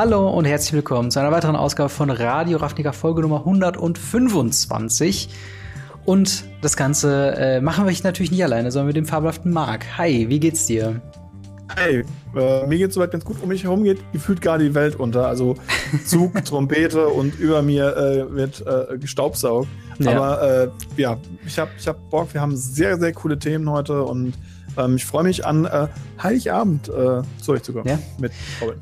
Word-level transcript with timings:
Hallo 0.00 0.30
und 0.30 0.44
herzlich 0.44 0.74
willkommen 0.74 1.10
zu 1.10 1.18
einer 1.18 1.32
weiteren 1.32 1.56
Ausgabe 1.56 1.88
von 1.88 2.08
Radio 2.08 2.58
Ravnica 2.58 2.92
Folge 2.92 3.20
Nummer 3.20 3.38
125. 3.38 5.28
Und 6.04 6.44
das 6.62 6.76
Ganze 6.76 7.34
äh, 7.36 7.60
machen 7.60 7.84
wir 7.84 7.92
natürlich 8.04 8.30
nicht 8.30 8.44
alleine, 8.44 8.70
sondern 8.70 8.86
mit 8.86 8.96
dem 8.96 9.06
fabelhaften 9.06 9.50
Marc. 9.50 9.98
Hi, 9.98 10.28
wie 10.28 10.38
geht's 10.38 10.66
dir? 10.66 11.02
Hey, 11.74 12.04
äh, 12.36 12.64
mir 12.68 12.78
geht's 12.78 12.94
soweit 12.94 13.10
ganz 13.10 13.24
gut. 13.24 13.42
Um 13.42 13.48
mich 13.48 13.64
herum 13.64 13.82
geht 13.82 13.98
gefühlt 14.12 14.40
gerade 14.40 14.62
die 14.62 14.74
Welt 14.76 14.94
unter. 14.94 15.26
Also 15.26 15.56
Zug, 16.06 16.32
Trompete 16.44 17.08
und 17.08 17.36
über 17.40 17.62
mir 17.62 17.96
äh, 17.96 18.32
wird 18.32 18.64
äh, 18.68 18.98
gestaubsaugt. 18.98 19.66
Ja. 19.98 20.12
Aber 20.12 20.42
äh, 20.42 20.68
ja, 20.96 21.16
ich 21.44 21.58
habe 21.58 21.72
ich 21.76 21.88
hab 21.88 22.08
Bock. 22.08 22.32
Wir 22.34 22.40
haben 22.40 22.56
sehr, 22.56 22.98
sehr 22.98 23.12
coole 23.12 23.36
Themen 23.36 23.68
heute 23.68 24.04
und 24.04 24.34
ähm, 24.76 24.94
ich 24.94 25.04
freue 25.04 25.24
mich 25.24 25.44
an 25.44 25.64
äh, 25.64 25.88
Heiligabend 26.22 26.88
äh, 26.88 27.22
zu 27.42 27.50
euch 27.50 27.64
zu 27.64 27.72
kommen 27.72 27.88
ja. 27.88 27.98
mit 28.20 28.30
Robin. 28.62 28.78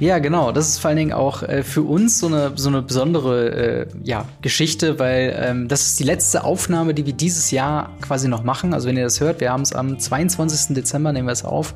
Ja, 0.00 0.18
genau. 0.18 0.50
Das 0.50 0.68
ist 0.68 0.78
vor 0.78 0.88
allen 0.88 0.96
Dingen 0.96 1.12
auch 1.12 1.42
äh, 1.44 1.62
für 1.62 1.82
uns 1.82 2.18
so 2.18 2.26
eine, 2.26 2.52
so 2.56 2.68
eine 2.68 2.82
besondere 2.82 3.50
äh, 3.50 3.86
ja, 4.02 4.26
Geschichte, 4.42 4.98
weil 4.98 5.36
ähm, 5.38 5.68
das 5.68 5.86
ist 5.86 6.00
die 6.00 6.04
letzte 6.04 6.42
Aufnahme, 6.42 6.94
die 6.94 7.06
wir 7.06 7.12
dieses 7.12 7.52
Jahr 7.52 7.90
quasi 8.00 8.26
noch 8.26 8.42
machen. 8.42 8.74
Also 8.74 8.88
wenn 8.88 8.96
ihr 8.96 9.04
das 9.04 9.20
hört, 9.20 9.40
wir 9.40 9.52
haben 9.52 9.62
es 9.62 9.72
am 9.72 9.98
22. 9.98 10.74
Dezember, 10.74 11.12
nehmen 11.12 11.28
wir 11.28 11.32
es 11.32 11.44
auf. 11.44 11.74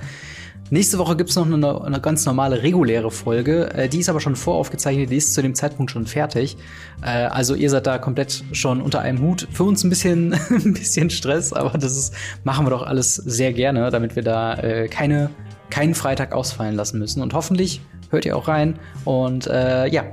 Nächste 0.71 0.99
Woche 0.99 1.17
gibt's 1.17 1.35
noch 1.35 1.47
eine, 1.47 1.81
eine, 1.83 2.01
ganz 2.01 2.27
normale, 2.27 2.63
reguläre 2.63 3.11
Folge. 3.11 3.73
Äh, 3.73 3.89
die 3.89 4.01
ist 4.01 4.09
aber 4.09 4.21
schon 4.21 4.37
voraufgezeichnet, 4.37 5.11
die 5.11 5.17
ist 5.17 5.33
zu 5.33 5.41
dem 5.41 5.55
Zeitpunkt 5.55 5.93
schon 5.93 6.05
fertig. 6.05 6.59
Äh, 7.03 7.09
also 7.09 7.55
ihr 7.55 7.71
seid 7.71 7.87
da 7.87 7.99
komplett 7.99 8.45
schon 8.53 8.83
unter 8.83 9.01
einem 9.01 9.21
Hut. 9.23 9.47
Für 9.53 9.65
uns 9.65 9.85
ein 9.85 9.91
bisschen, 9.91 10.33
ein 10.51 10.75
bisschen 10.75 11.09
Stress, 11.09 11.53
aber 11.53 11.79
das 11.79 11.93
ist, 11.97 12.15
machen 12.43 12.67
wir 12.67 12.71
doch 12.71 12.83
alles 12.83 13.15
sehr 13.15 13.53
gerne, 13.53 13.91
damit 13.91 14.17
wir 14.17 14.25
da 14.25 14.55
äh, 14.55 14.89
keine, 14.89 15.31
keinen 15.71 15.95
Freitag 15.95 16.33
ausfallen 16.33 16.75
lassen 16.75 16.99
müssen. 16.99 17.23
Und 17.23 17.33
hoffentlich 17.33 17.81
hört 18.11 18.25
ihr 18.25 18.37
auch 18.37 18.49
rein 18.49 18.79
und 19.05 19.47
äh, 19.47 19.87
ja, 19.89 20.05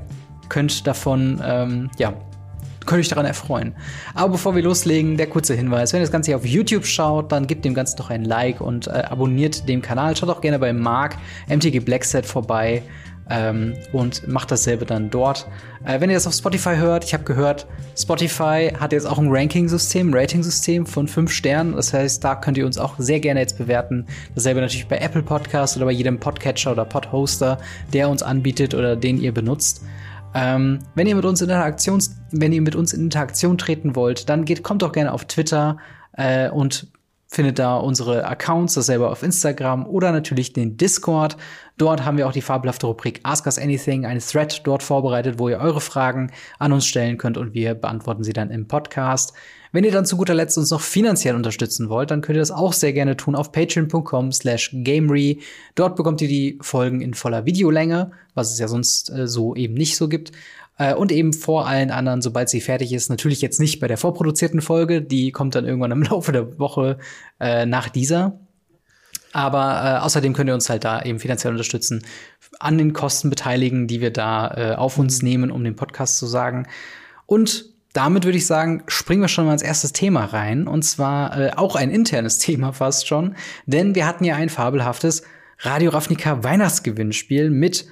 könnt 0.50 0.86
davon, 0.88 1.42
ähm, 1.44 1.90
ja, 1.98 2.14
könnt 2.86 3.00
euch 3.00 3.10
daran 3.10 3.26
erfreuen. 3.26 3.76
Aber 4.14 4.34
bevor 4.34 4.56
wir 4.56 4.64
loslegen, 4.64 5.18
der 5.18 5.28
kurze 5.28 5.56
Hinweis. 5.56 5.92
Wenn 5.92 6.02
ihr 6.02 6.04
das 6.04 6.12
Ganze 6.12 6.32
hier 6.32 6.38
auf 6.38 6.46
YouTube 6.46 6.86
schaut, 6.86 7.32
dann 7.32 7.48
gebt 7.48 7.66
dem 7.66 7.74
Ganzen 7.74 7.98
doch 7.98 8.10
ein 8.10 8.26
Like 8.26 8.62
und 8.62 8.88
äh, 8.88 8.92
abonniert 8.92 9.68
dem 9.68 9.82
Kanal. 9.82 10.16
Schaut 10.16 10.30
auch 10.30 10.42
gerne 10.42 10.60
bei 10.60 10.72
Mark 10.74 11.18
MTG 11.48 11.80
Blackset 11.80 12.26
vorbei 12.26 12.84
ähm, 13.30 13.74
und 13.92 14.28
macht 14.28 14.52
dasselbe 14.52 14.86
dann 14.86 15.10
dort. 15.10 15.48
Äh, 15.84 16.00
wenn 16.00 16.10
ihr 16.10 16.16
das 16.16 16.28
auf 16.28 16.34
Spotify 16.34 16.76
hört, 16.76 17.04
ich 17.04 17.14
habe 17.14 17.24
gehört, 17.24 17.68
Spotify 17.98 18.72
hat 18.80 18.92
jetzt 18.92 19.06
auch 19.06 19.18
ein 19.18 19.30
Ranking-System, 19.30 20.14
Rating-System 20.14 20.86
von 20.86 21.08
fünf 21.08 21.32
Sternen. 21.32 21.76
Das 21.76 21.94
heißt, 21.94 22.24
da 22.24 22.36
könnt 22.36 22.58
ihr 22.58 22.66
uns 22.66 22.78
auch 22.78 22.96
sehr 22.98 23.20
gerne 23.20 23.40
jetzt 23.40 23.58
bewerten. 23.58 24.06
Dasselbe 24.36 24.62
natürlich 24.62 24.88
bei 24.88 24.98
Apple 24.98 25.24
Podcast 25.24 25.78
oder 25.78 25.86
bei 25.86 25.92
jedem 25.92 26.20
Podcatcher 26.20 26.72
oder 26.72 26.86
Podhoster, 26.86 27.58
der 27.94 28.10
uns 28.10 28.24
anbietet 28.24 28.74
oder 28.74 28.96
den 28.96 29.20
ihr 29.20 29.34
benutzt. 29.34 29.84
Ähm, 30.34 30.80
wenn 30.96 31.08
ihr 31.08 31.16
mit 31.16 31.24
uns 31.24 31.42
in 31.42 31.50
Interaktion, 31.50 32.04
wenn 32.32 32.52
ihr 32.52 32.62
mit 32.62 32.76
uns 32.76 32.92
in 32.92 33.02
Interaktion 33.02 33.58
treten 33.58 33.96
wollt, 33.96 34.28
dann 34.28 34.44
geht, 34.44 34.64
kommt 34.64 34.82
doch 34.82 34.92
gerne 34.92 35.14
auf 35.14 35.26
Twitter 35.26 35.78
äh, 36.12 36.50
und 36.50 36.88
findet 37.28 37.60
da 37.60 37.78
unsere 37.78 38.26
Accounts, 38.26 38.76
dasselbe 38.76 39.10
auf 39.10 39.24
Instagram 39.24 39.86
oder 39.88 40.12
natürlich 40.12 40.54
den 40.54 40.78
Discord. 40.78 41.38
Dort 41.78 42.06
haben 42.06 42.18
wir 42.18 42.28
auch 42.28 42.32
die 42.32 42.42
fabelhafte 42.42 42.88
Rubrik 42.88 43.20
Ask 43.24 43.46
Us 43.46 43.60
Anything, 43.60 44.06
eine 44.06 44.20
Thread 44.20 44.62
dort 44.64 44.84
vorbereitet, 44.84 45.40
wo 45.40 45.50
ihr 45.50 45.60
eure 45.60 45.82
Fragen 45.82 46.32
an 46.60 46.72
uns 46.72 46.86
stellen 46.86 47.18
könnt 47.18 47.38
und 47.38 47.54
wir 47.54 47.74
beantworten 47.74 48.24
sie 48.24 48.34
dann 48.34 48.52
im 48.52 48.68
Podcast. 48.68 49.34
Wenn 49.76 49.84
ihr 49.84 49.92
dann 49.92 50.06
zu 50.06 50.16
guter 50.16 50.34
Letzt 50.34 50.58
uns 50.58 50.72
noch 50.72 50.80
finanziell 50.80 51.36
unterstützen 51.36 51.90
wollt, 51.90 52.10
dann 52.10 52.22
könnt 52.22 52.38
ihr 52.38 52.42
das 52.42 52.52
auch 52.52 52.72
sehr 52.72 52.94
gerne 52.94 53.18
tun 53.18 53.36
auf 53.36 53.52
patreon.com 53.52 54.32
slash 54.32 54.70
gamery. 54.72 55.42
Dort 55.76 55.98
bekommt 55.98 56.22
ihr 56.22 56.30
die 56.30 56.58
Folgen 56.62 57.02
in 57.02 57.14
voller 57.14 57.46
Videolänge, 57.46 58.12
was 58.36 58.54
es 58.54 58.60
ja 58.60 58.70
sonst 58.70 59.10
äh, 59.10 59.28
so 59.28 59.54
eben 59.54 59.74
nicht 59.74 59.98
so 59.98 60.08
gibt. 60.08 60.32
Äh, 60.78 60.94
und 60.94 61.12
eben 61.12 61.34
vor 61.34 61.68
allen 61.68 61.92
anderen, 61.92 62.22
sobald 62.22 62.50
sie 62.50 62.62
fertig 62.62 62.94
ist. 62.94 63.10
Natürlich 63.10 63.42
jetzt 63.42 63.60
nicht 63.60 63.80
bei 63.80 63.88
der 63.88 63.98
vorproduzierten 63.98 64.62
Folge, 64.62 65.02
die 65.02 65.32
kommt 65.32 65.56
dann 65.56 65.66
irgendwann 65.66 65.92
im 65.92 66.04
Laufe 66.10 66.32
der 66.32 66.60
Woche 66.60 66.98
äh, 67.40 67.66
nach 67.66 67.90
dieser. 67.90 68.40
Aber 69.34 69.82
äh, 69.84 70.04
außerdem 70.04 70.34
könnt 70.34 70.50
ihr 70.50 70.54
uns 70.54 70.70
halt 70.70 70.86
da 70.86 71.02
eben 71.02 71.20
finanziell 71.20 71.52
unterstützen, 71.52 72.06
an 72.60 72.78
den 72.78 72.94
Kosten 72.94 73.30
beteiligen, 73.30 73.86
die 73.86 74.00
wir 74.00 74.12
da 74.12 74.54
äh, 74.56 74.76
auf 74.76 74.98
uns 74.98 75.22
mhm. 75.22 75.28
nehmen, 75.28 75.52
um 75.52 75.64
den 75.64 75.76
Podcast 75.76 76.18
zu 76.18 76.26
sagen. 76.26 76.68
Und 77.26 77.66
damit 77.92 78.26
würde 78.26 78.38
ich 78.38 78.46
sagen, 78.46 78.84
springen 78.88 79.22
wir 79.22 79.28
schon 79.28 79.46
mal 79.46 79.54
ins 79.54 79.62
erste 79.62 79.92
Thema 79.92 80.26
rein. 80.26 80.68
Und 80.68 80.84
zwar 80.84 81.38
äh, 81.38 81.52
auch 81.56 81.76
ein 81.76 81.92
internes 81.92 82.38
Thema 82.40 82.72
fast 82.72 83.08
schon. 83.08 83.36
Denn 83.66 83.96
wir 83.96 84.06
hatten 84.06 84.24
ja 84.24 84.36
ein 84.36 84.50
fabelhaftes 84.50 85.24
Radio 85.60 85.92
Ravnica 85.92 86.44
Weihnachtsgewinnspiel 86.44 87.50
mit 87.50 87.88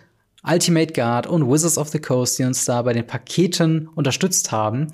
Ultimate 0.46 0.94
Guard 0.94 1.28
und 1.28 1.50
Wizards 1.50 1.78
of 1.78 1.90
the 1.90 2.00
Coast, 2.00 2.40
die 2.40 2.44
uns 2.44 2.66
da 2.66 2.82
bei 2.82 2.94
den 2.94 3.08
Paketen 3.08 3.88
unterstützt 3.96 4.52
haben. 4.52 4.88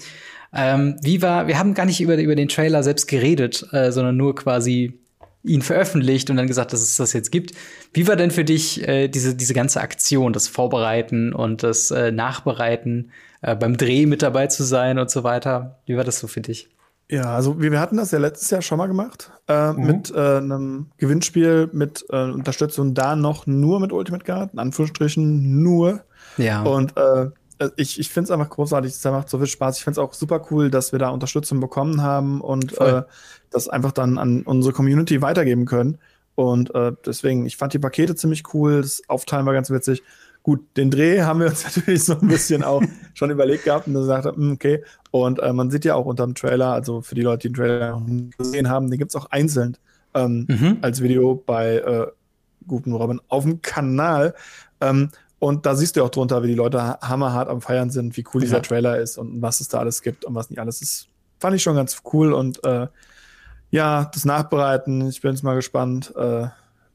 Ähm, 0.53 0.97
wie 1.01 1.21
war, 1.21 1.47
wir 1.47 1.59
haben 1.59 1.73
gar 1.73 1.85
nicht 1.85 2.01
über, 2.01 2.17
über 2.17 2.35
den 2.35 2.47
Trailer 2.47 2.83
selbst 2.83 3.07
geredet, 3.07 3.65
äh, 3.71 3.91
sondern 3.91 4.17
nur 4.17 4.35
quasi 4.35 4.99
ihn 5.43 5.61
veröffentlicht 5.61 6.29
und 6.29 6.37
dann 6.37 6.47
gesagt, 6.47 6.73
dass 6.73 6.81
es 6.81 6.97
das 6.97 7.13
jetzt 7.13 7.31
gibt. 7.31 7.53
Wie 7.93 8.07
war 8.07 8.15
denn 8.15 8.31
für 8.31 8.43
dich 8.43 8.87
äh, 8.87 9.07
diese, 9.07 9.35
diese 9.35 9.53
ganze 9.53 9.81
Aktion, 9.81 10.33
das 10.33 10.47
Vorbereiten 10.47 11.33
und 11.33 11.63
das 11.63 11.91
äh, 11.91 12.11
Nachbereiten, 12.11 13.11
äh, 13.41 13.55
beim 13.55 13.77
Dreh 13.77 14.05
mit 14.05 14.21
dabei 14.21 14.47
zu 14.47 14.63
sein 14.63 14.99
und 14.99 15.09
so 15.09 15.23
weiter? 15.23 15.79
Wie 15.85 15.95
war 15.95 16.03
das 16.03 16.19
so 16.19 16.27
für 16.27 16.41
dich? 16.41 16.69
Ja, 17.11 17.33
also 17.35 17.59
wir, 17.59 17.71
wir 17.71 17.79
hatten 17.79 17.97
das 17.97 18.11
ja 18.11 18.19
letztes 18.19 18.51
Jahr 18.51 18.61
schon 18.61 18.77
mal 18.77 18.87
gemacht, 18.87 19.31
äh, 19.47 19.73
mhm. 19.73 19.85
mit 19.87 20.11
äh, 20.11 20.37
einem 20.37 20.87
Gewinnspiel 20.97 21.69
mit 21.73 22.05
äh, 22.09 22.29
Unterstützung 22.31 22.93
da 22.93 23.15
noch 23.15 23.47
nur 23.47 23.79
mit 23.79 23.91
Ultimate 23.91 24.23
Guard, 24.23 24.53
in 24.53 24.59
Anführungsstrichen 24.59 25.63
nur. 25.63 26.03
Ja. 26.37 26.61
Und 26.61 26.95
äh, 26.97 27.29
ich, 27.75 27.99
ich 27.99 28.09
finde 28.09 28.25
es 28.25 28.31
einfach 28.31 28.49
großartig, 28.49 28.91
es 28.91 29.03
macht 29.03 29.29
so 29.29 29.39
viel 29.39 29.47
Spaß. 29.47 29.77
Ich 29.77 29.83
finde 29.83 29.99
es 29.99 30.05
auch 30.05 30.13
super 30.13 30.45
cool, 30.51 30.69
dass 30.69 30.91
wir 30.91 30.99
da 30.99 31.09
Unterstützung 31.09 31.59
bekommen 31.59 32.01
haben 32.01 32.41
und 32.41 32.79
äh, 32.79 33.01
das 33.49 33.67
einfach 33.67 33.91
dann 33.91 34.17
an 34.17 34.43
unsere 34.43 34.73
Community 34.73 35.21
weitergeben 35.21 35.65
können. 35.65 35.97
Und 36.35 36.73
äh, 36.73 36.93
deswegen, 37.05 37.45
ich 37.45 37.57
fand 37.57 37.73
die 37.73 37.79
Pakete 37.79 38.15
ziemlich 38.15 38.53
cool, 38.53 38.81
das 38.81 39.01
Aufteilen 39.07 39.45
war 39.45 39.53
ganz 39.53 39.69
witzig. 39.71 40.03
Gut, 40.49 40.65
den 40.77 40.89
Dreh 40.89 41.21
haben 41.21 41.41
wir 41.41 41.45
uns 41.45 41.63
natürlich 41.75 42.05
so 42.05 42.13
ein 42.13 42.27
bisschen 42.27 42.63
auch 42.63 42.81
schon 43.13 43.29
überlegt 43.29 43.65
gehabt 43.65 43.85
und 43.85 43.93
gesagt, 43.93 44.25
hm, 44.25 44.53
okay. 44.53 44.83
Und 45.11 45.37
äh, 45.37 45.53
man 45.53 45.69
sieht 45.69 45.85
ja 45.85 45.93
auch 45.93 46.07
unter 46.07 46.25
dem 46.25 46.33
Trailer, 46.33 46.73
also 46.73 47.03
für 47.03 47.13
die 47.13 47.21
Leute, 47.21 47.47
die 47.47 47.53
den 47.53 47.55
Trailer 47.55 48.01
gesehen 48.35 48.67
haben, 48.67 48.89
den 48.89 48.97
gibt 48.97 49.11
es 49.11 49.15
auch 49.15 49.27
einzeln 49.29 49.77
ähm, 50.15 50.47
mhm. 50.49 50.77
als 50.81 51.03
Video 51.03 51.35
bei 51.35 51.75
äh, 51.75 52.07
Guten 52.67 52.93
Robin 52.93 53.21
auf 53.27 53.43
dem 53.43 53.61
Kanal. 53.61 54.33
Ähm, 54.81 55.11
und 55.37 55.67
da 55.67 55.75
siehst 55.75 55.95
du 55.95 56.03
auch 56.03 56.09
drunter, 56.09 56.41
wie 56.41 56.47
die 56.47 56.55
Leute 56.55 56.97
hammerhart 56.99 57.47
am 57.47 57.61
Feiern 57.61 57.91
sind, 57.91 58.17
wie 58.17 58.25
cool 58.33 58.41
ja. 58.41 58.47
dieser 58.47 58.61
Trailer 58.63 58.97
ist 58.97 59.19
und 59.19 59.43
was 59.43 59.61
es 59.61 59.67
da 59.67 59.77
alles 59.77 60.01
gibt 60.01 60.25
und 60.25 60.33
was 60.33 60.49
nicht 60.49 60.57
alles 60.57 60.81
ist. 60.81 61.09
Fand 61.39 61.55
ich 61.55 61.61
schon 61.61 61.75
ganz 61.75 62.01
cool 62.11 62.33
und 62.33 62.63
äh, 62.63 62.87
ja, 63.69 64.09
das 64.11 64.25
Nachbereiten, 64.25 65.07
ich 65.09 65.21
bin 65.21 65.29
jetzt 65.29 65.43
mal 65.43 65.53
gespannt. 65.53 66.11
Äh, 66.15 66.47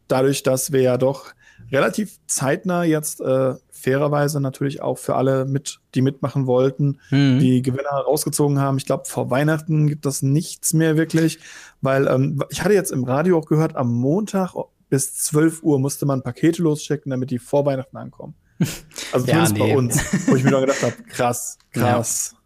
dadurch, 0.09 0.43
dass 0.43 0.73
wir 0.73 0.83
ja 0.83 0.99
doch 0.99 1.35
relativ 1.71 2.19
zeitnah 2.27 2.85
jetzt 2.85 3.21
äh, 3.21 3.55
fairerweise 3.71 4.41
natürlich 4.41 4.81
auch 4.81 4.99
für 4.99 5.15
alle 5.15 5.45
mit, 5.45 5.81
die 5.95 6.03
mitmachen 6.03 6.47
wollten, 6.47 6.99
mhm. 7.11 7.39
die 7.39 7.63
Gewinner 7.63 7.91
rausgezogen 7.91 8.59
haben. 8.59 8.79
Ich 8.79 8.87
glaube, 8.87 9.05
vor 9.07 9.31
Weihnachten 9.31 9.89
gibt 9.89 10.07
das 10.07 10.23
nichts 10.23 10.73
mehr 10.73 10.97
wirklich, 10.97 11.39
weil 11.83 12.07
ähm, 12.07 12.43
ich 12.51 12.63
hatte 12.63 12.75
jetzt 12.75 12.93
im 12.93 13.05
Radio 13.05 13.39
auch 13.39 13.47
gehört, 13.47 13.77
am 13.77 13.93
Montag 13.93 14.55
bis 14.89 15.15
12 15.17 15.63
Uhr 15.63 15.79
musste 15.79 16.07
man 16.07 16.23
Pakete 16.23 16.63
losschicken, 16.63 17.11
damit 17.11 17.31
die 17.31 17.39
vor 17.39 17.67
Weihnachten 17.67 17.97
ankommen. 17.97 18.35
Also 19.13 19.27
zumindest 19.27 19.57
ja, 19.57 19.65
nee. 19.65 19.73
bei 19.73 19.79
uns, 19.79 20.29
wo 20.29 20.35
ich 20.35 20.43
mir 20.43 20.51
dann 20.51 20.63
gedacht 20.63 20.83
habe, 20.83 20.95
krass, 21.09 21.59
krass. 21.73 22.31
Ja. 22.33 22.39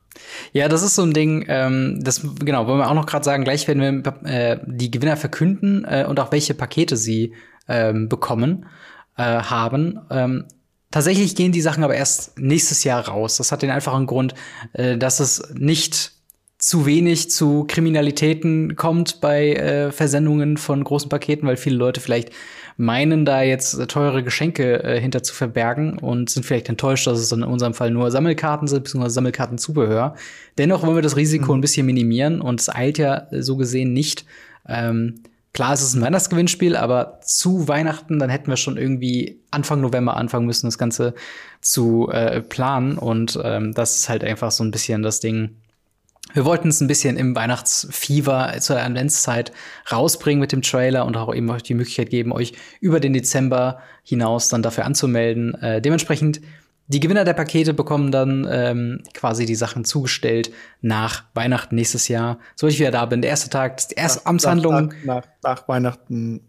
Ja, 0.52 0.68
das 0.68 0.82
ist 0.82 0.96
so 0.96 1.02
ein 1.02 1.12
Ding, 1.12 1.44
ähm, 1.48 2.00
das 2.02 2.22
genau, 2.40 2.66
wollen 2.66 2.78
wir 2.78 2.90
auch 2.90 2.94
noch 2.94 3.06
gerade 3.06 3.24
sagen, 3.24 3.44
gleich 3.44 3.68
werden 3.68 4.04
wir 4.04 4.28
äh, 4.28 4.58
die 4.66 4.90
Gewinner 4.90 5.16
verkünden 5.16 5.84
äh, 5.84 6.04
und 6.08 6.18
auch 6.18 6.32
welche 6.32 6.54
Pakete 6.54 6.96
sie 6.96 7.34
ähm, 7.68 8.08
bekommen 8.08 8.66
äh, 9.18 9.22
haben. 9.22 10.00
Ähm, 10.10 10.44
tatsächlich 10.90 11.36
gehen 11.36 11.52
die 11.52 11.60
Sachen 11.60 11.84
aber 11.84 11.94
erst 11.94 12.38
nächstes 12.38 12.84
Jahr 12.84 13.06
raus. 13.06 13.36
Das 13.36 13.52
hat 13.52 13.62
den 13.62 13.70
einfachen 13.70 14.06
Grund, 14.06 14.34
äh, 14.72 14.96
dass 14.96 15.20
es 15.20 15.42
nicht 15.54 16.12
zu 16.58 16.86
wenig 16.86 17.30
zu 17.30 17.64
Kriminalitäten 17.68 18.74
kommt 18.74 19.20
bei 19.20 19.52
äh, 19.52 19.92
Versendungen 19.92 20.56
von 20.56 20.82
großen 20.82 21.08
Paketen, 21.08 21.46
weil 21.46 21.56
viele 21.56 21.76
Leute 21.76 22.00
vielleicht 22.00 22.30
meinen, 22.76 23.24
da 23.24 23.42
jetzt 23.42 23.76
teure 23.88 24.24
Geschenke 24.24 24.82
äh, 24.82 25.00
hinter 25.00 25.22
zu 25.22 25.34
verbergen 25.34 25.98
und 25.98 26.30
sind 26.30 26.44
vielleicht 26.44 26.68
enttäuscht, 26.68 27.06
dass 27.06 27.20
es 27.20 27.30
in 27.30 27.44
unserem 27.44 27.74
Fall 27.74 27.92
nur 27.92 28.10
Sammelkarten 28.10 28.66
sind, 28.66 28.84
beziehungsweise 28.84 29.14
Sammelkartenzubehör. 29.14 30.16
Dennoch 30.58 30.82
wollen 30.82 30.96
wir 30.96 31.02
das 31.02 31.16
Risiko 31.16 31.52
mhm. 31.52 31.58
ein 31.58 31.60
bisschen 31.60 31.86
minimieren 31.86 32.40
und 32.40 32.60
es 32.60 32.68
eilt 32.68 32.98
ja 32.98 33.26
so 33.30 33.56
gesehen 33.56 33.92
nicht. 33.92 34.24
Ähm, 34.68 35.22
Klar, 35.58 35.72
es 35.72 35.82
ist 35.82 35.96
ein 35.96 36.02
Weihnachtsgewinnspiel, 36.02 36.76
aber 36.76 37.18
zu 37.20 37.66
Weihnachten, 37.66 38.20
dann 38.20 38.30
hätten 38.30 38.46
wir 38.46 38.56
schon 38.56 38.76
irgendwie 38.76 39.40
Anfang 39.50 39.80
November 39.80 40.16
anfangen 40.16 40.46
müssen, 40.46 40.68
das 40.68 40.78
Ganze 40.78 41.14
zu 41.60 42.08
äh, 42.12 42.42
planen. 42.42 42.96
Und 42.96 43.36
ähm, 43.42 43.74
das 43.74 43.96
ist 43.96 44.08
halt 44.08 44.22
einfach 44.22 44.52
so 44.52 44.62
ein 44.62 44.70
bisschen 44.70 45.02
das 45.02 45.18
Ding. 45.18 45.56
Wir 46.32 46.44
wollten 46.44 46.68
es 46.68 46.80
ein 46.80 46.86
bisschen 46.86 47.16
im 47.16 47.34
Weihnachtsfieber 47.34 48.54
zur 48.60 48.80
Adventszeit 48.80 49.50
rausbringen 49.90 50.38
mit 50.38 50.52
dem 50.52 50.62
Trailer 50.62 51.04
und 51.04 51.16
auch 51.16 51.34
eben 51.34 51.50
euch 51.50 51.64
die 51.64 51.74
Möglichkeit 51.74 52.10
geben, 52.10 52.30
euch 52.30 52.52
über 52.80 53.00
den 53.00 53.12
Dezember 53.12 53.80
hinaus 54.04 54.46
dann 54.46 54.62
dafür 54.62 54.84
anzumelden. 54.84 55.56
Äh, 55.56 55.82
dementsprechend 55.82 56.40
die 56.88 57.00
Gewinner 57.00 57.24
der 57.24 57.34
Pakete 57.34 57.74
bekommen 57.74 58.10
dann 58.10 58.48
ähm, 58.50 59.02
quasi 59.12 59.44
die 59.44 59.54
Sachen 59.54 59.84
zugestellt 59.84 60.50
nach 60.80 61.24
Weihnachten 61.34 61.74
nächstes 61.74 62.08
Jahr. 62.08 62.38
So 62.56 62.66
ich 62.66 62.78
wieder 62.78 62.90
da 62.90 63.04
bin. 63.04 63.20
Der 63.20 63.30
erste 63.30 63.50
Tag, 63.50 63.76
die 63.88 63.94
erste 63.94 64.20
nach, 64.20 64.26
Amtshandlung. 64.26 64.94
Nach, 65.04 65.04
nach, 65.04 65.26
nach, 65.42 65.68
Weihnachten 65.68 66.40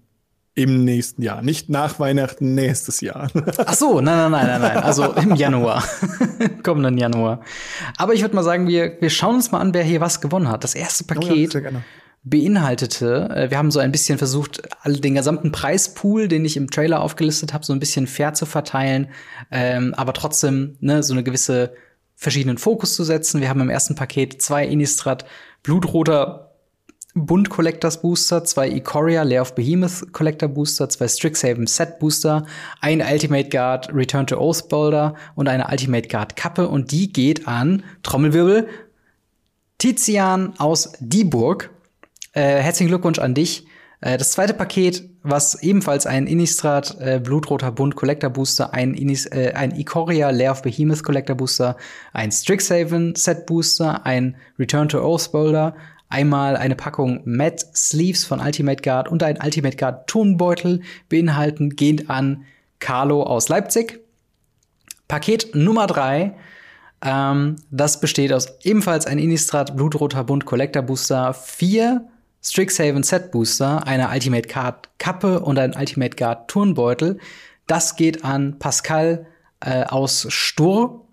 im 0.56 0.86
nächsten 0.86 1.22
Jahr. 1.22 1.42
Nicht 1.42 1.70
nach 1.70 2.00
Weihnachten 2.00 2.56
nächstes 2.56 3.02
Jahr. 3.02 3.30
Ach 3.58 3.74
so, 3.74 4.00
nein, 4.00 4.18
nein, 4.18 4.32
nein, 4.32 4.48
nein, 4.48 4.62
nein. 4.62 4.78
Also 4.78 5.12
im 5.14 5.36
Januar. 5.36 5.84
Kommenden 6.64 6.98
Januar. 6.98 7.42
Aber 7.98 8.14
ich 8.14 8.22
würde 8.22 8.36
mal 8.36 8.44
sagen, 8.44 8.68
wir, 8.68 8.98
wir 9.02 9.10
schauen 9.10 9.36
uns 9.36 9.52
mal 9.52 9.60
an, 9.60 9.74
wer 9.74 9.84
hier 9.84 10.00
was 10.00 10.22
gewonnen 10.22 10.50
hat. 10.50 10.64
Das 10.64 10.74
erste 10.74 11.04
Paket. 11.04 11.56
Oh 11.56 11.60
ja, 11.60 11.72
beinhaltete. 12.24 13.30
Äh, 13.30 13.50
wir 13.50 13.58
haben 13.58 13.72
so 13.72 13.80
ein 13.80 13.92
bisschen 13.92 14.18
versucht, 14.18 14.62
den 14.86 15.16
gesamten 15.16 15.52
Preispool, 15.52 16.28
den 16.28 16.46
ich 16.46 16.58
im 16.58 16.70
Trailer 16.70 17.02
aufgelistet 17.02 17.54
habe, 17.54 17.66
so 17.66 17.74
ein 17.74 17.80
bisschen 17.80 18.08
fair 18.08 18.34
zu 18.34 18.46
verteilen, 18.46 19.08
ähm, 19.52 19.94
aber 19.96 20.14
trotzdem 20.14 20.78
ne, 20.80 21.04
so 21.04 21.14
eine 21.14 21.24
gewisse 21.24 21.74
verschiedenen 22.16 22.58
Fokus 22.58 22.96
zu 22.96 23.04
setzen. 23.04 23.42
Wir 23.42 23.50
haben 23.50 23.62
im 23.62 23.70
ersten 23.70 23.96
Paket 23.96 24.42
zwei 24.42 24.66
Innistrad 24.66 25.26
Blutroter 25.64 26.50
Bund 27.16 27.50
Collectors 27.50 28.02
Booster, 28.02 28.44
zwei 28.44 28.70
Ikoria 28.70 29.24
Lair 29.24 29.42
of 29.42 29.56
Behemoth 29.56 30.14
Collector 30.14 30.48
Booster, 30.48 30.90
zwei 30.90 31.08
Strixhaven 31.08 31.66
Set 31.66 32.00
Booster, 32.00 32.46
ein 32.82 33.02
Ultimate 33.02 33.50
Guard 33.50 33.94
Return 33.94 34.28
to 34.28 34.38
Oathbolder 34.38 35.16
und 35.36 35.48
eine 35.48 35.68
Ultimate 35.70 36.08
Guard 36.08 36.36
Kappe 36.36 36.68
und 36.68 36.92
die 36.92 37.12
geht 37.12 37.48
an 37.48 37.84
Trommelwirbel 38.04 38.68
Tizian 39.80 40.54
aus 40.60 40.92
Dieburg 41.00 41.72
äh, 42.34 42.42
herzlichen 42.42 42.90
Glückwunsch 42.90 43.20
an 43.20 43.34
dich. 43.34 43.66
Äh, 44.02 44.18
das 44.18 44.32
zweite 44.32 44.54
Paket, 44.54 45.10
was 45.24 45.62
ebenfalls 45.62 46.06
ein 46.06 46.28
Innistrad 46.28 46.98
äh, 47.00 47.20
Blutroter 47.22 47.72
Bund 47.72 47.96
Collector 47.96 48.30
Booster, 48.30 48.74
ein, 48.74 48.94
Inis, 48.94 49.26
äh, 49.26 49.54
ein 49.56 49.76
Ikoria 49.76 50.30
Lair 50.30 50.52
of 50.52 50.62
Behemoth 50.62 51.04
Collector 51.04 51.36
Booster, 51.36 51.78
ein 52.14 52.32
Strixhaven 52.32 53.16
Set 53.16 53.46
Booster, 53.46 54.06
ein 54.06 54.38
Return 54.58 54.90
to 54.90 55.00
Earth 55.00 55.32
Boulder, 55.32 55.76
einmal 56.10 56.56
eine 56.56 56.76
Packung 56.76 57.22
Matte 57.26 57.66
Sleeves 57.76 58.26
von 58.26 58.40
Ultimate 58.40 58.82
Guard 58.82 59.10
und 59.10 59.22
ein 59.24 59.38
Ultimate 59.44 59.78
Guard 59.78 60.08
Turnbeutel 60.08 60.82
beinhalten, 61.10 61.76
gehend 61.76 62.10
an 62.10 62.46
Carlo 62.80 63.24
aus 63.24 63.50
Leipzig. 63.50 64.00
Paket 65.08 65.56
Nummer 65.56 65.88
drei 65.88 66.36
ähm, 67.02 67.56
das 67.72 68.02
besteht 68.02 68.34
aus 68.34 68.58
ebenfalls 68.64 69.06
ein 69.06 69.20
Innistrad 69.20 69.76
Blutroter 69.76 70.24
Bund 70.24 70.46
Collector 70.46 70.82
Booster, 70.82 71.34
vier 71.34 72.08
Strixhaven 72.42 73.04
Set 73.04 73.32
Booster, 73.32 73.86
eine 73.86 74.10
Ultimate 74.10 74.48
Card 74.48 74.90
Kappe 74.98 75.42
und 75.42 75.60
ein 75.60 75.76
Ultimate 75.76 76.16
Guard 76.16 76.50
Turnbeutel. 76.50 77.20
Das 77.68 77.96
geht 77.96 78.24
an 78.24 78.60
Pascal 78.60 79.28
äh, 79.60 79.84
aus 79.84 80.26
Stur. 80.30 81.08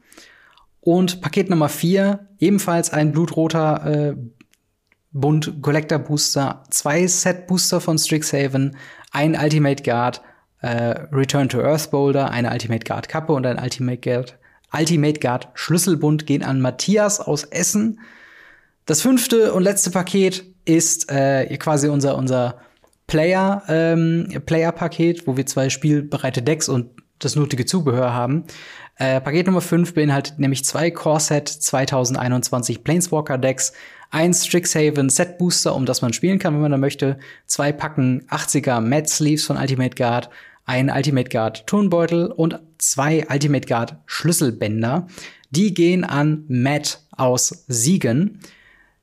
Und 0.81 1.21
Paket 1.21 1.51
Nummer 1.51 1.69
4, 1.69 2.29
ebenfalls 2.39 2.93
ein 2.93 3.11
blutroter 3.11 3.87
äh, 3.87 4.17
Bund 5.11 5.61
Collector 5.63 5.99
Booster, 5.99 6.63
zwei 6.71 7.07
Set 7.07 7.49
Booster 7.49 7.81
von 7.81 7.99
Strixhaven, 7.99 8.77
ein 9.11 9.35
Ultimate 9.35 9.83
Guard 9.83 10.23
äh, 10.61 11.07
Return 11.13 11.49
to 11.49 11.61
Earth 11.61 11.91
Boulder, 11.91 12.31
eine 12.31 12.51
Ultimate 12.53 12.85
Guard 12.85 13.09
Kappe 13.09 13.33
und 13.33 13.47
ein 13.47 13.59
Ultimate 13.59 13.99
Guard 13.99 14.39
Ultimate 14.73 15.21
Guard 15.21 15.49
Schlüsselbund 15.55 16.27
gehen 16.27 16.43
an 16.43 16.61
Matthias 16.61 17.21
aus 17.21 17.45
Essen. 17.45 18.01
Das 18.85 19.01
fünfte 19.01 19.53
und 19.53 19.63
letzte 19.63 19.91
Paket 19.91 20.45
ist 20.67 21.11
äh, 21.11 21.57
quasi 21.57 21.89
unser, 21.89 22.17
unser 22.17 22.57
Player, 23.07 23.63
ähm, 23.69 24.29
Player-Paket, 24.45 25.27
wo 25.27 25.37
wir 25.37 25.47
zwei 25.47 25.71
spielbereite 25.71 26.43
Decks 26.43 26.69
und 26.69 26.91
das 27.19 27.37
nötige 27.37 27.65
Zubehör 27.65 28.13
haben. 28.13 28.45
Äh, 28.97 29.21
Paket 29.21 29.47
Nummer 29.47 29.61
5 29.61 29.95
beinhaltet 29.95 30.39
nämlich 30.39 30.65
zwei 30.65 30.91
Core-Set 30.91 31.49
2021 31.49 32.83
Planeswalker 32.83 33.39
Decks, 33.39 33.73
ein 34.11 34.33
Strixhaven 34.33 35.09
Set 35.11 35.39
Booster, 35.39 35.75
um 35.75 35.87
das 35.87 36.03
man 36.03 36.13
spielen 36.13 36.39
kann, 36.39 36.55
wenn 36.55 36.63
man 36.63 36.73
da 36.73 36.79
möchte, 36.79 37.19
zwei 37.47 37.73
Packen 37.73 38.23
80er 38.29 38.81
Matte 38.81 39.09
Sleeves 39.09 39.45
von 39.45 39.57
Ultimate 39.57 39.95
Guard, 39.95 40.31
ein 40.65 40.91
Ultimate 40.91 41.29
Guard 41.29 41.67
Turnbeutel 41.67 42.27
und 42.27 42.59
zwei 42.79 43.27
Ultimate 43.31 43.67
Guard 43.67 43.97
Schlüsselbänder. 44.07 45.07
Die 45.51 45.75
gehen 45.75 46.05
an 46.05 46.45
Matt 46.49 47.01
aus 47.13 47.65
Siegen. 47.69 48.41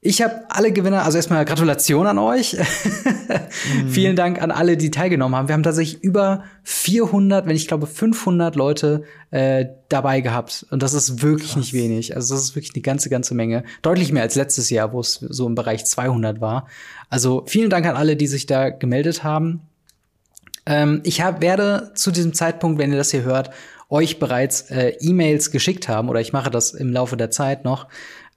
Ich 0.06 0.22
habe 0.22 0.44
alle 0.50 0.74
Gewinner, 0.74 1.06
also 1.06 1.18
erstmal 1.18 1.46
Gratulation 1.46 2.06
an 2.08 2.18
euch. 2.18 2.58
mhm. 2.58 3.88
Vielen 3.90 4.18
Dank 4.18 4.42
an 4.42 4.52
alle, 4.52 4.76
die 4.76 4.92
teilgenommen 4.92 5.34
haben. 5.34 5.48
Wir 5.48 5.54
haben 5.54 5.64
tatsächlich 5.64 6.04
über 6.04 6.44
400, 6.64 7.48
wenn 7.48 7.56
ich 7.56 7.70
glaube 7.70 7.88
500 7.88 8.58
Leute 8.58 9.04
äh, 9.32 9.66
dabei 9.88 10.20
gehabt. 10.20 10.66
Und 10.72 10.84
das 10.84 10.94
ist 10.94 11.22
wirklich 11.22 11.54
Krass. 11.54 11.58
nicht 11.58 11.74
wenig. 11.74 12.18
Also 12.18 12.36
das 12.36 12.44
ist 12.44 12.56
wirklich 12.56 12.74
eine 12.76 12.82
ganze, 12.82 13.10
ganze 13.10 13.34
Menge. 13.34 13.64
Deutlich 13.82 14.12
mehr 14.12 14.24
als 14.24 14.36
letztes 14.36 14.70
Jahr, 14.70 14.92
wo 14.92 15.00
es 15.00 15.14
so 15.14 15.48
im 15.48 15.56
Bereich 15.56 15.86
200 15.86 16.42
war. 16.42 16.68
Also 17.10 17.44
vielen 17.48 17.70
Dank 17.70 17.86
an 17.86 17.96
alle, 17.96 18.18
die 18.18 18.28
sich 18.28 18.46
da 18.46 18.72
gemeldet 18.72 19.24
haben. 19.24 19.62
Ähm, 20.66 21.00
ich 21.06 21.22
hab, 21.22 21.42
werde 21.42 21.92
zu 21.96 22.12
diesem 22.12 22.34
Zeitpunkt, 22.34 22.78
wenn 22.78 22.92
ihr 22.92 22.98
das 22.98 23.12
hier 23.12 23.24
hört, 23.24 23.52
euch 23.90 24.20
bereits 24.20 24.70
äh, 24.72 24.96
E-Mails 25.00 25.52
geschickt 25.52 25.88
haben 25.88 26.10
oder 26.10 26.20
ich 26.20 26.34
mache 26.34 26.50
das 26.50 26.74
im 26.74 26.92
Laufe 26.92 27.16
der 27.16 27.32
Zeit 27.32 27.64
noch, 27.64 27.88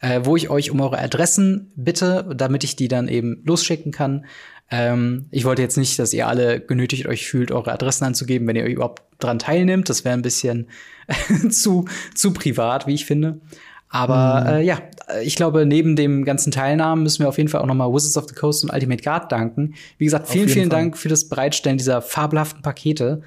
äh, 0.00 0.20
wo 0.24 0.36
ich 0.36 0.50
euch 0.50 0.70
um 0.70 0.80
eure 0.80 0.98
Adressen 0.98 1.72
bitte, 1.76 2.28
damit 2.34 2.64
ich 2.64 2.76
die 2.76 2.88
dann 2.88 3.08
eben 3.08 3.42
losschicken 3.44 3.92
kann. 3.92 4.26
Ähm, 4.70 5.26
ich 5.30 5.44
wollte 5.44 5.62
jetzt 5.62 5.76
nicht, 5.76 5.98
dass 5.98 6.12
ihr 6.12 6.26
alle 6.26 6.60
genötigt 6.60 7.06
euch 7.06 7.26
fühlt, 7.26 7.50
eure 7.50 7.72
Adressen 7.72 8.04
anzugeben, 8.04 8.46
wenn 8.48 8.56
ihr 8.56 8.66
überhaupt 8.66 9.02
dran 9.18 9.38
teilnimmt. 9.38 9.88
Das 9.88 10.04
wäre 10.04 10.14
ein 10.14 10.22
bisschen 10.22 10.68
zu, 11.50 11.86
zu 12.14 12.32
privat, 12.32 12.86
wie 12.86 12.94
ich 12.94 13.06
finde. 13.06 13.40
Aber 13.88 14.40
mhm. 14.40 14.46
äh, 14.48 14.62
ja, 14.62 14.78
ich 15.22 15.36
glaube, 15.36 15.64
neben 15.64 15.94
dem 15.94 16.24
ganzen 16.24 16.50
Teilnahmen 16.50 17.02
müssen 17.02 17.20
wir 17.20 17.28
auf 17.28 17.38
jeden 17.38 17.48
Fall 17.48 17.60
auch 17.60 17.66
noch 17.66 17.74
mal 17.74 17.92
Wizards 17.92 18.16
of 18.16 18.28
the 18.28 18.34
Coast 18.34 18.64
und 18.64 18.72
Ultimate 18.72 19.02
Guard 19.02 19.30
danken. 19.30 19.74
Wie 19.98 20.04
gesagt, 20.04 20.28
vielen, 20.28 20.48
vielen 20.48 20.70
Fall. 20.70 20.80
Dank 20.80 20.98
für 20.98 21.08
das 21.08 21.28
Bereitstellen 21.28 21.78
dieser 21.78 22.02
fabelhaften 22.02 22.62
Pakete. 22.62 23.22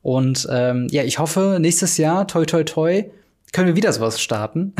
Und 0.00 0.48
ähm, 0.50 0.86
ja, 0.90 1.02
ich 1.02 1.18
hoffe, 1.18 1.58
nächstes 1.60 1.98
Jahr, 1.98 2.26
toi, 2.26 2.46
toi, 2.46 2.64
toi, 2.64 3.04
können 3.52 3.68
wir 3.68 3.76
wieder 3.76 3.92
sowas 3.92 4.20
starten. 4.20 4.74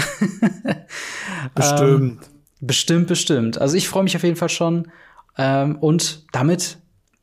bestimmt. 1.54 1.80
ähm, 1.82 2.18
bestimmt, 2.60 3.06
bestimmt. 3.06 3.60
Also 3.60 3.76
ich 3.76 3.88
freue 3.88 4.02
mich 4.02 4.16
auf 4.16 4.22
jeden 4.22 4.36
Fall 4.36 4.48
schon. 4.48 4.90
Ähm, 5.36 5.76
und 5.76 6.26
damit 6.32 6.78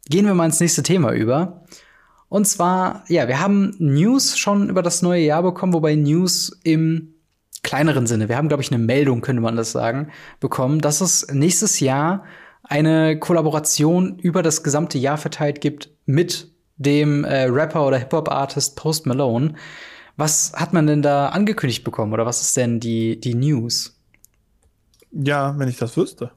gehen 0.08 0.26
wir 0.26 0.34
mal 0.34 0.46
ins 0.46 0.60
nächste 0.60 0.84
Thema 0.84 1.12
über. 1.12 1.64
Und 2.30 2.46
zwar, 2.48 3.04
ja, 3.08 3.28
wir 3.28 3.40
haben 3.40 3.76
News 3.78 4.38
schon 4.38 4.70
über 4.70 4.82
das 4.82 5.02
neue 5.02 5.22
Jahr 5.22 5.44
bekommen, 5.44 5.74
wobei 5.74 5.96
News 5.96 6.58
im 6.64 7.14
kleineren 7.64 8.08
Sinne. 8.08 8.30
Wir 8.30 8.38
haben, 8.38 8.48
glaube 8.48 8.64
ich, 8.64 8.72
eine 8.72 8.84
Meldung, 8.84 9.22
könnte 9.22 9.42
man 9.42 9.56
das 9.56 9.72
sagen, 9.72 10.12
bekommen, 10.40 10.82
dass 10.82 11.02
es 11.02 11.28
nächstes 11.32 11.80
Jahr 11.80 12.24
eine 12.64 13.20
Kollaboration 13.20 14.20
über 14.20 14.42
das 14.42 14.64
gesamte 14.64 14.98
Jahr 14.98 15.18
verteilt 15.18 15.62
gibt 15.62 15.90
mit 16.06 16.52
dem 16.78 17.24
äh, 17.24 17.44
Rapper 17.44 17.86
oder 17.86 17.98
Hip-Hop-Artist 17.98 18.76
Post 18.76 19.06
Malone. 19.06 19.54
Was 20.18 20.54
hat 20.54 20.74
man 20.74 20.88
denn 20.88 21.02
da 21.02 21.30
angekündigt 21.30 21.84
bekommen 21.84 22.14
oder 22.14 22.26
was 22.26 22.42
ist 22.42 22.56
denn 22.58 22.80
die, 22.80 23.20
die 23.20 23.36
News? 23.36 24.00
Ja, 25.12 25.58
wenn 25.58 25.68
ich 25.68 25.78
das 25.78 25.96
wüsste. 25.98 26.32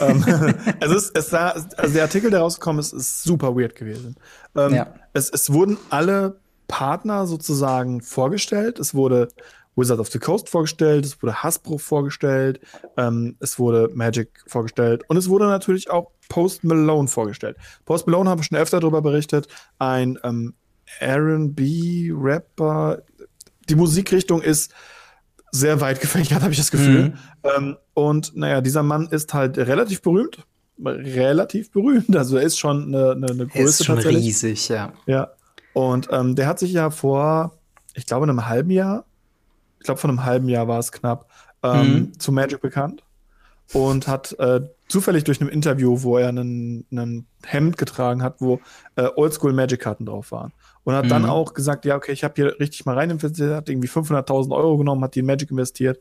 ähm, 0.00 0.24
es 0.80 0.90
ist, 0.90 1.16
es 1.16 1.30
sah, 1.30 1.48
also 1.48 1.94
der 1.94 2.02
Artikel, 2.02 2.30
der 2.30 2.40
rausgekommen 2.40 2.80
ist, 2.80 2.92
ist 2.92 3.22
super 3.22 3.56
weird 3.56 3.74
gewesen. 3.74 4.16
Ähm, 4.54 4.74
ja. 4.74 4.94
es, 5.12 5.30
es 5.30 5.52
wurden 5.52 5.78
alle 5.90 6.40
Partner 6.68 7.26
sozusagen 7.26 8.02
vorgestellt. 8.02 8.78
Es 8.78 8.94
wurde 8.94 9.28
Wizard 9.76 10.00
of 10.00 10.08
the 10.08 10.18
Coast 10.18 10.48
vorgestellt, 10.48 11.04
es 11.04 11.22
wurde 11.22 11.42
Hasbro 11.42 11.78
vorgestellt, 11.78 12.60
ähm, 12.96 13.36
es 13.40 13.58
wurde 13.58 13.90
Magic 13.94 14.42
vorgestellt 14.46 15.04
und 15.08 15.16
es 15.18 15.28
wurde 15.28 15.46
natürlich 15.46 15.90
auch 15.90 16.10
Post 16.28 16.64
Malone 16.64 17.08
vorgestellt. 17.08 17.56
Post 17.84 18.06
Malone 18.06 18.30
haben 18.30 18.40
wir 18.40 18.44
schon 18.44 18.58
öfter 18.58 18.80
darüber 18.80 19.02
berichtet, 19.02 19.48
ein 19.78 20.18
ähm, 20.24 20.54
R&B-Rapper. 21.00 23.02
Die 23.68 23.74
Musikrichtung 23.74 24.42
ist 24.42 24.72
sehr 25.50 25.80
weit 25.80 26.00
gefächert, 26.00 26.40
habe 26.42 26.52
ich 26.52 26.58
das 26.58 26.70
Gefühl. 26.70 27.10
Mhm. 27.10 27.18
Ähm, 27.44 27.76
und 27.94 28.36
naja, 28.36 28.60
dieser 28.60 28.82
Mann 28.82 29.08
ist 29.08 29.34
halt 29.34 29.58
relativ 29.58 30.02
berühmt. 30.02 30.46
Relativ 30.84 31.70
berühmt. 31.70 32.14
Also 32.14 32.36
er 32.36 32.42
ist 32.42 32.58
schon 32.58 32.94
eine, 32.94 33.12
eine, 33.12 33.30
eine 33.30 33.46
Größe. 33.46 33.82
Ist 33.82 33.86
schon 33.86 33.98
riesig, 33.98 34.68
ja. 34.68 34.92
Ja. 35.06 35.32
Und 35.72 36.08
ähm, 36.10 36.36
der 36.36 36.46
hat 36.46 36.58
sich 36.58 36.72
ja 36.72 36.90
vor, 36.90 37.58
ich 37.94 38.06
glaube, 38.06 38.24
einem 38.24 38.46
halben 38.46 38.70
Jahr 38.70 39.06
ich 39.86 39.88
glaube, 39.88 40.00
von 40.00 40.10
einem 40.10 40.24
halben 40.24 40.48
Jahr 40.48 40.66
war 40.66 40.80
es 40.80 40.90
knapp, 40.90 41.30
ähm, 41.62 41.92
mhm. 41.92 42.18
zu 42.18 42.32
Magic 42.32 42.60
bekannt 42.60 43.04
und 43.72 44.06
hat 44.06 44.38
äh, 44.38 44.60
zufällig 44.88 45.24
durch 45.24 45.40
ein 45.40 45.48
Interview, 45.48 46.02
wo 46.02 46.18
er 46.18 46.28
einen, 46.28 47.26
Hemd 47.44 47.76
getragen 47.76 48.22
hat, 48.22 48.40
wo 48.40 48.60
äh, 48.96 49.08
Oldschool 49.14 49.52
Magic-Karten 49.52 50.06
drauf 50.06 50.32
waren. 50.32 50.52
Und 50.84 50.94
hat 50.94 51.06
mhm. 51.06 51.10
dann 51.10 51.24
auch 51.24 51.54
gesagt, 51.54 51.84
ja, 51.84 51.96
okay, 51.96 52.12
ich 52.12 52.24
habe 52.24 52.34
hier 52.36 52.60
richtig 52.60 52.86
mal 52.86 52.94
rein 52.94 53.10
investiert, 53.10 53.54
hat 53.54 53.68
irgendwie 53.68 53.88
500.000 53.88 54.54
Euro 54.54 54.76
genommen, 54.78 55.02
hat 55.02 55.14
die 55.14 55.20
in 55.20 55.26
Magic 55.26 55.50
investiert 55.50 56.00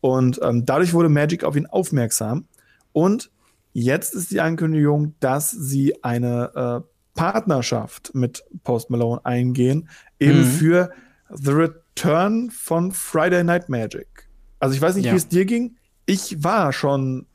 Und 0.00 0.40
ähm, 0.42 0.64
dadurch 0.64 0.92
wurde 0.94 1.08
Magic 1.08 1.44
auf 1.44 1.56
ihn 1.56 1.66
aufmerksam. 1.66 2.46
Und 2.92 3.30
jetzt 3.72 4.14
ist 4.14 4.30
die 4.30 4.40
Ankündigung, 4.40 5.14
dass 5.20 5.50
sie 5.50 6.02
eine 6.02 6.84
äh, 6.84 6.90
Partnerschaft 7.14 8.14
mit 8.14 8.44
Post 8.64 8.90
Malone 8.90 9.24
eingehen, 9.24 9.88
eben 10.18 10.40
mhm. 10.40 10.44
für 10.44 10.90
The 11.28 11.52
Return 11.52 12.50
von 12.50 12.92
Friday 12.92 13.44
Night 13.44 13.68
Magic. 13.68 14.28
Also 14.58 14.74
ich 14.74 14.80
weiß 14.80 14.96
nicht, 14.96 15.06
ja. 15.06 15.12
wie 15.12 15.16
es 15.16 15.28
dir 15.28 15.44
ging. 15.44 15.76
Ich 16.10 16.42
war 16.42 16.72
schon 16.72 17.26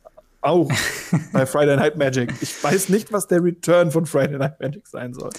auch 0.41 0.69
bei 1.31 1.45
Friday 1.45 1.77
Night 1.77 1.95
Magic. 1.95 2.33
Ich 2.41 2.61
weiß 2.61 2.89
nicht, 2.89 3.13
was 3.13 3.25
der 3.25 3.41
Return 3.41 3.89
von 3.89 4.05
Friday 4.05 4.37
Night 4.37 4.59
Magic 4.59 4.85
sein 4.85 5.13
soll. 5.13 5.29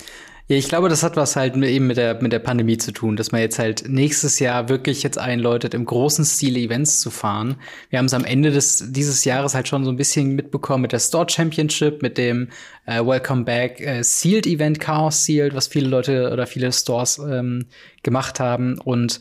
Ja, 0.48 0.56
ich 0.56 0.68
glaube, 0.68 0.88
das 0.88 1.02
hat 1.02 1.16
was 1.16 1.36
halt 1.36 1.54
eben 1.54 1.86
mit 1.86 1.98
der, 1.98 2.22
mit 2.22 2.32
der 2.32 2.38
Pandemie 2.38 2.78
zu 2.78 2.92
tun, 2.92 3.14
dass 3.16 3.32
man 3.32 3.42
jetzt 3.42 3.58
halt 3.58 3.90
nächstes 3.90 4.38
Jahr 4.38 4.70
wirklich 4.70 5.02
jetzt 5.02 5.18
einläutet, 5.18 5.74
im 5.74 5.84
großen 5.84 6.24
Stil 6.24 6.56
Events 6.56 7.00
zu 7.00 7.10
fahren. 7.10 7.56
Wir 7.90 7.98
haben 7.98 8.06
es 8.06 8.14
am 8.14 8.24
Ende 8.24 8.52
des, 8.52 8.90
dieses 8.90 9.26
Jahres 9.26 9.54
halt 9.54 9.68
schon 9.68 9.84
so 9.84 9.90
ein 9.90 9.96
bisschen 9.96 10.34
mitbekommen 10.34 10.80
mit 10.82 10.92
der 10.92 11.00
Store 11.00 11.28
Championship, 11.28 12.00
mit 12.00 12.16
dem 12.16 12.48
äh, 12.86 13.04
Welcome 13.04 13.44
Back 13.44 13.82
äh, 13.82 14.02
Sealed 14.02 14.46
Event, 14.46 14.80
Chaos 14.80 15.26
Sealed, 15.26 15.54
was 15.54 15.66
viele 15.66 15.88
Leute 15.88 16.30
oder 16.32 16.46
viele 16.46 16.72
Stores 16.72 17.18
ähm, 17.18 17.66
gemacht 18.02 18.40
haben. 18.40 18.78
Und 18.78 19.20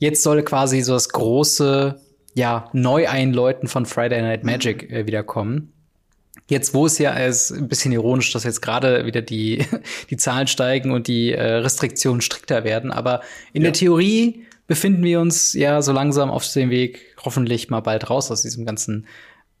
jetzt 0.00 0.22
soll 0.22 0.42
quasi 0.42 0.82
so 0.82 0.92
das 0.92 1.08
große, 1.08 1.98
ja, 2.34 2.68
Neueinläuten 2.72 3.68
von 3.68 3.86
Friday 3.86 4.20
Night 4.20 4.44
Magic 4.44 4.90
äh, 4.90 5.06
wiederkommen. 5.06 5.72
Jetzt, 6.46 6.74
wo 6.74 6.84
es 6.84 6.98
ja 6.98 7.12
ist 7.12 7.52
ein 7.52 7.68
bisschen 7.68 7.92
ironisch, 7.92 8.32
dass 8.32 8.44
jetzt 8.44 8.60
gerade 8.60 9.06
wieder 9.06 9.22
die, 9.22 9.64
die 10.10 10.16
Zahlen 10.16 10.46
steigen 10.46 10.90
und 10.90 11.06
die 11.06 11.32
äh, 11.32 11.42
Restriktionen 11.42 12.20
strikter 12.20 12.64
werden, 12.64 12.90
aber 12.90 13.22
in 13.52 13.62
ja. 13.62 13.70
der 13.70 13.72
Theorie 13.72 14.44
befinden 14.66 15.02
wir 15.04 15.20
uns 15.20 15.52
ja 15.52 15.80
so 15.82 15.92
langsam 15.92 16.30
auf 16.30 16.50
dem 16.52 16.70
Weg, 16.70 17.16
hoffentlich 17.24 17.70
mal 17.70 17.80
bald 17.80 18.10
raus 18.10 18.30
aus 18.30 18.42
diesem 18.42 18.64
ganzen 18.64 19.06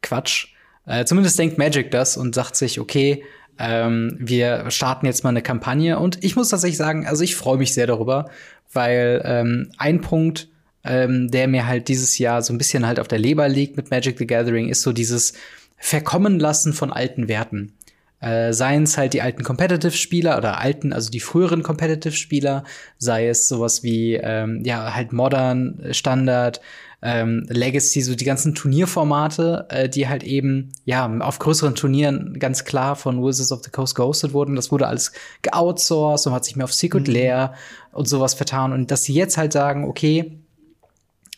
Quatsch. 0.02 0.48
Äh, 0.86 1.04
zumindest 1.04 1.38
denkt 1.38 1.58
Magic 1.58 1.90
das 1.90 2.16
und 2.16 2.34
sagt 2.34 2.56
sich, 2.56 2.80
okay, 2.80 3.22
ähm, 3.58 4.16
wir 4.18 4.70
starten 4.70 5.06
jetzt 5.06 5.24
mal 5.24 5.30
eine 5.30 5.42
Kampagne. 5.42 5.98
Und 5.98 6.22
ich 6.24 6.36
muss 6.36 6.48
tatsächlich 6.48 6.76
sagen, 6.76 7.06
also 7.06 7.22
ich 7.22 7.36
freue 7.36 7.58
mich 7.58 7.72
sehr 7.72 7.86
darüber, 7.86 8.30
weil 8.72 9.22
ähm, 9.24 9.70
ein 9.78 10.00
Punkt, 10.00 10.48
ähm, 10.84 11.30
der 11.30 11.48
mir 11.48 11.66
halt 11.66 11.88
dieses 11.88 12.18
Jahr 12.18 12.42
so 12.42 12.52
ein 12.52 12.58
bisschen 12.58 12.86
halt 12.86 13.00
auf 13.00 13.08
der 13.08 13.18
Leber 13.18 13.48
liegt 13.48 13.76
mit 13.76 13.90
Magic 13.90 14.18
the 14.18 14.26
Gathering, 14.26 14.68
ist 14.68 14.82
so 14.82 14.92
dieses 14.92 15.34
Verkommen 15.76 16.38
lassen 16.38 16.72
von 16.72 16.92
alten 16.92 17.28
Werten. 17.28 17.72
Äh, 18.20 18.54
seien 18.54 18.84
es 18.84 18.96
halt 18.96 19.12
die 19.12 19.20
alten 19.20 19.42
Competitive-Spieler 19.42 20.38
oder 20.38 20.58
alten, 20.58 20.94
also 20.94 21.10
die 21.10 21.20
früheren 21.20 21.62
Competitive-Spieler, 21.62 22.64
sei 22.96 23.28
es 23.28 23.48
sowas 23.48 23.82
wie, 23.82 24.14
ähm, 24.14 24.62
ja, 24.64 24.94
halt 24.94 25.12
Modern, 25.12 25.78
äh, 25.80 25.92
Standard, 25.92 26.62
ähm, 27.02 27.44
Legacy, 27.50 28.00
so 28.00 28.14
die 28.14 28.24
ganzen 28.24 28.54
Turnierformate, 28.54 29.66
äh, 29.68 29.88
die 29.90 30.08
halt 30.08 30.22
eben, 30.22 30.72
ja, 30.86 31.06
auf 31.18 31.38
größeren 31.38 31.74
Turnieren 31.74 32.38
ganz 32.38 32.64
klar 32.64 32.96
von 32.96 33.22
Wizards 33.22 33.52
of 33.52 33.60
the 33.62 33.70
Coast 33.70 33.94
gehostet 33.94 34.32
wurden. 34.32 34.56
Das 34.56 34.72
wurde 34.72 34.86
alles 34.86 35.12
geoutsourced 35.42 36.26
und 36.26 36.32
hat 36.32 36.46
sich 36.46 36.56
mehr 36.56 36.64
auf 36.64 36.72
Secret 36.72 37.06
mhm. 37.06 37.12
Lair 37.12 37.54
und 37.92 38.08
sowas 38.08 38.32
vertan. 38.32 38.72
Und 38.72 38.90
dass 38.90 39.02
sie 39.02 39.12
jetzt 39.12 39.36
halt 39.36 39.52
sagen, 39.52 39.84
okay, 39.84 40.38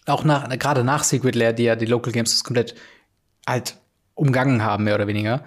auch 0.07 0.25
nach, 0.25 0.49
gerade 0.59 0.85
nach 0.85 1.05
Secret 1.05 1.35
Lair, 1.35 1.53
die 1.53 1.65
ja 1.65 1.77
die 1.77 1.87
Local 1.87 2.13
Games 2.13 2.43
komplett 2.45 2.75
halt 3.47 3.77
umgangen 4.15 4.63
haben, 4.63 4.85
mehr 4.85 4.95
oder 4.95 5.07
weniger. 5.07 5.45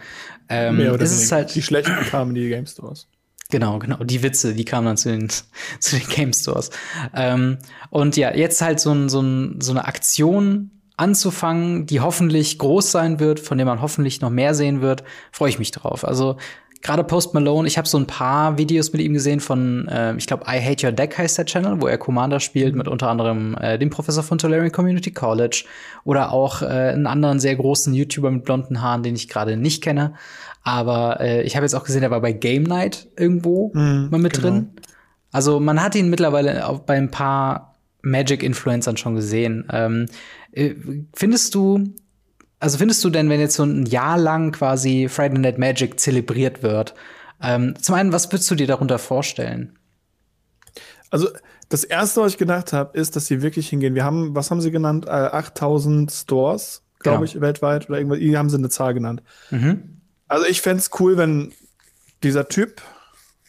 Ähm, 0.47 0.77
mehr 0.77 0.93
oder 0.93 1.03
ist 1.03 1.17
weniger. 1.17 1.35
halt 1.35 1.55
die 1.55 1.61
schlechten 1.61 1.95
kamen 2.09 2.35
in 2.35 2.43
die 2.43 2.49
Game 2.49 2.65
Stores. 2.65 3.07
Genau, 3.51 3.79
genau. 3.79 4.03
Die 4.03 4.21
Witze, 4.21 4.53
die 4.53 4.65
kamen 4.65 4.85
dann 4.85 4.97
zu 4.97 5.09
den, 5.09 5.27
zu 5.79 5.97
den 5.97 6.07
Game 6.07 6.33
Stores. 6.33 6.69
Ähm, 7.15 7.57
und 7.89 8.15
ja, 8.15 8.35
jetzt 8.35 8.61
halt 8.61 8.79
so, 8.79 8.91
ein, 8.91 9.09
so, 9.09 9.21
ein, 9.21 9.59
so 9.59 9.71
eine 9.71 9.85
Aktion 9.85 10.71
anzufangen, 10.97 11.85
die 11.85 12.01
hoffentlich 12.01 12.59
groß 12.59 12.91
sein 12.91 13.19
wird, 13.19 13.39
von 13.39 13.57
der 13.57 13.65
man 13.65 13.81
hoffentlich 13.81 14.21
noch 14.21 14.29
mehr 14.29 14.53
sehen 14.53 14.81
wird, 14.81 15.03
freue 15.31 15.49
ich 15.49 15.57
mich 15.57 15.71
drauf. 15.71 16.05
Also 16.05 16.37
gerade 16.81 17.03
Post 17.03 17.33
Malone, 17.33 17.67
ich 17.67 17.77
habe 17.77 17.87
so 17.87 17.97
ein 17.97 18.07
paar 18.07 18.57
Videos 18.57 18.91
mit 18.93 19.01
ihm 19.01 19.13
gesehen 19.13 19.39
von, 19.39 19.87
äh, 19.87 20.15
ich 20.15 20.27
glaube, 20.27 20.45
I 20.47 20.61
Hate 20.63 20.85
Your 20.85 20.91
Deck 20.91 21.17
heißt 21.17 21.37
der 21.37 21.45
Channel, 21.45 21.81
wo 21.81 21.87
er 21.87 21.97
Commander 21.97 22.39
spielt 22.39 22.75
mit 22.75 22.87
unter 22.87 23.09
anderem 23.09 23.55
äh, 23.59 23.77
dem 23.77 23.89
Professor 23.89 24.23
von 24.23 24.37
Tolarian 24.37 24.71
Community 24.71 25.11
College 25.11 25.65
oder 26.05 26.31
auch 26.31 26.61
äh, 26.61 26.65
einen 26.65 27.07
anderen 27.07 27.39
sehr 27.39 27.55
großen 27.55 27.93
YouTuber 27.93 28.31
mit 28.31 28.45
blonden 28.45 28.81
Haaren, 28.81 29.03
den 29.03 29.15
ich 29.15 29.27
gerade 29.27 29.57
nicht 29.57 29.83
kenne. 29.83 30.13
Aber 30.63 31.19
äh, 31.19 31.43
ich 31.43 31.55
habe 31.55 31.65
jetzt 31.65 31.73
auch 31.73 31.83
gesehen, 31.83 32.03
er 32.03 32.11
war 32.11 32.21
bei 32.21 32.31
Game 32.31 32.63
Night 32.63 33.07
irgendwo 33.17 33.71
mm, 33.73 34.09
mal 34.09 34.19
mit 34.19 34.33
genau. 34.33 34.47
drin. 34.47 34.69
Also 35.31 35.59
man 35.59 35.81
hat 35.81 35.95
ihn 35.95 36.09
mittlerweile 36.09 36.67
auch 36.67 36.79
bei 36.79 36.95
ein 36.95 37.11
paar 37.11 37.77
Magic-Influencern 38.01 38.97
schon 38.97 39.15
gesehen. 39.15 39.67
Ähm, 39.71 40.05
äh, 40.51 40.73
findest 41.13 41.55
du, 41.55 41.83
also 42.59 42.77
findest 42.77 43.03
du 43.03 43.09
denn, 43.09 43.29
wenn 43.29 43.39
jetzt 43.39 43.55
so 43.55 43.63
ein 43.63 43.85
Jahr 43.85 44.17
lang 44.17 44.51
quasi 44.51 45.07
Friday 45.07 45.39
Night 45.39 45.57
Magic 45.57 45.99
zelebriert 45.99 46.61
wird, 46.61 46.93
ähm, 47.41 47.75
zum 47.81 47.95
einen, 47.95 48.11
was 48.11 48.31
würdest 48.31 48.51
du 48.51 48.55
dir 48.55 48.67
darunter 48.67 48.99
vorstellen? 48.99 49.77
Also 51.09 51.29
das 51.69 51.83
erste, 51.83 52.21
was 52.21 52.33
ich 52.33 52.37
gedacht 52.37 52.73
habe, 52.73 52.97
ist, 52.97 53.15
dass 53.15 53.27
sie 53.27 53.41
wirklich 53.41 53.69
hingehen. 53.69 53.95
Wir 53.95 54.03
haben, 54.03 54.35
was 54.35 54.51
haben 54.51 54.61
sie 54.61 54.71
genannt? 54.71 55.05
Äh, 55.05 55.11
8000 55.11 56.11
Stores, 56.11 56.83
glaube 56.99 57.25
genau. 57.25 57.25
ich, 57.25 57.41
weltweit 57.41 57.89
oder 57.89 57.97
irgendwas. 57.99 58.19
Hier 58.19 58.37
haben 58.37 58.49
sie 58.49 58.57
eine 58.57 58.69
Zahl 58.69 58.93
genannt. 58.93 59.23
Mhm. 59.51 60.01
Also 60.27 60.45
ich 60.47 60.61
fände 60.61 60.81
es 60.81 60.91
cool, 60.99 61.17
wenn 61.17 61.53
dieser 62.23 62.47
Typ, 62.49 62.81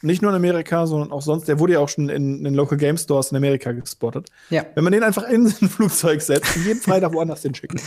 nicht 0.02 0.22
nur 0.22 0.30
in 0.30 0.36
Amerika, 0.36 0.86
sondern 0.86 1.12
auch 1.12 1.22
sonst, 1.22 1.46
der 1.46 1.58
wurde 1.58 1.74
ja 1.74 1.78
auch 1.80 1.88
schon 1.88 2.08
in, 2.08 2.44
in 2.46 2.54
Local 2.54 2.78
Game 2.78 2.96
Stores 2.96 3.30
in 3.30 3.36
Amerika 3.36 3.72
gespottet. 3.72 4.28
Ja. 4.48 4.64
Wenn 4.74 4.84
man 4.84 4.92
den 4.92 5.02
einfach 5.02 5.28
in 5.28 5.46
ein 5.46 5.68
Flugzeug 5.68 6.22
setzt 6.22 6.56
und 6.56 6.64
jeden 6.64 6.80
Freitag 6.80 7.12
woanders 7.12 7.42
hinschicken. 7.42 7.80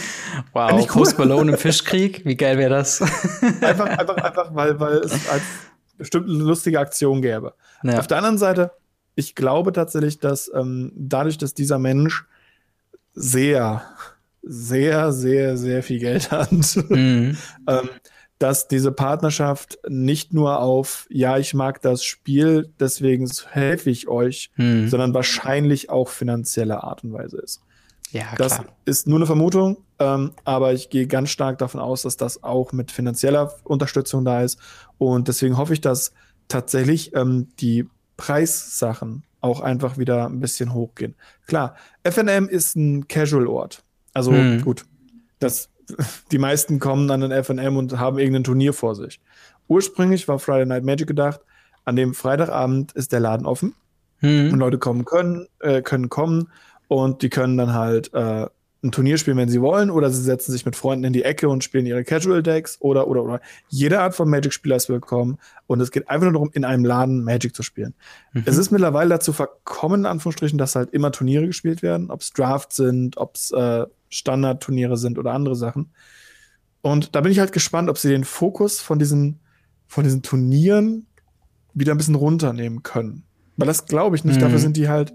Wow, 0.53 0.71
cool. 0.73 0.87
Post 0.87 1.17
Malone 1.17 1.53
im 1.53 1.57
Fischkrieg, 1.57 2.23
wie 2.25 2.35
geil 2.35 2.57
wäre 2.57 2.69
das? 2.69 3.01
einfach, 3.61 3.85
einfach, 3.85 4.17
einfach, 4.17 4.55
weil, 4.55 4.79
weil 4.79 4.97
es 4.97 5.27
als 5.27 5.43
bestimmt 5.97 6.29
eine 6.29 6.39
lustige 6.39 6.79
Aktion 6.79 7.21
gäbe. 7.21 7.53
Ja. 7.83 7.99
Auf 7.99 8.07
der 8.07 8.17
anderen 8.17 8.37
Seite, 8.37 8.71
ich 9.15 9.35
glaube 9.35 9.71
tatsächlich, 9.71 10.19
dass 10.19 10.51
ähm, 10.53 10.91
dadurch, 10.95 11.37
dass 11.37 11.53
dieser 11.53 11.79
Mensch 11.79 12.25
sehr, 13.13 13.83
sehr, 14.41 15.11
sehr, 15.13 15.57
sehr 15.57 15.83
viel 15.83 15.99
Geld 15.99 16.31
hat, 16.31 16.51
mhm. 16.51 17.37
ähm, 17.67 17.89
dass 18.39 18.67
diese 18.67 18.91
Partnerschaft 18.91 19.79
nicht 19.87 20.33
nur 20.33 20.59
auf, 20.59 21.07
ja, 21.09 21.37
ich 21.37 21.53
mag 21.53 21.81
das 21.81 22.03
Spiel, 22.03 22.73
deswegen 22.79 23.29
helfe 23.51 23.89
ich 23.89 24.07
euch, 24.07 24.51
hm. 24.55 24.89
sondern 24.89 25.13
wahrscheinlich 25.13 25.89
auch 25.89 26.09
finanzielle 26.09 26.83
Art 26.83 27.03
und 27.03 27.13
Weise 27.13 27.37
ist. 27.37 27.61
Ja, 28.11 28.25
klar. 28.35 28.35
Das 28.37 28.61
ist 28.85 29.07
nur 29.07 29.17
eine 29.17 29.25
Vermutung, 29.25 29.77
ähm, 29.97 30.33
aber 30.43 30.73
ich 30.73 30.89
gehe 30.89 31.07
ganz 31.07 31.29
stark 31.29 31.57
davon 31.57 31.81
aus, 31.81 32.03
dass 32.03 32.15
das 32.15 32.43
auch 32.43 32.71
mit 32.71 32.91
finanzieller 32.91 33.53
Unterstützung 33.63 34.23
da 34.23 34.43
ist. 34.43 34.59
Und 34.97 35.27
deswegen 35.27 35.57
hoffe 35.57 35.73
ich, 35.73 35.81
dass 35.81 36.13
tatsächlich 36.47 37.15
ähm, 37.15 37.49
die 37.59 37.87
Preissachen 38.17 39.23
auch 39.41 39.61
einfach 39.61 39.97
wieder 39.97 40.27
ein 40.27 40.39
bisschen 40.39 40.73
hochgehen. 40.73 41.15
Klar, 41.47 41.75
FNM 42.03 42.47
ist 42.47 42.75
ein 42.75 43.07
Casual-Ort. 43.07 43.83
Also 44.13 44.31
hm. 44.31 44.61
gut, 44.61 44.85
das 45.39 45.69
die 46.31 46.37
meisten 46.37 46.79
kommen 46.79 47.07
dann 47.07 47.21
in 47.21 47.43
FNM 47.43 47.77
und 47.77 47.99
haben 47.99 48.19
irgendein 48.19 48.43
Turnier 48.43 48.73
vor 48.73 48.95
sich. 48.95 49.19
Ursprünglich 49.67 50.27
war 50.27 50.39
Friday 50.39 50.65
Night 50.65 50.83
Magic 50.83 51.07
gedacht, 51.07 51.41
an 51.85 51.95
dem 51.95 52.13
Freitagabend 52.13 52.93
ist 52.93 53.11
der 53.11 53.19
Laden 53.19 53.45
offen 53.45 53.75
mhm. 54.21 54.51
und 54.53 54.59
Leute 54.59 54.77
kommen 54.77 55.05
können, 55.05 55.47
äh, 55.59 55.81
können 55.81 56.09
kommen 56.09 56.49
und 56.87 57.21
die 57.21 57.29
können 57.29 57.57
dann 57.57 57.73
halt 57.73 58.13
äh, 58.13 58.47
ein 58.83 58.91
Turnier 58.91 59.17
spielen, 59.17 59.37
wenn 59.37 59.49
sie 59.49 59.61
wollen, 59.61 59.89
oder 59.89 60.09
sie 60.09 60.21
setzen 60.21 60.51
sich 60.51 60.65
mit 60.65 60.75
Freunden 60.75 61.05
in 61.05 61.13
die 61.13 61.23
Ecke 61.23 61.47
und 61.47 61.63
spielen 61.63 61.85
ihre 61.85 62.03
Casual 62.03 62.43
Decks 62.43 62.77
oder 62.81 63.07
oder 63.07 63.23
oder. 63.23 63.41
Jede 63.69 64.01
Art 64.01 64.13
von 64.13 64.29
Magic-Spieler 64.29 64.75
ist 64.75 64.89
willkommen 64.89 65.37
und 65.67 65.79
es 65.79 65.89
geht 65.91 66.09
einfach 66.09 66.25
nur 66.25 66.33
darum, 66.33 66.49
in 66.53 66.65
einem 66.65 66.83
Laden 66.83 67.23
Magic 67.23 67.55
zu 67.55 67.63
spielen. 67.63 67.93
Mhm. 68.33 68.43
Es 68.45 68.57
ist 68.57 68.71
mittlerweile 68.71 69.09
dazu 69.09 69.31
verkommen, 69.31 70.01
in 70.01 70.05
Anführungsstrichen, 70.05 70.57
dass 70.57 70.75
halt 70.75 70.91
immer 70.91 71.11
Turniere 71.11 71.47
gespielt 71.47 71.81
werden, 71.81 72.11
ob 72.11 72.21
es 72.21 72.31
Draft 72.31 72.73
sind, 72.73 73.17
ob 73.17 73.35
es 73.35 73.51
äh, 73.51 73.85
Standardturniere 74.09 74.97
sind 74.97 75.17
oder 75.17 75.31
andere 75.31 75.55
Sachen. 75.55 75.91
Und 76.81 77.15
da 77.15 77.21
bin 77.21 77.31
ich 77.31 77.39
halt 77.39 77.53
gespannt, 77.53 77.89
ob 77.89 77.97
sie 77.97 78.09
den 78.09 78.25
Fokus 78.25 78.81
von 78.81 78.99
diesen, 78.99 79.39
von 79.87 80.03
diesen 80.03 80.21
Turnieren 80.21 81.07
wieder 81.73 81.93
ein 81.93 81.97
bisschen 81.97 82.15
runternehmen 82.15 82.83
können. 82.83 83.23
Weil 83.55 83.67
das 83.67 83.85
glaube 83.85 84.17
ich 84.17 84.25
nicht. 84.25 84.37
Mhm. 84.37 84.41
Dafür 84.41 84.59
sind 84.59 84.75
die 84.75 84.89
halt 84.89 85.13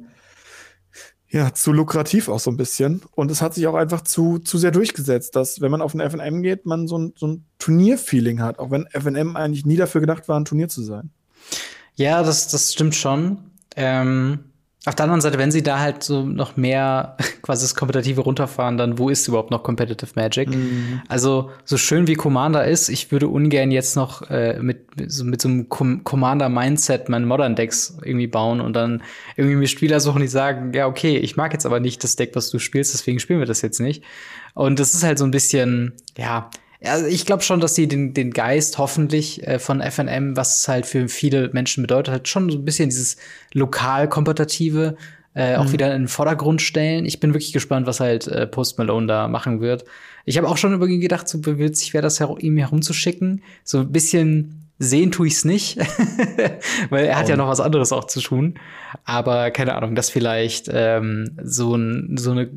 ja 1.30 1.52
zu 1.52 1.72
lukrativ 1.72 2.28
auch 2.28 2.40
so 2.40 2.50
ein 2.50 2.56
bisschen. 2.56 3.02
Und 3.14 3.30
es 3.30 3.42
hat 3.42 3.54
sich 3.54 3.66
auch 3.66 3.74
einfach 3.74 4.02
zu, 4.02 4.38
zu 4.38 4.58
sehr 4.58 4.70
durchgesetzt, 4.70 5.36
dass 5.36 5.60
wenn 5.60 5.70
man 5.70 5.82
auf 5.82 5.94
ein 5.94 6.10
FNM 6.10 6.42
geht, 6.42 6.66
man 6.66 6.88
so 6.88 6.98
ein, 6.98 7.12
so 7.16 7.26
ein 7.26 7.44
Turnierfeeling 7.58 8.40
hat, 8.40 8.58
auch 8.58 8.70
wenn 8.70 8.86
FNM 8.86 9.36
eigentlich 9.36 9.66
nie 9.66 9.76
dafür 9.76 10.00
gedacht 10.00 10.28
war, 10.28 10.38
ein 10.38 10.44
Turnier 10.44 10.68
zu 10.68 10.82
sein. 10.82 11.10
Ja, 11.96 12.22
das, 12.22 12.48
das 12.48 12.72
stimmt 12.72 12.94
schon. 12.94 13.38
Ähm, 13.76 14.47
auf 14.86 14.94
der 14.94 15.04
anderen 15.04 15.20
Seite, 15.20 15.38
wenn 15.38 15.50
sie 15.50 15.62
da 15.62 15.80
halt 15.80 16.04
so 16.04 16.22
noch 16.22 16.56
mehr 16.56 17.16
quasi 17.42 17.64
das 17.64 17.74
Kompetitive 17.74 18.20
runterfahren, 18.20 18.78
dann 18.78 18.98
wo 18.98 19.08
ist 19.08 19.26
überhaupt 19.26 19.50
noch 19.50 19.62
Competitive 19.62 20.12
Magic? 20.14 20.48
Mhm. 20.48 21.02
Also, 21.08 21.50
so 21.64 21.76
schön 21.76 22.06
wie 22.06 22.14
Commander 22.14 22.64
ist, 22.64 22.88
ich 22.88 23.10
würde 23.10 23.28
ungern 23.28 23.70
jetzt 23.70 23.96
noch 23.96 24.30
äh, 24.30 24.58
mit, 24.60 24.86
so, 25.08 25.24
mit 25.24 25.42
so 25.42 25.48
einem 25.48 25.68
Com 25.68 26.04
Commander-Mindset 26.04 27.08
meine 27.08 27.26
Modern 27.26 27.56
Decks 27.56 27.98
irgendwie 28.02 28.28
bauen 28.28 28.60
und 28.60 28.74
dann 28.74 29.02
irgendwie 29.36 29.56
mir 29.56 29.66
Spieler 29.66 29.98
suchen, 29.98 30.22
die 30.22 30.28
sagen, 30.28 30.72
ja, 30.72 30.86
okay, 30.86 31.18
ich 31.18 31.36
mag 31.36 31.52
jetzt 31.52 31.66
aber 31.66 31.80
nicht 31.80 32.02
das 32.04 32.16
Deck, 32.16 32.30
was 32.34 32.50
du 32.50 32.58
spielst, 32.58 32.94
deswegen 32.94 33.18
spielen 33.18 33.40
wir 33.40 33.46
das 33.46 33.62
jetzt 33.62 33.80
nicht. 33.80 34.04
Und 34.54 34.78
das 34.78 34.94
ist 34.94 35.02
halt 35.02 35.18
so 35.18 35.24
ein 35.24 35.32
bisschen, 35.32 35.92
ja, 36.16 36.50
also 36.84 37.06
ich 37.06 37.26
glaube 37.26 37.42
schon, 37.42 37.60
dass 37.60 37.74
sie 37.74 37.88
den, 37.88 38.14
den 38.14 38.32
Geist 38.32 38.78
hoffentlich 38.78 39.46
äh, 39.46 39.58
von 39.58 39.80
FNM, 39.80 40.36
was 40.36 40.60
es 40.60 40.68
halt 40.68 40.86
für 40.86 41.08
viele 41.08 41.50
Menschen 41.52 41.82
bedeutet 41.82 42.14
hat, 42.14 42.28
schon 42.28 42.50
so 42.50 42.58
ein 42.58 42.64
bisschen 42.64 42.88
dieses 42.88 43.16
lokal-kompetitive 43.52 44.96
äh, 45.34 45.56
auch 45.56 45.66
mhm. 45.66 45.72
wieder 45.72 45.94
in 45.94 46.02
den 46.02 46.08
Vordergrund 46.08 46.62
stellen. 46.62 47.04
Ich 47.04 47.20
bin 47.20 47.32
wirklich 47.32 47.52
gespannt, 47.52 47.86
was 47.86 48.00
halt 48.00 48.26
äh, 48.26 48.46
Post 48.46 48.78
Malone 48.78 49.06
da 49.06 49.28
machen 49.28 49.60
wird. 49.60 49.84
Ich 50.24 50.36
habe 50.36 50.48
auch 50.48 50.56
schon 50.56 50.74
über 50.74 50.86
ihn 50.86 51.00
gedacht, 51.00 51.28
so 51.28 51.44
witzig 51.44 51.94
wäre 51.94 52.02
das, 52.02 52.20
her 52.20 52.34
ihm 52.38 52.56
herumzuschicken. 52.58 53.42
So 53.62 53.78
ein 53.78 53.92
bisschen 53.92 54.68
sehen 54.80 55.10
tue 55.10 55.28
ich's 55.28 55.44
nicht, 55.44 55.78
weil 56.90 57.06
er 57.06 57.18
hat 57.18 57.26
oh. 57.26 57.30
ja 57.30 57.36
noch 57.36 57.48
was 57.48 57.60
anderes 57.60 57.92
auch 57.92 58.04
zu 58.04 58.20
tun. 58.20 58.54
Aber 59.04 59.50
keine 59.50 59.74
Ahnung, 59.74 59.94
das 59.94 60.10
vielleicht 60.10 60.68
ähm, 60.72 61.36
so, 61.42 61.74
ein, 61.74 62.16
so 62.16 62.32
eine 62.32 62.50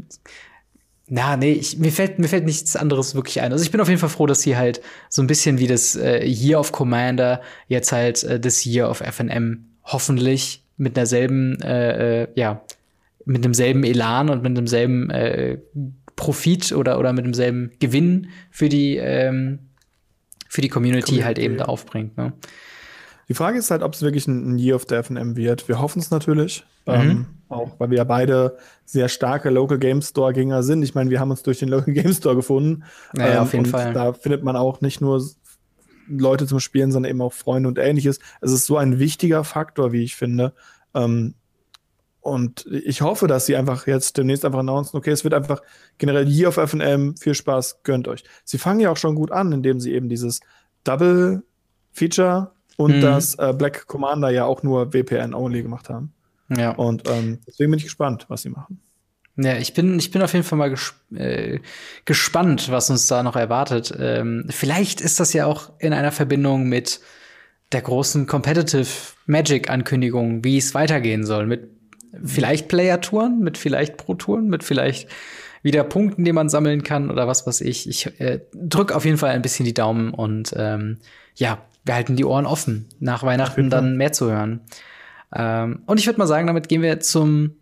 na, 1.14 1.36
nee, 1.36 1.52
ich, 1.52 1.78
mir, 1.78 1.92
fällt, 1.92 2.20
mir 2.20 2.30
fällt 2.30 2.46
nichts 2.46 2.78
anderes 2.78 3.16
wirklich 3.16 3.42
ein. 3.42 3.52
Also 3.52 3.66
ich 3.66 3.70
bin 3.70 3.82
auf 3.82 3.90
jeden 3.90 4.00
Fall 4.00 4.08
froh, 4.08 4.28
dass 4.28 4.44
sie 4.44 4.56
halt 4.56 4.82
so 5.10 5.22
ein 5.22 5.28
bisschen 5.28 5.58
wie 5.58 5.68
das 5.68 5.98
äh, 5.98 6.26
Year 6.26 6.58
of 6.58 6.72
Commander 6.72 7.42
jetzt 7.68 7.92
halt 7.92 8.24
äh, 8.24 8.40
das 8.40 8.66
Year 8.66 8.90
of 8.90 9.02
FNM 9.02 9.66
hoffentlich 9.84 10.64
mit 10.78 10.96
derselben, 10.96 11.62
äh, 11.62 12.22
äh, 12.22 12.28
ja, 12.36 12.62
mit 13.26 13.44
demselben 13.44 13.84
Elan 13.84 14.30
und 14.30 14.42
mit 14.42 14.56
demselben 14.56 15.10
äh, 15.10 15.58
Profit 16.16 16.72
oder, 16.72 16.98
oder 16.98 17.12
mit 17.12 17.26
demselben 17.26 17.72
Gewinn 17.80 18.30
für 18.50 18.70
die, 18.70 18.96
ähm, 18.96 19.60
für 20.48 20.62
die 20.62 20.70
Community, 20.70 21.08
Community 21.08 21.26
halt 21.26 21.40
eben 21.40 21.58
da 21.58 21.66
aufbringt. 21.66 22.16
Ne? 22.16 22.32
Die 23.32 23.36
Frage 23.36 23.60
ist 23.60 23.72
halt, 23.72 23.82
ob 23.82 23.94
es 23.94 24.02
wirklich 24.02 24.28
ein, 24.28 24.60
Year 24.60 24.76
of 24.76 24.88
the 24.90 25.02
FNM 25.02 25.38
wird. 25.38 25.70
Wir 25.70 25.80
hoffen 25.80 26.00
es 26.00 26.12
natürlich. 26.12 26.66
Mhm. 26.86 26.94
Ähm, 26.94 27.26
auch 27.48 27.80
weil 27.80 27.90
wir 27.90 28.00
ja 28.00 28.04
beide 28.04 28.58
sehr 28.84 29.08
starke 29.08 29.50
Local 29.50 29.80
Game 29.80 30.02
Store-Gänger 30.02 30.64
sind. 30.64 30.84
Ich 30.84 30.96
meine, 30.96 31.10
wir 31.10 31.22
haben 31.22 31.32
uns 31.32 31.42
durch 31.42 31.60
den 31.60 31.70
Local 31.70 31.94
Game 31.94 32.12
Store 32.12 32.36
gefunden. 32.36 32.84
Ja, 33.16 33.28
ähm, 33.28 33.40
auf 33.40 33.54
jeden 33.54 33.68
Fall. 33.68 33.94
Da 33.94 34.12
findet 34.12 34.44
man 34.44 34.58
auch 34.58 34.82
nicht 34.82 35.00
nur 35.00 35.26
Leute 36.10 36.46
zum 36.46 36.60
Spielen, 36.60 36.92
sondern 36.92 37.10
eben 37.10 37.22
auch 37.22 37.32
Freunde 37.32 37.70
und 37.70 37.80
ähnliches. 37.80 38.20
Es 38.42 38.52
ist 38.52 38.66
so 38.66 38.76
ein 38.76 39.00
wichtiger 39.00 39.46
Faktor, 39.46 39.94
wie 39.94 40.04
ich 40.04 40.18
finde. 40.18 40.54
Ähm, 40.94 41.36
und 42.20 42.66
ich 42.66 43.02
hoffe, 43.02 43.28
dass 43.28 43.46
sie 43.46 43.56
einfach 43.56 43.88
jetzt 43.88 44.18
demnächst 44.18 44.44
einfach 44.44 44.60
announcen, 44.60 44.98
okay, 44.98 45.12
es 45.12 45.24
wird 45.24 45.34
einfach 45.34 45.62
generell 46.00 46.28
Year 46.28 46.50
of 46.50 46.58
FNM, 46.58 47.16
viel 47.16 47.34
Spaß, 47.34 47.84
gönnt 47.84 48.10
euch. 48.10 48.26
Sie 48.44 48.58
fangen 48.58 48.82
ja 48.82 48.92
auch 48.92 48.98
schon 48.98 49.16
gut 49.16 49.32
an, 49.32 49.54
indem 49.54 49.80
sie 49.80 49.94
eben 49.94 50.10
dieses 50.10 50.42
Double 50.84 51.44
Feature 51.94 52.52
und 52.82 52.98
mhm. 52.98 53.02
das 53.02 53.36
äh, 53.36 53.54
Black 53.58 53.88
Commander 53.88 54.30
ja 54.30 54.46
auch 54.46 54.64
nur 54.64 54.94
WPN-only 54.94 55.64
gemacht 55.64 55.90
haben. 55.90 56.14
Ja. 56.50 56.72
Und 56.72 57.08
ähm, 57.10 57.40
deswegen 57.48 57.72
bin 57.72 57.78
ich 57.78 57.86
gespannt, 57.86 58.26
was 58.28 58.42
sie 58.42 58.50
machen. 58.50 58.82
Ja, 59.38 59.56
ich 59.56 59.74
bin, 59.74 59.98
ich 59.98 60.12
bin 60.12 60.22
auf 60.22 60.34
jeden 60.34 60.44
Fall 60.44 60.58
mal 60.58 60.70
ges 60.70 60.94
äh, 61.16 61.60
gespannt, 62.06 62.70
was 62.70 62.90
uns 62.90 63.08
da 63.08 63.24
noch 63.24 63.36
erwartet. 63.36 63.94
Ähm, 63.98 64.46
vielleicht 64.50 65.00
ist 65.00 65.20
das 65.20 65.34
ja 65.34 65.46
auch 65.46 65.72
in 65.80 65.94
einer 65.94 66.12
Verbindung 66.12 66.68
mit 66.68 67.00
der 67.72 67.82
großen 67.82 68.28
Competitive 68.28 68.88
Magic-Ankündigung, 69.28 70.44
wie 70.44 70.58
es 70.58 70.74
weitergehen 70.74 71.26
soll. 71.26 71.48
Mit 71.48 71.70
vielleicht 72.24 72.68
Player-Touren, 72.68 73.40
mit 73.40 73.58
vielleicht 73.58 73.96
Pro-Touren, 73.96 74.50
mit 74.50 74.64
vielleicht 74.64 75.08
wieder 75.64 75.84
Punkten, 75.84 76.26
die 76.26 76.34
man 76.34 76.50
sammeln 76.50 76.84
kann 76.84 77.10
oder 77.10 77.28
was 77.28 77.48
weiß 77.48 77.62
ich. 77.62 77.88
Ich 77.88 78.20
äh, 78.20 78.42
drück 78.54 78.92
auf 78.92 79.06
jeden 79.06 79.18
Fall 79.18 79.32
ein 79.32 79.42
bisschen 79.42 79.66
die 79.66 79.74
Daumen 79.74 80.14
und 80.14 80.54
ähm, 80.58 80.98
ja, 81.36 81.60
wir 81.84 81.96
halten 81.96 82.16
die 82.16 82.26
Ohren 82.26 82.46
offen, 82.46 82.90
nach 83.00 83.24
Weihnachten 83.24 83.70
dann 83.70 83.98
mehr 83.98 84.12
zu 84.12 84.30
hören. 84.30 84.62
Ähm, 85.36 85.84
und 85.86 86.00
ich 86.00 86.06
würde 86.06 86.20
mal 86.20 86.28
sagen, 86.28 86.48
damit 86.48 86.70
gehen 86.70 86.82
wir 86.82 87.00
zum 87.00 87.56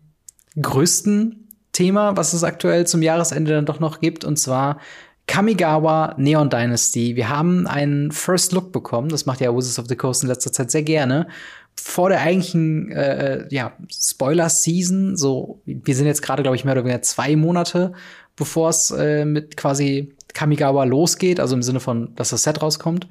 größten 0.60 1.48
Thema, 1.72 2.16
was 2.16 2.32
es 2.32 2.44
aktuell 2.44 2.86
zum 2.86 3.02
Jahresende 3.02 3.52
dann 3.52 3.66
doch 3.66 3.80
noch 3.80 4.00
gibt, 4.00 4.24
und 4.24 4.38
zwar 4.38 4.78
Kamigawa 5.26 6.14
Neon 6.18 6.50
Dynasty. 6.50 7.14
Wir 7.14 7.28
haben 7.28 7.68
einen 7.68 8.10
First 8.10 8.52
Look 8.52 8.72
bekommen, 8.72 9.10
das 9.10 9.26
macht 9.26 9.40
ja 9.40 9.54
Wizards 9.54 9.78
of 9.78 9.86
the 9.86 9.94
Coast 9.94 10.22
in 10.24 10.28
letzter 10.28 10.52
Zeit 10.52 10.72
sehr 10.72 10.82
gerne. 10.82 11.28
Vor 11.76 12.08
der 12.08 12.20
eigentlichen 12.20 12.90
äh, 12.90 13.46
ja, 13.50 13.72
Spoiler-Season, 13.88 15.16
so, 15.16 15.62
wir 15.64 15.94
sind 15.94 16.06
jetzt 16.06 16.22
gerade, 16.22 16.42
glaube 16.42 16.56
ich, 16.56 16.64
mehr 16.64 16.74
oder 16.74 16.82
weniger 16.82 17.02
zwei 17.02 17.36
Monate, 17.36 17.92
bevor 18.34 18.70
es 18.70 18.90
äh, 18.90 19.24
mit 19.24 19.56
quasi 19.56 20.14
Kamigawa 20.34 20.82
losgeht, 20.82 21.38
also 21.38 21.54
im 21.54 21.62
Sinne 21.62 21.78
von, 21.78 22.14
dass 22.16 22.30
das 22.30 22.42
Set 22.42 22.60
rauskommt. 22.60 23.06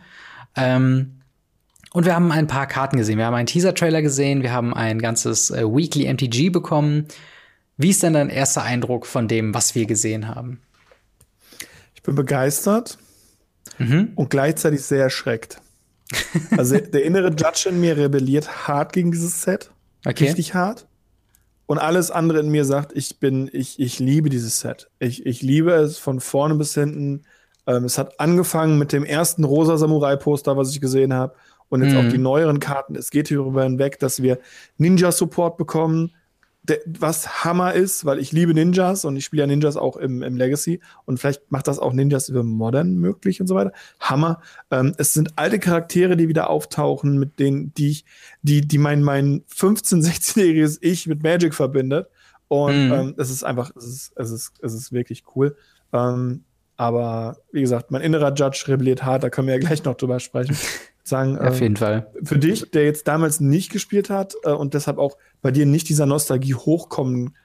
Ähm, 0.60 1.22
und 1.92 2.06
wir 2.06 2.14
haben 2.14 2.32
ein 2.32 2.48
paar 2.48 2.68
Karten 2.68 2.98
gesehen. 2.98 3.18
Wir 3.18 3.26
haben 3.26 3.34
einen 3.34 3.48
Teaser-Trailer 3.48 4.02
gesehen, 4.02 4.44
wir 4.44 4.52
haben 4.52 4.74
ein 4.74 5.00
ganzes 5.00 5.50
äh, 5.50 5.64
Weekly 5.64 6.12
MTG 6.12 6.50
bekommen. 6.50 7.08
Wie 7.78 7.90
ist 7.90 8.04
denn 8.04 8.14
dein 8.14 8.30
erster 8.30 8.64
Eindruck 8.64 9.06
von 9.06 9.28
dem, 9.28 9.54
was 9.54 9.74
wir 9.74 9.86
gesehen 9.86 10.28
haben? 10.28 10.62
Ich 11.96 12.04
bin 12.04 12.16
begeistert 12.16 12.98
mhm. 13.78 14.12
und 14.16 14.30
gleichzeitig 14.30 14.82
sehr 14.82 15.04
erschreckt. 15.04 15.62
Also 16.58 16.78
der 16.78 17.04
innere 17.04 17.30
Judge 17.30 17.70
in 17.70 17.80
mir 17.80 17.96
rebelliert 17.96 18.68
hart 18.68 18.94
gegen 18.94 19.12
dieses 19.12 19.42
Set. 19.42 19.72
Okay. 20.06 20.26
Richtig 20.26 20.54
hart. 20.54 20.88
Und 21.66 21.78
alles 21.78 22.10
andere 22.10 22.40
in 22.40 22.50
mir 22.50 22.66
sagt, 22.66 22.94
ich 22.96 23.20
bin, 23.20 23.50
ich, 23.54 23.80
ich 23.80 24.00
liebe 24.00 24.30
dieses 24.30 24.60
Set. 24.60 24.90
Ich, 24.98 25.26
ich 25.26 25.42
liebe 25.42 25.72
es 25.72 26.00
von 26.00 26.20
vorne 26.20 26.56
bis 26.56 26.74
hinten. 26.74 27.24
Ähm, 27.70 27.86
es 27.86 28.00
hat 28.00 28.20
angefangen 28.20 28.80
mit 28.80 28.92
dem 28.92 29.06
ersten 29.06 29.44
rosa 29.44 29.78
Samurai-Poster, 29.78 30.58
was 30.58 30.72
ich 30.72 30.82
gesehen 30.82 31.14
habe. 31.14 31.36
Und 31.70 31.84
jetzt 31.84 31.94
mhm. 31.94 32.00
auch 32.00 32.12
die 32.12 32.18
neueren 32.18 32.60
Karten. 32.60 32.96
Es 32.96 33.12
geht 33.12 33.28
hierüber 33.28 33.64
hinweg, 33.64 34.00
dass 34.00 34.24
wir 34.24 34.40
Ninja-Support 34.78 35.56
bekommen, 35.56 36.12
was 36.86 37.44
Hammer 37.44 37.74
ist, 37.74 38.06
weil 38.06 38.20
ich 38.20 38.32
liebe 38.32 38.54
Ninjas 38.54 39.06
und 39.06 39.16
ich 39.16 39.26
spiele 39.26 39.44
ja 39.44 39.48
Ninjas 39.48 39.78
auch 39.78 39.98
im, 39.98 40.22
im, 40.22 40.36
Legacy 40.36 40.82
und 41.06 41.20
vielleicht 41.20 41.52
macht 41.52 41.68
das 41.68 41.80
auch 41.80 41.94
Ninjas 41.94 42.30
über 42.30 42.44
Modern 42.44 42.96
möglich 42.96 43.40
und 43.42 43.48
so 43.48 43.56
weiter. 43.56 43.72
Hammer. 44.00 44.42
Ähm, 44.70 44.94
es 44.98 45.14
sind 45.14 45.38
alte 45.38 45.60
Charaktere, 45.60 46.18
die 46.18 46.28
wieder 46.28 46.50
auftauchen, 46.50 47.18
mit 47.18 47.40
denen, 47.40 47.74
die 47.76 47.90
ich, 47.90 48.06
die, 48.42 48.62
die 48.62 48.78
mein, 48.78 49.04
mein 49.04 49.44
15-, 49.46 50.04
16-jähriges 50.04 50.80
Ich 50.82 51.08
mit 51.08 51.24
Magic 51.24 51.54
verbindet. 51.54 52.08
Und 52.48 52.88
mhm. 52.88 52.94
ähm, 52.94 53.14
es 53.18 53.30
ist 53.30 53.44
einfach, 53.44 53.72
es 53.76 53.86
ist, 53.86 54.14
es 54.16 54.32
ist, 54.32 54.54
es 54.62 54.74
ist 54.74 54.92
wirklich 54.92 55.24
cool. 55.36 55.56
Ähm, 55.94 56.44
aber 56.80 57.36
wie 57.52 57.60
gesagt, 57.60 57.92
mein 57.92 58.02
innerer 58.02 58.34
Judge 58.34 58.64
rebelliert 58.70 59.04
hart, 59.04 59.22
da 59.22 59.30
können 59.30 59.48
wir 59.48 59.56
ja 59.56 59.60
gleich 59.60 59.84
noch 59.84 59.96
drüber 59.96 60.22
sprechen. 60.22 60.56
Sagen, 61.04 61.38
Auf 61.38 61.58
ähm, 61.58 61.64
jeden 61.64 61.76
Fall. 61.76 62.08
Für 62.24 62.38
dich, 62.38 62.72
der 62.72 62.86
jetzt 62.86 63.06
damals 63.08 63.42
nicht 63.42 63.70
gespielt 63.70 64.10
hat 64.10 64.36
äh, 64.44 64.52
und 64.52 64.74
deshalb 64.74 64.98
auch 64.98 65.18
bei 65.42 65.52
dir 65.52 65.66
nicht 65.66 65.90
dieser 65.90 66.06
Nostalgie 66.06 66.54
hochkommen 66.54 67.36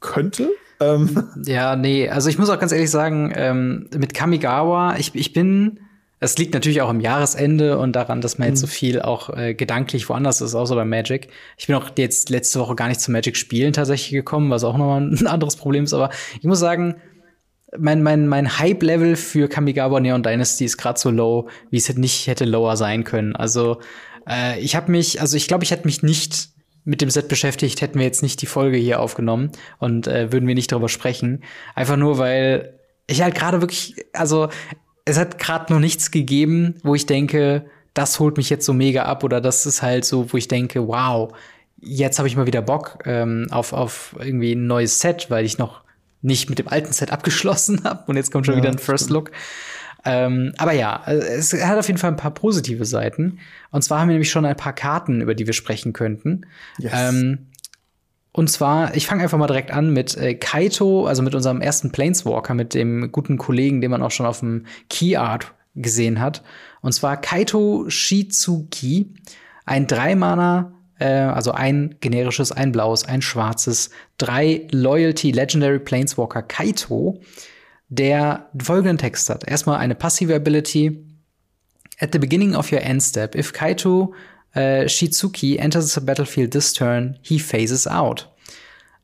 könnte. 0.00 0.50
Ähm. 0.80 1.28
Ja, 1.46 1.76
nee, 1.76 2.08
also 2.08 2.28
ich 2.28 2.38
muss 2.38 2.50
auch 2.50 2.58
ganz 2.58 2.72
ehrlich 2.72 2.90
sagen, 2.90 3.32
ähm, 3.36 3.88
mit 3.96 4.14
Kamigawa, 4.14 4.96
ich, 4.96 5.14
ich 5.14 5.32
bin, 5.32 5.78
es 6.18 6.36
liegt 6.38 6.52
natürlich 6.52 6.82
auch 6.82 6.90
im 6.90 7.00
Jahresende 7.00 7.78
und 7.78 7.94
daran, 7.94 8.20
dass 8.20 8.38
man 8.38 8.48
jetzt 8.48 8.60
so 8.60 8.66
mhm. 8.66 8.70
viel 8.70 9.02
auch 9.02 9.30
äh, 9.30 9.54
gedanklich 9.54 10.08
woanders 10.08 10.40
ist, 10.40 10.56
außer 10.56 10.74
bei 10.74 10.84
Magic. 10.84 11.28
Ich 11.56 11.68
bin 11.68 11.76
auch 11.76 11.90
jetzt 11.96 12.30
letzte 12.30 12.58
Woche 12.58 12.74
gar 12.74 12.88
nicht 12.88 13.00
zu 13.00 13.12
Magic 13.12 13.36
spielen 13.36 13.72
tatsächlich 13.72 14.10
gekommen, 14.10 14.50
was 14.50 14.64
auch 14.64 14.76
nochmal 14.76 15.02
ein 15.02 15.26
anderes 15.28 15.54
Problem 15.54 15.84
ist, 15.84 15.92
aber 15.92 16.10
ich 16.34 16.44
muss 16.44 16.58
sagen, 16.58 16.96
mein, 17.78 18.02
mein, 18.02 18.28
mein 18.28 18.58
Hype-Level 18.58 19.16
für 19.16 19.48
Kamigawa 19.48 20.00
Neon 20.00 20.22
Dynasty 20.22 20.64
ist 20.64 20.76
gerade 20.76 20.98
so 20.98 21.10
low, 21.10 21.48
wie 21.70 21.78
es 21.78 21.94
nicht 21.96 22.26
hätte 22.26 22.44
lower 22.44 22.76
sein 22.76 23.04
können. 23.04 23.34
Also 23.34 23.80
äh, 24.28 24.60
ich 24.60 24.76
habe 24.76 24.90
mich, 24.90 25.20
also 25.20 25.36
ich 25.36 25.48
glaube, 25.48 25.64
ich 25.64 25.70
hätte 25.70 25.86
mich 25.86 26.02
nicht 26.02 26.50
mit 26.84 27.00
dem 27.00 27.10
Set 27.10 27.28
beschäftigt, 27.28 27.80
hätten 27.80 27.98
wir 27.98 28.06
jetzt 28.06 28.22
nicht 28.22 28.42
die 28.42 28.46
Folge 28.46 28.76
hier 28.76 29.00
aufgenommen 29.00 29.52
und 29.78 30.06
äh, 30.06 30.32
würden 30.32 30.48
wir 30.48 30.54
nicht 30.54 30.72
darüber 30.72 30.88
sprechen. 30.88 31.42
Einfach 31.74 31.96
nur, 31.96 32.18
weil 32.18 32.78
ich 33.06 33.22
halt 33.22 33.34
gerade 33.34 33.60
wirklich, 33.60 33.94
also 34.12 34.48
es 35.04 35.18
hat 35.18 35.38
gerade 35.38 35.72
noch 35.72 35.80
nichts 35.80 36.10
gegeben, 36.10 36.74
wo 36.82 36.94
ich 36.94 37.06
denke, 37.06 37.66
das 37.94 38.18
holt 38.20 38.36
mich 38.36 38.50
jetzt 38.50 38.66
so 38.66 38.72
mega 38.72 39.04
ab 39.04 39.22
oder 39.24 39.40
das 39.40 39.66
ist 39.66 39.82
halt 39.82 40.04
so, 40.04 40.32
wo 40.32 40.36
ich 40.36 40.48
denke, 40.48 40.86
wow, 40.88 41.32
jetzt 41.78 42.18
habe 42.18 42.28
ich 42.28 42.36
mal 42.36 42.46
wieder 42.46 42.62
Bock 42.62 42.98
ähm, 43.06 43.46
auf, 43.50 43.72
auf 43.72 44.16
irgendwie 44.18 44.52
ein 44.52 44.66
neues 44.66 45.00
Set, 45.00 45.26
weil 45.30 45.44
ich 45.44 45.58
noch 45.58 45.81
nicht 46.22 46.48
mit 46.48 46.58
dem 46.58 46.68
alten 46.68 46.92
Set 46.92 47.12
abgeschlossen 47.12 47.82
habe 47.84 48.04
und 48.06 48.16
jetzt 48.16 48.32
kommt 48.32 48.46
schon 48.46 48.54
ja, 48.54 48.62
wieder 48.62 48.70
ein 48.70 48.78
First 48.78 49.10
Look. 49.10 49.30
Ähm, 50.04 50.52
aber 50.58 50.72
ja, 50.72 51.04
es 51.06 51.52
hat 51.52 51.78
auf 51.78 51.86
jeden 51.86 51.98
Fall 51.98 52.10
ein 52.10 52.16
paar 52.16 52.34
positive 52.34 52.84
Seiten. 52.84 53.38
Und 53.70 53.82
zwar 53.82 54.00
haben 54.00 54.08
wir 54.08 54.14
nämlich 54.14 54.30
schon 54.30 54.44
ein 54.44 54.56
paar 54.56 54.72
Karten, 54.72 55.20
über 55.20 55.34
die 55.34 55.46
wir 55.46 55.52
sprechen 55.52 55.92
könnten. 55.92 56.46
Yes. 56.78 56.92
Ähm, 56.94 57.46
und 58.32 58.50
zwar, 58.50 58.96
ich 58.96 59.06
fange 59.06 59.22
einfach 59.22 59.38
mal 59.38 59.46
direkt 59.46 59.70
an 59.70 59.92
mit 59.92 60.16
äh, 60.16 60.34
Kaito, 60.34 61.06
also 61.06 61.22
mit 61.22 61.34
unserem 61.34 61.60
ersten 61.60 61.92
Planeswalker, 61.92 62.54
mit 62.54 62.74
dem 62.74 63.12
guten 63.12 63.36
Kollegen, 63.36 63.80
den 63.80 63.90
man 63.90 64.02
auch 64.02 64.10
schon 64.10 64.26
auf 64.26 64.40
dem 64.40 64.64
Key 64.88 65.16
Art 65.16 65.52
gesehen 65.74 66.20
hat. 66.20 66.42
Und 66.80 66.92
zwar 66.92 67.20
Kaito 67.20 67.84
Shizuki, 67.88 69.14
ein 69.66 69.86
Dreimaner, 69.86 70.72
äh, 70.72 70.81
also 71.04 71.52
ein 71.52 71.96
generisches, 72.00 72.52
ein 72.52 72.72
blaues, 72.72 73.04
ein 73.04 73.22
schwarzes, 73.22 73.90
drei 74.18 74.66
Loyalty 74.70 75.30
Legendary 75.30 75.78
Planeswalker 75.78 76.42
Kaito 76.42 77.20
der 77.88 78.48
folgenden 78.60 78.96
Text 78.96 79.28
hat. 79.28 79.46
Erstmal 79.46 79.78
eine 79.78 79.94
passive 79.94 80.34
Ability. 80.34 81.04
At 82.00 82.12
the 82.12 82.18
beginning 82.18 82.54
of 82.54 82.72
your 82.72 82.80
end 82.80 83.02
step, 83.02 83.34
if 83.34 83.52
Kaito 83.52 84.14
uh, 84.56 84.88
Shizuki 84.88 85.58
enters 85.58 85.94
the 85.94 86.00
battlefield 86.00 86.52
this 86.52 86.72
turn, 86.72 87.18
he 87.22 87.38
phases 87.38 87.86
out. 87.86 88.28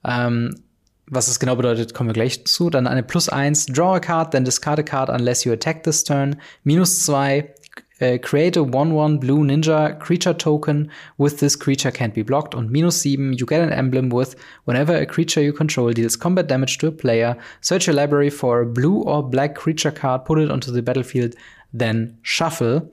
Ähm, 0.04 0.62
was 1.11 1.28
es 1.28 1.38
genau 1.38 1.56
bedeutet, 1.56 1.94
kommen 1.94 2.08
wir 2.08 2.14
gleich 2.14 2.44
zu. 2.46 2.70
Dann 2.70 2.87
eine 2.87 3.02
plus 3.02 3.28
1, 3.28 3.66
draw 3.66 3.94
a 3.94 4.00
card, 4.00 4.32
then 4.32 4.44
discard 4.44 4.78
a 4.78 4.82
card 4.82 5.08
unless 5.08 5.44
you 5.44 5.52
attack 5.52 5.82
this 5.82 6.04
turn. 6.04 6.37
Minus 6.64 7.04
2, 7.04 7.54
uh, 8.00 8.18
create 8.22 8.56
a 8.56 8.64
1-1 8.64 9.20
blue 9.20 9.44
ninja 9.44 9.98
creature 9.98 10.34
token 10.34 10.90
with 11.18 11.38
this 11.38 11.56
creature 11.56 11.90
can't 11.90 12.14
be 12.14 12.22
blocked. 12.22 12.54
Und 12.54 12.70
minus 12.70 13.02
7, 13.02 13.32
you 13.34 13.46
get 13.46 13.61
an 13.61 13.72
emblem 13.72 14.11
with 14.11 14.37
whenever 14.64 14.94
a 14.94 15.06
creature 15.06 15.42
you 15.42 15.52
control 15.52 15.92
deals 15.92 16.16
combat 16.16 16.48
damage 16.48 16.78
to 16.78 16.88
a 16.88 16.92
player, 16.92 17.37
search 17.61 17.87
your 17.87 17.94
library 17.94 18.30
for 18.30 18.61
a 18.61 18.66
blue 18.66 19.02
or 19.02 19.22
black 19.22 19.54
creature 19.54 19.92
card, 19.92 20.24
put 20.24 20.38
it 20.38 20.50
onto 20.50 20.70
the 20.70 20.82
battlefield, 20.82 21.34
then 21.72 22.18
shuffle. 22.22 22.90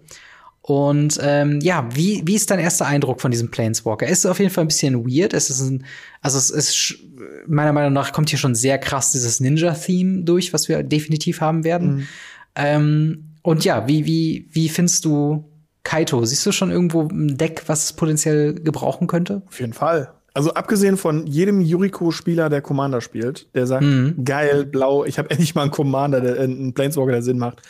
Und 0.67 1.19
ähm, 1.21 1.59
ja, 1.61 1.87
wie, 1.93 2.23
wie 2.25 2.33
ist 2.33 2.49
dein 2.49 2.57
erster 2.57 2.87
Eindruck 2.87 3.21
von 3.21 3.29
diesem 3.29 3.51
Planeswalker? 3.51 4.07
Es 4.07 4.19
ist 4.19 4.25
auf 4.25 4.39
jeden 4.39 4.49
Fall 4.49 4.63
ein 4.63 4.69
bisschen 4.69 5.05
weird. 5.05 5.35
Es 5.35 5.51
ist 5.51 5.61
ein, 5.61 5.85
also 6.21 6.39
es 6.39 6.49
ist 6.49 6.97
meiner 7.45 7.71
Meinung 7.71 7.93
nach 7.93 8.11
kommt 8.13 8.31
hier 8.31 8.39
schon 8.39 8.55
sehr 8.55 8.79
krass 8.79 9.11
dieses 9.11 9.39
Ninja-Theme 9.39 10.23
durch, 10.23 10.53
was 10.53 10.67
wir 10.67 10.81
definitiv 10.81 11.39
haben 11.39 11.63
werden. 11.63 11.95
Mhm. 11.95 12.07
Ähm, 12.55 13.23
und 13.45 13.63
ja, 13.63 13.87
wie, 13.87 14.07
wie, 14.07 14.49
wie 14.51 14.69
findest 14.69 15.05
du 15.05 15.51
Kaito? 15.83 16.25
Siehst 16.25 16.43
du 16.47 16.51
schon 16.51 16.71
irgendwo 16.71 17.03
ein 17.03 17.37
Deck, 17.37 17.61
was 17.67 17.93
potenziell 17.93 18.55
gebrauchen 18.55 19.05
könnte? 19.05 19.43
Auf 19.45 19.59
jeden 19.59 19.73
Fall. 19.73 20.11
Also 20.33 20.55
abgesehen 20.55 20.97
von 20.97 21.27
jedem 21.27 21.61
Yuriko-Spieler, 21.61 22.49
der 22.49 22.63
Commander 22.63 23.01
spielt, 23.01 23.53
der 23.53 23.67
sagt, 23.67 23.83
mhm. 23.83 24.25
geil, 24.25 24.65
blau, 24.65 25.05
ich 25.05 25.19
habe 25.19 25.29
endlich 25.29 25.53
mal 25.53 25.61
einen 25.61 25.69
Commander, 25.71 26.21
der, 26.21 26.39
einen 26.41 26.73
Planeswalker, 26.73 27.11
der 27.11 27.21
Sinn 27.21 27.37
macht. 27.37 27.61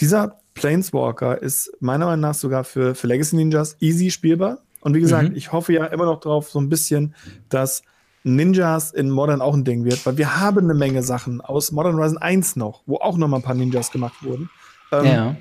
Dieser 0.00 0.40
Planeswalker 0.54 1.42
ist 1.42 1.70
meiner 1.80 2.06
Meinung 2.06 2.22
nach 2.22 2.34
sogar 2.34 2.64
für, 2.64 2.94
für 2.94 3.06
Legacy 3.06 3.36
Ninjas 3.36 3.76
easy 3.80 4.10
spielbar. 4.10 4.60
Und 4.80 4.94
wie 4.94 5.00
gesagt, 5.00 5.28
mhm. 5.28 5.36
ich 5.36 5.52
hoffe 5.52 5.74
ja 5.74 5.84
immer 5.84 6.06
noch 6.06 6.20
drauf, 6.20 6.50
so 6.50 6.58
ein 6.58 6.70
bisschen, 6.70 7.14
dass 7.50 7.82
Ninjas 8.24 8.90
in 8.90 9.10
Modern 9.10 9.42
auch 9.42 9.52
ein 9.52 9.64
Ding 9.64 9.84
wird, 9.84 10.06
weil 10.06 10.16
wir 10.16 10.40
haben 10.40 10.60
eine 10.60 10.74
Menge 10.74 11.02
Sachen 11.02 11.42
aus 11.42 11.72
Modern 11.72 11.96
Horizon 11.96 12.16
1 12.16 12.56
noch, 12.56 12.84
wo 12.86 12.96
auch 12.96 13.18
noch 13.18 13.28
mal 13.28 13.36
ein 13.36 13.42
paar 13.42 13.54
Ninjas 13.54 13.90
gemacht 13.90 14.22
wurden. 14.22 14.48
Ähm, 14.92 15.04
ja. 15.04 15.36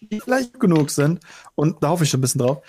Die 0.00 0.20
vielleicht 0.20 0.58
genug 0.58 0.90
sind. 0.90 1.20
Und 1.54 1.82
da 1.82 1.88
hoffe 1.88 2.04
ich 2.04 2.10
schon 2.10 2.18
ein 2.18 2.22
bisschen 2.22 2.40
drauf. 2.40 2.62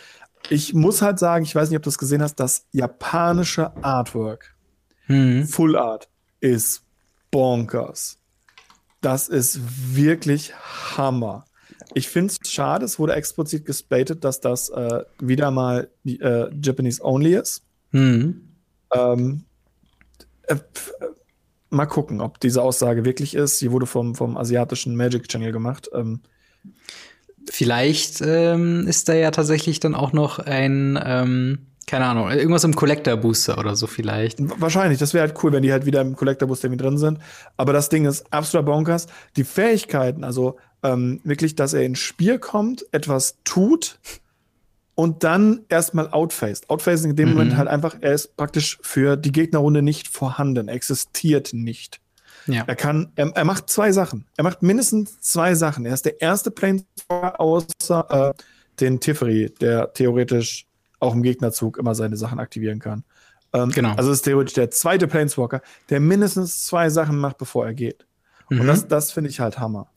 Ich 0.50 0.74
muss 0.74 1.02
halt 1.02 1.20
sagen, 1.20 1.46
ich 1.46 1.56
weiß 1.56 1.70
nicht, 1.70 1.78
ob 1.78 1.84
du 1.84 1.90
es 1.90 1.98
gesehen 1.98 2.22
hast, 2.22 2.36
das 2.36 2.66
japanische 2.72 3.76
Artwork, 3.84 4.56
mhm. 5.08 5.48
Full 5.48 5.78
Art, 5.78 6.10
ist 6.42 6.84
bonkers. 7.32 8.20
Das 9.02 9.30
ist 9.30 9.60
wirklich 9.96 10.54
Hammer. 10.98 11.46
Ich 11.94 12.10
finde 12.10 12.34
es 12.34 12.50
schade, 12.50 12.86
es 12.86 13.00
wurde 13.00 13.14
explizit 13.14 13.66
gespatet, 13.66 14.24
dass 14.24 14.40
das 14.40 14.70
äh, 14.70 15.04
wieder 15.20 15.52
mal 15.52 15.90
äh, 16.06 16.46
Japanese 16.62 17.04
only 17.04 17.36
ist. 17.36 17.64
Mhm. 17.92 18.50
Ähm, 18.94 19.46
äh, 20.44 20.56
mal 21.74 21.86
gucken, 21.86 22.22
ob 22.22 22.40
diese 22.40 22.62
Aussage 22.62 23.06
wirklich 23.06 23.36
ist. 23.36 23.60
Sie 23.60 23.72
wurde 23.72 23.86
vom, 23.86 24.16
vom 24.16 24.38
asiatischen 24.38 24.96
Magic 24.96 25.28
Channel 25.28 25.52
gemacht. 25.52 25.90
Ähm, 25.94 26.22
Vielleicht 27.50 28.22
ähm, 28.22 28.88
ist 28.88 29.10
da 29.10 29.14
ja 29.14 29.32
tatsächlich 29.32 29.80
dann 29.80 29.96
auch 29.96 30.14
noch 30.14 30.40
ein, 30.40 31.00
ähm, 31.04 31.68
keine 31.88 32.06
Ahnung, 32.06 32.30
irgendwas 32.30 32.64
im 32.64 32.76
Collector 32.76 33.18
Booster 33.18 33.58
oder 33.58 33.76
so 33.76 33.88
vielleicht. 33.88 34.38
Wahrscheinlich, 34.62 35.00
das 35.00 35.14
wäre 35.14 35.28
halt 35.28 35.44
cool, 35.44 35.52
wenn 35.52 35.64
die 35.64 35.72
halt 35.72 35.86
wieder 35.86 36.02
im 36.02 36.16
Collector 36.16 36.48
Booster 36.48 36.68
irgendwie 36.68 36.84
drin 36.84 36.98
sind. 36.98 37.20
Aber 37.58 37.74
das 37.74 37.90
Ding 37.90 38.06
ist 38.06 38.32
absoluter 38.32 38.72
Bonkers. 38.72 39.08
Die 39.36 39.44
Fähigkeiten, 39.44 40.24
also 40.24 40.58
ähm, 40.84 41.20
wirklich, 41.24 41.56
dass 41.56 41.74
er 41.74 41.84
ins 41.84 42.00
Spiel 42.00 42.40
kommt, 42.40 42.86
etwas 42.92 43.38
tut 43.44 44.00
und 44.96 45.24
dann 45.24 45.66
erstmal 45.70 46.10
outfaced. 46.12 46.70
Outfacing 46.70 47.12
in 47.12 47.16
dem 47.16 47.30
mhm. 47.30 47.36
Moment 47.36 47.58
halt 47.58 47.68
einfach, 47.68 47.96
er 48.02 48.14
ist 48.14 48.38
praktisch 48.38 48.80
für 48.82 49.18
die 49.18 49.32
Gegnerrunde 49.32 49.82
nicht 49.82 50.08
vorhanden, 50.08 50.68
existiert 50.68 51.54
nicht. 51.54 52.00
Ja. 52.48 52.64
Er 52.68 52.76
kann, 52.76 53.12
er, 53.16 53.32
er, 53.36 53.46
macht 53.46 53.70
zwei 53.70 53.92
Sachen. 53.92 54.26
Er 54.36 54.44
macht 54.44 54.62
mindestens 54.64 55.20
zwei 55.22 55.56
Sachen. 55.56 55.86
Er 55.86 55.94
ist 55.94 56.06
der 56.06 56.22
erste 56.22 56.52
Planeswalker 56.52 57.40
außer 57.40 58.34
äh, 58.36 58.44
den 58.80 59.00
Tiferi, 59.00 59.54
der 59.62 59.94
theoretisch 59.94 60.68
auch 61.00 61.14
im 61.14 61.24
Gegnerzug 61.24 61.78
immer 61.78 61.96
seine 61.96 62.18
Sachen 62.18 62.40
aktivieren 62.40 62.80
kann. 62.80 63.04
Ähm, 63.54 63.70
genau. 63.70 63.94
Also 63.96 64.12
ist 64.12 64.24
theoretisch 64.24 64.56
der 64.56 64.72
zweite 64.72 65.08
Planeswalker, 65.08 65.62
der 65.90 66.00
mindestens 66.00 66.66
zwei 66.66 66.90
Sachen 66.90 67.18
macht, 67.18 67.38
bevor 67.38 67.66
er 67.66 67.74
geht. 67.74 68.06
Mhm. 68.50 68.62
Und 68.62 68.68
das, 68.68 68.88
das 68.88 69.12
finde 69.12 69.30
ich 69.30 69.40
halt 69.40 69.60
Hammer. 69.60 69.88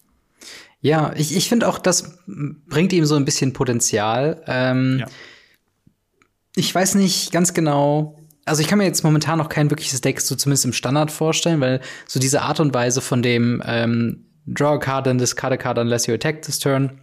Ja, 0.81 1.13
ich, 1.17 1.37
ich 1.37 1.49
finde 1.49 1.69
auch, 1.69 1.79
das 1.79 2.19
bringt 2.27 2.93
ihm 2.93 3.07
so 3.07 3.17
ein 3.17 3.25
bisschen 3.25 3.53
Potenzial. 3.53 4.43
Ähm, 4.47 4.99
ja. 5.01 5.07
Ich 6.55 6.75
weiß 6.75 6.95
nicht 6.95 7.33
ganz 7.33 7.55
genau. 7.55 8.17
Also 8.45 8.63
ich 8.63 8.69
kann 8.69 8.79
mir 8.79 8.85
jetzt 8.85 9.03
momentan 9.03 9.39
noch 9.39 9.49
kein 9.49 9.71
wirkliches 9.71 10.01
Deck 10.01 10.21
so 10.21 10.37
zumindest 10.37 10.65
im 10.65 10.73
Standard 10.73 11.11
vorstellen, 11.11 11.61
weil 11.61 11.81
so 12.07 12.21
diese 12.21 12.43
Art 12.43 12.61
und 12.61 12.73
Weise 12.73 13.01
von 13.01 13.23
dem 13.23 13.63
ähm, 13.67 14.27
Draw 14.47 14.75
a 14.75 14.79
card 14.79 15.09
and 15.09 15.21
discard 15.21 15.53
a 15.53 15.57
card 15.57 15.79
unless 15.79 16.07
you 16.07 16.15
attack 16.15 16.43
this 16.43 16.59
turn 16.59 17.01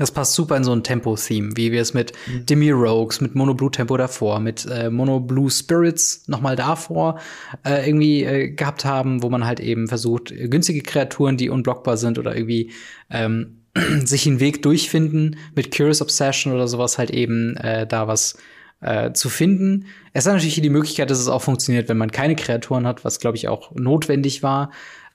das 0.00 0.10
passt 0.10 0.32
super 0.32 0.56
in 0.56 0.64
so 0.64 0.72
ein 0.72 0.82
Tempo-Theme, 0.82 1.50
wie 1.56 1.72
wir 1.72 1.82
es 1.82 1.92
mit 1.92 2.14
mhm. 2.26 2.46
Demi 2.46 2.70
Rogues, 2.70 3.20
mit 3.20 3.34
Mono 3.34 3.52
Blue 3.52 3.70
Tempo 3.70 3.98
davor, 3.98 4.40
mit 4.40 4.66
äh, 4.66 4.88
Mono 4.88 5.20
Blue 5.20 5.50
Spirits 5.50 6.26
nochmal 6.26 6.56
davor 6.56 7.20
äh, 7.66 7.86
irgendwie 7.86 8.24
äh, 8.24 8.48
gehabt 8.48 8.86
haben, 8.86 9.22
wo 9.22 9.28
man 9.28 9.44
halt 9.44 9.60
eben 9.60 9.88
versucht, 9.88 10.32
günstige 10.34 10.80
Kreaturen, 10.80 11.36
die 11.36 11.50
unblockbar 11.50 11.98
sind 11.98 12.18
oder 12.18 12.34
irgendwie 12.34 12.72
ähm, 13.10 13.60
sich 14.04 14.26
einen 14.26 14.40
Weg 14.40 14.62
durchfinden, 14.62 15.36
mit 15.54 15.76
Curious 15.76 16.00
Obsession 16.00 16.54
oder 16.54 16.66
sowas 16.66 16.96
halt 16.96 17.10
eben 17.10 17.58
äh, 17.58 17.86
da 17.86 18.08
was 18.08 18.38
äh, 18.80 19.12
zu 19.12 19.28
finden. 19.28 19.84
Es 20.14 20.24
hat 20.24 20.32
natürlich 20.32 20.62
die 20.62 20.70
Möglichkeit, 20.70 21.10
dass 21.10 21.18
es 21.18 21.28
auch 21.28 21.42
funktioniert, 21.42 21.90
wenn 21.90 21.98
man 21.98 22.10
keine 22.10 22.36
Kreaturen 22.36 22.86
hat, 22.86 23.04
was 23.04 23.20
glaube 23.20 23.36
ich 23.36 23.48
auch 23.48 23.74
notwendig 23.74 24.42
war. 24.42 24.70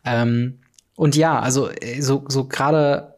Ähm, 0.06 0.60
und 0.96 1.16
ja, 1.16 1.40
also 1.40 1.72
äh, 1.72 2.02
so, 2.02 2.24
so 2.28 2.48
gerade 2.48 3.15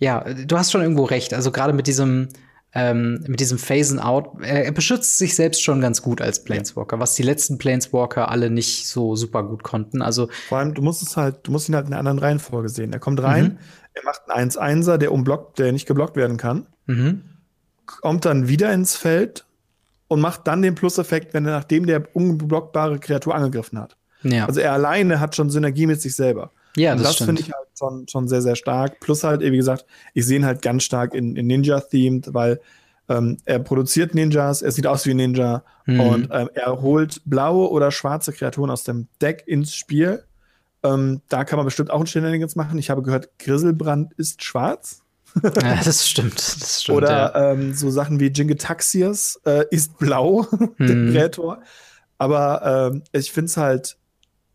ja, 0.00 0.24
du 0.24 0.58
hast 0.58 0.72
schon 0.72 0.82
irgendwo 0.82 1.04
recht. 1.04 1.32
Also 1.32 1.52
gerade 1.52 1.72
mit 1.72 1.86
diesem 1.86 2.28
ähm, 2.72 3.24
mit 3.26 3.40
diesem 3.40 3.58
Phasen 3.58 3.98
Out, 3.98 4.42
er, 4.42 4.66
er, 4.66 4.72
beschützt 4.72 5.18
sich 5.18 5.34
selbst 5.34 5.62
schon 5.62 5.80
ganz 5.80 6.02
gut 6.02 6.20
als 6.20 6.44
Planeswalker, 6.44 6.96
ja. 6.96 7.00
was 7.00 7.14
die 7.14 7.24
letzten 7.24 7.58
Planeswalker 7.58 8.30
alle 8.30 8.48
nicht 8.48 8.86
so 8.86 9.16
super 9.16 9.42
gut 9.42 9.64
konnten. 9.64 10.02
Also 10.02 10.28
vor 10.48 10.58
allem, 10.58 10.74
du 10.74 10.82
musst 10.82 11.02
es 11.02 11.16
halt, 11.16 11.38
du 11.42 11.50
musst 11.50 11.68
ihn 11.68 11.74
halt 11.74 11.88
in 11.88 11.92
einer 11.92 11.98
anderen 11.98 12.20
Reihenfolge 12.20 12.68
sehen. 12.68 12.92
Er 12.92 13.00
kommt 13.00 13.20
rein, 13.22 13.44
mhm. 13.44 13.58
er 13.94 14.04
macht 14.04 14.22
einen 14.28 14.50
1-1er, 14.50 14.98
der 14.98 15.10
umblockt, 15.10 15.58
der 15.58 15.72
nicht 15.72 15.86
geblockt 15.86 16.14
werden 16.14 16.36
kann, 16.36 16.66
mhm. 16.86 17.22
kommt 17.86 18.24
dann 18.24 18.46
wieder 18.46 18.72
ins 18.72 18.94
Feld 18.94 19.46
und 20.06 20.20
macht 20.20 20.46
dann 20.46 20.62
den 20.62 20.76
Plus-Effekt, 20.76 21.34
wenn 21.34 21.46
er 21.46 21.52
nachdem 21.52 21.86
der 21.86 22.14
unblockbare 22.14 23.00
Kreatur 23.00 23.34
angegriffen 23.34 23.80
hat. 23.80 23.96
Ja. 24.22 24.46
Also 24.46 24.60
er 24.60 24.72
alleine 24.72 25.18
hat 25.18 25.34
schon 25.34 25.50
Synergie 25.50 25.86
mit 25.86 26.00
sich 26.00 26.14
selber. 26.14 26.52
Ja, 26.76 26.94
das, 26.94 27.02
das 27.02 27.16
finde 27.26 27.42
ich 27.42 27.52
halt 27.52 27.66
schon, 27.76 28.06
schon 28.08 28.28
sehr, 28.28 28.42
sehr 28.42 28.56
stark. 28.56 29.00
Plus 29.00 29.24
halt, 29.24 29.40
wie 29.40 29.56
gesagt, 29.56 29.86
ich 30.14 30.26
sehe 30.26 30.38
ihn 30.38 30.44
halt 30.44 30.62
ganz 30.62 30.84
stark 30.84 31.14
in, 31.14 31.36
in 31.36 31.46
Ninja-themed, 31.46 32.32
weil 32.32 32.60
ähm, 33.08 33.38
er 33.44 33.58
produziert 33.58 34.14
Ninjas, 34.14 34.62
er 34.62 34.70
sieht 34.70 34.86
aus 34.86 35.04
wie 35.04 35.10
ein 35.10 35.16
Ninja 35.16 35.64
mhm. 35.86 36.00
und 36.00 36.28
ähm, 36.30 36.48
er 36.54 36.80
holt 36.80 37.22
blaue 37.24 37.68
oder 37.70 37.90
schwarze 37.90 38.32
Kreaturen 38.32 38.70
aus 38.70 38.84
dem 38.84 39.08
Deck 39.20 39.42
ins 39.46 39.74
Spiel. 39.74 40.22
Ähm, 40.84 41.20
da 41.28 41.44
kann 41.44 41.56
man 41.56 41.66
bestimmt 41.66 41.90
auch 41.90 42.00
ein 42.00 42.06
Shenanigans 42.06 42.54
machen. 42.54 42.78
Ich 42.78 42.88
habe 42.88 43.02
gehört, 43.02 43.38
Griselbrand 43.38 44.14
ist 44.14 44.44
schwarz. 44.44 45.02
ja, 45.42 45.80
das 45.84 46.08
stimmt. 46.08 46.38
Das 46.38 46.82
stimmt 46.82 46.98
oder 46.98 47.10
ja. 47.34 47.52
ähm, 47.52 47.74
so 47.74 47.90
Sachen 47.90 48.20
wie 48.20 48.28
Jingetaxias 48.28 49.40
äh, 49.44 49.64
ist 49.70 49.98
blau, 49.98 50.46
mhm. 50.78 50.86
der 50.86 51.12
Kreator. 51.12 51.62
Aber 52.18 52.90
ähm, 52.92 53.02
ich 53.12 53.32
finde 53.32 53.46
es 53.46 53.56
halt 53.56 53.96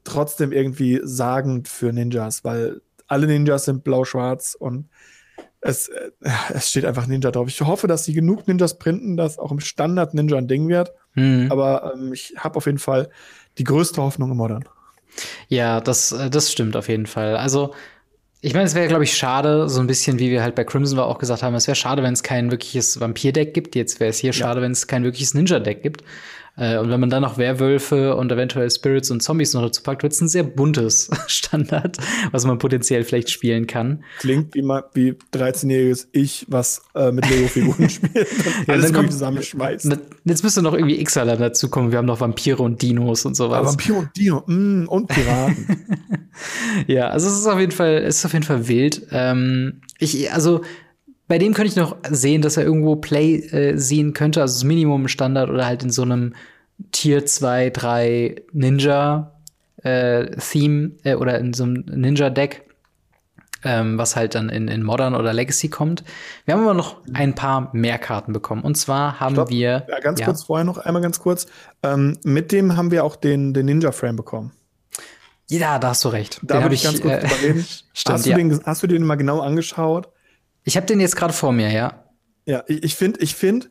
trotzdem 0.05 0.51
irgendwie 0.51 1.01
sagend 1.03 1.67
für 1.67 1.91
Ninjas, 1.91 2.43
weil 2.43 2.81
alle 3.07 3.27
Ninjas 3.27 3.65
sind 3.65 3.83
blau-schwarz 3.83 4.55
und 4.57 4.89
es, 5.61 5.87
äh, 5.87 6.11
es 6.53 6.69
steht 6.69 6.85
einfach 6.85 7.07
Ninja 7.07 7.31
drauf. 7.31 7.47
Ich 7.47 7.59
hoffe, 7.61 7.87
dass 7.87 8.05
sie 8.05 8.13
genug 8.13 8.47
Ninjas 8.47 8.77
printen, 8.77 9.17
dass 9.17 9.37
auch 9.37 9.51
im 9.51 9.59
Standard 9.59 10.13
Ninja 10.13 10.37
ein 10.37 10.47
Ding 10.47 10.69
wird. 10.69 10.93
Mhm. 11.15 11.47
Aber 11.51 11.93
ähm, 11.95 12.13
ich 12.13 12.35
habe 12.37 12.57
auf 12.57 12.65
jeden 12.65 12.77
Fall 12.77 13.09
die 13.57 13.63
größte 13.63 14.01
Hoffnung 14.01 14.31
im 14.31 14.37
Modern. 14.37 14.63
Ja, 15.47 15.81
das, 15.81 16.11
äh, 16.11 16.29
das 16.29 16.51
stimmt 16.51 16.75
auf 16.75 16.87
jeden 16.87 17.07
Fall. 17.07 17.35
Also, 17.35 17.73
ich 18.41 18.53
meine, 18.53 18.65
es 18.65 18.75
wäre, 18.75 18.87
glaube 18.87 19.05
ich, 19.05 19.17
schade, 19.17 19.67
so 19.69 19.79
ein 19.79 19.87
bisschen, 19.87 20.19
wie 20.19 20.29
wir 20.29 20.43
halt 20.43 20.53
bei 20.53 20.63
Crimson 20.63 20.97
war 20.97 21.07
auch 21.07 21.17
gesagt 21.17 21.41
haben, 21.41 21.55
es 21.55 21.67
wäre 21.67 21.75
schade, 21.75 22.03
wenn 22.03 22.13
es 22.13 22.21
kein 22.21 22.51
wirkliches 22.51 22.99
Vampir-Deck 22.99 23.55
gibt. 23.55 23.75
Jetzt 23.75 23.99
wäre 23.99 24.11
es 24.11 24.19
hier 24.19 24.29
ja. 24.29 24.33
schade, 24.33 24.61
wenn 24.61 24.71
es 24.71 24.85
kein 24.85 25.03
wirkliches 25.03 25.33
Ninja-Deck 25.33 25.81
gibt. 25.81 26.03
Äh, 26.57 26.77
und 26.77 26.89
wenn 26.89 26.99
man 26.99 27.09
dann 27.09 27.21
noch 27.21 27.37
Werwölfe 27.37 28.15
und 28.15 28.31
eventuell 28.31 28.69
Spirits 28.69 29.11
und 29.11 29.21
Zombies 29.21 29.53
noch 29.53 29.61
dazu 29.61 29.83
packt, 29.83 30.03
wird 30.03 30.13
es 30.13 30.21
ein 30.21 30.27
sehr 30.27 30.43
buntes 30.43 31.09
Standard, 31.27 31.97
was 32.31 32.45
man 32.45 32.57
potenziell 32.57 33.03
vielleicht 33.03 33.29
spielen 33.29 33.67
kann. 33.67 34.03
Klingt 34.19 34.55
wie, 34.55 34.61
wie 34.93 35.17
13-jähriges 35.33 36.07
Ich, 36.11 36.45
was 36.49 36.83
äh, 36.95 37.11
mit 37.11 37.29
Lego-Figuren 37.29 37.89
spielt 37.89 38.27
und 38.59 38.69
alles 38.69 38.91
ja, 38.91 39.09
zusammenschmeißt. 39.09 39.97
Jetzt 40.23 40.43
müsste 40.43 40.61
noch 40.61 40.73
irgendwie 40.73 41.03
Xaler 41.03 41.35
dazu 41.35 41.69
kommen. 41.69 41.91
Wir 41.91 41.97
haben 41.97 42.05
noch 42.05 42.21
Vampire 42.21 42.61
und 42.61 42.81
Dinos 42.81 43.25
und 43.25 43.35
sowas. 43.35 43.59
Aber 43.59 43.69
Vampire 43.69 43.95
und 43.95 44.09
Dino 44.15 44.43
mm, 44.47 44.85
und 44.87 45.07
Piraten. 45.07 45.85
ja, 46.87 47.09
also 47.09 47.27
es 47.27 47.37
ist 47.37 47.47
auf 47.47 47.59
jeden 47.59 47.71
Fall, 47.71 47.97
es 47.97 48.19
ist 48.19 48.25
auf 48.25 48.33
jeden 48.33 48.45
Fall 48.45 48.67
wild. 48.67 49.07
Ähm, 49.11 49.81
ich, 49.99 50.31
also 50.31 50.61
bei 51.27 51.37
dem 51.37 51.53
könnte 51.53 51.69
ich 51.69 51.75
noch 51.75 51.97
sehen, 52.09 52.41
dass 52.41 52.57
er 52.57 52.63
irgendwo 52.63 52.95
Play 52.95 53.37
äh, 53.37 53.77
sehen 53.77 54.13
könnte, 54.13 54.41
also 54.41 54.53
das 54.53 54.63
Minimum 54.63 55.07
Standard 55.07 55.49
oder 55.49 55.65
halt 55.65 55.83
in 55.83 55.89
so 55.89 56.03
einem 56.03 56.33
Tier 56.91 57.25
2, 57.25 57.69
3 57.69 58.35
Ninja 58.51 59.31
äh, 59.83 60.25
äh, 60.25 61.15
oder 61.15 61.39
in 61.39 61.53
so 61.53 61.63
einem 61.63 61.85
Ninja-Deck 61.87 62.65
ähm, 63.65 63.97
was 63.97 64.15
halt 64.15 64.35
dann 64.35 64.49
in, 64.49 64.67
in 64.67 64.83
Modern 64.83 65.15
oder 65.15 65.33
Legacy 65.33 65.69
kommt. 65.69 66.03
Wir 66.45 66.53
haben 66.53 66.61
aber 66.61 66.75
noch 66.75 66.97
ein 67.13 67.33
paar 67.33 67.71
mehr 67.73 67.97
Karten 67.97 68.31
bekommen. 68.31 68.61
Und 68.61 68.75
zwar 68.75 69.19
haben 69.19 69.35
Stopp. 69.35 69.49
wir. 69.49 69.85
Ja, 69.89 69.99
ganz 69.99 70.19
ja. 70.19 70.27
kurz 70.27 70.43
vorher 70.43 70.63
noch 70.63 70.77
einmal 70.77 71.01
ganz 71.01 71.19
kurz. 71.19 71.47
Ähm, 71.83 72.17
mit 72.23 72.51
dem 72.51 72.77
haben 72.77 72.91
wir 72.91 73.03
auch 73.03 73.15
den, 73.15 73.53
den 73.53 73.65
Ninja-Frame 73.65 74.15
bekommen. 74.15 74.51
Ja, 75.49 75.79
da 75.79 75.89
hast 75.89 76.05
du 76.05 76.09
recht. 76.09 76.39
Da 76.43 76.61
würde 76.61 76.75
ich 76.75 76.83
ganz 76.83 77.01
kurz 77.01 77.23
äh. 77.23 77.27
Stimmt, 77.93 78.13
hast, 78.13 78.25
du 78.25 78.29
ja. 78.29 78.37
den, 78.37 78.61
hast 78.65 78.83
du 78.83 78.87
den 78.87 79.03
mal 79.03 79.15
genau 79.15 79.41
angeschaut? 79.41 80.09
Ich 80.65 80.75
habe 80.75 80.85
den 80.85 80.99
jetzt 80.99 81.15
gerade 81.15 81.33
vor 81.33 81.53
mir, 81.53 81.71
ja. 81.71 82.03
Ja, 82.45 82.63
ich 82.67 82.95
finde, 82.95 83.21
ich 83.21 83.35
finde, 83.35 83.67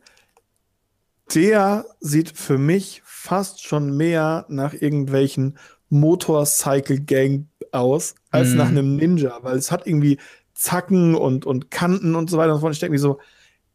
der 1.33 1.85
sieht 1.99 2.29
für 2.29 2.57
mich 2.57 3.01
fast 3.05 3.63
schon 3.63 3.95
mehr 3.95 4.45
nach 4.49 4.73
irgendwelchen 4.73 5.57
Motorcycle 5.89 7.01
Gang 7.01 7.47
aus, 7.71 8.15
als 8.31 8.49
mm. 8.49 8.57
nach 8.57 8.67
einem 8.67 8.95
Ninja, 8.95 9.39
weil 9.41 9.57
es 9.57 9.71
hat 9.71 9.85
irgendwie 9.85 10.19
Zacken 10.53 11.15
und, 11.15 11.45
und 11.45 11.69
Kanten 11.69 12.15
und 12.15 12.29
so 12.29 12.37
weiter 12.37 12.53
und 12.53 12.57
so 12.57 12.61
fort. 12.61 12.73
Ich 12.73 12.79
denke 12.79 12.93
mir 12.93 12.99
so, 12.99 13.19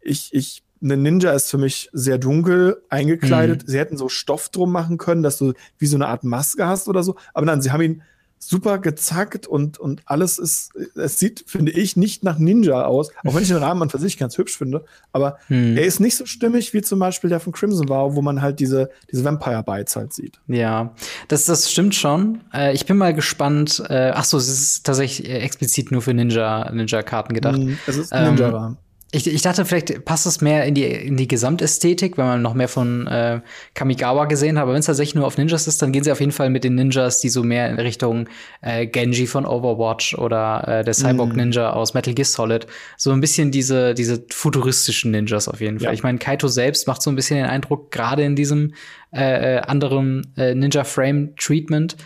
ich, 0.01 0.33
ich, 0.33 0.63
eine 0.83 0.97
Ninja 0.97 1.33
ist 1.33 1.51
für 1.51 1.59
mich 1.59 1.91
sehr 1.93 2.17
dunkel 2.17 2.83
eingekleidet. 2.89 3.65
Mm. 3.65 3.71
Sie 3.71 3.79
hätten 3.79 3.97
so 3.99 4.09
Stoff 4.09 4.49
drum 4.49 4.73
machen 4.73 4.97
können, 4.97 5.23
dass 5.23 5.37
du 5.37 5.53
wie 5.79 5.87
so 5.87 5.97
eine 5.97 6.09
Art 6.09 6.25
Maske 6.25 6.67
hast 6.67 6.89
oder 6.89 7.03
so. 7.03 7.17
Aber 7.35 7.45
nein, 7.45 7.61
sie 7.61 7.71
haben 7.71 7.83
ihn 7.83 8.03
super 8.43 8.79
gezackt 8.79 9.47
und, 9.47 9.79
und 9.79 10.01
alles 10.07 10.39
ist, 10.39 10.71
es 10.97 11.19
sieht, 11.19 11.45
finde 11.47 11.73
ich, 11.73 11.97
nicht 11.97 12.25
nach 12.25 12.39
Ninja 12.39 12.85
aus, 12.85 13.11
auch 13.25 13.35
wenn 13.35 13.43
ich 13.43 13.49
den 13.49 13.59
Rahmen 13.59 13.83
an 13.83 13.91
für 13.91 13.99
sich 13.99 14.17
ganz 14.17 14.39
hübsch 14.39 14.57
finde, 14.57 14.85
aber 15.13 15.39
hm. 15.49 15.77
er 15.77 15.85
ist 15.85 16.01
nicht 16.01 16.17
so 16.17 16.25
stimmig 16.25 16.73
wie 16.73 16.81
zum 16.81 16.99
Beispiel 16.99 17.29
der 17.29 17.39
von 17.39 17.53
Crimson 17.53 17.89
war, 17.91 18.15
wo 18.17 18.23
man 18.23 18.41
halt 18.41 18.59
diese, 18.59 18.91
diese 19.13 19.25
Vampire 19.25 19.63
Bites 19.63 19.95
halt 19.95 20.15
sieht. 20.15 20.41
Ja, 20.49 20.95
das, 21.29 21.45
das 21.45 21.71
stimmt 21.71 21.95
schon. 21.95 22.41
Äh, 22.53 22.73
ich 22.73 22.87
bin 22.87 22.97
mal 22.97 23.15
gespannt, 23.15 23.83
äh, 23.89 24.11
ach 24.15 24.25
so, 24.25 24.39
es 24.39 24.49
ist 24.49 24.87
tatsächlich 24.87 25.29
explizit 25.31 25.93
nur 25.93 26.01
für 26.01 26.15
Ninja, 26.15 26.71
Ninja-Karten 26.73 27.35
gedacht. 27.35 27.57
Hm, 27.57 27.79
es 27.87 27.99
ist 27.99 28.13
Ninja-Rahmen. 28.13 28.79
Ähm, 28.79 28.90
ich, 29.13 29.27
ich 29.27 29.43
dachte, 29.43 29.65
vielleicht 29.65 30.05
passt 30.05 30.27
es 30.27 30.41
mehr 30.41 30.65
in 30.67 30.75
die, 30.75 30.85
in 30.85 31.17
die 31.17 31.27
Gesamtästhetik, 31.27 32.17
wenn 32.17 32.27
man 32.27 32.43
noch 32.43 32.55
mehr 32.55 32.69
von 32.69 33.09
äh, 33.09 33.41
Kamigawa 33.75 34.27
gesehen 34.27 34.57
hat. 34.57 34.63
Aber 34.63 34.73
wenn 34.73 34.79
es 34.79 34.87
tatsächlich 34.87 35.17
nur 35.17 35.27
auf 35.27 35.37
Ninjas 35.37 35.67
ist, 35.67 35.83
dann 35.83 35.91
gehen 35.91 36.05
sie 36.05 36.13
auf 36.13 36.21
jeden 36.21 36.31
Fall 36.31 36.49
mit 36.49 36.63
den 36.63 36.77
Ninjas, 36.77 37.21
die 37.21 37.29
so 37.29 37.43
mehr 37.43 37.69
in 37.69 37.81
Richtung 37.81 38.29
äh, 38.61 38.87
Genji 38.87 39.27
von 39.27 39.47
Overwatch 39.47 40.15
oder 40.15 40.67
äh, 40.69 40.85
der 40.85 40.95
Cyborg 40.95 41.31
mhm. 41.31 41.37
Ninja 41.37 41.73
aus 41.73 41.93
Metal 41.93 42.15
Gear 42.15 42.25
Solid. 42.25 42.69
So 42.97 43.11
ein 43.11 43.21
bisschen 43.21 43.51
diese, 43.51 43.95
diese 43.95 44.25
futuristischen 44.31 45.11
Ninjas 45.11 45.49
auf 45.49 45.61
jeden 45.61 45.81
Fall. 45.81 45.89
Ja. 45.89 45.93
Ich 45.93 46.05
meine, 46.05 46.19
Kaito 46.19 46.47
selbst 46.47 46.87
macht 46.87 47.03
so 47.03 47.11
ein 47.11 47.17
bisschen 47.17 47.39
den 47.39 47.47
Eindruck, 47.47 47.91
gerade 47.91 48.23
in 48.23 48.37
diesem 48.37 48.75
äh, 49.13 49.57
äh 49.57 49.61
anderen 49.63 50.33
äh, 50.37 50.55
Ninja-Frame-Treatment, 50.55 51.97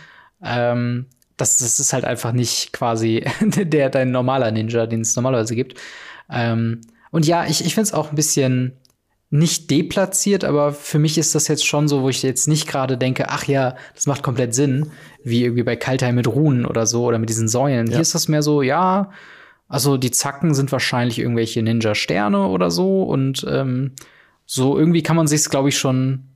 ähm, 0.43 1.05
das, 1.37 1.57
das 1.57 1.79
ist 1.79 1.93
halt 1.93 2.05
einfach 2.05 2.31
nicht 2.31 2.73
quasi 2.73 3.25
der 3.41 3.89
dein 3.89 4.09
normaler 4.09 4.49
Ninja, 4.51 4.87
den 4.87 5.01
es 5.01 5.15
normalerweise 5.15 5.55
gibt. 5.55 5.79
Ähm, 6.31 6.81
und 7.15 7.25
ja, 7.25 7.45
ich, 7.45 7.63
ich 7.63 7.73
finde 7.73 7.87
es 7.87 7.93
auch 7.93 8.09
ein 8.09 8.17
bisschen 8.17 8.73
nicht 9.29 9.71
deplatziert, 9.71 10.43
aber 10.43 10.73
für 10.73 10.99
mich 10.99 11.17
ist 11.17 11.33
das 11.33 11.47
jetzt 11.47 11.65
schon 11.65 11.87
so, 11.87 12.01
wo 12.01 12.09
ich 12.09 12.21
jetzt 12.23 12.49
nicht 12.49 12.67
gerade 12.67 12.97
denke, 12.97 13.29
ach 13.29 13.45
ja, 13.45 13.77
das 13.93 14.05
macht 14.05 14.21
komplett 14.21 14.53
Sinn, 14.53 14.91
wie 15.23 15.45
irgendwie 15.45 15.63
bei 15.63 15.77
Kaltheim 15.77 16.15
mit 16.15 16.27
Runen 16.27 16.65
oder 16.65 16.85
so 16.85 17.05
oder 17.05 17.17
mit 17.17 17.29
diesen 17.29 17.47
Säulen. 17.47 17.87
Ja. 17.87 17.93
Hier 17.93 18.01
ist 18.01 18.15
das 18.15 18.27
mehr 18.27 18.43
so, 18.43 18.61
ja, 18.61 19.11
also 19.69 19.95
die 19.95 20.11
Zacken 20.11 20.53
sind 20.53 20.73
wahrscheinlich 20.73 21.17
irgendwelche 21.17 21.63
Ninja-Sterne 21.63 22.47
oder 22.47 22.69
so 22.69 23.03
und 23.03 23.45
ähm, 23.49 23.93
so 24.45 24.77
irgendwie 24.77 25.01
kann 25.01 25.15
man 25.15 25.27
sich's, 25.27 25.49
glaube 25.49 25.69
ich, 25.69 25.77
schon 25.77 26.34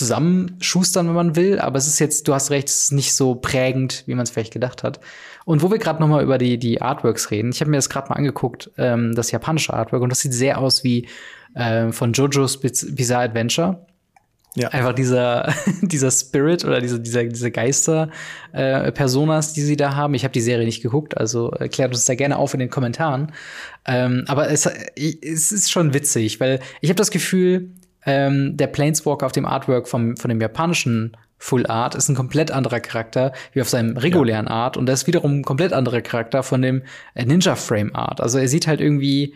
zusammenschustern, 0.00 1.06
wenn 1.06 1.14
man 1.14 1.36
will, 1.36 1.58
aber 1.58 1.76
es 1.76 1.86
ist 1.86 1.98
jetzt, 1.98 2.26
du 2.26 2.34
hast 2.34 2.50
recht, 2.50 2.68
es 2.68 2.84
ist 2.84 2.92
nicht 2.92 3.14
so 3.14 3.34
prägend, 3.34 4.04
wie 4.06 4.14
man 4.14 4.22
es 4.22 4.30
vielleicht 4.30 4.52
gedacht 4.52 4.82
hat. 4.82 5.00
Und 5.44 5.62
wo 5.62 5.70
wir 5.70 5.78
gerade 5.78 6.00
noch 6.00 6.08
mal 6.08 6.22
über 6.22 6.38
die, 6.38 6.58
die 6.58 6.80
Artworks 6.80 7.30
reden, 7.30 7.50
ich 7.50 7.60
habe 7.60 7.70
mir 7.70 7.76
das 7.76 7.90
gerade 7.90 8.08
mal 8.08 8.16
angeguckt, 8.16 8.70
ähm, 8.78 9.14
das 9.14 9.30
japanische 9.30 9.74
Artwork, 9.74 10.02
und 10.02 10.10
das 10.10 10.20
sieht 10.20 10.32
sehr 10.32 10.58
aus 10.58 10.84
wie 10.84 11.06
äh, 11.54 11.92
von 11.92 12.14
JoJo's 12.14 12.60
Bizarre 12.60 13.24
Adventure. 13.24 13.86
Ja. 14.56 14.68
Einfach 14.68 14.94
dieser, 14.94 15.52
dieser 15.82 16.10
Spirit 16.10 16.64
oder 16.64 16.80
diese, 16.80 16.98
dieser, 16.98 17.24
diese 17.24 17.50
Geister-Personas, 17.50 19.50
äh, 19.50 19.54
die 19.54 19.62
sie 19.62 19.76
da 19.76 19.94
haben. 19.94 20.14
Ich 20.14 20.24
habe 20.24 20.32
die 20.32 20.40
Serie 20.40 20.64
nicht 20.64 20.82
geguckt, 20.82 21.14
also 21.16 21.50
erklärt 21.50 21.92
uns 21.92 22.06
da 22.06 22.16
gerne 22.16 22.38
auf 22.38 22.54
in 22.54 22.60
den 22.60 22.70
Kommentaren. 22.70 23.32
Ähm, 23.86 24.24
aber 24.26 24.50
es, 24.50 24.66
es 24.66 25.52
ist 25.52 25.70
schon 25.70 25.94
witzig, 25.94 26.40
weil 26.40 26.58
ich 26.80 26.90
habe 26.90 26.96
das 26.96 27.12
Gefühl, 27.12 27.70
ähm, 28.06 28.56
der 28.56 28.66
Planeswalker 28.66 29.26
auf 29.26 29.32
dem 29.32 29.46
Artwork 29.46 29.88
vom, 29.88 30.16
von 30.16 30.28
dem 30.28 30.40
japanischen 30.40 31.16
Full 31.38 31.66
Art 31.66 31.94
ist 31.94 32.08
ein 32.08 32.14
komplett 32.14 32.50
anderer 32.50 32.80
Charakter 32.80 33.32
wie 33.54 33.62
auf 33.62 33.68
seinem 33.68 33.96
regulären 33.96 34.46
ja. 34.46 34.52
Art 34.52 34.76
und 34.76 34.86
das 34.86 35.02
ist 35.02 35.06
wiederum 35.06 35.40
ein 35.40 35.44
komplett 35.44 35.72
anderer 35.72 36.02
Charakter 36.02 36.42
von 36.42 36.60
dem 36.60 36.82
äh, 37.14 37.24
Ninja 37.24 37.56
Frame 37.56 37.94
Art. 37.94 38.20
Also 38.20 38.38
er 38.38 38.46
sieht 38.46 38.66
halt 38.66 38.80
irgendwie, 38.80 39.34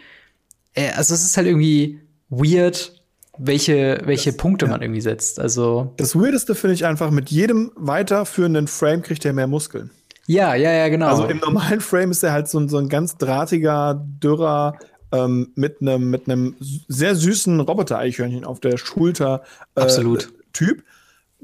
äh, 0.75 0.91
also 0.91 1.15
es 1.15 1.25
ist 1.25 1.37
halt 1.39 1.47
irgendwie 1.47 2.01
weird, 2.29 3.01
welche, 3.39 4.03
welche 4.05 4.31
das, 4.31 4.37
Punkte 4.37 4.67
ja. 4.67 4.73
man 4.73 4.83
irgendwie 4.83 5.01
setzt. 5.01 5.41
Also 5.41 5.95
das 5.97 6.15
Weirdeste 6.15 6.55
finde 6.55 6.75
ich 6.75 6.85
einfach, 6.85 7.11
mit 7.11 7.31
jedem 7.31 7.73
weiterführenden 7.75 8.69
Frame 8.69 9.01
kriegt 9.01 9.25
er 9.25 9.33
mehr 9.33 9.47
Muskeln. 9.47 9.91
Ja, 10.27 10.55
ja, 10.55 10.73
ja, 10.73 10.89
genau. 10.89 11.09
Also 11.09 11.25
im 11.25 11.39
normalen 11.39 11.81
Frame 11.81 12.11
ist 12.11 12.23
er 12.23 12.33
halt 12.33 12.49
so, 12.49 12.67
so 12.69 12.79
ein 12.79 12.89
ganz 12.89 13.17
drahtiger, 13.17 13.95
dürrer, 14.23 14.79
ähm, 15.15 15.53
mit 15.55 15.81
einem 15.81 16.11
mit 16.11 16.29
einem 16.29 16.57
sehr 16.89 17.15
süßen 17.15 17.61
Roboter-Eichhörnchen 17.61 18.45
auf 18.45 18.61
der 18.61 18.77
Schulter 18.77 19.43
äh, 19.75 19.81
Absolut. 19.81 20.33
Typ 20.53 20.83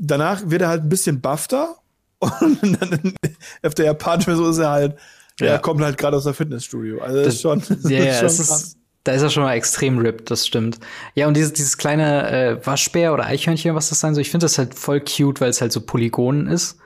danach 0.00 0.42
wird 0.46 0.62
er 0.62 0.68
halt 0.68 0.82
ein 0.82 0.88
bisschen 0.88 1.20
buffter 1.20 1.76
und 2.18 2.60
dann 2.62 3.14
auf 3.62 3.74
der 3.74 3.86
japanischen 3.86 4.36
so 4.36 4.50
ist 4.50 4.58
er 4.58 4.70
halt, 4.70 4.96
ja. 5.38 5.48
er 5.48 5.58
kommt 5.58 5.80
halt 5.80 5.96
gerade 5.96 6.16
aus 6.16 6.24
der 6.24 6.34
Fitnessstudio. 6.34 7.00
Also 7.00 7.16
das, 7.16 7.26
das 7.26 7.34
ist 7.34 7.40
schon, 7.40 7.60
das 7.82 7.90
ja, 7.90 8.04
ist 8.04 8.18
schon 8.18 8.26
krass. 8.26 8.62
Ist, 8.62 8.76
da 9.04 9.12
ist 9.12 9.22
er 9.22 9.30
schon 9.30 9.44
mal 9.44 9.54
extrem 9.54 9.98
ripped, 9.98 10.30
das 10.30 10.46
stimmt. 10.46 10.78
Ja, 11.14 11.26
und 11.26 11.34
dieses, 11.34 11.54
dieses 11.54 11.78
kleine 11.78 12.30
äh, 12.30 12.66
Waschbär 12.66 13.14
oder 13.14 13.24
Eichhörnchen, 13.24 13.74
was 13.74 13.88
das 13.88 14.00
sein 14.00 14.14
soll, 14.14 14.20
ich 14.20 14.30
finde 14.30 14.44
das 14.44 14.58
halt 14.58 14.74
voll 14.74 15.00
cute, 15.00 15.40
weil 15.40 15.48
es 15.48 15.62
halt 15.62 15.72
so 15.72 15.80
Polygonen 15.80 16.46
ist. 16.46 16.76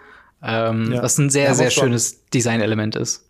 Ähm, 0.40 0.92
ja. 0.92 1.02
Was 1.02 1.18
ein 1.18 1.30
sehr, 1.30 1.54
sehr 1.54 1.70
schönes 1.70 2.26
Designelement 2.26 2.94
ist. 2.94 3.24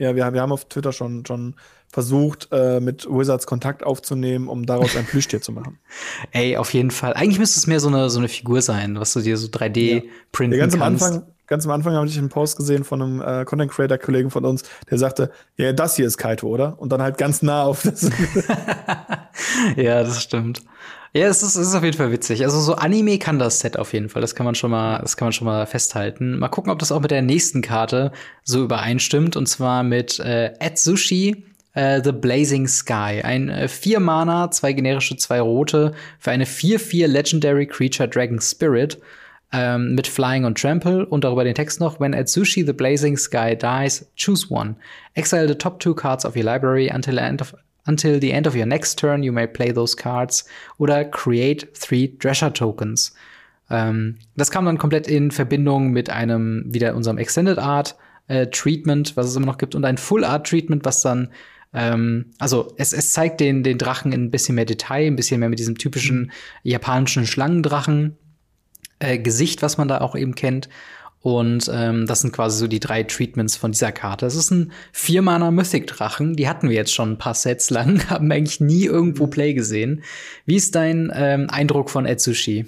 Ja, 0.00 0.16
wir, 0.16 0.32
wir 0.32 0.40
haben 0.40 0.50
auf 0.50 0.64
Twitter 0.64 0.92
schon, 0.92 1.26
schon 1.26 1.54
versucht, 1.92 2.48
äh, 2.52 2.80
mit 2.80 3.06
Wizards 3.06 3.46
Kontakt 3.46 3.84
aufzunehmen, 3.84 4.48
um 4.48 4.64
daraus 4.64 4.96
ein 4.96 5.04
Plüschtier 5.04 5.42
zu 5.42 5.52
machen. 5.52 5.78
Ey, 6.32 6.56
auf 6.56 6.72
jeden 6.72 6.90
Fall. 6.90 7.12
Eigentlich 7.12 7.38
müsste 7.38 7.58
es 7.58 7.66
mehr 7.66 7.80
so 7.80 7.88
eine, 7.88 8.08
so 8.08 8.18
eine 8.18 8.28
Figur 8.28 8.62
sein, 8.62 8.98
was 8.98 9.12
du 9.12 9.20
dir 9.20 9.36
so 9.36 9.48
3D 9.48 9.78
ja. 9.78 10.02
printen 10.32 10.56
ja, 10.56 10.60
ganz 10.60 10.78
kannst. 10.78 11.02
Am 11.04 11.12
Anfang, 11.12 11.32
ganz 11.46 11.66
am 11.66 11.72
Anfang 11.72 11.94
habe 11.94 12.06
ich 12.06 12.16
einen 12.16 12.30
Post 12.30 12.56
gesehen 12.56 12.84
von 12.84 13.02
einem 13.02 13.20
äh, 13.20 13.44
Content 13.44 13.70
Creator 13.72 13.98
Kollegen 13.98 14.30
von 14.30 14.46
uns, 14.46 14.62
der 14.90 14.96
sagte, 14.96 15.32
ja, 15.58 15.74
das 15.74 15.96
hier 15.96 16.06
ist 16.06 16.16
Kaito, 16.16 16.48
oder? 16.48 16.80
Und 16.80 16.92
dann 16.92 17.02
halt 17.02 17.18
ganz 17.18 17.42
nah 17.42 17.64
auf 17.64 17.82
das. 17.82 18.08
ja, 19.76 20.02
das 20.02 20.22
stimmt. 20.22 20.62
Ja, 21.12 21.26
es 21.26 21.42
ist, 21.42 21.56
es 21.56 21.68
ist 21.68 21.74
auf 21.74 21.82
jeden 21.82 21.96
Fall 21.96 22.12
witzig. 22.12 22.44
Also 22.44 22.60
so 22.60 22.76
Anime 22.76 23.18
kann 23.18 23.40
das 23.40 23.58
Set 23.58 23.76
auf 23.76 23.92
jeden 23.92 24.08
Fall. 24.08 24.22
Das 24.22 24.36
kann 24.36 24.44
man 24.44 24.54
schon 24.54 24.70
mal, 24.70 25.00
das 25.00 25.16
kann 25.16 25.26
man 25.26 25.32
schon 25.32 25.46
mal 25.46 25.66
festhalten. 25.66 26.38
Mal 26.38 26.48
gucken, 26.48 26.70
ob 26.70 26.78
das 26.78 26.92
auch 26.92 27.00
mit 27.00 27.10
der 27.10 27.22
nächsten 27.22 27.62
Karte 27.62 28.12
so 28.44 28.62
übereinstimmt. 28.62 29.34
Und 29.34 29.46
zwar 29.46 29.82
mit 29.82 30.20
äh, 30.20 30.52
Atsushi 30.60 31.44
äh, 31.74 32.00
The 32.02 32.12
Blazing 32.12 32.68
Sky. 32.68 33.22
Ein 33.24 33.48
äh, 33.48 33.66
vier 33.66 33.98
Mana, 33.98 34.52
zwei 34.52 34.72
generische, 34.72 35.16
zwei 35.16 35.40
rote 35.40 35.94
für 36.20 36.30
eine 36.30 36.44
4-4 36.44 37.08
Legendary 37.08 37.66
Creature 37.66 38.08
Dragon 38.08 38.40
Spirit 38.40 39.00
ähm, 39.52 39.96
mit 39.96 40.06
Flying 40.06 40.44
und 40.44 40.58
Trample 40.58 41.06
und 41.06 41.24
darüber 41.24 41.42
den 41.42 41.56
Text 41.56 41.80
noch: 41.80 41.98
When 41.98 42.14
Atsushi 42.14 42.64
the 42.64 42.72
Blazing 42.72 43.16
Sky 43.16 43.56
dies, 43.56 44.06
choose 44.16 44.46
one. 44.48 44.76
Exile 45.14 45.48
the 45.48 45.56
top 45.56 45.80
two 45.80 45.94
cards 45.94 46.24
of 46.24 46.36
your 46.36 46.44
library 46.44 46.88
until 46.88 47.14
the 47.14 47.20
end 47.20 47.40
of 47.40 47.54
Until 47.86 48.20
the 48.20 48.30
end 48.30 48.46
of 48.46 48.54
your 48.54 48.66
next 48.66 48.98
turn, 48.98 49.22
you 49.22 49.32
may 49.32 49.46
play 49.46 49.72
those 49.72 49.96
cards 49.96 50.44
oder 50.78 51.04
create 51.04 51.72
three 51.74 52.16
Drescher 52.18 52.52
Tokens. 52.52 53.14
Ähm, 53.70 54.18
das 54.36 54.50
kam 54.50 54.64
dann 54.66 54.78
komplett 54.78 55.08
in 55.08 55.30
Verbindung 55.30 55.90
mit 55.90 56.10
einem 56.10 56.64
wieder 56.66 56.94
unserem 56.94 57.18
Extended 57.18 57.58
Art 57.58 57.96
äh, 58.28 58.46
Treatment, 58.48 59.16
was 59.16 59.26
es 59.26 59.36
immer 59.36 59.46
noch 59.46 59.58
gibt, 59.58 59.74
und 59.74 59.84
ein 59.84 59.96
Full 59.96 60.24
Art 60.24 60.46
Treatment, 60.46 60.84
was 60.84 61.02
dann 61.02 61.30
ähm, 61.72 62.26
also 62.38 62.72
es, 62.76 62.92
es 62.92 63.12
zeigt 63.12 63.40
den, 63.40 63.62
den 63.62 63.78
Drachen 63.78 64.12
in 64.12 64.24
ein 64.24 64.30
bisschen 64.30 64.54
mehr 64.56 64.64
Detail, 64.64 65.06
ein 65.06 65.16
bisschen 65.16 65.40
mehr 65.40 65.48
mit 65.48 65.58
diesem 65.58 65.78
typischen 65.78 66.32
japanischen 66.62 67.26
Schlangendrachen 67.26 68.16
äh, 68.98 69.18
Gesicht, 69.18 69.62
was 69.62 69.78
man 69.78 69.88
da 69.88 70.00
auch 70.00 70.16
eben 70.16 70.34
kennt. 70.34 70.68
Und 71.22 71.70
ähm, 71.72 72.06
das 72.06 72.22
sind 72.22 72.32
quasi 72.32 72.58
so 72.58 72.66
die 72.66 72.80
drei 72.80 73.02
Treatments 73.02 73.56
von 73.56 73.72
dieser 73.72 73.92
Karte. 73.92 74.24
Es 74.24 74.34
ist 74.34 74.50
ein 74.50 74.72
Viermaner 74.92 75.50
Mythic-Drachen. 75.50 76.34
Die 76.34 76.48
hatten 76.48 76.68
wir 76.68 76.76
jetzt 76.76 76.94
schon 76.94 77.12
ein 77.12 77.18
paar 77.18 77.34
Sets 77.34 77.68
lang, 77.70 78.00
haben 78.10 78.32
eigentlich 78.32 78.60
nie 78.60 78.84
irgendwo 78.84 79.26
Play 79.26 79.52
gesehen. 79.52 80.02
Wie 80.46 80.56
ist 80.56 80.74
dein 80.74 81.12
ähm, 81.14 81.48
Eindruck 81.50 81.90
von 81.90 82.06
Etsushi? 82.06 82.66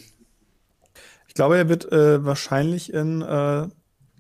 Ich 1.29 1.35
glaube, 1.35 1.57
er 1.57 1.69
wird 1.71 1.91
äh, 1.93 2.25
wahrscheinlich 2.25 2.93
in 2.93 3.23
äh, 3.23 3.69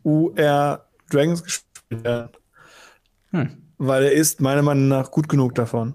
UR 0.02 0.86
Dragons 1.10 1.44
gespielt 1.44 2.04
werden. 2.04 2.30
Hm 3.32 3.62
weil 3.84 4.04
er 4.04 4.12
ist 4.12 4.40
meiner 4.40 4.62
Meinung 4.62 4.86
nach 4.86 5.10
gut 5.10 5.28
genug 5.28 5.56
davon. 5.56 5.94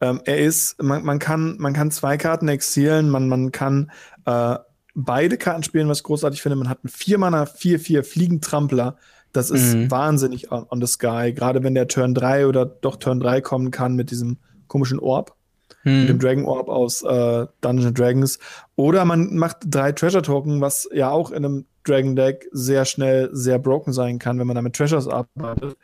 Ähm, 0.00 0.20
er 0.24 0.38
ist, 0.38 0.82
man, 0.82 1.04
man, 1.04 1.20
kann, 1.20 1.56
man 1.58 1.72
kann 1.72 1.92
zwei 1.92 2.16
Karten 2.16 2.48
exilen, 2.48 3.10
man, 3.10 3.28
man 3.28 3.52
kann 3.52 3.92
äh, 4.26 4.56
beide 4.98 5.38
Karten 5.38 5.62
spielen, 5.62 5.88
was 5.88 5.98
ich 5.98 6.04
großartig 6.04 6.42
finde. 6.42 6.56
Man 6.56 6.68
hat 6.68 6.80
einen 6.82 6.92
4-Mana 6.92 7.44
4-4 7.44 8.02
Fliegentrampler. 8.02 8.96
Das 9.32 9.50
ist 9.50 9.74
mhm. 9.74 9.90
wahnsinnig 9.90 10.50
on, 10.50 10.66
on, 10.68 10.80
the 10.80 10.86
sky. 10.86 11.32
Gerade 11.32 11.62
wenn 11.62 11.74
der 11.74 11.86
Turn 11.86 12.14
3 12.14 12.46
oder 12.46 12.66
doch 12.66 12.96
Turn 12.96 13.20
3 13.20 13.40
kommen 13.40 13.70
kann 13.70 13.94
mit 13.94 14.10
diesem 14.10 14.38
komischen 14.66 14.98
Orb. 14.98 15.36
Mhm. 15.84 16.00
Mit 16.00 16.08
dem 16.08 16.18
Dragon 16.18 16.44
Orb 16.46 16.68
aus 16.68 17.02
äh, 17.02 17.46
Dungeons 17.60 17.94
Dragons. 17.94 18.38
Oder 18.74 19.04
man 19.04 19.36
macht 19.36 19.58
drei 19.66 19.92
Treasure 19.92 20.22
Token, 20.22 20.60
was 20.60 20.88
ja 20.92 21.10
auch 21.10 21.30
in 21.30 21.44
einem 21.44 21.66
Dragon 21.84 22.16
Deck 22.16 22.48
sehr 22.52 22.84
schnell 22.84 23.30
sehr 23.32 23.58
broken 23.58 23.92
sein 23.92 24.18
kann, 24.18 24.38
wenn 24.38 24.46
man 24.46 24.56
damit 24.56 24.74
Treasures 24.74 25.06
arbeitet. 25.06 25.76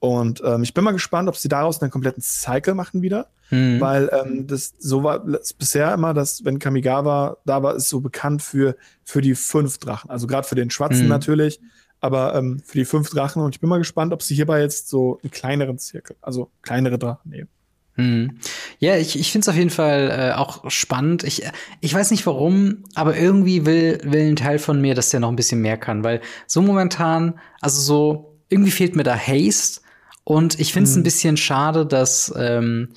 Und 0.00 0.42
ähm, 0.44 0.62
ich 0.62 0.74
bin 0.74 0.84
mal 0.84 0.92
gespannt, 0.92 1.28
ob 1.28 1.36
sie 1.36 1.48
daraus 1.48 1.82
einen 1.82 1.90
kompletten 1.90 2.22
Cycle 2.22 2.74
machen 2.74 3.02
wieder. 3.02 3.28
Mhm. 3.50 3.80
Weil 3.80 4.10
ähm, 4.12 4.46
das 4.46 4.74
so 4.78 5.02
war 5.02 5.20
das 5.20 5.52
bisher 5.52 5.92
immer, 5.92 6.14
dass 6.14 6.44
wenn 6.44 6.58
Kamigawa 6.58 7.38
da 7.44 7.62
war, 7.62 7.74
ist 7.74 7.88
so 7.88 8.00
bekannt 8.00 8.42
für, 8.42 8.76
für 9.04 9.20
die 9.20 9.34
fünf 9.34 9.78
Drachen. 9.78 10.10
Also 10.10 10.26
gerade 10.26 10.46
für 10.46 10.54
den 10.54 10.70
Schwarzen 10.70 11.04
mhm. 11.04 11.08
natürlich, 11.08 11.60
aber 12.00 12.34
ähm, 12.34 12.60
für 12.64 12.78
die 12.78 12.84
fünf 12.84 13.10
Drachen. 13.10 13.42
Und 13.42 13.54
ich 13.54 13.60
bin 13.60 13.68
mal 13.68 13.78
gespannt, 13.78 14.12
ob 14.12 14.22
sie 14.22 14.34
hierbei 14.34 14.60
jetzt 14.60 14.88
so 14.88 15.18
einen 15.22 15.30
kleineren 15.30 15.78
Zirkel, 15.78 16.16
also 16.20 16.50
kleinere 16.62 16.98
Drachen 16.98 17.30
nehmen. 17.30 17.48
Hm. 17.94 18.38
Ja, 18.78 18.96
ich, 18.96 19.18
ich 19.18 19.32
finde 19.32 19.42
es 19.42 19.48
auf 19.48 19.56
jeden 19.56 19.70
Fall 19.70 20.30
äh, 20.30 20.38
auch 20.38 20.70
spannend. 20.70 21.24
Ich, 21.24 21.42
ich 21.80 21.92
weiß 21.92 22.12
nicht 22.12 22.24
warum, 22.26 22.84
aber 22.94 23.16
irgendwie 23.16 23.66
will, 23.66 23.98
will 24.04 24.28
ein 24.28 24.36
Teil 24.36 24.60
von 24.60 24.80
mir, 24.80 24.94
dass 24.94 25.10
der 25.10 25.18
noch 25.18 25.30
ein 25.30 25.36
bisschen 25.36 25.60
mehr 25.60 25.76
kann, 25.76 26.04
weil 26.04 26.20
so 26.46 26.62
momentan, 26.62 27.40
also 27.60 27.80
so, 27.80 28.38
irgendwie 28.48 28.70
fehlt 28.70 28.94
mir 28.94 29.02
da 29.02 29.16
Haste 29.16 29.80
und 30.28 30.60
ich 30.60 30.74
finde 30.74 30.90
es 30.90 30.94
hm. 30.94 31.00
ein 31.00 31.04
bisschen 31.04 31.36
schade, 31.38 31.86
dass 31.86 32.30
ähm, 32.36 32.90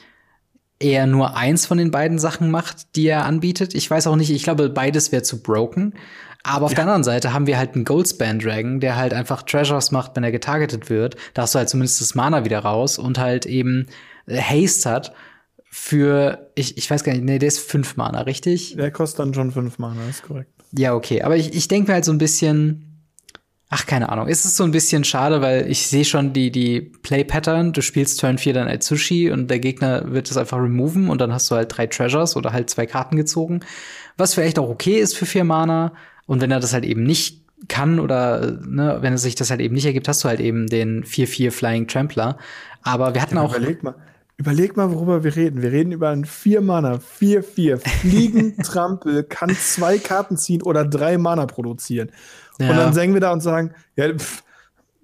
er 0.79 1.07
nur 1.07 1.37
eins 1.37 1.65
von 1.65 1.77
den 1.77 1.89
beiden 1.89 2.19
Sachen 2.19 2.51
macht, 2.51 2.97
die 2.97 3.07
er 3.07 3.23
anbietet. 3.23 3.73
Ich 3.73 3.89
weiß 3.89 4.07
auch 4.07 4.17
nicht, 4.17 4.31
ich 4.31 4.43
glaube, 4.43 4.67
beides 4.67 5.13
wäre 5.13 5.23
zu 5.23 5.41
broken. 5.41 5.93
Aber 6.43 6.65
auf 6.65 6.71
ja. 6.71 6.75
der 6.75 6.83
anderen 6.83 7.05
Seite 7.05 7.31
haben 7.31 7.47
wir 7.47 7.57
halt 7.57 7.73
einen 7.73 7.85
Goldspan 7.85 8.39
Dragon, 8.39 8.81
der 8.81 8.97
halt 8.97 9.13
einfach 9.13 9.43
Treasures 9.43 9.91
macht, 9.91 10.13
wenn 10.17 10.25
er 10.25 10.33
getargetet 10.33 10.89
wird. 10.89 11.15
Da 11.33 11.43
hast 11.43 11.55
du 11.55 11.59
halt 11.59 11.69
zumindest 11.69 12.01
das 12.01 12.15
Mana 12.15 12.43
wieder 12.43 12.59
raus 12.59 12.97
und 12.97 13.17
halt 13.17 13.45
eben 13.45 13.87
Haste 14.27 14.89
hat 14.89 15.13
für, 15.69 16.51
ich, 16.55 16.77
ich 16.77 16.91
weiß 16.91 17.05
gar 17.05 17.13
nicht, 17.13 17.23
nee, 17.23 17.39
der 17.39 17.47
ist 17.47 17.59
fünf 17.59 17.95
Mana, 17.95 18.23
richtig? 18.23 18.75
Der 18.75 18.91
kostet 18.91 19.19
dann 19.19 19.33
schon 19.33 19.51
fünf 19.51 19.79
Mana, 19.79 20.01
ist 20.09 20.23
korrekt. 20.23 20.51
Ja, 20.77 20.95
okay. 20.95 21.21
Aber 21.21 21.37
ich, 21.37 21.53
ich 21.53 21.69
denke 21.69 21.91
mir 21.91 21.93
halt 21.93 22.03
so 22.03 22.11
ein 22.11 22.17
bisschen, 22.17 22.90
ach, 23.73 23.85
keine 23.85 24.09
Ahnung. 24.09 24.27
Es 24.27 24.43
ist 24.43 24.57
so 24.57 24.65
ein 24.65 24.71
bisschen 24.71 25.05
schade, 25.05 25.41
weil 25.41 25.71
ich 25.71 25.87
sehe 25.87 26.03
schon 26.03 26.33
die, 26.33 26.51
die 26.51 26.81
Play-Pattern. 26.81 27.71
Du 27.71 27.81
spielst 27.81 28.19
Turn 28.19 28.37
4 28.37 28.53
dann 28.53 28.67
als 28.67 28.85
Sushi 28.85 29.31
und 29.31 29.49
der 29.49 29.59
Gegner 29.59 30.11
wird 30.11 30.29
das 30.29 30.35
einfach 30.35 30.57
removen 30.57 31.09
und 31.09 31.21
dann 31.21 31.33
hast 31.33 31.49
du 31.49 31.55
halt 31.55 31.75
drei 31.75 31.87
Treasures 31.87 32.35
oder 32.35 32.51
halt 32.51 32.69
zwei 32.69 32.85
Karten 32.85 33.15
gezogen. 33.15 33.61
Was 34.17 34.33
vielleicht 34.33 34.59
auch 34.59 34.69
okay 34.69 34.99
ist 34.99 35.17
für 35.17 35.25
vier 35.25 35.45
Mana. 35.45 35.93
Und 36.27 36.41
wenn 36.41 36.51
er 36.51 36.59
das 36.59 36.73
halt 36.73 36.83
eben 36.83 37.03
nicht 37.03 37.41
kann 37.69 38.01
oder 38.01 38.59
ne, 38.65 38.97
wenn 38.99 39.13
es 39.13 39.21
sich 39.21 39.35
das 39.35 39.49
halt 39.49 39.61
eben 39.61 39.75
nicht 39.75 39.85
ergibt, 39.85 40.09
hast 40.09 40.23
du 40.25 40.27
halt 40.27 40.41
eben 40.41 40.67
den 40.67 41.05
4-4 41.05 41.51
Flying 41.51 41.87
Trampler. 41.87 42.37
Aber 42.83 43.13
wir 43.13 43.21
hatten 43.21 43.35
ja, 43.35 43.41
auch. 43.41 43.55
Überleg 43.55 43.83
mal, 43.83 43.95
Überleg 44.41 44.75
mal, 44.75 44.91
worüber 44.91 45.23
wir 45.23 45.35
reden. 45.35 45.61
Wir 45.61 45.71
reden 45.71 45.91
über 45.91 46.09
einen 46.09 46.25
4-Mana, 46.25 46.99
4-4, 47.19 47.77
Fliegen, 47.77 48.57
Trampel, 48.63 49.21
kann 49.21 49.55
zwei 49.55 49.99
Karten 49.99 50.35
ziehen 50.35 50.63
oder 50.63 50.83
drei 50.83 51.19
Mana 51.19 51.45
produzieren. 51.45 52.11
Ja. 52.57 52.71
Und 52.71 52.77
dann 52.77 52.91
singen 52.91 53.13
wir 53.13 53.21
da 53.21 53.33
und 53.33 53.41
sagen, 53.41 53.75
ja, 53.95 54.11
pff, 54.11 54.41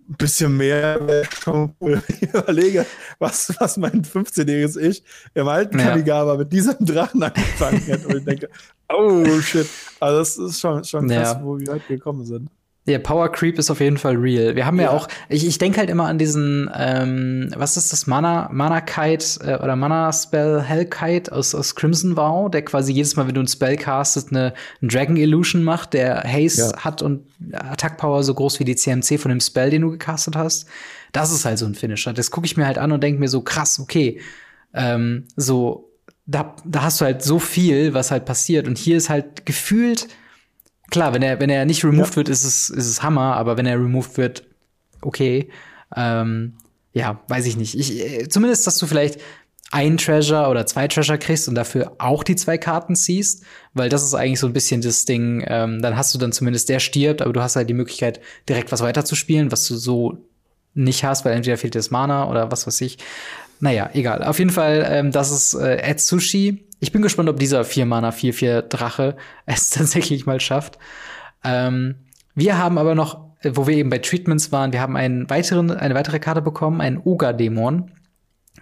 ein 0.10 0.16
bisschen 0.16 0.58
mehr 0.58 1.24
schon 1.44 1.76
cool. 1.80 2.02
Ich 2.20 2.34
überlege, 2.34 2.88
was, 3.20 3.54
was 3.60 3.78
mein 3.78 4.04
15-jähriges 4.04 4.76
Ich 4.76 5.04
im 5.36 5.48
alten 5.48 5.78
ja. 5.78 5.90
Kamigawa 5.90 6.36
mit 6.36 6.52
diesem 6.52 6.84
Drachen 6.84 7.22
angefangen 7.22 7.82
hätte. 7.82 8.08
Und 8.08 8.18
ich 8.18 8.26
denke, 8.26 8.50
oh 8.92 9.40
shit. 9.40 9.68
Also 10.00 10.18
das 10.18 10.38
ist 10.40 10.60
schon, 10.60 10.84
schon 10.84 11.08
krass, 11.10 11.34
ja. 11.34 11.44
wo 11.44 11.60
wir 11.60 11.74
heute 11.74 11.86
gekommen 11.86 12.26
sind. 12.26 12.50
Der 12.88 13.00
Power 13.00 13.30
Creep 13.30 13.60
ist 13.60 13.70
auf 13.70 13.82
jeden 13.82 13.98
Fall 13.98 14.16
real. 14.16 14.56
Wir 14.56 14.66
haben 14.66 14.78
ja, 14.78 14.86
ja 14.86 14.92
auch, 14.92 15.10
ich, 15.28 15.46
ich 15.46 15.58
denke 15.58 15.80
halt 15.80 15.90
immer 15.90 16.06
an 16.06 16.18
diesen, 16.18 16.70
ähm, 16.74 17.50
was 17.56 17.76
ist 17.76 17.92
das, 17.92 18.08
Mana, 18.08 18.50
Mana 18.52 18.80
Kite 18.80 19.26
äh, 19.42 19.62
oder 19.62 19.76
Mana 19.76 20.14
Spell 20.14 20.62
Hellkite 20.62 21.32
aus, 21.32 21.54
aus 21.54 21.76
Crimson 21.76 22.16
Vow, 22.16 22.50
der 22.50 22.64
quasi 22.64 22.94
jedes 22.94 23.18
Mal, 23.18 23.28
wenn 23.28 23.36
du 23.36 23.42
einen 23.42 23.50
Spell 23.50 23.76
castest, 23.76 24.32
eine, 24.32 24.54
eine 24.82 24.90
Dragon 24.90 25.18
Illusion 25.18 25.64
macht, 25.64 25.94
der 25.94 26.24
Haze 26.24 26.72
ja. 26.72 26.84
hat 26.84 27.02
und 27.02 27.26
Attack 27.52 27.98
Power 27.98 28.24
so 28.24 28.34
groß 28.34 28.60
wie 28.62 28.66
die 28.66 28.76
CMC 28.76 29.20
von 29.20 29.30
dem 29.30 29.42
Spell, 29.42 29.70
den 29.70 29.82
du 29.82 29.92
gecastet 29.92 30.38
hast. 30.38 30.68
Das 31.12 31.34
ist 31.34 31.44
halt 31.44 31.58
so 31.58 31.66
ein 31.66 31.76
Finisher. 31.76 32.14
Das 32.14 32.32
gucke 32.32 32.46
ich 32.46 32.56
mir 32.56 32.66
halt 32.66 32.78
an 32.78 32.94
und 32.94 33.04
denke 33.04 33.20
mir 33.20 33.30
so, 33.30 33.42
krass, 33.42 33.80
okay, 33.80 34.22
ähm, 34.74 35.26
so, 35.36 35.92
da, 36.26 36.56
da 36.66 36.84
hast 36.84 37.02
du 37.02 37.06
halt 37.06 37.22
so 37.22 37.40
viel, 37.40 37.94
was 37.94 38.12
halt 38.12 38.26
passiert. 38.26 38.68
Und 38.68 38.78
hier 38.78 38.98
ist 38.98 39.10
halt 39.10 39.46
gefühlt 39.46 40.08
klar, 40.90 41.14
wenn 41.14 41.22
er, 41.22 41.40
wenn 41.40 41.50
er 41.50 41.66
nicht 41.66 41.84
removed 41.84 42.12
ja. 42.12 42.16
wird, 42.18 42.30
ist 42.30 42.44
es, 42.44 42.70
ist 42.70 42.88
es 42.88 43.04
Hammer, 43.04 43.36
aber 43.36 43.58
wenn 43.58 43.66
er 43.66 43.76
removed 43.76 44.18
wird, 44.18 44.44
okay. 45.02 45.50
Ähm, 45.96 46.54
ja, 46.94 47.22
weiß 47.28 47.46
ich 47.46 47.58
nicht. 47.58 47.78
Ich, 47.78 48.00
äh, 48.00 48.28
zumindest, 48.28 48.66
dass 48.68 48.78
du 48.78 48.88
vielleicht 48.88 49.20
ein 49.72 49.98
Treasure 49.98 50.48
oder 50.48 50.66
zwei 50.66 50.88
Treasure 50.88 51.18
kriegst 51.18 51.48
und 51.48 51.56
dafür 51.56 51.94
auch 51.98 52.24
die 52.24 52.36
zwei 52.36 52.58
Karten 52.58 52.96
ziehst, 52.96 53.44
weil 53.74 53.90
das 53.90 54.04
ist 54.04 54.14
eigentlich 54.14 54.40
so 54.40 54.48
ein 54.48 54.54
bisschen 54.54 54.82
das 54.82 55.06
Ding, 55.06 55.44
ähm, 55.48 55.82
dann 55.82 55.98
hast 55.98 56.14
du 56.14 56.18
dann 56.18 56.32
zumindest 56.32 56.70
der 56.70 56.80
stirbt, 56.80 57.22
aber 57.22 57.34
du 57.34 57.42
hast 57.42 57.56
halt 57.56 57.70
die 57.70 57.74
Möglichkeit, 57.74 58.22
direkt 58.48 58.72
was 58.72 58.82
weiterzuspielen, 58.82 59.52
was 59.52 59.68
du 59.68 59.76
so 59.76 60.18
nicht 60.74 61.04
hast, 61.04 61.26
weil 61.26 61.34
entweder 61.34 61.58
fehlt 61.58 61.74
dir 61.74 61.80
das 61.80 61.92
Mana 61.92 62.30
oder 62.30 62.52
was 62.52 62.66
weiß 62.66 62.80
ich. 62.82 62.98
Naja, 63.60 63.90
egal. 63.94 64.24
Auf 64.24 64.40
jeden 64.40 64.52
Fall, 64.52 64.88
ähm, 64.90 65.12
das 65.12 65.32
ist 65.32 65.56
äh, 65.56 65.82
Atsushi 65.84 66.67
ich 66.80 66.92
bin 66.92 67.02
gespannt, 67.02 67.30
ob 67.30 67.40
dieser 67.40 67.62
4-Mana 67.62 68.10
4-4 68.10 68.64
Drache 68.64 69.16
es 69.46 69.70
tatsächlich 69.70 70.26
mal 70.26 70.40
schafft. 70.40 70.78
Ähm, 71.44 71.96
wir 72.36 72.58
haben 72.58 72.78
aber 72.78 72.96
noch, 72.96 73.32
äh, 73.42 73.52
wo 73.54 73.68
wir 73.68 73.78
eben 73.78 73.90
bei 73.90 74.00
Treatments 74.00 74.52
waren, 74.52 74.74
wir 74.74 74.82
haben 74.82 74.96
einen 74.96 75.30
weiteren, 75.30 75.72
eine 75.72 75.96
weitere 75.96 76.20
Karte 76.20 76.42
bekommen, 76.42 76.82
einen 76.82 77.02
Uga-Dämon 77.04 77.92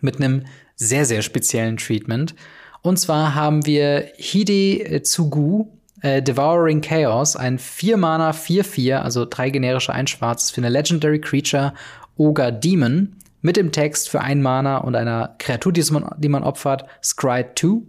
mit 0.01 0.17
einem 0.17 0.45
sehr, 0.75 1.05
sehr 1.05 1.21
speziellen 1.21 1.77
Treatment. 1.77 2.35
Und 2.81 2.97
zwar 2.97 3.33
haben 3.33 3.65
wir 3.65 4.11
Hide 4.17 5.01
Tsugu, 5.01 5.67
äh, 6.01 6.21
Devouring 6.21 6.81
Chaos, 6.81 7.35
ein 7.35 7.57
4-Mana 7.57 8.31
4-4, 8.31 8.97
also 8.97 9.25
drei 9.25 9.49
generische 9.49 9.93
ein 9.93 10.07
schwarzes 10.07 10.51
für 10.51 10.61
eine 10.61 10.69
Legendary 10.69 11.19
Creature 11.19 11.73
Ogre 12.17 12.53
Demon 12.53 13.15
mit 13.45 13.57
dem 13.57 13.71
Text 13.71 14.09
für 14.09 14.21
ein 14.21 14.41
Mana 14.41 14.77
und 14.77 14.95
einer 14.95 15.35
Kreatur, 15.37 15.71
die 15.71 15.83
man, 15.91 16.09
die 16.17 16.29
man 16.29 16.43
opfert, 16.43 16.85
Scry 17.03 17.45
2. 17.55 17.83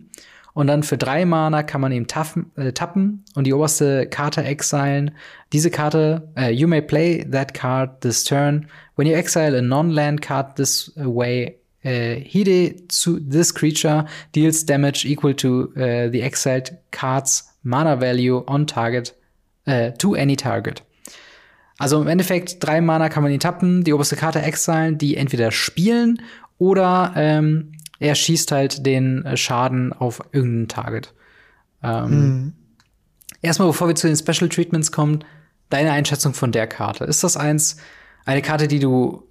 Und 0.53 0.67
dann 0.67 0.83
für 0.83 0.99
drei 0.99 1.25
Mana 1.25 1.63
kann 1.63 1.81
man 1.81 1.93
ihm 1.93 2.07
tappen, 2.07 2.51
äh, 2.57 2.73
tappen 2.73 3.25
und 3.35 3.47
die 3.47 3.55
oberste 3.55 4.07
Karte 4.07 4.45
exilen. 4.45 5.13
Diese 5.55 5.71
Karte, 5.71 6.29
uh, 6.39 6.51
you 6.51 6.69
may 6.69 6.83
play 6.83 7.25
that 7.31 7.55
card 7.55 8.03
this 8.03 8.23
turn. 8.23 8.67
When 8.97 9.07
you 9.07 9.15
exile 9.15 9.57
a 9.57 9.63
non-land 9.63 10.21
card 10.21 10.57
this 10.57 10.93
way, 10.97 11.57
uh, 11.87 12.21
Hide 12.21 12.89
to 13.03 13.19
this 13.19 13.53
creature 13.53 14.05
deals 14.33 14.65
damage 14.65 15.07
equal 15.07 15.35
to 15.35 15.73
uh, 15.77 16.11
the 16.11 16.23
exiled 16.23 16.71
card's 16.91 17.45
mana 17.63 17.97
value 17.97 18.45
on 18.47 18.67
target 18.67 19.15
to 19.99 20.15
any 20.15 20.37
target. 20.37 20.81
Also 21.79 22.01
im 22.01 22.09
Endeffekt, 22.09 22.65
drei 22.65 22.81
Mana 22.81 23.09
kann 23.09 23.23
man 23.23 23.33
ihn 23.33 23.41
tappen, 23.41 23.85
die 23.85 23.93
oberste 23.93 24.17
Karte 24.17 24.41
exilen, 24.43 24.99
die 24.99 25.17
entweder 25.17 25.51
spielen 25.51 26.23
oder 26.59 27.13
ähm, 27.17 27.73
er 27.99 28.15
schießt 28.15 28.53
halt 28.53 28.87
den 28.87 29.25
äh, 29.25 29.37
Schaden 29.37 29.93
auf 29.93 30.23
irgendein 30.33 30.69
Target. 30.69 31.15
Ähm, 31.83 32.11
mhm. 32.11 32.53
Erstmal, 33.43 33.69
bevor 33.69 33.89
wir 33.89 33.95
zu 33.95 34.07
den 34.07 34.17
Special 34.17 34.49
Treatments 34.49 34.93
kommen, 34.93 35.25
deine 35.69 35.93
Einschätzung 35.93 36.35
von 36.35 36.53
der 36.53 36.67
Karte. 36.67 37.05
Ist 37.05 37.25
das 37.25 37.37
eins, 37.37 37.77
eine 38.25 38.43
Karte, 38.43 38.69
die 38.69 38.79
du 38.79 39.29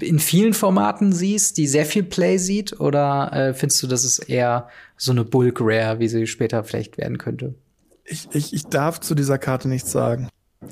in 0.00 0.18
vielen 0.18 0.54
Formaten 0.54 1.12
siehst, 1.12 1.58
die 1.58 1.66
sehr 1.66 1.86
viel 1.86 2.02
Play 2.02 2.38
sieht? 2.38 2.80
Oder 2.80 3.32
äh, 3.32 3.54
findest 3.54 3.82
du, 3.82 3.86
dass 3.86 4.04
es 4.04 4.18
eher 4.18 4.68
so 4.96 5.12
eine 5.12 5.24
Bulk 5.24 5.58
Rare, 5.60 5.98
wie 5.98 6.08
sie 6.08 6.26
später 6.26 6.64
vielleicht 6.64 6.98
werden 6.98 7.18
könnte? 7.18 7.54
Ich, 8.04 8.28
ich, 8.32 8.52
ich 8.52 8.64
darf 8.64 9.00
zu 9.00 9.14
dieser 9.14 9.38
Karte 9.38 9.68
nichts 9.68 9.92
sagen. 9.92 10.28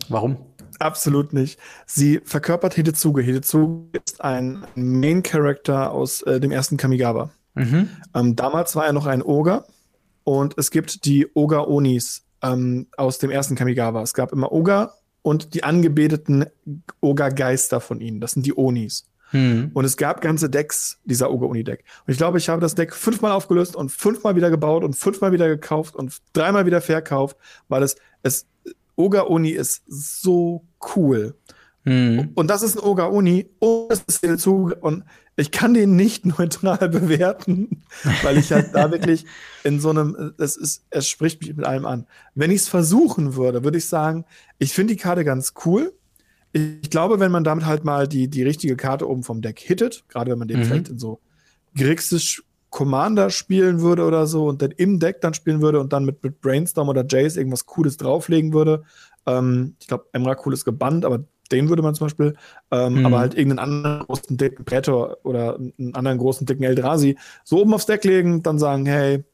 Warum? 0.08 0.38
Absolut 0.80 1.34
nicht. 1.34 1.60
Sie 1.84 2.20
verkörpert 2.24 2.74
Hidezuge. 2.74 3.20
Hidezuge 3.20 4.00
ist 4.04 4.22
ein 4.22 4.64
Main 4.74 5.22
Character 5.22 5.92
aus 5.92 6.22
äh, 6.22 6.40
dem 6.40 6.50
ersten 6.50 6.78
Kamigawa. 6.78 7.30
Mhm. 7.54 7.90
Ähm, 8.14 8.34
damals 8.34 8.74
war 8.76 8.86
er 8.86 8.94
noch 8.94 9.06
ein 9.06 9.22
Oger 9.22 9.66
und 10.24 10.56
es 10.56 10.70
gibt 10.70 11.04
die 11.04 11.28
Oga-Onis 11.34 12.24
ähm, 12.42 12.86
aus 12.96 13.18
dem 13.18 13.30
ersten 13.30 13.56
Kamigawa. 13.56 14.00
Es 14.02 14.14
gab 14.14 14.32
immer 14.32 14.52
Oga 14.52 14.94
und 15.20 15.52
die 15.52 15.64
angebeteten 15.64 16.46
Oga-Geister 17.02 17.80
von 17.80 18.00
ihnen. 18.00 18.20
Das 18.20 18.32
sind 18.32 18.46
die 18.46 18.56
Onis. 18.56 19.04
Mhm. 19.32 19.72
Und 19.74 19.84
es 19.84 19.98
gab 19.98 20.22
ganze 20.22 20.48
Decks, 20.48 20.98
dieser 21.04 21.30
Oga-Oni-Deck. 21.30 21.84
Und 22.06 22.10
ich 22.10 22.16
glaube, 22.16 22.38
ich 22.38 22.48
habe 22.48 22.62
das 22.62 22.74
Deck 22.74 22.94
fünfmal 22.94 23.32
aufgelöst 23.32 23.76
und 23.76 23.90
fünfmal 23.90 24.34
wieder 24.34 24.48
gebaut 24.48 24.82
und 24.82 24.96
fünfmal 24.96 25.32
wieder 25.32 25.48
gekauft 25.48 25.94
und 25.94 26.16
dreimal 26.32 26.64
wieder 26.64 26.80
verkauft, 26.80 27.36
weil 27.68 27.82
es, 27.82 27.96
es 28.22 28.46
Oga 29.00 29.22
Oni 29.24 29.50
ist 29.50 29.82
so 29.86 30.64
cool. 30.94 31.34
Mhm. 31.84 32.30
Und 32.34 32.48
das 32.48 32.62
ist 32.62 32.76
ein 32.76 32.82
Oga-Uni 32.82 33.48
und 33.58 33.88
das 33.88 34.04
ist 34.06 34.40
Zug 34.40 34.76
und 34.82 35.04
ich 35.36 35.50
kann 35.50 35.72
den 35.72 35.96
nicht 35.96 36.26
neutral 36.38 36.88
bewerten, 36.88 37.82
weil 38.22 38.36
ich 38.36 38.52
halt 38.52 38.74
da 38.74 38.90
wirklich 38.90 39.24
in 39.64 39.80
so 39.80 39.90
einem, 39.90 40.34
es 40.38 40.56
ist, 40.56 40.84
es 40.90 41.08
spricht 41.08 41.40
mich 41.40 41.56
mit 41.56 41.64
allem 41.64 41.86
an. 41.86 42.06
Wenn 42.34 42.50
ich 42.50 42.62
es 42.62 42.68
versuchen 42.68 43.34
würde, 43.34 43.64
würde 43.64 43.78
ich 43.78 43.86
sagen, 43.86 44.24
ich 44.58 44.74
finde 44.74 44.94
die 44.94 45.00
Karte 45.00 45.24
ganz 45.24 45.54
cool. 45.64 45.94
Ich 46.52 46.90
glaube, 46.90 47.20
wenn 47.20 47.32
man 47.32 47.44
damit 47.44 47.64
halt 47.64 47.84
mal 47.84 48.06
die, 48.06 48.28
die 48.28 48.42
richtige 48.42 48.76
Karte 48.76 49.08
oben 49.08 49.22
vom 49.22 49.40
Deck 49.40 49.58
hittet, 49.58 50.04
gerade 50.08 50.32
wenn 50.32 50.38
man 50.38 50.48
den 50.48 50.60
mhm. 50.60 50.64
vielleicht 50.64 50.88
in 50.90 50.98
so 50.98 51.20
Grixis 51.74 52.42
Commander 52.70 53.30
spielen 53.30 53.80
würde 53.80 54.04
oder 54.04 54.26
so 54.26 54.46
und 54.46 54.62
dann 54.62 54.70
im 54.70 54.98
Deck 55.00 55.20
dann 55.20 55.34
spielen 55.34 55.60
würde 55.60 55.80
und 55.80 55.92
dann 55.92 56.04
mit, 56.04 56.22
mit 56.22 56.40
Brainstorm 56.40 56.88
oder 56.88 57.04
Jace 57.06 57.36
irgendwas 57.36 57.66
Cooles 57.66 57.96
drauflegen 57.96 58.52
würde. 58.52 58.84
Ähm, 59.26 59.76
ich 59.80 59.88
glaube, 59.88 60.06
Emrakul 60.12 60.52
ist 60.52 60.64
gebannt, 60.64 61.04
aber 61.04 61.24
den 61.50 61.68
würde 61.68 61.82
man 61.82 61.94
zum 61.94 62.06
Beispiel, 62.06 62.36
ähm, 62.70 63.00
mhm. 63.00 63.06
aber 63.06 63.18
halt 63.18 63.34
irgendeinen 63.34 63.58
anderen 63.58 64.06
großen 64.06 64.36
dicken 64.36 64.64
Predator 64.64 65.18
oder 65.24 65.56
einen 65.56 65.94
anderen 65.94 66.18
großen 66.18 66.46
dicken 66.46 66.62
Eldrazi 66.62 67.18
so 67.44 67.60
oben 67.60 67.74
aufs 67.74 67.86
Deck 67.86 68.04
legen, 68.04 68.42
dann 68.42 68.58
sagen, 68.58 68.86
hey, 68.86 69.24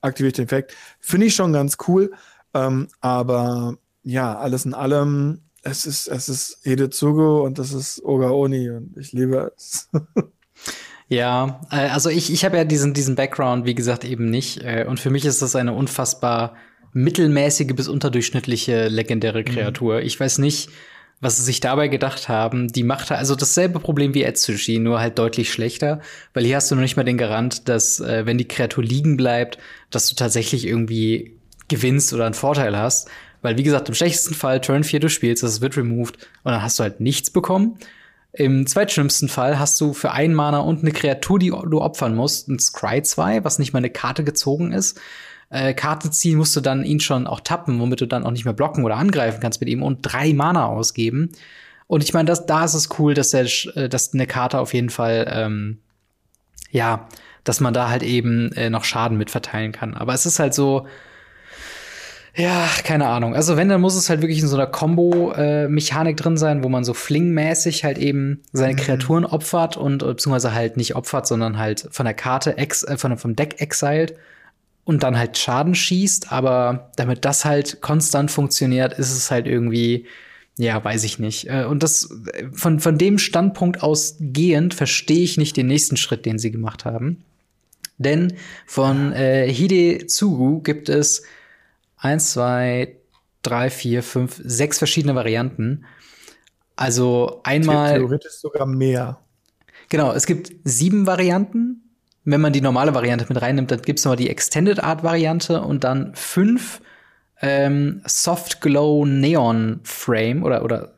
aktiviere 0.00 0.28
ich 0.28 0.34
den 0.34 0.46
Effekt. 0.46 0.74
Finde 0.98 1.26
ich 1.26 1.34
schon 1.34 1.52
ganz 1.52 1.76
cool. 1.86 2.12
Ähm, 2.54 2.88
aber 3.00 3.76
ja, 4.02 4.38
alles 4.38 4.64
in 4.64 4.72
allem, 4.72 5.42
es 5.62 5.84
ist, 5.84 6.06
es 6.06 6.28
ist 6.28 6.60
Hidezugo 6.62 7.44
und 7.44 7.58
das 7.58 7.72
ist 7.72 8.02
Ogaoni 8.02 8.70
und 8.70 8.96
ich 8.96 9.12
liebe 9.12 9.52
es. 9.56 9.90
ja, 11.08 11.60
äh, 11.70 11.88
also 11.88 12.10
ich, 12.10 12.32
ich 12.32 12.44
habe 12.44 12.56
ja 12.56 12.64
diesen, 12.64 12.94
diesen 12.94 13.14
Background, 13.14 13.64
wie 13.64 13.74
gesagt, 13.74 14.04
eben 14.04 14.30
nicht. 14.30 14.62
Äh, 14.62 14.86
und 14.88 15.00
für 15.00 15.10
mich 15.10 15.24
ist 15.24 15.42
das 15.42 15.56
eine 15.56 15.72
unfassbar 15.72 16.56
mittelmäßige 16.92 17.74
bis 17.74 17.88
unterdurchschnittliche 17.88 18.88
legendäre 18.88 19.40
mhm. 19.40 19.44
Kreatur. 19.44 19.96
Mhm. 19.96 20.06
Ich 20.06 20.18
weiß 20.18 20.38
nicht, 20.38 20.70
was 21.20 21.36
sie 21.36 21.44
sich 21.44 21.60
dabei 21.60 21.88
gedacht 21.88 22.28
haben. 22.28 22.68
Die 22.68 22.82
macht 22.82 23.10
also 23.12 23.34
dasselbe 23.34 23.80
Problem 23.80 24.14
wie 24.14 24.22
Etsushi, 24.22 24.78
nur 24.78 25.00
halt 25.00 25.18
deutlich 25.18 25.52
schlechter, 25.52 26.00
weil 26.34 26.44
hier 26.44 26.56
hast 26.56 26.70
du 26.70 26.74
noch 26.74 26.82
nicht 26.82 26.96
mal 26.96 27.04
den 27.04 27.18
Garant, 27.18 27.68
dass 27.68 28.00
äh, 28.00 28.26
wenn 28.26 28.38
die 28.38 28.48
Kreatur 28.48 28.84
liegen 28.84 29.16
bleibt, 29.16 29.58
dass 29.90 30.08
du 30.08 30.16
tatsächlich 30.16 30.66
irgendwie 30.66 31.38
gewinnst 31.68 32.12
oder 32.12 32.26
einen 32.26 32.34
Vorteil 32.34 32.76
hast. 32.76 33.08
Weil, 33.42 33.58
wie 33.58 33.62
gesagt, 33.62 33.88
im 33.88 33.94
schlechtesten 33.94 34.34
Fall, 34.34 34.60
Turn 34.60 34.82
4 34.82 35.00
du 35.00 35.08
spielst, 35.08 35.42
das 35.42 35.60
wird 35.60 35.76
removed 35.76 36.16
und 36.42 36.52
dann 36.52 36.62
hast 36.62 36.78
du 36.78 36.82
halt 36.82 37.00
nichts 37.00 37.30
bekommen. 37.30 37.78
Im 38.36 38.66
zweitschlimmsten 38.66 39.28
Fall 39.28 39.58
hast 39.58 39.80
du 39.80 39.92
für 39.92 40.12
einen 40.12 40.34
Mana 40.34 40.58
und 40.58 40.82
eine 40.82 40.92
Kreatur, 40.92 41.38
die 41.38 41.48
du 41.48 41.80
opfern 41.80 42.14
musst, 42.14 42.48
ein 42.48 42.58
Scry 42.58 43.02
2, 43.02 43.44
was 43.44 43.58
nicht 43.58 43.72
mal 43.72 43.78
eine 43.78 43.90
Karte 43.90 44.24
gezogen 44.24 44.72
ist 44.72 45.00
äh, 45.50 45.74
Karte 45.74 46.10
ziehen, 46.10 46.38
musst 46.38 46.56
du 46.56 46.60
dann 46.60 46.84
ihn 46.84 47.00
schon 47.00 47.26
auch 47.26 47.40
tappen, 47.40 47.78
womit 47.80 48.00
du 48.00 48.06
dann 48.06 48.24
auch 48.24 48.30
nicht 48.30 48.44
mehr 48.44 48.54
blocken 48.54 48.84
oder 48.84 48.96
angreifen 48.96 49.40
kannst 49.40 49.60
mit 49.60 49.68
ihm 49.68 49.82
und 49.82 50.00
drei 50.02 50.32
Mana 50.32 50.66
ausgeben. 50.66 51.30
Und 51.86 52.02
ich 52.02 52.12
meine, 52.12 52.32
da 52.34 52.64
ist 52.64 52.74
es 52.74 52.98
cool, 52.98 53.14
dass, 53.14 53.30
der, 53.30 53.46
äh, 53.74 53.88
dass 53.88 54.12
eine 54.12 54.26
Karte 54.26 54.58
auf 54.58 54.74
jeden 54.74 54.90
Fall, 54.90 55.30
ähm, 55.30 55.78
ja, 56.70 57.08
dass 57.44 57.60
man 57.60 57.74
da 57.74 57.88
halt 57.88 58.02
eben 58.02 58.50
äh, 58.52 58.70
noch 58.70 58.84
Schaden 58.84 59.18
mit 59.18 59.30
verteilen 59.30 59.70
kann. 59.70 59.94
Aber 59.94 60.14
es 60.14 60.26
ist 60.26 60.40
halt 60.40 60.52
so, 60.52 60.86
ja, 62.36 62.68
keine 62.84 63.06
Ahnung. 63.06 63.34
Also 63.34 63.56
wenn, 63.56 63.70
dann 63.70 63.80
muss 63.80 63.94
es 63.96 64.10
halt 64.10 64.20
wirklich 64.20 64.40
in 64.40 64.48
so 64.48 64.56
einer 64.56 64.66
Combo-Mechanik 64.66 66.18
äh, 66.18 66.22
drin 66.22 66.36
sein, 66.36 66.62
wo 66.62 66.68
man 66.68 66.84
so 66.84 66.92
flingmäßig 66.92 67.82
halt 67.82 67.96
eben 67.96 68.42
seine 68.52 68.74
mhm. 68.74 68.78
Kreaturen 68.78 69.24
opfert 69.24 69.78
und 69.78 69.98
beziehungsweise 69.98 70.52
halt 70.52 70.76
nicht 70.76 70.96
opfert, 70.96 71.26
sondern 71.26 71.56
halt 71.56 71.88
von 71.90 72.04
der 72.04 72.14
Karte 72.14 72.58
ex, 72.58 72.82
äh, 72.82 72.98
von, 72.98 73.16
vom 73.16 73.36
Deck 73.36 73.62
exiled 73.62 74.16
und 74.84 75.02
dann 75.02 75.18
halt 75.18 75.38
Schaden 75.38 75.74
schießt, 75.74 76.30
aber 76.30 76.90
damit 76.96 77.24
das 77.24 77.46
halt 77.46 77.80
konstant 77.80 78.30
funktioniert, 78.30 78.98
ist 78.98 79.12
es 79.12 79.30
halt 79.30 79.46
irgendwie, 79.46 80.04
ja, 80.58 80.82
weiß 80.82 81.04
ich 81.04 81.18
nicht. 81.18 81.48
Äh, 81.48 81.64
und 81.64 81.82
das 81.82 82.10
von, 82.52 82.80
von 82.80 82.98
dem 82.98 83.18
Standpunkt 83.18 83.82
ausgehend 83.82 84.74
verstehe 84.74 85.24
ich 85.24 85.38
nicht 85.38 85.56
den 85.56 85.68
nächsten 85.68 85.96
Schritt, 85.96 86.26
den 86.26 86.38
sie 86.38 86.50
gemacht 86.50 86.84
haben. 86.84 87.24
Denn 87.96 88.34
von 88.66 89.14
äh, 89.14 89.50
Hide 89.50 90.06
Tsugu 90.06 90.60
gibt 90.60 90.90
es 90.90 91.22
eins, 91.96 92.32
zwei, 92.32 92.96
drei, 93.42 93.70
vier, 93.70 94.02
fünf, 94.02 94.40
sechs 94.44 94.78
verschiedene 94.78 95.14
Varianten. 95.14 95.84
Also 96.76 97.40
einmal. 97.44 97.98
Theoretisch 97.98 98.32
sogar 98.32 98.66
mehr. 98.66 99.20
Genau, 99.88 100.12
es 100.12 100.26
gibt 100.26 100.52
sieben 100.64 101.06
Varianten 101.06 101.82
wenn 102.26 102.40
man 102.40 102.52
die 102.52 102.60
normale 102.60 102.92
Variante 102.92 103.24
mit 103.28 103.40
reinnimmt, 103.40 103.70
dann 103.70 103.82
gibt's 103.82 104.04
noch 104.04 104.16
die 104.16 104.28
Extended 104.28 104.82
Art 104.82 105.02
Variante 105.04 105.62
und 105.62 105.84
dann 105.84 106.12
fünf 106.14 106.82
ähm, 107.40 108.02
Soft 108.04 108.60
Glow 108.60 109.06
Neon 109.06 109.80
Frame 109.84 110.42
oder 110.42 110.64
oder 110.64 110.94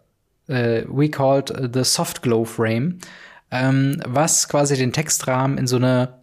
äh, 0.48 0.84
we 0.88 1.10
called 1.10 1.52
the 1.74 1.84
Soft 1.84 2.22
Glow 2.22 2.44
Frame, 2.44 2.98
ähm, 3.50 4.00
was 4.06 4.48
quasi 4.48 4.76
den 4.76 4.92
Textrahmen 4.92 5.58
in 5.58 5.66
so 5.66 5.76
eine 5.76 6.14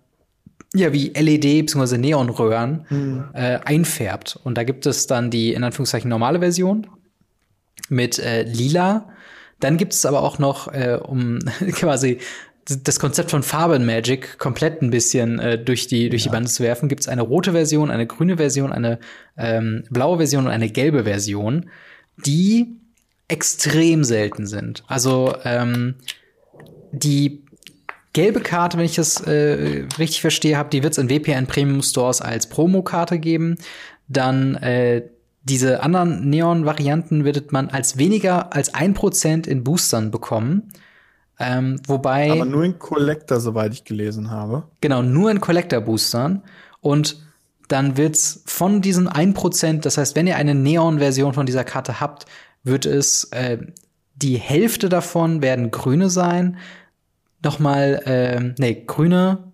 ja 0.75 0.93
wie 0.93 1.09
LED 1.09 1.65
bzw. 1.65 1.97
Neonröhren 1.97 2.85
mhm. 2.89 3.23
äh, 3.33 3.59
einfärbt. 3.63 4.39
Und 4.43 4.57
da 4.57 4.63
gibt 4.63 4.85
es 4.85 5.07
dann 5.07 5.31
die 5.31 5.53
in 5.53 5.63
Anführungszeichen 5.63 6.09
normale 6.09 6.39
Version 6.39 6.87
mit 7.89 8.19
äh, 8.19 8.43
lila. 8.43 9.09
Dann 9.59 9.77
gibt 9.77 9.93
es 9.93 10.05
aber 10.05 10.21
auch 10.21 10.39
noch, 10.39 10.71
äh, 10.73 10.99
um 11.01 11.39
quasi 11.71 12.19
das 12.67 12.99
Konzept 12.99 13.29
von 13.29 13.43
Farben-Magic 13.43 14.39
komplett 14.39 14.81
ein 14.81 14.89
bisschen 14.89 15.39
äh, 15.39 15.63
durch 15.63 15.87
die 15.87 16.09
durch 16.09 16.23
ja. 16.23 16.31
die 16.31 16.33
Bande 16.33 16.49
zu 16.49 16.63
werfen, 16.63 16.89
gibt 16.89 17.01
es 17.01 17.07
eine 17.07 17.21
rote 17.21 17.51
Version, 17.51 17.91
eine 17.91 18.07
grüne 18.07 18.37
Version, 18.37 18.71
eine 18.71 18.99
ähm, 19.37 19.83
blaue 19.91 20.17
Version 20.17 20.45
und 20.45 20.51
eine 20.51 20.69
gelbe 20.69 21.03
Version, 21.03 21.69
die 22.17 22.79
extrem 23.27 24.03
selten 24.03 24.47
sind. 24.47 24.83
Also 24.87 25.35
ähm, 25.43 25.95
die 26.91 27.44
gelbe 28.15 28.39
Karte, 28.39 28.77
wenn 28.77 28.85
ich 28.85 28.95
das 28.95 29.19
äh, 29.21 29.85
richtig 29.99 30.21
verstehe, 30.21 30.57
habe, 30.57 30.69
die 30.69 30.81
wird 30.81 30.93
es 30.93 30.97
in 30.97 31.09
WPN 31.09 31.47
Premium 31.47 31.81
Stores 31.81 32.21
als 32.21 32.47
Promokarte 32.47 33.19
geben. 33.19 33.57
Dann 34.07 34.55
äh, 34.55 35.03
diese 35.43 35.83
anderen 35.83 36.29
Neon-Varianten 36.29 37.25
wird 37.25 37.51
man 37.51 37.69
als 37.69 37.97
weniger 37.97 38.53
als 38.53 38.73
ein 38.73 38.93
Prozent 38.93 39.47
in 39.47 39.65
Boostern 39.65 40.11
bekommen. 40.11 40.71
Ähm, 41.39 41.81
wobei. 41.85 42.31
Aber 42.31 42.45
nur 42.45 42.63
in 42.63 42.79
Collector, 42.79 43.41
soweit 43.41 43.73
ich 43.73 43.83
gelesen 43.83 44.31
habe. 44.31 44.63
Genau, 44.79 45.01
nur 45.01 45.29
in 45.29 45.41
Collector-Boostern. 45.41 46.41
Und 46.79 47.21
dann 47.67 47.97
wird's 47.97 48.43
von 48.45 48.81
diesen 48.81 49.09
1%, 49.09 49.81
das 49.81 49.97
heißt, 49.97 50.15
wenn 50.15 50.27
ihr 50.27 50.37
eine 50.37 50.55
Neon-Version 50.55 51.33
von 51.33 51.45
dieser 51.45 51.65
Karte 51.65 51.99
habt, 51.99 52.27
wird 52.63 52.85
es 52.85 53.25
äh, 53.25 53.57
die 54.15 54.37
Hälfte 54.37 54.87
davon 54.87 55.41
werden 55.41 55.69
grüne 55.69 56.09
sein. 56.09 56.57
Nochmal, 57.45 58.01
äh, 58.05 58.53
nee, 58.57 58.83
grüne, 58.87 59.51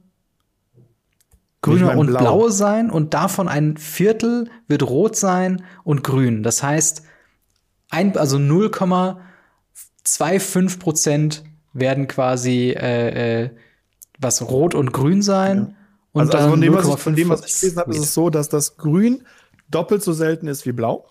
grüne 1.61 1.97
und 1.97 2.07
Blau. 2.07 2.19
blaue 2.19 2.49
sein 2.49 2.89
und 2.89 3.13
davon 3.13 3.49
ein 3.49 3.75
Viertel 3.75 4.49
wird 4.69 4.83
rot 4.83 5.17
sein 5.17 5.65
und 5.83 6.01
grün. 6.01 6.41
Das 6.41 6.63
heißt, 6.63 7.03
ein, 7.89 8.17
also 8.17 8.37
0,25 8.37 10.79
Prozent 10.79 11.43
werden 11.73 12.07
quasi 12.07 12.69
äh, 12.69 13.43
äh, 13.43 13.49
was 14.19 14.41
rot 14.41 14.73
und 14.73 14.93
grün 14.93 15.21
sein. 15.21 15.57
Ja. 15.57 15.73
Und 16.13 16.33
also, 16.33 16.37
also 16.37 16.51
von, 16.51 16.61
dem, 16.61 16.73
was 16.73 16.87
ich, 16.87 16.97
von 16.97 17.15
dem, 17.15 17.27
was 17.27 17.45
ich 17.45 17.59
gelesen 17.59 17.77
habe, 17.77 17.91
ist 17.91 17.99
es 17.99 18.13
so, 18.13 18.29
dass 18.29 18.47
das 18.47 18.77
Grün 18.77 19.23
doppelt 19.69 20.01
so 20.01 20.13
selten 20.13 20.47
ist 20.47 20.65
wie 20.65 20.71
Blau. 20.71 21.09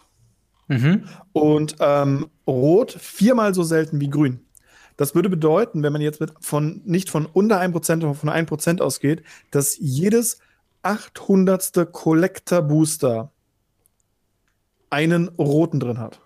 Mhm. 0.69 1.05
Und 1.33 1.77
ähm, 1.81 2.31
Rot 2.47 2.93
viermal 2.93 3.55
so 3.55 3.65
selten 3.65 4.01
wie 4.01 4.09
Grün. 4.09 4.47
Das 5.01 5.15
würde 5.15 5.31
bedeuten, 5.31 5.83
wenn 5.83 5.95
man 5.95 6.03
jetzt 6.03 6.21
mit 6.21 6.31
von, 6.43 6.83
nicht 6.85 7.09
von 7.09 7.25
unter 7.25 7.59
1%, 7.59 7.83
sondern 7.83 8.15
von 8.15 8.29
1% 8.29 8.83
ausgeht, 8.83 9.23
dass 9.51 9.79
jedes 9.79 10.41
800. 10.83 11.91
Collector 11.91 12.61
Booster 12.61 13.33
einen 14.91 15.29
roten 15.29 15.81
drin 15.81 15.97
hat. 15.97 16.21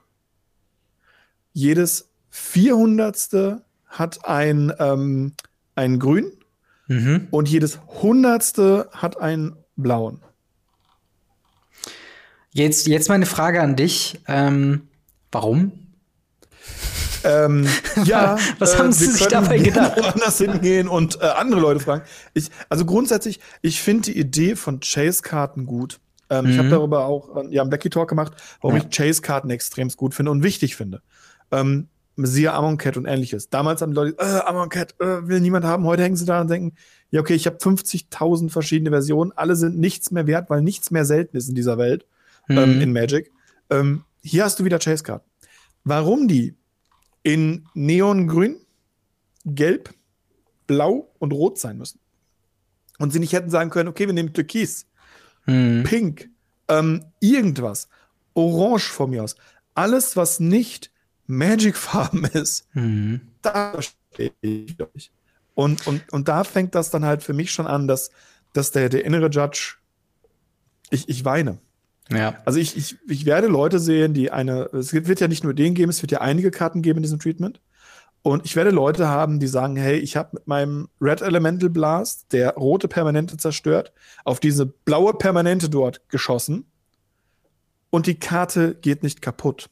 Jedes 1.52 2.10
400 2.30 3.62
hat 3.86 4.24
ein, 4.24 4.72
ähm, 4.80 5.34
einen 5.76 6.00
grün 6.00 6.32
mhm. 6.88 7.28
und 7.30 7.48
jedes 7.48 7.78
hundertste 8.02 8.88
hat 8.90 9.20
einen 9.20 9.54
blauen. 9.76 10.20
Jetzt, 12.50 12.88
jetzt 12.88 13.08
meine 13.08 13.26
Frage 13.26 13.62
an 13.62 13.76
dich. 13.76 14.20
Ähm, 14.26 14.88
warum? 15.30 15.83
Ähm, 17.24 17.66
ja, 18.04 18.36
was 18.58 18.78
haben 18.78 18.90
äh, 18.90 18.92
Sie 18.92 19.06
sich 19.06 19.26
dabei 19.26 19.58
gedacht? 19.58 19.96
Woanders 19.96 20.38
hingehen 20.38 20.88
und 20.88 21.20
äh, 21.20 21.26
andere 21.26 21.60
Leute 21.60 21.80
fragen. 21.80 22.02
Ich, 22.34 22.50
also 22.68 22.84
grundsätzlich, 22.84 23.40
ich 23.62 23.80
finde 23.80 24.12
die 24.12 24.18
Idee 24.18 24.56
von 24.56 24.80
Chase-Karten 24.80 25.66
gut. 25.66 26.00
Ähm, 26.30 26.44
mhm. 26.44 26.50
Ich 26.50 26.58
habe 26.58 26.68
darüber 26.68 27.06
auch 27.06 27.36
äh, 27.36 27.48
ja, 27.50 27.62
einen 27.62 27.70
Blackie 27.70 27.90
Talk 27.90 28.08
gemacht, 28.08 28.34
warum 28.60 28.76
ja. 28.76 28.82
ich 28.82 28.96
Chase-Karten 28.96 29.50
extrem 29.50 29.88
gut 29.88 30.14
finde 30.14 30.30
und 30.30 30.42
wichtig 30.42 30.76
finde. 30.76 31.02
Ähm, 31.50 31.88
siehe 32.16 32.52
Amon 32.52 32.78
Cat 32.78 32.96
und 32.96 33.06
ähnliches. 33.06 33.50
Damals 33.50 33.82
haben 33.82 33.90
die 33.90 33.96
Leute, 33.96 34.16
äh, 34.18 34.40
Amon 34.46 34.68
Cat 34.68 34.94
äh, 35.00 35.26
will 35.26 35.40
niemand 35.40 35.64
haben. 35.64 35.84
Heute 35.84 36.02
hängen 36.02 36.16
sie 36.16 36.24
da 36.24 36.40
und 36.40 36.48
denken, 36.48 36.76
ja, 37.10 37.20
okay, 37.20 37.34
ich 37.34 37.46
habe 37.46 37.56
50.000 37.56 38.50
verschiedene 38.50 38.90
Versionen. 38.90 39.32
Alle 39.34 39.56
sind 39.56 39.78
nichts 39.78 40.10
mehr 40.10 40.26
wert, 40.26 40.50
weil 40.50 40.62
nichts 40.62 40.90
mehr 40.90 41.04
selten 41.04 41.36
ist 41.36 41.48
in 41.48 41.54
dieser 41.54 41.78
Welt, 41.78 42.06
mhm. 42.48 42.58
ähm, 42.58 42.80
in 42.80 42.92
Magic. 42.92 43.32
Ähm, 43.70 44.04
hier 44.22 44.44
hast 44.44 44.58
du 44.58 44.64
wieder 44.64 44.78
Chase 44.78 45.02
Card. 45.02 45.22
Warum 45.84 46.28
die 46.28 46.54
in 47.24 47.66
Neongrün, 47.74 48.56
Gelb, 49.44 49.92
Blau 50.68 51.10
und 51.18 51.32
Rot 51.32 51.58
sein 51.58 51.78
müssen. 51.78 51.98
Und 52.98 53.12
sie 53.12 53.18
nicht 53.18 53.32
hätten 53.32 53.50
sagen 53.50 53.70
können, 53.70 53.88
okay, 53.88 54.06
wir 54.06 54.14
nehmen 54.14 54.32
Türkis, 54.32 54.86
hm. 55.46 55.82
Pink, 55.84 56.30
ähm, 56.68 57.04
irgendwas, 57.18 57.88
Orange 58.34 58.92
von 58.92 59.10
mir 59.10 59.24
aus. 59.24 59.34
Alles, 59.74 60.16
was 60.16 60.38
nicht 60.38 60.92
Magic-Farben 61.26 62.24
ist, 62.32 62.68
hm. 62.72 63.20
da 63.42 63.72
verstehe 63.72 64.32
ich, 64.40 64.76
glaube 64.76 64.92
ich. 64.94 65.10
Und, 65.54 65.86
und, 65.86 66.12
und 66.12 66.28
da 66.28 66.44
fängt 66.44 66.74
das 66.74 66.90
dann 66.90 67.04
halt 67.04 67.22
für 67.22 67.32
mich 67.32 67.50
schon 67.52 67.66
an, 67.66 67.88
dass, 67.88 68.10
dass 68.52 68.70
der, 68.70 68.88
der 68.88 69.04
innere 69.04 69.28
Judge, 69.28 69.76
ich, 70.90 71.08
ich 71.08 71.24
weine. 71.24 71.58
Ja. 72.10 72.36
Also 72.44 72.58
ich, 72.58 72.76
ich, 72.76 72.98
ich 73.08 73.24
werde 73.24 73.46
Leute 73.46 73.78
sehen, 73.78 74.14
die 74.14 74.30
eine, 74.30 74.68
es 74.72 74.92
wird 74.92 75.20
ja 75.20 75.28
nicht 75.28 75.44
nur 75.44 75.54
den 75.54 75.74
geben, 75.74 75.90
es 75.90 76.02
wird 76.02 76.12
ja 76.12 76.20
einige 76.20 76.50
Karten 76.50 76.82
geben 76.82 76.98
in 76.98 77.02
diesem 77.02 77.18
Treatment. 77.18 77.60
Und 78.22 78.46
ich 78.46 78.56
werde 78.56 78.70
Leute 78.70 79.08
haben, 79.08 79.38
die 79.38 79.46
sagen, 79.46 79.76
hey, 79.76 79.98
ich 79.98 80.16
habe 80.16 80.30
mit 80.32 80.46
meinem 80.46 80.88
Red 81.00 81.20
Elemental 81.20 81.68
Blast, 81.68 82.32
der 82.32 82.54
rote 82.54 82.88
Permanente 82.88 83.36
zerstört, 83.36 83.92
auf 84.24 84.40
diese 84.40 84.64
blaue 84.64 85.12
Permanente 85.12 85.68
dort 85.68 86.08
geschossen 86.08 86.64
und 87.90 88.06
die 88.06 88.18
Karte 88.18 88.74
geht 88.74 89.02
nicht 89.02 89.20
kaputt. 89.20 89.68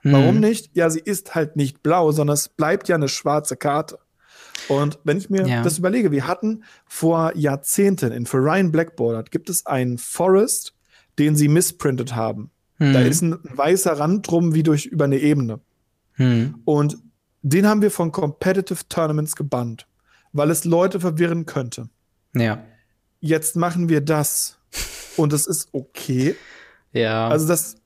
Hm. 0.00 0.12
Warum 0.12 0.40
nicht? 0.40 0.74
Ja, 0.74 0.88
sie 0.88 1.00
ist 1.00 1.34
halt 1.34 1.56
nicht 1.56 1.82
blau, 1.82 2.12
sondern 2.12 2.34
es 2.34 2.48
bleibt 2.48 2.88
ja 2.88 2.96
eine 2.96 3.08
schwarze 3.08 3.56
Karte. 3.56 3.98
Und 4.68 4.98
wenn 5.04 5.18
ich 5.18 5.30
mir 5.30 5.46
ja. 5.46 5.62
das 5.62 5.78
überlege, 5.78 6.10
wir 6.10 6.26
hatten 6.26 6.64
vor 6.86 7.36
Jahrzehnten 7.36 8.10
in 8.10 8.26
für 8.26 8.38
Ryan 8.38 8.72
Blackboard 8.72 9.30
gibt 9.30 9.50
es 9.50 9.66
einen 9.66 9.98
Forest, 9.98 10.75
den 11.18 11.36
sie 11.36 11.48
missprintet 11.48 12.14
haben. 12.14 12.50
Hm. 12.78 12.92
Da 12.92 13.00
ist 13.00 13.22
ein 13.22 13.38
weißer 13.42 13.98
Rand 13.98 14.30
drum 14.30 14.54
wie 14.54 14.62
durch 14.62 14.86
über 14.86 15.04
eine 15.04 15.18
Ebene. 15.18 15.60
Hm. 16.12 16.60
Und 16.64 16.98
den 17.42 17.66
haben 17.66 17.82
wir 17.82 17.90
von 17.90 18.12
Competitive 18.12 18.88
Tournaments 18.88 19.36
gebannt, 19.36 19.86
weil 20.32 20.50
es 20.50 20.64
Leute 20.64 21.00
verwirren 21.00 21.46
könnte. 21.46 21.88
Ja. 22.34 22.64
Jetzt 23.20 23.56
machen 23.56 23.88
wir 23.88 24.00
das 24.00 24.58
und 25.16 25.32
es 25.32 25.46
ist 25.46 25.68
okay. 25.72 26.34
Ja. 26.92 27.28
Also 27.28 27.46
das, 27.46 27.76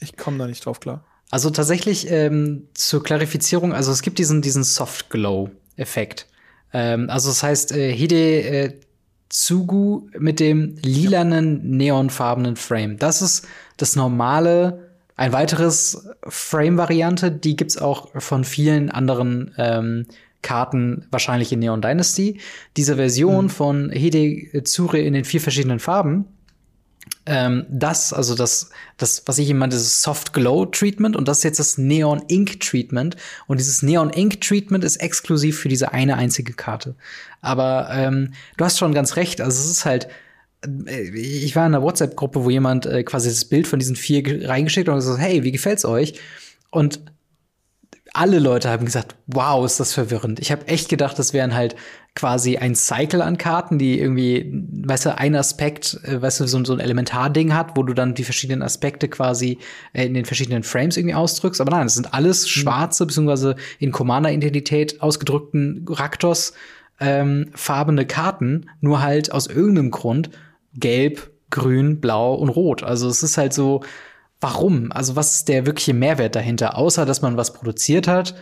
ich 0.00 0.16
komme 0.16 0.38
da 0.38 0.46
nicht 0.46 0.64
drauf 0.64 0.80
klar. 0.80 1.04
Also 1.30 1.50
tatsächlich 1.50 2.10
ähm, 2.10 2.68
zur 2.74 3.02
Klarifizierung, 3.02 3.74
also 3.74 3.92
es 3.92 4.02
gibt 4.02 4.18
diesen, 4.18 4.40
diesen 4.40 4.64
Soft 4.64 5.10
Glow-Effekt. 5.10 6.26
Ähm, 6.72 7.10
also 7.10 7.28
das 7.28 7.42
heißt, 7.42 7.72
äh, 7.72 7.92
Hide 7.92 8.42
äh, 8.42 8.80
Tsugu 9.28 10.08
mit 10.18 10.40
dem 10.40 10.76
lilanen, 10.82 11.76
neonfarbenen 11.76 12.56
Frame. 12.56 12.98
Das 12.98 13.22
ist 13.22 13.46
das 13.76 13.96
normale, 13.96 14.90
ein 15.16 15.32
weiteres 15.32 16.08
Frame-Variante, 16.26 17.30
die 17.30 17.56
gibt's 17.56 17.76
auch 17.76 18.08
von 18.20 18.44
vielen 18.44 18.90
anderen 18.90 19.54
ähm, 19.58 20.06
Karten, 20.42 21.06
wahrscheinlich 21.10 21.52
in 21.52 21.58
Neon 21.58 21.82
Dynasty. 21.82 22.40
Diese 22.76 22.96
Version 22.96 23.46
mhm. 23.46 23.50
von 23.50 23.90
Hide 23.90 24.62
Tsure 24.62 25.00
in 25.00 25.14
den 25.14 25.24
vier 25.24 25.40
verschiedenen 25.40 25.80
Farben 25.80 26.26
ähm, 27.28 27.66
das, 27.68 28.14
also 28.14 28.34
das, 28.34 28.70
das, 28.96 29.22
was 29.26 29.38
ich 29.38 29.50
immer 29.50 29.68
das 29.68 30.02
Soft 30.02 30.32
Glow 30.32 30.64
Treatment 30.64 31.14
und 31.14 31.28
das 31.28 31.38
ist 31.38 31.44
jetzt 31.44 31.60
das 31.60 31.76
Neon 31.76 32.22
Ink 32.28 32.58
Treatment 32.60 33.16
und 33.46 33.60
dieses 33.60 33.82
Neon 33.82 34.10
Ink 34.10 34.40
Treatment 34.40 34.82
ist 34.82 34.96
exklusiv 34.96 35.58
für 35.58 35.68
diese 35.68 35.92
eine 35.92 36.16
einzige 36.16 36.54
Karte. 36.54 36.94
Aber 37.42 37.90
ähm, 37.92 38.32
du 38.56 38.64
hast 38.64 38.78
schon 38.78 38.94
ganz 38.94 39.16
recht, 39.16 39.42
also 39.42 39.60
es 39.60 39.70
ist 39.70 39.84
halt 39.84 40.08
äh, 40.64 41.10
ich 41.10 41.54
war 41.54 41.66
in 41.66 41.74
einer 41.74 41.84
WhatsApp-Gruppe, 41.84 42.44
wo 42.44 42.50
jemand 42.50 42.86
äh, 42.86 43.02
quasi 43.02 43.28
das 43.28 43.44
Bild 43.44 43.66
von 43.66 43.78
diesen 43.78 43.94
vier 43.94 44.48
reingeschickt 44.48 44.88
hat 44.88 44.94
und 44.94 45.00
gesagt, 45.00 45.20
hey, 45.20 45.44
wie 45.44 45.52
gefällt's 45.52 45.84
euch? 45.84 46.18
Und 46.70 47.00
alle 48.14 48.38
Leute 48.38 48.70
haben 48.70 48.86
gesagt, 48.86 49.16
wow, 49.26 49.66
ist 49.66 49.80
das 49.80 49.92
verwirrend. 49.92 50.40
Ich 50.40 50.50
habe 50.50 50.66
echt 50.66 50.88
gedacht, 50.88 51.18
das 51.18 51.34
wären 51.34 51.54
halt 51.54 51.76
quasi 52.18 52.56
ein 52.56 52.74
Cycle 52.74 53.22
an 53.22 53.38
Karten, 53.38 53.78
die 53.78 54.00
irgendwie, 54.00 54.50
weißt 54.52 55.06
du, 55.06 55.16
ein 55.16 55.36
Aspekt, 55.36 56.00
äh, 56.02 56.20
weißt 56.20 56.40
du, 56.40 56.48
so, 56.48 56.64
so 56.64 56.72
ein 56.72 56.80
Elementarding 56.80 57.54
hat, 57.54 57.76
wo 57.76 57.84
du 57.84 57.94
dann 57.94 58.16
die 58.16 58.24
verschiedenen 58.24 58.62
Aspekte 58.62 59.06
quasi 59.06 59.58
äh, 59.92 60.04
in 60.06 60.14
den 60.14 60.24
verschiedenen 60.24 60.64
Frames 60.64 60.96
irgendwie 60.96 61.14
ausdrückst. 61.14 61.60
Aber 61.60 61.70
nein, 61.70 61.86
das 61.86 61.94
sind 61.94 62.12
alles 62.12 62.42
mhm. 62.42 62.48
schwarze, 62.48 63.06
beziehungsweise 63.06 63.54
in 63.78 63.92
Commander-Identität 63.92 65.00
ausgedrückten 65.00 65.86
Raktos 65.88 66.54
ähm, 66.98 67.52
farbene 67.54 68.04
Karten, 68.04 68.68
nur 68.80 69.00
halt 69.00 69.30
aus 69.30 69.46
irgendeinem 69.46 69.92
Grund 69.92 70.30
gelb, 70.74 71.30
grün, 71.50 72.00
blau 72.00 72.34
und 72.34 72.48
rot. 72.48 72.82
Also 72.82 73.08
es 73.08 73.22
ist 73.22 73.38
halt 73.38 73.52
so, 73.52 73.82
warum? 74.40 74.90
Also 74.90 75.14
was 75.14 75.36
ist 75.36 75.48
der 75.48 75.66
wirkliche 75.66 75.94
Mehrwert 75.94 76.34
dahinter? 76.34 76.76
Außer, 76.76 77.06
dass 77.06 77.22
man 77.22 77.36
was 77.36 77.52
produziert 77.52 78.08
hat, 78.08 78.34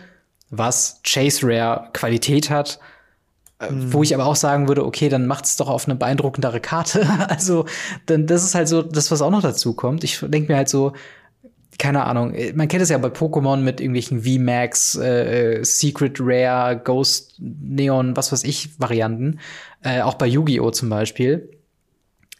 was 0.49 0.99
Chase 1.03 1.45
Rare 1.45 1.89
Qualität 1.93 2.49
hat, 2.49 2.79
mhm. 3.61 3.93
wo 3.93 4.03
ich 4.03 4.13
aber 4.13 4.25
auch 4.25 4.35
sagen 4.35 4.67
würde, 4.67 4.85
okay, 4.85 5.09
dann 5.09 5.27
macht 5.27 5.45
es 5.45 5.55
doch 5.55 5.69
auf 5.69 5.85
eine 5.85 5.95
beeindruckendere 5.95 6.59
Karte. 6.59 7.07
also, 7.29 7.65
dann, 8.05 8.27
das 8.27 8.43
ist 8.43 8.55
halt 8.55 8.67
so 8.67 8.81
das, 8.81 9.11
was 9.11 9.21
auch 9.21 9.31
noch 9.31 9.41
dazu 9.41 9.73
kommt. 9.73 10.03
Ich 10.03 10.19
denke 10.19 10.51
mir 10.51 10.57
halt 10.57 10.69
so, 10.69 10.93
keine 11.79 12.05
Ahnung, 12.05 12.33
man 12.55 12.67
kennt 12.67 12.81
es 12.81 12.89
ja 12.89 12.97
bei 12.97 13.09
Pokémon 13.09 13.57
mit 13.57 13.79
irgendwelchen 13.79 14.23
VMAX, 14.23 14.95
äh, 14.95 15.63
Secret 15.63 16.17
Rare, 16.19 16.81
Ghost, 16.83 17.35
Neon, 17.39 18.17
was 18.17 18.31
weiß 18.31 18.43
ich, 18.45 18.79
Varianten. 18.79 19.39
Äh, 19.83 20.01
auch 20.01 20.15
bei 20.15 20.25
Yu-Gi-Oh! 20.25 20.71
zum 20.71 20.89
Beispiel. 20.89 21.51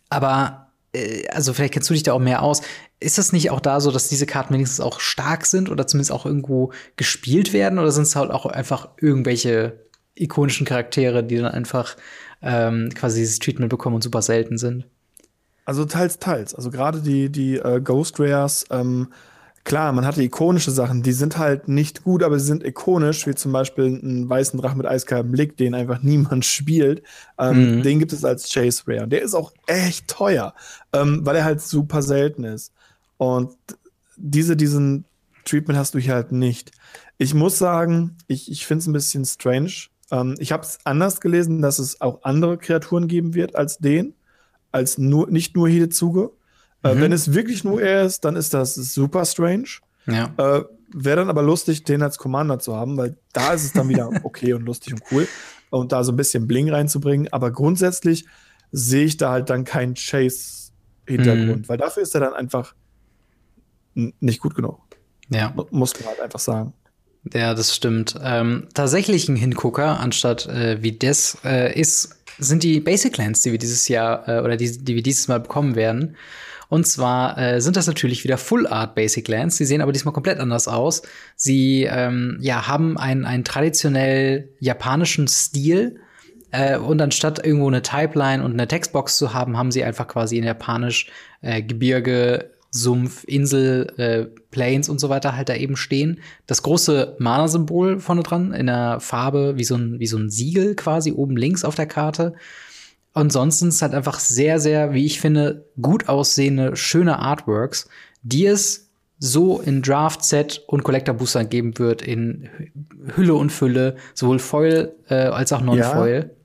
Aber, 0.10 0.72
äh, 0.92 1.28
also 1.28 1.54
vielleicht 1.54 1.74
kennst 1.74 1.88
du 1.90 1.94
dich 1.94 2.02
da 2.02 2.14
auch 2.14 2.20
mehr 2.20 2.42
aus 2.42 2.64
ist 3.00 3.20
es 3.20 3.32
nicht 3.32 3.52
auch 3.52 3.60
da 3.60 3.80
so, 3.80 3.92
dass 3.92 4.10
diese 4.10 4.26
Karten 4.26 4.54
wenigstens 4.54 4.80
auch 4.80 5.00
stark 5.00 5.46
sind 5.46 5.70
oder 5.70 5.86
zumindest 5.86 6.12
auch 6.12 6.26
irgendwo 6.26 6.72
gespielt 6.96 7.54
werden? 7.54 7.78
Oder 7.78 7.92
sind 7.92 8.04
es 8.04 8.16
halt 8.16 8.32
auch 8.32 8.46
einfach 8.46 8.90
irgendwelche 9.00 9.87
ikonischen 10.22 10.66
Charaktere, 10.66 11.24
die 11.24 11.38
dann 11.38 11.52
einfach 11.52 11.96
ähm, 12.42 12.90
quasi 12.94 13.20
dieses 13.20 13.40
Treatment 13.40 13.70
bekommen 13.70 13.96
und 13.96 14.04
super 14.04 14.22
selten 14.22 14.58
sind? 14.58 14.86
Also 15.66 15.86
teils, 15.86 16.20
teils. 16.20 16.56
Also 16.56 16.72
gerade 16.72 17.02
die, 17.02 17.30
die 17.30 17.58
äh, 17.58 17.82
Ghost 17.82 18.20
Rares, 18.20 18.66
ähm, 18.70 19.10
klar, 19.66 19.92
man 19.92 20.06
hatte 20.06 20.24
ikonische 20.24 20.72
Sachen, 20.72 21.04
die 21.04 21.12
sind 21.12 21.38
halt 21.38 21.68
nicht 21.68 22.06
gut, 22.06 22.24
aber 22.24 22.40
sie 22.40 22.46
sind 22.46 22.66
ikonisch, 22.66 23.28
wie 23.28 23.36
zum 23.36 23.52
Beispiel 23.52 23.86
einen 23.86 24.30
weißen 24.30 24.58
Drachen 24.58 24.78
mit 24.78 24.88
eiskaltem 24.88 25.30
Blick, 25.30 25.58
den 25.58 25.76
einfach 25.76 26.02
niemand 26.04 26.46
spielt. 26.46 27.04
Ähm, 27.38 27.80
mhm. 27.80 27.84
Den 27.84 28.00
gibt 28.00 28.14
es 28.14 28.24
als 28.24 28.50
Chase 28.50 28.84
Rare. 28.88 29.10
Der 29.10 29.22
ist 29.22 29.34
auch 29.34 29.52
echt 29.66 30.08
teuer, 30.08 30.54
ähm, 30.94 31.26
weil 31.26 31.36
er 31.36 31.44
halt 31.44 31.62
super 31.62 32.02
selten 32.02 32.46
ist. 32.46 32.72
Und 33.18 33.52
diese, 34.16 34.56
diesen 34.56 35.04
Treatment 35.44 35.78
hast 35.78 35.94
du 35.94 36.00
hier 36.00 36.14
halt 36.14 36.32
nicht. 36.32 36.72
Ich 37.18 37.34
muss 37.34 37.58
sagen, 37.58 38.16
ich, 38.28 38.50
ich 38.50 38.66
finde 38.66 38.82
es 38.84 38.88
ein 38.88 38.94
bisschen 38.94 39.26
strange. 39.26 39.72
Ähm, 40.12 40.36
ich 40.40 40.52
habe 40.52 40.64
es 40.64 40.80
anders 40.84 41.22
gelesen, 41.22 41.62
dass 41.62 41.80
es 41.80 42.02
auch 42.02 42.24
andere 42.24 42.58
Kreaturen 42.58 43.08
geben 43.08 43.34
wird 43.34 43.56
als 43.56 43.78
den, 43.78 44.14
als 44.72 44.98
nur, 44.98 45.30
nicht 45.30 45.56
nur 45.56 45.68
Hidezuge. 45.68 46.32
Äh, 46.84 46.96
mhm. 46.96 47.02
Wenn 47.02 47.12
es 47.12 47.34
wirklich 47.34 47.64
nur 47.64 47.82
er 47.82 48.04
ist, 48.04 48.26
dann 48.26 48.36
ist 48.36 48.54
das 48.54 48.76
super 48.76 49.26
strange. 49.26 49.68
Ja. 50.06 50.34
Äh, 50.38 50.64
Wäre 50.94 51.18
dann 51.18 51.30
aber 51.30 51.44
lustig, 51.44 51.84
den 51.84 52.02
als 52.02 52.18
Commander 52.18 52.60
zu 52.60 52.74
haben, 52.74 52.96
weil 52.96 53.18
da 53.34 53.52
ist 53.52 53.66
es 53.66 53.74
dann 53.74 53.90
wieder 53.90 54.10
okay 54.24 54.54
und 54.54 54.64
lustig 54.64 54.94
und 54.94 55.04
cool. 55.12 55.28
Und 55.70 55.92
da 55.92 56.04
so 56.06 56.14
ein 56.14 56.16
bisschen 56.16 56.48
Bling 56.48 56.70
reinzubringen. 56.70 57.28
Aber 57.34 57.52
grundsätzlich 57.52 58.26
sehe 58.72 59.04
ich 59.04 59.18
da 59.18 59.32
halt 59.32 59.50
dann 59.50 59.66
keinen 59.66 59.96
Chase-Hintergrund, 59.96 61.64
mhm. 61.64 61.70
weil 61.70 61.78
dafür 61.78 62.04
ist 62.04 62.16
er 62.16 62.22
dann 62.22 62.34
einfach 62.34 62.74
nicht 63.94 64.40
gut 64.40 64.56
genug. 64.56 64.80
Ja. 65.30 65.54
Muss 65.72 66.00
man 66.00 66.10
halt 66.10 66.22
einfach 66.22 66.40
sagen. 66.40 66.74
Ja, 67.34 67.54
das 67.54 67.76
stimmt. 67.76 68.16
Ähm, 68.24 68.68
tatsächlich 68.74 69.28
ein 69.28 69.36
Hingucker, 69.36 70.00
anstatt 70.00 70.48
äh, 70.48 70.82
wie 70.82 70.92
das 70.92 71.38
äh, 71.44 71.78
ist, 71.80 72.16
sind 72.38 72.64
die 72.64 72.80
Basic 72.80 73.18
Lands, 73.18 73.42
die 73.42 73.52
wir 73.52 73.58
dieses 73.58 73.88
Jahr 73.88 74.28
äh, 74.28 74.42
oder 74.42 74.58
die, 74.58 74.78
die 74.78 74.96
wir 74.96 75.04
dieses 75.04 75.28
Mal 75.28 75.40
bekommen 75.40 75.76
werden. 75.76 76.16
Und 76.70 76.86
zwar 76.86 77.38
äh, 77.38 77.62
sind 77.62 77.78
das 77.78 77.88
natürlich 77.88 78.24
wieder 78.24 78.38
Full 78.38 78.68
Art 78.68 78.94
Basic 78.94 79.28
Lands. 79.28 79.58
Sie 79.58 79.66
sehen 79.66 79.82
aber 79.82 79.94
diesmal 79.94 80.14
komplett 80.14 80.40
anders 80.40 80.68
aus. 80.68 81.02
Sie 81.36 81.84
ähm, 81.84 82.38
ja, 82.42 82.68
haben 82.68 82.98
einen, 82.98 83.26
einen 83.26 83.44
traditionell 83.44 84.50
japanischen 84.60 85.28
Stil. 85.28 86.00
Äh, 86.52 86.78
und 86.78 87.02
anstatt 87.02 87.46
irgendwo 87.46 87.68
eine 87.68 87.82
Typeline 87.82 88.44
und 88.44 88.52
eine 88.52 88.68
Textbox 88.68 89.18
zu 89.18 89.34
haben, 89.34 89.58
haben 89.58 89.72
sie 89.72 89.84
einfach 89.84 90.08
quasi 90.08 90.38
in 90.38 90.44
Japanisch 90.44 91.10
äh, 91.42 91.62
Gebirge, 91.62 92.52
Sumpf, 92.78 93.24
Insel, 93.26 93.94
äh, 93.98 94.26
Plains 94.52 94.90
und 94.90 95.00
so 95.00 95.10
weiter 95.10 95.36
halt 95.36 95.50
da 95.50 95.56
eben 95.56 95.76
stehen. 95.76 96.20
Das 96.46 96.64
große 96.64 97.16
Mana-Symbol 97.20 98.00
vorne 98.00 98.24
dran 98.24 98.54
in 98.54 98.68
der 98.68 99.00
Farbe 99.00 99.58
wie 99.58 99.64
so 99.64 99.76
ein, 99.76 100.00
wie 100.00 100.08
so 100.08 100.18
ein 100.18 100.30
Siegel 100.30 100.76
quasi 100.76 101.12
oben 101.12 101.36
links 101.36 101.64
auf 101.64 101.76
der 101.76 101.88
Karte. 101.88 102.34
Ansonsten 103.14 103.70
ist 103.70 103.82
halt 103.82 103.94
einfach 103.94 104.20
sehr, 104.20 104.60
sehr, 104.60 104.94
wie 104.94 105.06
ich 105.06 105.20
finde, 105.20 105.66
gut 105.82 106.08
aussehende, 106.08 106.76
schöne 106.76 107.18
Artworks, 107.18 107.90
die 108.22 108.46
es 108.46 108.90
so 109.20 109.60
in 109.60 109.82
Draft 109.82 110.24
Set 110.24 110.64
und 110.68 110.84
Collector 110.84 111.16
Boostern 111.16 111.50
geben 111.50 111.80
wird 111.80 112.04
in 112.04 112.48
Hülle 113.16 113.34
und 113.34 113.52
Fülle, 113.52 113.96
sowohl 114.14 114.38
Foil 114.38 114.94
äh, 115.10 115.16
als 115.16 115.52
auch 115.52 115.62
Non-Foil. 115.62 116.36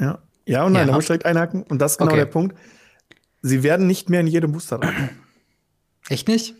Ja. 0.00 0.06
ja. 0.06 0.18
ja, 0.46 0.64
und 0.64 0.72
nein, 0.72 0.82
ja. 0.82 0.86
da 0.88 0.92
muss 0.94 1.04
ich 1.04 1.08
direkt 1.08 1.26
einhaken. 1.26 1.62
Und 1.62 1.80
das 1.80 1.92
ist 1.92 1.98
genau 1.98 2.10
okay. 2.10 2.18
der 2.18 2.26
Punkt. 2.26 2.56
Sie 3.42 3.62
werden 3.62 3.86
nicht 3.86 4.10
mehr 4.10 4.20
in 4.20 4.26
jedem 4.26 4.50
Booster 4.50 4.78
dran. 4.78 5.10
Echt 6.08 6.28
nicht? 6.28 6.54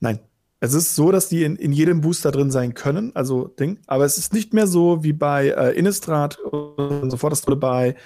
Nein. 0.00 0.20
es 0.60 0.74
ist 0.74 0.94
so, 0.94 1.12
dass 1.12 1.28
die 1.28 1.44
in, 1.44 1.56
in 1.56 1.72
jedem 1.72 2.00
Booster 2.00 2.30
drin 2.30 2.50
sein 2.50 2.74
können, 2.74 3.14
also 3.14 3.46
Ding. 3.46 3.78
Aber 3.86 4.04
es 4.04 4.18
ist 4.18 4.32
nicht 4.32 4.54
mehr 4.54 4.66
so 4.66 5.04
wie 5.04 5.12
bei 5.12 5.48
äh, 5.48 5.78
Innistrad 5.78 6.38
und 6.38 7.10
sofort 7.10 7.32
das 7.32 7.46
wurde 7.46 7.56
bei 7.56 7.96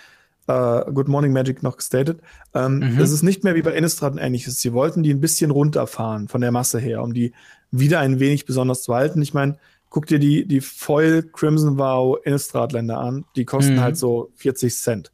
äh, 0.46 0.92
Good 0.92 1.08
Morning 1.08 1.32
Magic 1.32 1.62
noch 1.62 1.76
gestated. 1.76 2.20
Ähm, 2.54 2.78
mhm. 2.78 3.00
Es 3.00 3.10
ist 3.10 3.22
nicht 3.22 3.44
mehr 3.44 3.54
wie 3.54 3.62
bei 3.62 3.72
Innistrad 3.72 4.12
und 4.12 4.18
ähnliches. 4.18 4.60
Sie 4.60 4.72
wollten 4.72 5.02
die 5.02 5.12
ein 5.12 5.20
bisschen 5.20 5.50
runterfahren 5.50 6.28
von 6.28 6.40
der 6.40 6.52
Masse 6.52 6.78
her, 6.78 7.02
um 7.02 7.14
die 7.14 7.32
wieder 7.70 8.00
ein 8.00 8.20
wenig 8.20 8.44
besonders 8.44 8.82
zu 8.82 8.94
halten. 8.94 9.22
Ich 9.22 9.34
meine, 9.34 9.56
guck 9.88 10.06
dir 10.06 10.18
die, 10.18 10.46
die 10.46 10.60
Foil 10.60 11.22
Crimson 11.22 11.78
Vow 11.78 12.18
Innistrad-Länder 12.24 12.98
an. 12.98 13.24
Die 13.36 13.44
kosten 13.44 13.76
mhm. 13.76 13.80
halt 13.80 13.96
so 13.96 14.30
40 14.36 14.74
Cent. 14.74 15.12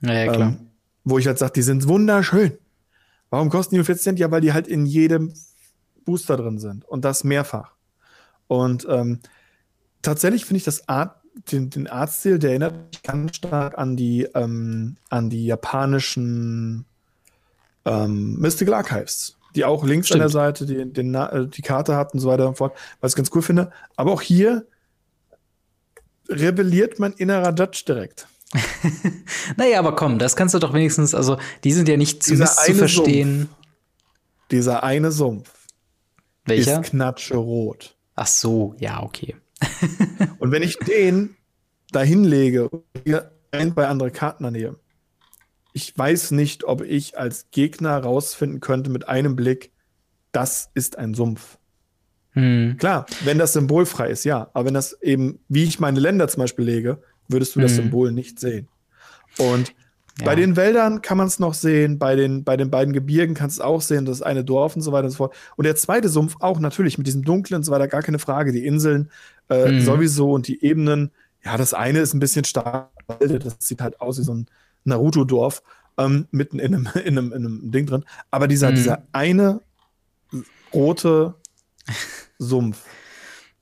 Ja, 0.00 0.12
ja 0.12 0.32
klar. 0.32 0.48
Ähm, 0.48 0.66
wo 1.04 1.18
ich 1.18 1.26
halt 1.26 1.38
sage, 1.38 1.52
die 1.52 1.62
sind 1.62 1.86
wunderschön. 1.86 2.52
Warum 3.34 3.50
kosten 3.50 3.74
die 3.74 3.78
nur 3.78 3.84
40 3.84 4.04
Cent? 4.04 4.18
Ja, 4.20 4.30
weil 4.30 4.42
die 4.42 4.52
halt 4.52 4.68
in 4.68 4.86
jedem 4.86 5.34
Booster 6.04 6.36
drin 6.36 6.60
sind 6.60 6.84
und 6.84 7.04
das 7.04 7.24
mehrfach. 7.24 7.72
Und 8.46 8.86
ähm, 8.88 9.18
tatsächlich 10.02 10.44
finde 10.44 10.58
ich 10.58 10.64
das 10.64 10.88
Art, 10.88 11.16
den, 11.50 11.68
den 11.68 11.88
Artstil, 11.88 12.38
der 12.38 12.50
erinnert 12.50 12.92
mich 12.92 13.02
ganz 13.02 13.34
stark 13.34 13.76
an 13.76 13.96
die, 13.96 14.28
ähm, 14.36 14.98
an 15.10 15.30
die 15.30 15.46
japanischen 15.46 16.84
ähm, 17.84 18.36
Mystical 18.38 18.74
Archives, 18.74 19.36
die 19.56 19.64
auch 19.64 19.82
links 19.82 20.06
Stimmt. 20.06 20.20
an 20.20 20.26
der 20.26 20.30
Seite 20.30 20.64
die, 20.64 20.92
den, 20.92 21.12
äh, 21.16 21.48
die 21.48 21.62
Karte 21.62 21.96
hat 21.96 22.14
und 22.14 22.20
so 22.20 22.28
weiter 22.28 22.46
und 22.46 22.56
fort, 22.56 22.76
was 23.00 23.14
ich 23.14 23.16
ganz 23.16 23.32
cool 23.34 23.42
finde. 23.42 23.72
Aber 23.96 24.12
auch 24.12 24.22
hier 24.22 24.64
rebelliert 26.28 27.00
mein 27.00 27.14
innerer 27.14 27.52
Judge 27.52 27.82
direkt. 27.84 28.28
naja, 29.56 29.78
aber 29.78 29.96
komm, 29.96 30.18
das 30.18 30.36
kannst 30.36 30.54
du 30.54 30.58
doch 30.58 30.74
wenigstens, 30.74 31.14
also 31.14 31.38
die 31.64 31.72
sind 31.72 31.88
ja 31.88 31.96
nicht 31.96 32.22
zu, 32.22 32.36
zu 32.36 32.74
verstehen. 32.74 33.38
Sumpf, 33.38 33.50
dieser 34.50 34.84
eine 34.84 35.10
Sumpf 35.10 35.50
welcher? 36.46 36.80
Ist 36.80 36.90
Knatsche 36.90 37.36
rot. 37.36 37.96
Ach 38.14 38.26
so, 38.26 38.74
ja, 38.78 39.02
okay. 39.02 39.36
und 40.38 40.50
wenn 40.50 40.62
ich 40.62 40.78
den 40.78 41.36
da 41.90 42.02
hinlege 42.02 42.68
und 42.68 42.84
ein, 43.50 43.74
bei 43.74 43.88
andere 43.88 44.10
Karten 44.10 44.44
daneben, 44.44 44.76
ich 45.72 45.96
weiß 45.96 46.32
nicht, 46.32 46.64
ob 46.64 46.82
ich 46.82 47.18
als 47.18 47.50
Gegner 47.50 47.98
rausfinden 47.98 48.60
könnte 48.60 48.90
mit 48.90 49.08
einem 49.08 49.36
Blick, 49.36 49.72
das 50.32 50.70
ist 50.74 50.98
ein 50.98 51.14
Sumpf. 51.14 51.58
Hm. 52.30 52.76
Klar, 52.78 53.06
wenn 53.24 53.38
das 53.38 53.52
symbolfrei 53.52 54.10
ist, 54.10 54.24
ja. 54.24 54.50
Aber 54.54 54.66
wenn 54.66 54.74
das 54.74 55.00
eben, 55.02 55.40
wie 55.48 55.64
ich 55.64 55.80
meine 55.80 56.00
Länder 56.00 56.28
zum 56.28 56.40
Beispiel 56.40 56.64
lege, 56.64 57.02
würdest 57.28 57.56
du 57.56 57.60
das 57.60 57.76
Symbol 57.76 58.12
nicht 58.12 58.40
sehen. 58.40 58.68
Und 59.38 59.74
ja. 60.20 60.26
Bei 60.26 60.36
den 60.36 60.54
Wäldern 60.54 61.02
kann 61.02 61.18
man 61.18 61.26
es 61.26 61.40
noch 61.40 61.54
sehen, 61.54 61.98
bei 61.98 62.14
den, 62.14 62.44
bei 62.44 62.56
den 62.56 62.70
beiden 62.70 62.92
Gebirgen 62.92 63.34
kannst 63.34 63.58
du 63.58 63.62
es 63.62 63.66
auch 63.66 63.80
sehen, 63.80 64.04
das 64.04 64.22
eine 64.22 64.44
Dorf 64.44 64.76
und 64.76 64.82
so 64.82 64.92
weiter 64.92 65.06
und 65.06 65.10
so 65.10 65.16
fort. 65.16 65.34
Und 65.56 65.64
der 65.64 65.74
zweite 65.74 66.08
Sumpf 66.08 66.36
auch 66.38 66.60
natürlich 66.60 66.98
mit 66.98 67.08
diesem 67.08 67.24
Dunklen 67.24 67.58
und 67.58 67.64
so 67.64 67.72
weiter, 67.72 67.88
gar 67.88 68.02
keine 68.02 68.20
Frage. 68.20 68.52
Die 68.52 68.64
Inseln 68.64 69.10
äh, 69.50 69.72
mhm. 69.72 69.80
sowieso 69.80 70.32
und 70.32 70.46
die 70.46 70.64
Ebenen. 70.64 71.10
Ja, 71.44 71.56
das 71.56 71.74
eine 71.74 71.98
ist 71.98 72.14
ein 72.14 72.20
bisschen 72.20 72.44
stark, 72.44 72.90
das 73.18 73.56
sieht 73.58 73.80
halt 73.80 74.00
aus 74.00 74.18
wie 74.18 74.22
so 74.22 74.34
ein 74.34 74.46
Naruto-Dorf 74.84 75.62
ähm, 75.98 76.28
mitten 76.30 76.60
in 76.60 76.74
einem, 76.74 76.88
in, 77.04 77.18
einem, 77.18 77.32
in 77.32 77.46
einem 77.46 77.70
Ding 77.72 77.86
drin. 77.86 78.04
Aber 78.30 78.46
dieser, 78.46 78.70
mhm. 78.70 78.76
dieser 78.76 79.02
eine 79.12 79.62
rote 80.72 81.34
Sumpf. 82.38 82.84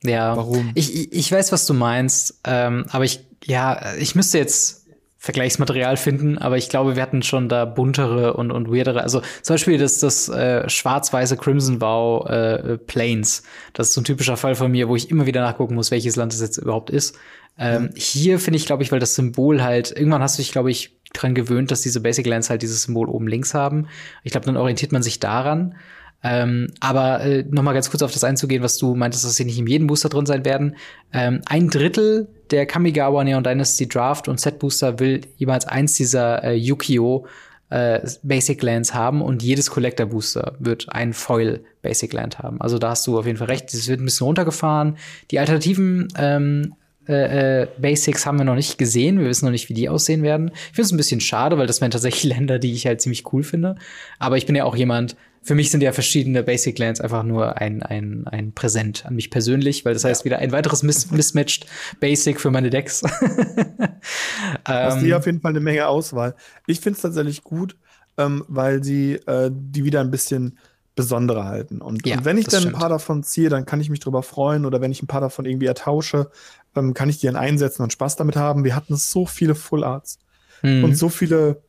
Ja, 0.03 0.36
warum? 0.36 0.70
Ich, 0.74 1.12
ich 1.12 1.30
weiß, 1.32 1.53
was 1.53 1.66
du 1.66 1.74
meinst, 1.74 2.40
ähm, 2.44 2.86
aber 2.90 3.05
ich, 3.05 3.24
ja, 3.44 3.94
ich 3.96 4.14
müsste 4.14 4.38
jetzt 4.38 4.82
Vergleichsmaterial 5.22 5.96
finden, 5.96 6.36
aber 6.36 6.57
ich 6.57 6.68
glaube, 6.68 6.96
wir 6.96 7.03
hatten 7.03 7.22
schon 7.22 7.48
da 7.48 7.64
buntere 7.64 8.34
und, 8.34 8.50
und 8.50 8.72
weirdere. 8.72 9.05
Also 9.05 9.22
zum 9.42 9.55
Beispiel 9.55 9.78
das, 9.78 10.00
das 10.00 10.28
äh, 10.28 10.68
schwarz-weiße 10.68 11.36
Crimson 11.36 11.80
Vow 11.80 12.28
äh, 12.28 12.76
Plains. 12.78 13.44
Das 13.72 13.88
ist 13.88 13.94
so 13.94 14.00
ein 14.00 14.05
typischer 14.05 14.36
Fall 14.36 14.57
von 14.57 14.72
mir, 14.72 14.88
wo 14.88 14.96
ich 14.96 15.11
immer 15.12 15.24
wieder 15.24 15.40
nachgucken 15.40 15.76
muss, 15.76 15.92
welches 15.92 16.16
Land 16.16 16.34
es 16.34 16.40
jetzt 16.40 16.57
überhaupt 16.57 16.90
ist. 16.90 17.16
Ähm, 17.57 17.82
mhm. 17.82 17.90
Hier 17.94 18.40
finde 18.40 18.57
ich, 18.57 18.66
glaube 18.66 18.82
ich, 18.82 18.90
weil 18.90 18.98
das 18.98 19.14
Symbol 19.14 19.62
halt, 19.62 19.92
irgendwann 19.92 20.22
hast 20.22 20.38
du 20.38 20.42
dich, 20.42 20.50
glaube 20.50 20.72
ich, 20.72 20.98
dran 21.12 21.36
gewöhnt, 21.36 21.70
dass 21.70 21.82
diese 21.82 22.00
Basic 22.00 22.26
Lands 22.26 22.50
halt 22.50 22.62
dieses 22.62 22.82
Symbol 22.82 23.09
oben 23.09 23.28
links 23.28 23.55
haben. 23.55 23.86
Ich 24.24 24.32
glaube, 24.32 24.46
dann 24.46 24.57
orientiert 24.57 24.90
man 24.90 25.05
sich 25.05 25.20
daran. 25.20 25.76
Ähm, 26.24 26.68
aber 26.80 27.20
äh, 27.22 27.44
noch 27.50 27.62
mal 27.62 27.72
ganz 27.72 27.90
kurz 27.90 28.02
auf 28.02 28.12
das 28.12 28.24
einzugehen, 28.24 28.62
was 28.62 28.78
du 28.78 28.94
meintest, 28.94 29.24
dass 29.24 29.36
sie 29.36 29.44
nicht 29.44 29.58
in 29.58 29.66
jedem 29.66 29.86
Booster 29.88 30.08
drin 30.08 30.26
sein 30.26 30.44
werden. 30.44 30.76
Ähm, 31.12 31.40
ein 31.46 31.68
Drittel 31.68 32.28
der 32.50 32.66
Kamigawa 32.66 33.24
Neon 33.24 33.42
Dynasty 33.42 33.88
Draft 33.88 34.28
und 34.28 34.40
Set 34.40 34.58
Booster 34.58 35.00
will 35.00 35.22
jeweils 35.36 35.66
eins 35.66 35.94
dieser 35.94 36.44
äh, 36.44 36.54
Yukio 36.54 37.26
äh, 37.70 38.00
Basic 38.22 38.62
Lands 38.62 38.94
haben 38.94 39.22
und 39.22 39.42
jedes 39.42 39.70
Collector 39.70 40.06
Booster 40.06 40.54
wird 40.58 40.86
ein 40.90 41.12
Foil 41.12 41.64
Basic 41.80 42.12
Land 42.12 42.38
haben. 42.38 42.60
Also 42.60 42.78
da 42.78 42.90
hast 42.90 43.06
du 43.06 43.18
auf 43.18 43.26
jeden 43.26 43.38
Fall 43.38 43.48
recht. 43.48 43.72
Das 43.72 43.88
wird 43.88 44.00
ein 44.00 44.04
bisschen 44.04 44.26
runtergefahren. 44.26 44.98
Die 45.30 45.38
alternativen 45.38 46.08
ähm, 46.16 46.74
äh, 47.08 47.62
äh, 47.62 47.68
Basics 47.78 48.26
haben 48.26 48.38
wir 48.38 48.44
noch 48.44 48.54
nicht 48.54 48.78
gesehen. 48.78 49.18
Wir 49.18 49.26
wissen 49.26 49.46
noch 49.46 49.52
nicht, 49.52 49.68
wie 49.68 49.74
die 49.74 49.88
aussehen 49.88 50.22
werden. 50.22 50.52
Ich 50.54 50.76
finde 50.76 50.82
es 50.82 50.92
ein 50.92 50.96
bisschen 50.98 51.20
schade, 51.20 51.58
weil 51.58 51.66
das 51.66 51.80
wären 51.80 51.90
tatsächlich 51.90 52.24
Länder, 52.36 52.58
die 52.58 52.74
ich 52.74 52.86
halt 52.86 53.00
ziemlich 53.00 53.32
cool 53.32 53.42
finde. 53.42 53.74
Aber 54.18 54.36
ich 54.36 54.46
bin 54.46 54.54
ja 54.54 54.64
auch 54.64 54.76
jemand, 54.76 55.16
für 55.43 55.55
mich 55.55 55.70
sind 55.70 55.82
ja 55.82 55.93
verschiedene 55.93 56.43
Basic 56.43 56.78
Lands 56.78 57.01
einfach 57.01 57.24
nur 57.24 57.59
ein, 57.59 57.82
ein, 57.82 58.26
ein 58.28 58.53
Präsent 58.53 59.05
an 59.07 59.16
mich 59.16 59.30
persönlich, 59.30 59.84
weil 59.84 59.93
das 59.93 60.05
heißt 60.05 60.24
wieder 60.24 60.38
ein 60.38 60.53
weiteres 60.53 60.82
Miss 60.82 61.11
Mismatched 61.11 61.66
Basic 61.99 62.40
für 62.40 62.51
meine 62.51 62.70
Decks. 62.70 63.03
Hast 64.64 64.97
ähm, 64.97 65.01
hier 65.01 65.18
auf 65.18 65.26
jeden 65.26 65.40
Fall 65.40 65.51
eine 65.51 65.61
Menge 65.61 65.88
Auswahl. 65.88 66.36
Ich 66.66 66.80
finde 66.80 66.97
es 66.97 67.03
tatsächlich 67.03 67.43
gut, 67.43 67.76
ähm, 68.18 68.45
weil 68.47 68.84
sie 68.84 69.14
äh, 69.14 69.51
die 69.53 69.84
wieder 69.84 70.01
ein 70.01 70.12
bisschen 70.12 70.59
besonderer 70.95 71.45
halten. 71.45 71.80
Und, 71.80 72.07
ja, 72.07 72.18
und 72.18 72.24
wenn 72.24 72.38
ich 72.38 72.47
dann 72.47 72.61
stimmt. 72.61 72.76
ein 72.76 72.80
paar 72.80 72.90
davon 72.90 73.22
ziehe, 73.22 73.49
dann 73.49 73.66
kann 73.66 73.80
ich 73.80 73.90
mich 73.90 74.01
drüber 74.01 74.22
freuen. 74.22 74.64
Oder 74.64 74.80
wenn 74.80 74.93
ich 74.93 75.03
ein 75.03 75.07
paar 75.07 75.22
davon 75.22 75.47
irgendwie 75.47 75.66
ertausche, 75.66 76.30
ähm, 76.76 76.95
kann 76.95 77.09
ich 77.09 77.18
die 77.18 77.26
dann 77.26 77.36
einsetzen 77.36 77.82
und 77.82 77.93
Spaß 77.93 78.16
damit 78.16 78.36
haben. 78.36 78.64
Wir 78.64 78.76
hatten 78.76 78.97
so 78.97 79.26
viele 79.26 79.55
Full 79.55 79.84
Arts 79.84 80.18
mhm. 80.62 80.84
und 80.84 80.97
so 80.97 81.09
viele 81.09 81.62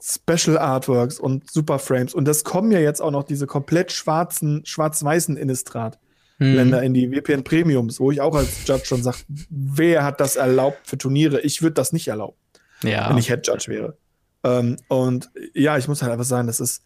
Special 0.00 0.58
Artworks 0.58 1.18
und 1.18 1.50
Super 1.50 1.78
Frames. 1.78 2.14
Und 2.14 2.26
das 2.26 2.44
kommen 2.44 2.70
ja 2.70 2.80
jetzt 2.80 3.00
auch 3.00 3.10
noch 3.10 3.24
diese 3.24 3.46
komplett 3.46 3.92
schwarzen, 3.92 4.64
schwarz-weißen 4.64 5.36
Innistrad. 5.36 5.98
Länder 6.38 6.78
mhm. 6.78 6.84
in 6.84 6.94
die 6.94 7.10
WPN 7.10 7.44
Premiums, 7.44 7.98
wo 7.98 8.10
ich 8.10 8.20
auch 8.20 8.34
als 8.34 8.66
Judge 8.66 8.84
schon 8.84 9.02
sage, 9.02 9.18
wer 9.48 10.04
hat 10.04 10.20
das 10.20 10.36
erlaubt 10.36 10.80
für 10.84 10.98
Turniere? 10.98 11.40
Ich 11.40 11.62
würde 11.62 11.74
das 11.74 11.94
nicht 11.94 12.08
erlauben, 12.08 12.36
ja. 12.82 13.08
wenn 13.08 13.16
ich 13.16 13.28
Head 13.28 13.46
Judge 13.46 13.68
wäre. 13.68 13.96
Ähm, 14.44 14.76
und 14.88 15.30
ja, 15.54 15.78
ich 15.78 15.88
muss 15.88 16.02
halt 16.02 16.12
einfach 16.12 16.26
sagen, 16.26 16.46
das 16.46 16.60
ist, 16.60 16.84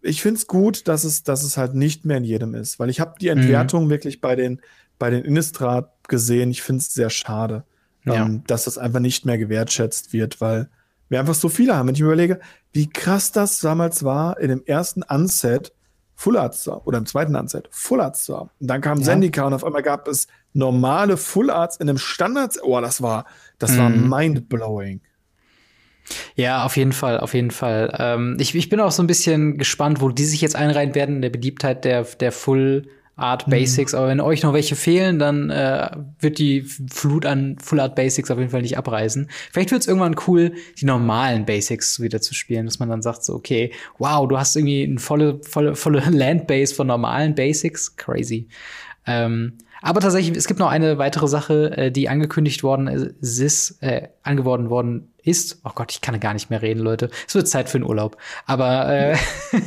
ich 0.00 0.22
finde 0.22 0.38
es 0.38 0.46
gut, 0.46 0.86
dass 0.86 1.02
es, 1.02 1.24
dass 1.24 1.42
es 1.42 1.56
halt 1.56 1.74
nicht 1.74 2.04
mehr 2.04 2.18
in 2.18 2.24
jedem 2.24 2.54
ist, 2.54 2.78
weil 2.78 2.88
ich 2.88 3.00
habe 3.00 3.14
die 3.20 3.26
mhm. 3.26 3.38
Entwertung 3.38 3.86
mhm. 3.86 3.90
wirklich 3.90 4.20
bei 4.20 4.36
den, 4.36 4.60
bei 4.98 5.10
den 5.10 5.24
Innistrad 5.24 5.92
gesehen. 6.06 6.52
Ich 6.52 6.62
finde 6.62 6.82
es 6.82 6.94
sehr 6.94 7.10
schade, 7.10 7.64
ja. 8.04 8.14
ähm, 8.14 8.44
dass 8.46 8.64
das 8.64 8.78
einfach 8.78 9.00
nicht 9.00 9.26
mehr 9.26 9.38
gewertschätzt 9.38 10.12
wird, 10.12 10.40
weil 10.40 10.70
wir 11.10 11.20
einfach 11.20 11.34
so 11.34 11.50
viele 11.50 11.76
haben. 11.76 11.88
Wenn 11.88 11.94
ich 11.94 12.00
mir 12.00 12.06
überlege, 12.06 12.40
wie 12.72 12.88
krass 12.88 13.32
das 13.32 13.60
damals 13.60 14.04
war, 14.04 14.40
in 14.40 14.48
dem 14.48 14.64
ersten 14.64 15.02
Unset 15.02 15.72
Full 16.14 16.36
Arts 16.36 16.62
zu 16.62 16.72
haben, 16.72 16.82
oder 16.84 16.98
im 16.98 17.06
zweiten 17.06 17.34
Unset 17.34 17.68
Full 17.70 18.00
Arts 18.00 18.24
zu 18.24 18.36
haben. 18.36 18.50
Und 18.60 18.68
dann 18.68 18.80
kam 18.80 18.98
ja. 18.98 19.04
Zendika 19.04 19.44
und 19.44 19.54
auf 19.54 19.64
einmal 19.64 19.82
gab 19.82 20.06
es 20.06 20.28
normale 20.52 21.16
Full 21.16 21.50
Arts 21.50 21.76
in 21.76 21.88
einem 21.88 21.98
Standard. 21.98 22.56
Oh, 22.62 22.80
das 22.80 23.02
war, 23.02 23.26
das 23.58 23.72
mhm. 23.72 23.78
war 23.78 23.90
mind-blowing. 23.90 25.00
Ja, 26.34 26.64
auf 26.64 26.76
jeden 26.76 26.92
Fall, 26.92 27.20
auf 27.20 27.34
jeden 27.34 27.50
Fall. 27.50 27.94
Ähm, 27.98 28.36
ich, 28.38 28.54
ich 28.54 28.68
bin 28.68 28.80
auch 28.80 28.92
so 28.92 29.02
ein 29.02 29.06
bisschen 29.06 29.58
gespannt, 29.58 30.00
wo 30.00 30.10
die 30.10 30.24
sich 30.24 30.40
jetzt 30.40 30.56
einreihen 30.56 30.94
werden 30.94 31.16
in 31.16 31.22
der 31.22 31.30
Beliebtheit 31.30 31.84
der, 31.84 32.04
der 32.04 32.32
Full 32.32 32.88
Art. 33.20 33.46
Basics. 33.46 33.92
Mhm. 33.92 33.98
Aber 33.98 34.08
wenn 34.08 34.20
euch 34.20 34.42
noch 34.42 34.52
welche 34.52 34.76
fehlen, 34.76 35.18
dann 35.18 35.50
äh, 35.50 35.90
wird 36.18 36.38
die 36.38 36.62
Flut 36.62 37.26
an 37.26 37.56
Full 37.62 37.80
Art 37.80 37.94
Basics 37.94 38.30
auf 38.30 38.38
jeden 38.38 38.50
Fall 38.50 38.62
nicht 38.62 38.78
abreißen. 38.78 39.28
Vielleicht 39.52 39.70
wird 39.70 39.82
es 39.82 39.88
irgendwann 39.88 40.16
cool, 40.26 40.52
die 40.78 40.86
normalen 40.86 41.44
Basics 41.44 42.00
wieder 42.00 42.20
zu 42.20 42.34
spielen, 42.34 42.66
dass 42.66 42.78
man 42.78 42.88
dann 42.88 43.02
sagt 43.02 43.24
so, 43.24 43.34
okay, 43.34 43.72
wow, 43.98 44.26
du 44.26 44.38
hast 44.38 44.56
irgendwie 44.56 44.84
eine 44.84 44.98
volle, 44.98 45.40
volle, 45.42 45.74
volle 45.74 46.00
Landbase 46.10 46.74
von 46.74 46.86
normalen 46.86 47.34
Basics. 47.34 47.96
Crazy. 47.96 48.48
Ähm, 49.06 49.58
aber 49.82 50.00
tatsächlich, 50.00 50.36
es 50.36 50.46
gibt 50.46 50.60
noch 50.60 50.68
eine 50.68 50.98
weitere 50.98 51.26
Sache, 51.26 51.76
äh, 51.76 51.90
die 51.90 52.08
angekündigt 52.08 52.62
worden 52.62 52.86
ist, 52.86 53.82
äh, 53.82 54.08
angeworden 54.22 54.68
worden 54.68 55.12
ist. 55.22 55.60
Oh 55.64 55.70
Gott, 55.74 55.92
ich 55.92 56.00
kann 56.00 56.18
gar 56.20 56.34
nicht 56.34 56.50
mehr 56.50 56.62
reden, 56.62 56.80
Leute. 56.80 57.10
Es 57.26 57.34
wird 57.34 57.48
Zeit 57.48 57.68
für 57.68 57.78
den 57.78 57.86
Urlaub. 57.86 58.16
Aber 58.46 58.88
äh, 58.88 59.16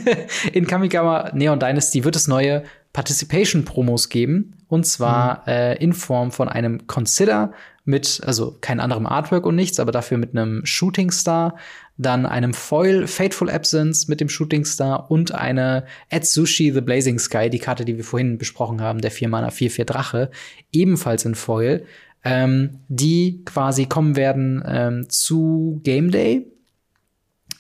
in 0.54 0.68
Kamigawa 0.68 1.32
Neon 1.34 1.60
Dynasty 1.60 2.04
wird 2.04 2.16
es 2.16 2.28
neue 2.28 2.64
Participation-Promos 2.94 4.10
geben. 4.10 4.56
Und 4.68 4.86
zwar 4.86 5.41
mhm. 5.41 5.52
äh, 5.52 5.76
in 5.76 5.94
Form 5.94 6.32
von 6.32 6.48
einem 6.48 6.88
Consider 6.88 7.54
mit, 7.86 8.22
also 8.26 8.58
kein 8.62 8.80
anderem 8.80 9.06
Artwork 9.06 9.46
und 9.46 9.56
nichts, 9.56 9.80
aber 9.80 9.91
dafür 9.91 10.18
mit 10.18 10.32
einem 10.32 10.66
Shooting 10.66 11.12
Star, 11.12 11.58
dann 11.98 12.26
einem 12.26 12.54
Foil 12.54 13.08
Fateful 13.08 13.50
Absence 13.50 14.08
mit 14.08 14.22
dem 14.22 14.30
Shooting 14.30 14.66
Star 14.66 15.12
und 15.12 15.34
eine 15.34 15.86
Atsushi 16.12 16.72
The 16.72 16.82
Blazing 16.82 17.20
Sky, 17.20 17.50
die 17.50 17.60
Karte, 17.60 17.86
die 17.86 17.98
wir 17.98 18.04
vorhin 18.04 18.38
besprochen 18.38 18.82
haben, 18.82 19.02
der 19.02 19.12
4 19.12 19.28
Mana 19.28 19.50
4-4 19.50 19.86
Drache, 19.86 20.32
ebenfalls 20.72 21.26
in 21.26 21.36
Foil, 21.36 21.86
ähm, 22.24 22.80
die 22.88 23.44
quasi 23.46 23.86
kommen 23.86 24.16
werden 24.16 24.64
ähm, 24.66 25.10
zu 25.10 25.82
Game 25.84 26.10
Day 26.10 26.48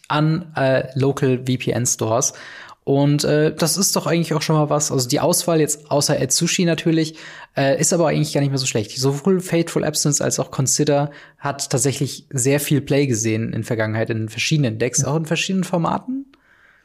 an 0.07 0.51
äh, 0.55 0.87
Local 0.97 1.43
VPN 1.45 1.85
Stores 1.85 2.33
Und 2.83 3.23
äh, 3.23 3.55
das 3.55 3.77
ist 3.77 3.95
doch 3.95 4.07
eigentlich 4.07 4.33
auch 4.33 4.41
schon 4.41 4.57
mal 4.57 4.69
was. 4.69 4.91
Also 4.91 5.07
die 5.07 5.21
Auswahl 5.21 5.59
jetzt 5.61 5.89
außer 5.89 6.19
Etsushi 6.19 6.65
natürlich 6.65 7.15
äh, 7.55 7.79
ist 7.79 7.93
aber 7.93 8.09
eigentlich 8.09 8.33
gar 8.33 8.41
nicht 8.41 8.49
mehr 8.49 8.59
so 8.59 8.65
schlecht. 8.65 8.97
Sowohl 8.97 9.39
Fateful 9.39 9.85
Absence 9.85 10.19
als 10.19 10.39
auch 10.39 10.51
Consider 10.51 11.11
hat 11.37 11.69
tatsächlich 11.69 12.27
sehr 12.31 12.59
viel 12.59 12.81
Play 12.81 13.07
gesehen 13.07 13.53
in 13.53 13.63
Vergangenheit 13.63 14.09
in 14.09 14.27
verschiedenen 14.27 14.79
Decks, 14.79 15.01
ja. 15.01 15.07
auch 15.07 15.15
in 15.15 15.25
verschiedenen 15.25 15.63
Formaten. 15.63 16.25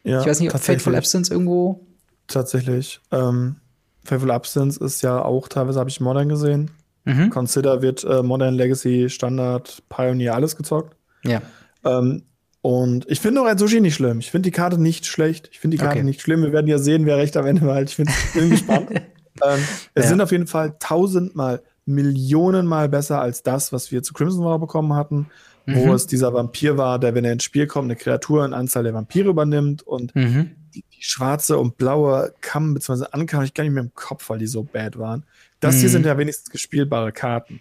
Ja, 0.05 0.20
ich 0.20 0.26
weiß 0.26 0.40
nicht, 0.40 0.55
ob 0.55 0.61
Fateful 0.61 0.94
Absence 0.94 1.30
irgendwo. 1.30 1.84
Tatsächlich. 2.28 3.01
Ähm, 3.11 3.57
Fateful 4.05 4.30
Absence 4.30 4.76
ist 4.76 5.03
ja 5.03 5.20
auch 5.20 5.49
teilweise 5.49 5.80
habe 5.80 5.90
ich 5.90 6.01
Modern 6.01 6.28
gesehen. 6.28 6.70
Mhm. 7.05 7.30
Consider 7.30 7.82
wird 7.82 8.05
äh, 8.05 8.22
Modern 8.22 8.55
Legacy 8.55 9.09
Standard 9.11 9.82
Pioneer 9.88 10.34
alles 10.34 10.57
gezockt. 10.57 10.96
Ja. 11.24 11.42
Ähm, 11.84 12.22
und 12.61 13.06
ich 13.09 13.20
finde 13.20 13.40
auch 13.40 13.46
ein 13.46 13.59
Sushi 13.59 13.80
nicht 13.80 13.94
schlimm. 13.94 14.18
Ich 14.18 14.30
finde 14.30 14.48
die 14.48 14.56
Karte 14.56 14.80
nicht 14.80 15.06
schlecht. 15.06 15.48
Ich 15.52 15.61
finde 15.61 15.76
die 15.76 15.82
Karte 15.82 15.98
okay. 15.98 16.04
nicht 16.04 16.20
schlimm. 16.20 16.42
Wir 16.42 16.52
werden 16.52 16.66
ja 16.66 16.78
sehen, 16.78 17.06
wer 17.06 17.16
recht 17.16 17.36
am 17.36 17.46
Ende 17.46 17.62
behält. 17.62 17.90
Ich 17.90 17.96
bin, 17.96 18.09
bin 18.34 18.50
gespannt. 18.50 18.90
ähm, 18.90 19.61
es 19.94 20.04
ja. 20.04 20.09
sind 20.09 20.20
auf 20.20 20.32
jeden 20.32 20.46
Fall 20.46 20.76
tausendmal, 20.78 21.62
Millionenmal 21.86 22.88
besser 22.88 23.20
als 23.20 23.42
das, 23.42 23.72
was 23.72 23.90
wir 23.90 24.02
zu 24.02 24.12
Crimson 24.12 24.44
War 24.44 24.59
bekommen 24.59 24.92
hatten, 24.92 25.28
mhm. 25.64 25.76
wo 25.76 25.94
es 25.94 26.06
dieser 26.06 26.34
Vampir 26.34 26.76
war, 26.76 26.98
der, 26.98 27.14
wenn 27.14 27.24
er 27.24 27.32
ins 27.32 27.44
Spiel 27.44 27.66
kommt, 27.66 27.86
eine 27.86 27.96
Kreatur 27.96 28.44
in 28.44 28.52
Anzahl 28.52 28.82
der 28.82 28.92
Vampire 28.92 29.30
übernimmt 29.30 29.82
und 29.82 30.14
mhm. 30.14 30.50
die, 30.74 30.84
die, 30.92 31.02
schwarze 31.02 31.56
und 31.56 31.78
blaue 31.78 32.34
Kamm 32.42 32.74
bzw. 32.74 33.06
Ankam 33.12 33.42
ich 33.42 33.54
gar 33.54 33.64
nicht 33.64 33.72
mehr 33.72 33.84
im 33.84 33.94
Kopf, 33.94 34.28
weil 34.28 34.38
die 34.38 34.46
so 34.46 34.64
bad 34.64 34.98
waren. 34.98 35.24
Das 35.61 35.76
mhm. 35.76 35.80
hier 35.80 35.88
sind 35.88 36.04
ja 36.04 36.18
wenigstens 36.18 36.50
gespielbare 36.50 37.12
Karten. 37.12 37.61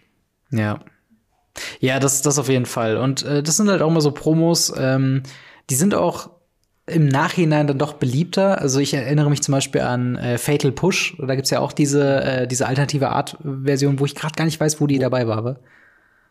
Ja. 0.52 0.84
Ja, 1.80 2.00
das, 2.00 2.22
das 2.22 2.40
auf 2.40 2.50
jeden 2.50 2.66
Fall. 2.66 2.98
Und 2.98 3.24
äh, 3.24 3.44
das 3.44 3.58
sind 3.58 3.70
halt 3.70 3.82
auch 3.82 3.90
immer 3.90 4.02
so 4.02 4.12
Promos, 4.12 4.74
ähm, 4.78 5.24
die 5.70 5.76
sind 5.76 5.94
auch 5.94 6.30
im 6.88 7.08
Nachhinein 7.08 7.68
dann 7.68 7.78
doch 7.78 7.94
beliebter. 7.94 8.62
Also 8.62 8.80
ich 8.80 8.94
erinnere 8.94 9.30
mich 9.30 9.42
zum 9.42 9.52
Beispiel 9.52 9.82
an 9.82 10.16
äh, 10.16 10.38
Fatal 10.38 10.72
Push. 10.72 11.18
Da 11.20 11.36
gibt's 11.36 11.50
ja 11.50 11.60
auch 11.60 11.74
diese, 11.74 12.24
äh, 12.24 12.48
diese 12.48 12.66
alternative 12.66 13.10
Art-Version, 13.10 14.00
wo 14.00 14.06
ich 14.06 14.16
gerade 14.16 14.34
gar 14.36 14.46
nicht 14.46 14.60
weiß, 14.60 14.80
wo 14.80 14.88
die 14.88 14.98
dabei 14.98 15.28
war. 15.28 15.58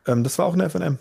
Ähm, 0.07 0.25
das 0.25 0.39
war 0.39 0.47
auch 0.47 0.55
eine 0.55 0.69
FNM. 0.69 0.99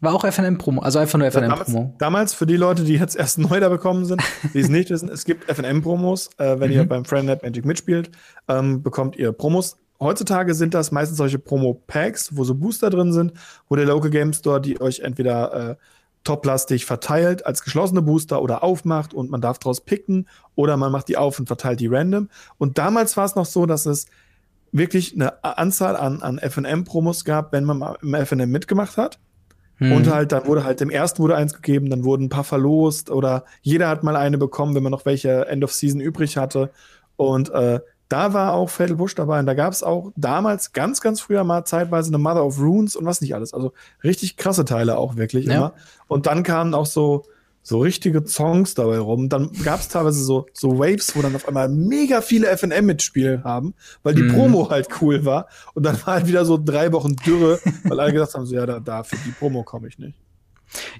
War 0.00 0.14
auch 0.14 0.24
FNM-Promo, 0.24 0.82
also 0.82 0.98
einfach 0.98 1.18
nur 1.18 1.28
FNM-Promo. 1.30 1.78
Damals, 1.78 1.98
damals, 1.98 2.34
für 2.34 2.46
die 2.46 2.56
Leute, 2.56 2.84
die 2.84 2.94
jetzt 2.94 3.16
erst 3.16 3.38
neu 3.38 3.60
da 3.60 3.68
bekommen 3.68 4.06
sind, 4.06 4.22
die 4.52 4.60
es 4.60 4.68
nicht 4.68 4.90
wissen, 4.90 5.08
es 5.08 5.24
gibt 5.24 5.50
FNM-Promos. 5.50 6.30
Äh, 6.38 6.58
wenn 6.60 6.70
mhm. 6.70 6.76
ihr 6.76 6.88
beim 6.88 7.04
Friendnet 7.04 7.42
Magic 7.42 7.64
mitspielt, 7.64 8.10
ähm, 8.48 8.82
bekommt 8.82 9.16
ihr 9.16 9.32
Promos 9.32 9.76
heutzutage 10.00 10.54
sind 10.54 10.74
das 10.74 10.92
meistens 10.92 11.18
solche 11.18 11.38
Promo-Packs, 11.38 12.36
wo 12.36 12.44
so 12.44 12.54
Booster 12.54 12.90
drin 12.90 13.12
sind, 13.12 13.32
wo 13.68 13.76
der 13.76 13.86
Local 13.86 14.10
Game 14.10 14.32
Store 14.32 14.60
die 14.60 14.80
euch 14.80 15.00
entweder 15.00 15.70
äh, 15.70 15.76
toplastig 16.24 16.86
verteilt 16.86 17.46
als 17.46 17.62
geschlossene 17.62 18.02
Booster 18.02 18.42
oder 18.42 18.64
aufmacht 18.64 19.12
und 19.12 19.30
man 19.30 19.42
darf 19.42 19.58
draus 19.58 19.82
picken 19.82 20.26
oder 20.54 20.76
man 20.76 20.90
macht 20.90 21.08
die 21.08 21.16
auf 21.16 21.38
und 21.38 21.46
verteilt 21.46 21.80
die 21.80 21.86
random. 21.86 22.28
Und 22.58 22.78
damals 22.78 23.16
war 23.16 23.26
es 23.26 23.36
noch 23.36 23.46
so, 23.46 23.66
dass 23.66 23.86
es 23.86 24.06
wirklich 24.72 25.14
eine 25.14 25.44
Anzahl 25.44 25.96
an, 25.96 26.22
an 26.22 26.38
FNM-Promos 26.38 27.24
gab, 27.24 27.52
wenn 27.52 27.64
man 27.64 27.78
mal 27.78 27.98
im 28.02 28.14
FNM 28.14 28.50
mitgemacht 28.50 28.96
hat. 28.96 29.20
Hm. 29.76 29.92
Und 29.92 30.12
halt, 30.12 30.32
dann 30.32 30.46
wurde 30.46 30.64
halt 30.64 30.80
im 30.80 30.90
ersten 30.90 31.22
wurde 31.22 31.36
eins 31.36 31.54
gegeben, 31.54 31.90
dann 31.90 32.04
wurden 32.04 32.24
ein 32.24 32.28
paar 32.28 32.44
verlost 32.44 33.10
oder 33.10 33.44
jeder 33.60 33.88
hat 33.88 34.02
mal 34.02 34.16
eine 34.16 34.38
bekommen, 34.38 34.74
wenn 34.74 34.82
man 34.82 34.92
noch 34.92 35.04
welche 35.04 35.46
End 35.46 35.62
of 35.62 35.72
Season 35.72 36.00
übrig 36.00 36.36
hatte. 36.36 36.70
Und 37.16 37.50
äh, 37.50 37.80
da 38.14 38.32
war 38.32 38.52
auch 38.52 38.70
Fatal 38.70 38.94
Bush 38.94 39.16
dabei 39.16 39.40
und 39.40 39.46
da 39.46 39.54
gab 39.54 39.72
es 39.72 39.82
auch 39.82 40.12
damals 40.14 40.72
ganz, 40.72 41.00
ganz 41.00 41.20
früher 41.20 41.42
mal 41.42 41.64
zeitweise 41.64 42.10
eine 42.10 42.18
Mother 42.18 42.46
of 42.46 42.60
Runes 42.60 42.94
und 42.94 43.04
was 43.06 43.20
nicht 43.20 43.34
alles. 43.34 43.52
Also 43.52 43.72
richtig 44.04 44.36
krasse 44.36 44.64
Teile 44.64 44.98
auch 44.98 45.16
wirklich 45.16 45.46
ja. 45.46 45.54
immer. 45.54 45.74
Und 46.06 46.26
dann 46.26 46.44
kamen 46.44 46.74
auch 46.74 46.86
so, 46.86 47.24
so 47.64 47.80
richtige 47.80 48.24
Songs 48.24 48.74
dabei 48.74 48.98
rum. 48.98 49.28
Dann 49.28 49.50
gab 49.64 49.80
es 49.80 49.88
teilweise 49.88 50.22
so, 50.22 50.46
so 50.52 50.78
Waves, 50.78 51.16
wo 51.16 51.22
dann 51.22 51.34
auf 51.34 51.48
einmal 51.48 51.68
mega 51.68 52.20
viele 52.20 52.56
FNM 52.56 52.86
mitspielen 52.86 53.42
haben, 53.42 53.74
weil 54.04 54.14
die 54.14 54.22
mm. 54.22 54.32
Promo 54.32 54.70
halt 54.70 54.86
cool 55.00 55.24
war. 55.24 55.48
Und 55.74 55.84
dann 55.84 55.96
war 56.06 56.14
halt 56.14 56.28
wieder 56.28 56.44
so 56.44 56.56
drei 56.56 56.92
Wochen 56.92 57.16
Dürre, 57.16 57.58
weil 57.82 57.98
alle 57.98 58.12
gesagt 58.12 58.34
haben, 58.34 58.46
so 58.46 58.54
ja, 58.54 58.64
da, 58.64 58.78
da 58.78 59.02
für 59.02 59.16
die 59.16 59.32
Promo 59.32 59.64
komme 59.64 59.88
ich 59.88 59.98
nicht. 59.98 60.16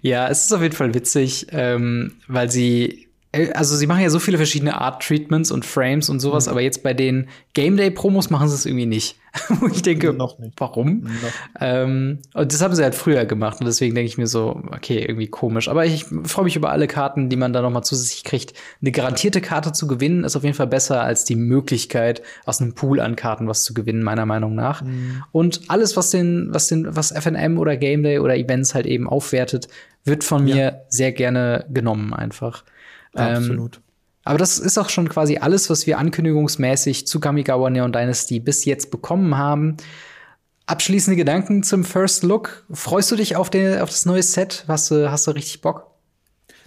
Ja, 0.02 0.26
es 0.26 0.46
ist 0.46 0.52
auf 0.52 0.62
jeden 0.62 0.74
Fall 0.74 0.94
witzig, 0.94 1.46
ähm, 1.52 2.16
weil 2.26 2.50
sie 2.50 3.06
also 3.55 3.76
sie 3.76 3.87
machen 3.87 4.03
ja 4.03 4.11
so 4.11 4.18
viele 4.18 4.37
verschiedene 4.37 4.80
Art-Treatments 4.80 5.51
und 5.51 5.64
Frames 5.64 6.09
und 6.11 6.20
sowas, 6.20 6.47
mhm. 6.47 6.53
aber 6.53 6.61
jetzt 6.61 6.82
bei 6.82 6.95
den 6.95 7.28
Game 7.55 7.76
Day-Promos 7.76 8.30
machen 8.30 8.49
sie 8.49 8.55
es 8.55 8.66
irgendwie 8.66 8.87
nicht. 8.87 9.16
Wo 9.49 9.66
ich 9.66 9.82
denke, 9.82 10.12
noch 10.12 10.39
nicht. 10.39 10.55
warum? 10.59 11.09
Ähm, 11.61 12.20
und 12.35 12.53
das 12.53 12.62
haben 12.62 12.74
sie 12.74 12.85
halt 12.85 12.95
früher 12.95 13.24
gemacht 13.24 13.59
und 13.59 13.66
deswegen 13.66 13.95
denke 13.95 14.07
ich 14.07 14.16
mir 14.16 14.28
so, 14.28 14.62
okay, 14.70 15.01
irgendwie 15.01 15.26
komisch. 15.26 15.68
Aber 15.68 15.85
ich 15.85 16.05
freue 16.24 16.45
mich 16.45 16.55
über 16.55 16.70
alle 16.70 16.87
Karten, 16.87 17.28
die 17.28 17.37
man 17.37 17.53
da 17.53 17.61
noch 17.61 17.70
mal 17.70 17.82
zusätzlich 17.82 18.22
kriegt. 18.22 18.55
Eine 18.80 18.93
garantierte 18.93 19.41
Karte 19.41 19.72
zu 19.72 19.89
gewinnen 19.89 20.22
ist 20.22 20.37
auf 20.37 20.45
jeden 20.45 20.55
Fall 20.55 20.68
besser 20.68 21.03
als 21.03 21.24
die 21.24 21.35
Möglichkeit, 21.35 22.22
aus 22.45 22.61
einem 22.61 22.74
Pool 22.74 23.01
an 23.01 23.16
Karten 23.16 23.49
was 23.49 23.64
zu 23.64 23.74
gewinnen, 23.74 24.05
meiner 24.05 24.24
Meinung 24.24 24.55
nach. 24.55 24.82
Mhm. 24.82 25.24
Und 25.32 25.62
alles, 25.68 25.97
was 25.97 26.11
den, 26.11 26.49
was 26.53 26.68
den, 26.68 26.95
was 26.95 27.11
FNM 27.11 27.59
oder 27.59 27.76
Game 27.76 28.05
Day 28.05 28.20
oder 28.20 28.37
Events 28.37 28.74
halt 28.74 28.87
eben 28.87 29.09
aufwertet, 29.09 29.66
wird 30.05 30.22
von 30.22 30.45
mir 30.45 30.57
ja. 30.57 30.72
sehr 30.89 31.12
gerne 31.12 31.64
genommen 31.70 32.12
einfach. 32.14 32.62
Absolut. 33.14 33.76
Ähm, 33.76 33.82
aber 34.24 34.38
das 34.38 34.58
ist 34.58 34.78
auch 34.78 34.88
schon 34.88 35.08
quasi 35.08 35.36
alles, 35.36 35.68
was 35.68 35.86
wir 35.86 35.98
ankündigungsmäßig 35.98 37.06
zu 37.06 37.20
Kamigawa 37.20 37.68
Neon 37.70 37.92
Dynasty 37.92 38.40
bis 38.40 38.64
jetzt 38.64 38.90
bekommen 38.90 39.36
haben. 39.36 39.76
Abschließende 40.66 41.16
Gedanken 41.16 41.62
zum 41.62 41.84
First 41.84 42.22
Look. 42.22 42.64
Freust 42.70 43.10
du 43.10 43.16
dich 43.16 43.36
auf, 43.36 43.50
den, 43.50 43.80
auf 43.80 43.90
das 43.90 44.06
neue 44.06 44.22
Set? 44.22 44.64
Hast 44.66 44.90
du, 44.90 45.10
hast 45.10 45.26
du 45.26 45.32
richtig 45.32 45.60
Bock? 45.60 45.90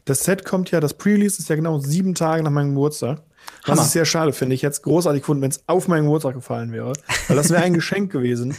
Das 0.05 0.23
Set 0.23 0.45
kommt 0.45 0.69
ja, 0.69 0.79
das 0.79 0.93
Pre-Release 0.93 1.39
ist 1.39 1.49
ja 1.49 1.55
genau 1.55 1.79
sieben 1.79 2.13
Tage 2.13 2.43
nach 2.43 2.51
meinem 2.51 2.69
Geburtstag. 2.69 3.23
Was 3.65 3.87
ich 3.87 3.91
sehr 3.91 4.05
schade 4.05 4.33
finde. 4.33 4.55
Ich 4.55 4.63
hätte 4.63 4.73
es 4.73 4.81
großartig 4.81 5.21
gefunden, 5.21 5.41
wenn 5.41 5.51
es 5.51 5.63
auf 5.67 5.87
meinen 5.87 6.03
Geburtstag 6.03 6.35
gefallen 6.35 6.71
wäre. 6.71 6.93
Weil 7.27 7.37
das 7.37 7.49
wäre 7.49 7.63
ein 7.63 7.73
Geschenk 7.73 8.11
gewesen. 8.11 8.55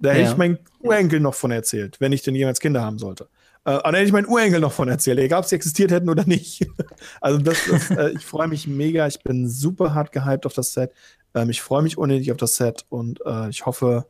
Da 0.00 0.10
hätte 0.10 0.22
ja. 0.22 0.30
ich 0.30 0.36
meinen 0.36 0.58
Urenkel 0.80 1.20
noch 1.20 1.34
von 1.34 1.50
erzählt, 1.50 2.00
wenn 2.00 2.12
ich 2.12 2.22
denn 2.22 2.34
jemals 2.34 2.60
Kinder 2.60 2.82
haben 2.82 2.98
sollte. 2.98 3.28
Äh, 3.68 3.74
und 3.74 3.84
dann 3.84 3.94
hätte 3.94 4.06
ich 4.06 4.12
meinen 4.12 4.26
Urenkel 4.26 4.60
noch 4.60 4.72
von 4.72 4.88
erzählt, 4.88 5.18
egal 5.18 5.40
ob 5.40 5.44
sie 5.44 5.56
existiert 5.56 5.90
hätten 5.90 6.08
oder 6.08 6.24
nicht. 6.24 6.66
also 7.20 7.38
das 7.38 7.66
ist, 7.66 7.90
äh, 7.90 8.10
ich 8.10 8.24
freue 8.24 8.48
mich 8.48 8.66
mega. 8.66 9.06
Ich 9.06 9.22
bin 9.22 9.48
super 9.48 9.94
hart 9.94 10.12
gehypt 10.12 10.46
auf 10.46 10.54
das 10.54 10.72
Set. 10.72 10.92
Ähm, 11.34 11.50
ich 11.50 11.60
freue 11.60 11.82
mich 11.82 11.98
unnötig 11.98 12.32
auf 12.32 12.38
das 12.38 12.56
Set 12.56 12.86
und 12.88 13.20
äh, 13.26 13.50
ich 13.50 13.66
hoffe, 13.66 14.06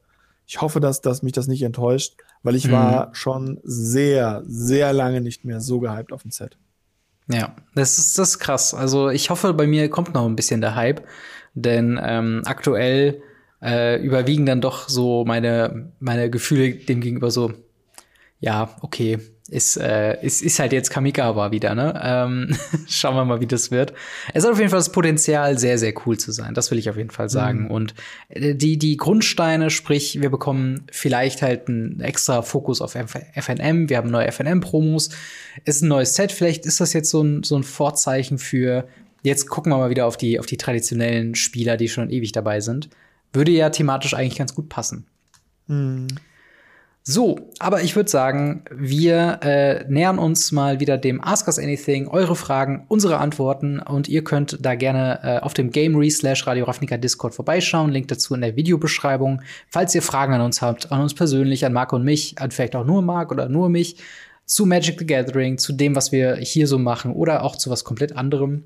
ich 0.47 0.61
hoffe, 0.61 0.79
dass, 0.79 1.01
dass 1.01 1.23
mich 1.23 1.33
das 1.33 1.49
nicht 1.49 1.63
enttäuscht, 1.63 2.15
weil 2.43 2.55
ich 2.55 2.69
mhm. 2.69 2.73
war 2.73 3.15
schon 3.15 3.59
sehr, 3.65 4.45
sehr 4.47 4.93
lange 4.93 5.21
nicht 5.21 5.45
mehr 5.45 5.61
so 5.61 5.81
gehypt 5.81 6.13
auf 6.13 6.25
ein 6.25 6.31
Set. 6.31 6.57
Ja, 7.31 7.55
das 7.75 7.99
ist, 7.99 8.17
das 8.17 8.31
ist 8.31 8.39
krass. 8.39 8.73
Also 8.73 9.11
ich 9.11 9.29
hoffe, 9.29 9.53
bei 9.53 9.67
mir 9.67 9.91
kommt 9.91 10.15
noch 10.15 10.25
ein 10.25 10.37
bisschen 10.37 10.61
der 10.61 10.77
Hype, 10.77 11.03
denn 11.55 12.01
ähm, 12.01 12.43
aktuell 12.47 13.21
äh, 13.61 14.01
überwiegen 14.01 14.47
dann 14.47 14.61
doch 14.61 14.89
so 14.89 15.25
meine, 15.27 15.93
meine 15.99 16.31
Gefühle 16.31 16.77
dem 16.77 17.01
gegenüber 17.01 17.31
so, 17.31 17.53
ja, 18.41 18.77
okay, 18.81 19.19
ist, 19.49 19.79
äh, 19.79 20.23
ist, 20.25 20.43
ist 20.43 20.59
halt 20.59 20.73
jetzt 20.73 20.91
Kamigawa 20.91 21.51
wieder, 21.51 21.75
ne? 21.75 21.99
Ähm, 22.03 22.57
schauen 22.87 23.17
wir 23.17 23.25
mal, 23.25 23.41
wie 23.41 23.47
das 23.47 23.71
wird. 23.71 23.95
Es 24.35 24.45
hat 24.45 24.53
auf 24.53 24.59
jeden 24.59 24.71
Fall 24.71 24.79
das 24.79 24.93
Potenzial, 24.93 25.59
sehr, 25.59 25.79
sehr 25.79 25.95
cool 26.05 26.19
zu 26.19 26.33
sein. 26.33 26.53
Das 26.53 26.71
will 26.71 26.79
ich 26.79 26.91
auf 26.91 26.97
jeden 26.97 27.11
Fall 27.11 27.31
sagen. 27.31 27.65
Mhm. 27.65 27.71
Und 27.71 27.95
äh, 28.29 28.55
die, 28.55 28.79
die 28.79 28.97
Grundsteine, 28.99 29.71
sprich, 29.71 30.21
wir 30.21 30.31
bekommen 30.31 30.85
vielleicht 30.93 31.41
halt 31.41 31.69
einen 31.69 32.01
extra 32.01 32.43
Fokus 32.43 32.83
auf 32.83 32.93
FNM. 32.93 33.89
Wir 33.89 33.97
haben 33.97 34.11
neue 34.11 34.31
FNM-Promos. 34.31 35.11
Ist 35.65 35.83
ein 35.83 35.89
neues 35.89 36.15
Set. 36.15 36.31
Vielleicht 36.31 36.67
ist 36.67 36.81
das 36.81 36.93
jetzt 36.93 37.11
so 37.11 37.23
ein, 37.23 37.43
so 37.43 37.57
ein 37.57 37.65
Vorzeichen 37.65 38.37
für, 38.37 38.87
jetzt 39.23 39.49
gucken 39.49 39.73
wir 39.73 39.79
mal 39.79 39.91
wieder 39.91 40.07
auf 40.07 40.19
die, 40.19 40.39
auf 40.39 40.47
die 40.47 40.59
traditionellen 40.59 41.35
Spieler, 41.35 41.79
die 41.79 41.89
schon 41.89 42.11
ewig 42.11 42.33
dabei 42.33 42.61
sind. 42.61 42.91
Würde 43.33 43.53
ja 43.53 43.71
thematisch 43.71 44.13
eigentlich 44.13 44.39
ganz 44.39 44.55
gut 44.55 44.69
passen. 44.69 45.07
Mhm. 45.69 46.09
So, 47.11 47.39
aber 47.59 47.83
ich 47.83 47.97
würde 47.97 48.11
sagen, 48.11 48.65
wir 48.71 49.39
äh, 49.41 49.83
nähern 49.89 50.19
uns 50.19 50.53
mal 50.53 50.79
wieder 50.79 50.99
dem 50.99 51.25
Ask 51.25 51.47
Us 51.47 51.59
Anything, 51.59 52.07
eure 52.07 52.37
Fragen, 52.37 52.85
unsere 52.89 53.17
Antworten 53.17 53.81
und 53.81 54.09
ihr 54.09 54.23
könnt 54.23 54.59
da 54.61 54.75
gerne 54.75 55.21
äh, 55.23 55.39
auf 55.39 55.55
dem 55.55 55.71
Gamery 55.71 56.11
slash 56.11 56.47
Radio 56.47 56.67
Ravnica 56.67 56.99
Discord 56.99 57.35
vorbeischauen. 57.35 57.93
Link 57.93 58.09
dazu 58.09 58.35
in 58.35 58.43
der 58.43 58.57
Videobeschreibung. 58.57 59.41
Falls 59.71 59.95
ihr 59.95 60.03
Fragen 60.03 60.35
an 60.35 60.43
uns 60.43 60.61
habt, 60.61 60.93
an 60.93 61.01
uns 61.01 61.15
persönlich, 61.15 61.65
an 61.65 61.73
Marc 61.73 61.95
und 61.95 62.05
mich, 62.05 62.39
an 62.43 62.51
vielleicht 62.51 62.77
auch 62.77 62.85
nur 62.85 63.01
Marc 63.01 63.33
oder 63.33 63.49
nur 63.49 63.71
mich, 63.71 63.97
zu 64.45 64.67
Magic 64.67 64.99
the 64.99 65.07
Gathering, 65.07 65.57
zu 65.57 65.73
dem, 65.73 65.97
was 65.97 66.13
wir 66.13 66.37
hier 66.37 66.67
so 66.67 66.79
machen 66.79 67.15
oder 67.15 67.43
auch 67.43 67.57
zu 67.57 67.71
was 67.71 67.85
komplett 67.85 68.15
anderem, 68.19 68.65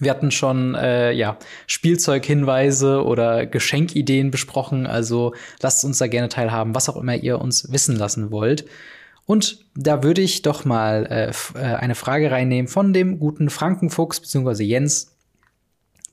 wir 0.00 0.10
hatten 0.10 0.30
schon 0.30 0.74
äh, 0.74 1.12
ja, 1.12 1.38
Spielzeughinweise 1.66 3.04
oder 3.04 3.46
Geschenkideen 3.46 4.30
besprochen, 4.30 4.86
also 4.86 5.34
lasst 5.60 5.84
uns 5.84 5.98
da 5.98 6.06
gerne 6.06 6.28
teilhaben, 6.28 6.74
was 6.74 6.88
auch 6.88 6.96
immer 6.96 7.14
ihr 7.14 7.40
uns 7.40 7.70
wissen 7.72 7.96
lassen 7.96 8.30
wollt. 8.30 8.64
Und 9.24 9.64
da 9.74 10.02
würde 10.02 10.20
ich 10.20 10.42
doch 10.42 10.64
mal 10.64 11.06
äh, 11.06 11.58
äh 11.58 11.74
eine 11.76 11.94
Frage 11.94 12.30
reinnehmen 12.30 12.68
von 12.68 12.92
dem 12.92 13.18
guten 13.18 13.50
Frankenfuchs 13.50 14.20
bzw. 14.20 14.64
Jens. 14.64 15.14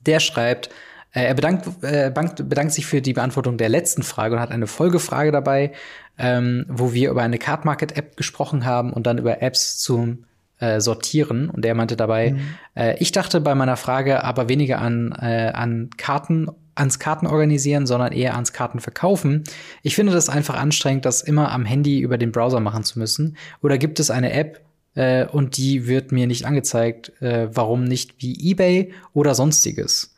Der 0.05 0.19
schreibt, 0.19 0.69
äh, 1.11 1.23
er 1.23 1.33
bedankt, 1.33 1.67
äh, 1.81 2.11
bedankt 2.11 2.73
sich 2.73 2.85
für 2.85 3.01
die 3.01 3.13
Beantwortung 3.13 3.57
der 3.57 3.69
letzten 3.69 4.03
Frage 4.03 4.35
und 4.35 4.41
hat 4.41 4.51
eine 4.51 4.67
Folgefrage 4.67 5.31
dabei, 5.31 5.73
ähm, 6.17 6.65
wo 6.69 6.93
wir 6.93 7.09
über 7.09 7.23
eine 7.23 7.39
Card 7.39 7.65
Market 7.65 7.97
App 7.97 8.15
gesprochen 8.15 8.65
haben 8.65 8.93
und 8.93 9.07
dann 9.07 9.17
über 9.17 9.41
Apps 9.41 9.79
zum 9.79 10.25
äh, 10.59 10.79
sortieren. 10.79 11.49
Und 11.49 11.65
er 11.65 11.75
meinte 11.75 11.95
dabei, 11.95 12.31
mhm. 12.31 12.39
äh, 12.75 12.97
ich 12.99 13.11
dachte 13.11 13.41
bei 13.41 13.55
meiner 13.55 13.77
Frage 13.77 14.23
aber 14.23 14.49
weniger 14.49 14.79
an, 14.79 15.11
äh, 15.19 15.51
an 15.53 15.89
Karten, 15.97 16.47
ans 16.75 16.99
Karten 16.99 17.27
organisieren, 17.27 17.85
sondern 17.87 18.13
eher 18.13 18.35
ans 18.35 18.53
Karten 18.53 18.79
verkaufen. 18.79 19.43
Ich 19.83 19.95
finde 19.95 20.13
das 20.13 20.29
einfach 20.29 20.55
anstrengend, 20.55 21.05
das 21.05 21.21
immer 21.21 21.51
am 21.51 21.65
Handy 21.65 21.99
über 21.99 22.17
den 22.17 22.31
Browser 22.31 22.59
machen 22.59 22.83
zu 22.83 22.99
müssen. 22.99 23.37
Oder 23.61 23.77
gibt 23.77 23.99
es 23.99 24.11
eine 24.11 24.31
App, 24.31 24.61
äh, 24.95 25.25
und 25.25 25.57
die 25.57 25.87
wird 25.87 26.11
mir 26.11 26.27
nicht 26.27 26.45
angezeigt. 26.45 27.13
Äh, 27.21 27.49
warum 27.55 27.83
nicht 27.83 28.15
wie 28.19 28.51
eBay 28.51 28.91
oder 29.13 29.35
sonstiges? 29.35 30.15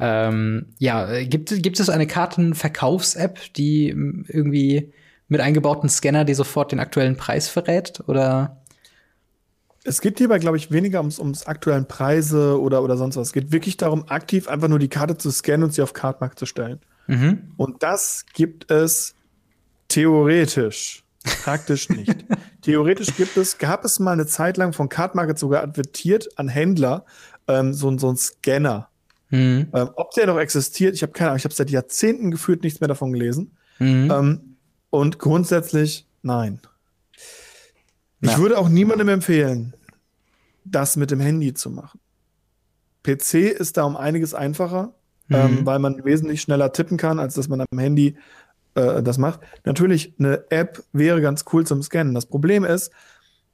Ähm, 0.00 0.66
ja, 0.78 1.22
gibt, 1.22 1.62
gibt 1.62 1.78
es 1.78 1.88
eine 1.88 2.06
Kartenverkaufs-App, 2.06 3.52
die 3.54 3.88
irgendwie 3.88 4.92
mit 5.28 5.40
eingebauten 5.40 5.88
Scanner, 5.88 6.24
die 6.24 6.34
sofort 6.34 6.72
den 6.72 6.80
aktuellen 6.80 7.16
Preis 7.16 7.48
verrät? 7.48 8.02
Oder? 8.08 8.60
Es 9.84 10.00
geht 10.00 10.18
hierbei, 10.18 10.38
glaube 10.38 10.56
ich, 10.56 10.70
weniger 10.70 11.00
ums, 11.00 11.18
ums 11.18 11.46
aktuellen 11.46 11.86
Preise 11.86 12.60
oder, 12.60 12.82
oder 12.82 12.96
sonst 12.96 13.16
was. 13.16 13.28
Es 13.28 13.32
geht 13.32 13.52
wirklich 13.52 13.76
darum, 13.76 14.08
aktiv 14.08 14.48
einfach 14.48 14.68
nur 14.68 14.78
die 14.78 14.88
Karte 14.88 15.16
zu 15.16 15.30
scannen 15.30 15.64
und 15.64 15.74
sie 15.74 15.82
auf 15.82 15.92
Cardmark 15.92 16.38
zu 16.38 16.46
stellen. 16.46 16.80
Mhm. 17.06 17.52
Und 17.56 17.82
das 17.82 18.24
gibt 18.32 18.70
es 18.70 19.14
theoretisch. 19.88 21.04
Praktisch 21.42 21.88
nicht. 21.88 22.24
theoretisch 22.62 23.14
gibt 23.16 23.36
es, 23.36 23.58
gab 23.58 23.84
es 23.84 23.98
mal 23.98 24.12
eine 24.12 24.26
Zeit 24.26 24.56
lang 24.56 24.72
von 24.72 24.88
Cardmarket 24.88 25.38
sogar 25.38 25.62
advertiert 25.62 26.28
an 26.38 26.48
Händler, 26.48 27.04
ähm, 27.46 27.72
so, 27.74 27.96
so 27.98 28.10
ein 28.10 28.16
Scanner. 28.16 28.88
Mhm. 29.30 29.68
Ähm, 29.72 29.90
ob 29.96 30.12
der 30.12 30.26
noch 30.26 30.38
existiert, 30.38 30.94
ich 30.94 31.02
habe 31.02 31.12
keine 31.12 31.30
Ahnung, 31.30 31.38
ich 31.38 31.44
habe 31.44 31.54
seit 31.54 31.70
Jahrzehnten 31.70 32.30
gefühlt 32.30 32.62
nichts 32.62 32.80
mehr 32.80 32.88
davon 32.88 33.12
gelesen. 33.12 33.56
Mhm. 33.78 34.10
Ähm, 34.10 34.56
und 34.90 35.18
grundsätzlich 35.18 36.06
nein. 36.22 36.60
Ja. 38.24 38.32
Ich 38.32 38.38
würde 38.38 38.58
auch 38.58 38.68
niemandem 38.68 39.08
empfehlen, 39.08 39.74
das 40.64 40.96
mit 40.96 41.10
dem 41.10 41.20
Handy 41.20 41.52
zu 41.52 41.70
machen. 41.70 42.00
PC 43.02 43.34
ist 43.34 43.76
da 43.76 43.84
um 43.84 43.96
einiges 43.96 44.32
einfacher, 44.32 44.94
mhm. 45.28 45.36
ähm, 45.36 45.66
weil 45.66 45.78
man 45.78 46.04
wesentlich 46.04 46.40
schneller 46.40 46.72
tippen 46.72 46.96
kann, 46.96 47.18
als 47.18 47.34
dass 47.34 47.48
man 47.48 47.60
am 47.60 47.78
Handy 47.78 48.16
äh, 48.74 49.02
das 49.02 49.18
macht. 49.18 49.40
Natürlich, 49.64 50.14
eine 50.18 50.50
App 50.50 50.82
wäre 50.92 51.20
ganz 51.20 51.44
cool 51.52 51.66
zum 51.66 51.82
Scannen. 51.82 52.14
Das 52.14 52.26
Problem 52.26 52.64
ist, 52.64 52.90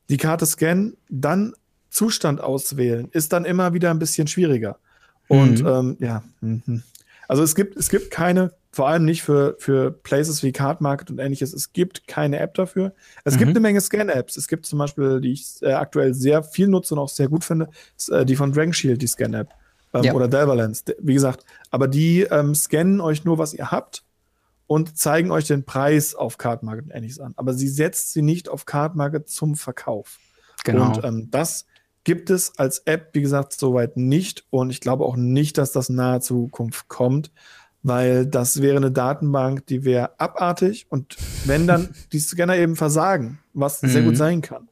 die 0.09 0.19
Karte 0.19 0.47
scannen, 0.47 0.97
dann 1.09 1.55
Zustand 1.89 2.41
auswählen, 2.41 3.09
ist 3.11 3.33
dann 3.33 3.45
immer 3.45 3.75
wieder 3.75 3.91
ein 3.91 3.99
bisschen 3.99 4.29
schwieriger. 4.29 4.79
Und 5.27 5.63
mhm. 5.63 5.67
ähm, 5.67 5.97
ja, 5.99 6.23
mhm. 6.41 6.85
also 7.27 7.43
es 7.43 7.57
gibt, 7.57 7.77
es 7.77 7.89
gibt 7.89 8.13
keine 8.13 8.53
vor 8.81 8.89
allem 8.89 9.05
nicht 9.05 9.23
für, 9.23 9.57
für 9.59 9.91
Places 9.91 10.43
wie 10.43 10.53
Card 10.53 10.81
Market 10.81 11.11
und 11.11 11.19
ähnliches. 11.19 11.53
Es 11.53 11.75
gibt 11.75 12.07
keine 12.09 12.39
App 12.39 12.55
dafür. 12.55 12.95
Es 13.25 13.35
mhm. 13.35 13.39
gibt 13.41 13.51
eine 13.51 13.61
Menge 13.61 13.79
Scan-Apps. 13.79 14.39
Es 14.39 14.49
gibt 14.49 14.65
zum 14.65 14.79
Beispiel, 14.79 15.21
die 15.21 15.33
ich 15.33 15.61
äh, 15.61 15.75
aktuell 15.75 16.15
sehr 16.15 16.43
viel 16.43 16.67
nutze 16.67 16.95
und 16.95 17.01
auch 17.01 17.11
sehr 17.11 17.29
gut 17.29 17.45
finde, 17.45 17.69
ist, 17.95 18.09
äh, 18.09 18.25
die 18.25 18.37
von 18.37 18.53
Dragon 18.55 18.73
Shield, 18.73 19.03
die 19.03 19.07
Scan-App. 19.07 19.51
Ähm, 19.93 20.05
ja. 20.05 20.15
Oder 20.15 20.29
Delvalence. 20.29 20.83
Wie 20.99 21.13
gesagt, 21.13 21.45
aber 21.71 21.89
die 21.89 22.23
ähm, 22.23 22.55
scannen 22.55 23.03
euch 23.03 23.27
nur, 23.27 23.37
was 23.37 23.53
ihr 23.53 23.71
habt 23.71 24.03
und 24.67 24.97
zeigen 24.97 25.31
euch 25.31 25.47
den 25.47 25.67
Preis 25.67 26.15
auf 26.15 26.39
Card 26.39 26.63
Market 26.63 26.87
und 26.87 26.93
ähnliches 26.93 27.21
an. 27.21 27.35
Aber 27.37 27.53
sie 27.53 27.69
setzt 27.69 28.15
sie 28.15 28.23
nicht 28.23 28.49
auf 28.49 28.65
Card 28.65 28.97
Market 28.97 29.29
zum 29.29 29.57
Verkauf. 29.57 30.21
Genau. 30.65 30.87
Und 30.87 31.05
ähm, 31.05 31.29
das 31.31 31.67
gibt 32.05 32.31
es 32.31 32.59
als 32.59 32.79
App, 32.87 33.11
wie 33.13 33.21
gesagt, 33.21 33.53
soweit 33.53 33.99
nicht. 33.99 34.47
Und 34.49 34.71
ich 34.71 34.81
glaube 34.81 35.05
auch 35.05 35.17
nicht, 35.17 35.59
dass 35.59 35.73
das 35.73 35.91
in 35.91 35.97
naher 35.97 36.23
Zukunft 36.23 36.89
kommt 36.89 37.31
weil 37.83 38.27
das 38.27 38.61
wäre 38.61 38.77
eine 38.77 38.91
Datenbank, 38.91 39.67
die 39.67 39.85
wäre 39.85 40.19
abartig 40.19 40.87
und 40.91 41.17
wenn 41.47 41.67
dann 41.67 41.89
die 42.13 42.21
Scanner 42.21 42.57
eben 42.57 42.77
versagen, 42.77 43.39
was 43.55 43.83
mhm. 43.83 43.89
sehr 43.89 44.03
gut 44.03 44.17
sein 44.17 44.43
kann, 44.43 44.69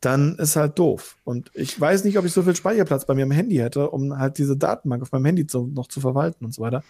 dann 0.00 0.36
ist 0.36 0.56
halt 0.56 0.78
doof. 0.78 1.16
Und 1.24 1.50
ich 1.54 1.80
weiß 1.80 2.04
nicht, 2.04 2.18
ob 2.18 2.24
ich 2.24 2.32
so 2.32 2.42
viel 2.42 2.54
Speicherplatz 2.54 3.06
bei 3.06 3.14
mir 3.14 3.24
am 3.24 3.30
Handy 3.30 3.56
hätte, 3.56 3.90
um 3.90 4.18
halt 4.18 4.38
diese 4.38 4.56
Datenbank 4.56 5.02
auf 5.02 5.12
meinem 5.12 5.24
Handy 5.24 5.46
zu, 5.46 5.66
noch 5.66 5.88
zu 5.88 6.00
verwalten 6.00 6.44
und 6.44 6.52
so 6.52 6.62
weiter. 6.62 6.82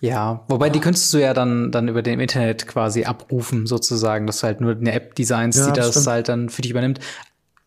Ja, 0.00 0.44
wobei 0.48 0.70
die 0.70 0.80
könntest 0.80 1.12
du 1.12 1.18
ja 1.18 1.34
dann, 1.34 1.70
dann 1.72 1.88
über 1.88 2.02
dem 2.02 2.20
Internet 2.20 2.66
quasi 2.66 3.04
abrufen, 3.04 3.66
sozusagen, 3.66 4.26
dass 4.26 4.40
du 4.40 4.46
halt 4.46 4.60
nur 4.60 4.72
eine 4.72 4.92
App 4.92 5.14
designst, 5.14 5.58
ja, 5.58 5.66
die 5.66 5.72
das 5.78 5.90
stimmt. 5.90 6.06
halt 6.06 6.28
dann 6.28 6.48
für 6.48 6.62
dich 6.62 6.70
übernimmt 6.70 7.00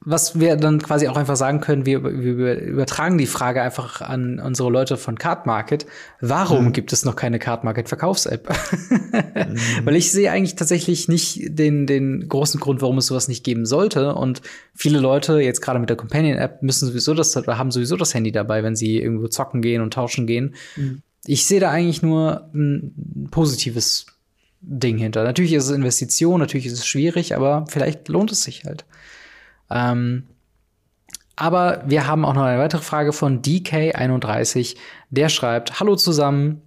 was 0.06 0.40
wir 0.40 0.58
dann 0.58 0.82
quasi 0.82 1.08
auch 1.08 1.16
einfach 1.16 1.36
sagen 1.36 1.62
können, 1.62 1.86
wir, 1.86 2.04
wir 2.04 2.60
übertragen 2.60 3.18
die 3.18 3.26
Frage 3.26 3.62
einfach 3.62 4.02
an 4.02 4.40
unsere 4.40 4.70
Leute 4.70 4.98
von 4.98 5.18
Card 5.18 5.46
Market. 5.46 5.86
Warum 6.20 6.66
mhm. 6.66 6.74
gibt 6.74 6.92
es 6.92 7.06
noch 7.06 7.16
keine 7.16 7.40
Card 7.40 7.64
Market 7.64 7.88
Verkaufs-App? 7.88 8.50
mhm. 8.50 9.58
Weil 9.86 9.96
ich 9.96 10.12
sehe 10.12 10.32
eigentlich 10.32 10.56
tatsächlich 10.56 11.08
nicht 11.08 11.58
den, 11.58 11.88
den 11.88 12.28
großen 12.28 12.60
Grund, 12.60 12.82
warum 12.82 12.98
es 12.98 13.08
sowas 13.08 13.28
nicht 13.28 13.44
geben 13.44 13.66
sollte. 13.66 14.16
Und 14.16 14.42
viele 14.76 15.00
Leute, 15.00 15.40
jetzt 15.40 15.62
gerade 15.62 15.80
mit 15.80 15.90
der 15.90 15.98
Companion-App, 15.98 16.62
müssen 16.62 16.88
sowieso 16.88 17.14
das 17.14 17.36
oder 17.38 17.58
haben 17.58 17.72
sowieso 17.72 17.96
das 17.96 18.14
Handy 18.14 18.32
dabei, 18.32 18.64
wenn 18.64 18.76
sie 18.76 19.00
irgendwo 19.00 19.28
zocken 19.28 19.62
gehen 19.62 19.82
und 19.82 19.94
tauschen 19.94 20.28
gehen. 20.28 20.56
Mhm. 20.76 21.02
Ich 21.26 21.46
sehe 21.46 21.62
da 21.62 21.72
eigentlich 21.72 22.02
nur 22.02 22.50
ein 22.54 23.30
positives 23.32 24.08
Ding 24.60 24.98
hinter. 24.98 25.24
Natürlich 25.24 25.54
ist 25.54 25.66
es 25.66 25.72
Investition, 25.72 26.40
natürlich 26.40 26.66
ist 26.66 26.74
es 26.74 26.86
schwierig, 26.86 27.36
aber 27.36 27.66
vielleicht 27.70 28.08
lohnt 28.10 28.32
es 28.32 28.44
sich 28.44 28.66
halt. 28.66 28.86
Ähm, 29.74 30.28
aber 31.36 31.84
wir 31.88 32.08
haben 32.08 32.26
auch 32.26 32.36
noch 32.36 32.44
eine 32.44 32.60
weitere 32.60 32.82
Frage 32.82 33.12
von 33.12 33.42
DK31. 33.42 34.76
Der 35.10 35.30
schreibt: 35.30 35.80
Hallo 35.80 35.96
zusammen. 35.96 36.62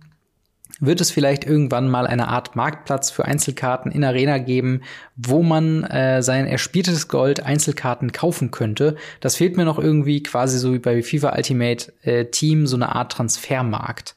Wird 0.79 1.01
es 1.01 1.11
vielleicht 1.11 1.47
irgendwann 1.47 1.89
mal 1.89 2.07
eine 2.07 2.29
Art 2.29 2.55
Marktplatz 2.55 3.11
für 3.11 3.25
Einzelkarten 3.25 3.91
in 3.91 4.05
Arena 4.05 4.37
geben, 4.37 4.83
wo 5.17 5.43
man 5.43 5.85
äh, 5.85 6.23
sein 6.23 6.47
erspieltes 6.47 7.09
Gold 7.09 7.41
Einzelkarten 7.41 8.13
kaufen 8.13 8.51
könnte? 8.51 8.97
Das 9.21 9.37
fehlt 9.37 9.57
mir 9.57 9.65
noch 9.65 9.79
irgendwie, 9.79 10.23
quasi 10.23 10.59
so 10.59 10.75
wie 10.75 10.79
bei 10.79 11.03
FIFA 11.03 11.35
Ultimate 11.35 11.95
äh, 12.03 12.27
Team, 12.27 12.67
so 12.67 12.77
eine 12.77 12.95
Art 12.95 13.13
Transfermarkt. 13.13 14.17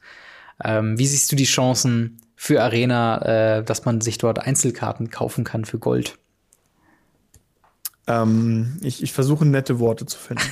Ähm, 0.62 0.98
wie 0.98 1.06
siehst 1.06 1.32
du 1.32 1.36
die 1.36 1.44
Chancen 1.44 2.20
für 2.36 2.62
Arena, 2.62 3.58
äh, 3.58 3.64
dass 3.64 3.86
man 3.86 4.02
sich 4.02 4.18
dort 4.18 4.40
Einzelkarten 4.40 5.08
kaufen 5.08 5.44
kann 5.44 5.64
für 5.64 5.78
Gold? 5.78 6.19
Ähm, 8.10 8.76
ich, 8.82 9.02
ich 9.02 9.12
versuche 9.12 9.46
nette 9.46 9.78
Worte 9.78 10.04
zu 10.04 10.18
finden. 10.18 10.42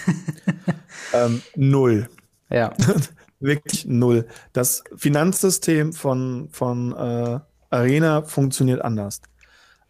ähm, 1.12 1.42
null. 1.56 2.08
Ja. 2.50 2.72
Wirklich 3.40 3.86
null. 3.86 4.26
Das 4.52 4.84
Finanzsystem 4.96 5.92
von, 5.92 6.48
von 6.50 6.92
äh, 6.92 7.40
Arena 7.70 8.22
funktioniert 8.22 8.82
anders. 8.82 9.20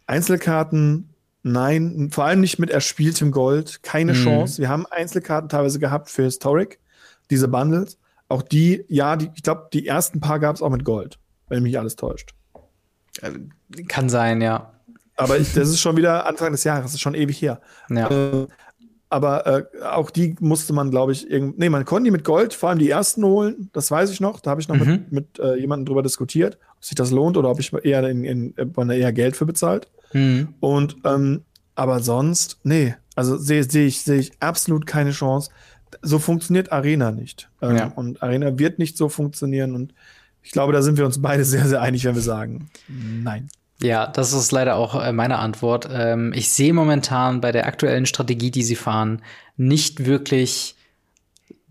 Einzelkarten, 0.07 1.13
nein, 1.43 2.09
vor 2.11 2.25
allem 2.25 2.41
nicht 2.41 2.57
mit 2.57 2.71
erspieltem 2.71 3.31
Gold, 3.31 3.83
keine 3.83 4.13
mhm. 4.13 4.23
Chance. 4.23 4.61
Wir 4.61 4.69
haben 4.69 4.85
Einzelkarten 4.87 5.49
teilweise 5.49 5.79
gehabt 5.79 6.09
für 6.09 6.23
Historic, 6.23 6.79
diese 7.29 7.47
Bundles. 7.47 7.97
Auch 8.27 8.41
die, 8.41 8.85
ja, 8.87 9.15
die, 9.15 9.29
ich 9.35 9.43
glaube, 9.43 9.69
die 9.73 9.85
ersten 9.87 10.19
paar 10.19 10.39
gab 10.39 10.55
es 10.55 10.61
auch 10.61 10.69
mit 10.69 10.85
Gold, 10.85 11.19
wenn 11.47 11.63
mich 11.63 11.77
alles 11.77 11.95
täuscht. 11.95 12.33
Äh, 13.21 13.31
kann 13.87 14.09
sein, 14.09 14.41
ja. 14.41 14.73
Aber 15.19 15.37
ich, 15.37 15.53
das 15.53 15.69
ist 15.69 15.81
schon 15.81 15.97
wieder 15.97 16.25
Anfang 16.25 16.51
des 16.51 16.63
Jahres, 16.63 16.83
das 16.85 16.93
ist 16.93 17.01
schon 17.01 17.15
ewig 17.15 17.41
her. 17.41 17.61
Ja. 17.89 18.09
Äh, 18.09 18.47
aber 19.11 19.47
äh, 19.47 19.63
auch 19.85 20.11
die 20.11 20.35
musste 20.39 20.71
man, 20.71 20.91
glaube 20.91 21.11
ich, 21.11 21.29
irgend 21.29 21.57
nee, 21.57 21.69
man 21.69 21.83
konnte 21.83 22.05
die 22.05 22.11
mit 22.11 22.23
Gold, 22.23 22.53
vor 22.53 22.69
allem 22.69 22.79
die 22.79 22.89
ersten 22.89 23.23
holen, 23.23 23.69
das 23.73 23.89
weiß 23.89 24.11
ich 24.11 24.21
noch. 24.21 24.39
Da 24.39 24.51
habe 24.51 24.61
ich 24.61 24.67
noch 24.67 24.75
mhm. 24.75 24.85
mit, 24.85 25.11
mit 25.11 25.39
äh, 25.39 25.55
jemandem 25.55 25.87
drüber 25.87 26.03
diskutiert, 26.03 26.59
ob 26.77 26.85
sich 26.85 26.95
das 26.95 27.09
lohnt 27.09 27.35
oder 27.35 27.49
ob 27.49 27.59
ich 27.59 27.73
eher 27.73 28.07
in, 28.07 28.23
in, 28.23 28.53
in 28.53 28.89
eher 28.89 29.11
Geld 29.11 29.35
für 29.35 29.47
bezahlt. 29.47 29.87
Mhm. 30.13 30.49
Und 30.59 30.97
ähm, 31.05 31.41
aber 31.73 32.01
sonst, 32.01 32.59
nee, 32.63 32.95
also 33.15 33.37
sehe 33.37 33.63
seh 33.63 33.87
ich, 33.87 34.01
seh 34.03 34.17
ich 34.17 34.31
absolut 34.39 34.85
keine 34.85 35.11
Chance. 35.11 35.49
So 36.03 36.19
funktioniert 36.19 36.71
Arena 36.71 37.11
nicht. 37.11 37.49
Ähm, 37.61 37.75
ja. 37.75 37.87
Und 37.87 38.21
Arena 38.21 38.59
wird 38.59 38.77
nicht 38.77 38.95
so 38.95 39.09
funktionieren. 39.09 39.73
Und 39.73 39.93
ich 40.43 40.51
glaube, 40.51 40.71
da 40.71 40.83
sind 40.83 40.97
wir 40.97 41.05
uns 41.05 41.21
beide 41.21 41.43
sehr, 41.45 41.67
sehr 41.67 41.81
einig, 41.81 42.05
wenn 42.05 42.15
wir 42.15 42.21
sagen, 42.21 42.69
nein. 42.87 43.49
Ja, 43.81 44.07
das 44.07 44.33
ist 44.33 44.51
leider 44.51 44.75
auch 44.75 45.01
äh, 45.01 45.13
meine 45.13 45.39
Antwort. 45.39 45.87
Ähm, 45.91 46.33
ich 46.35 46.49
sehe 46.51 46.73
momentan 46.73 47.39
bei 47.39 47.51
der 47.51 47.65
aktuellen 47.65 48.05
Strategie, 48.05 48.51
die 48.51 48.63
sie 48.63 48.75
fahren, 48.75 49.21
nicht 49.55 50.05
wirklich, 50.05 50.75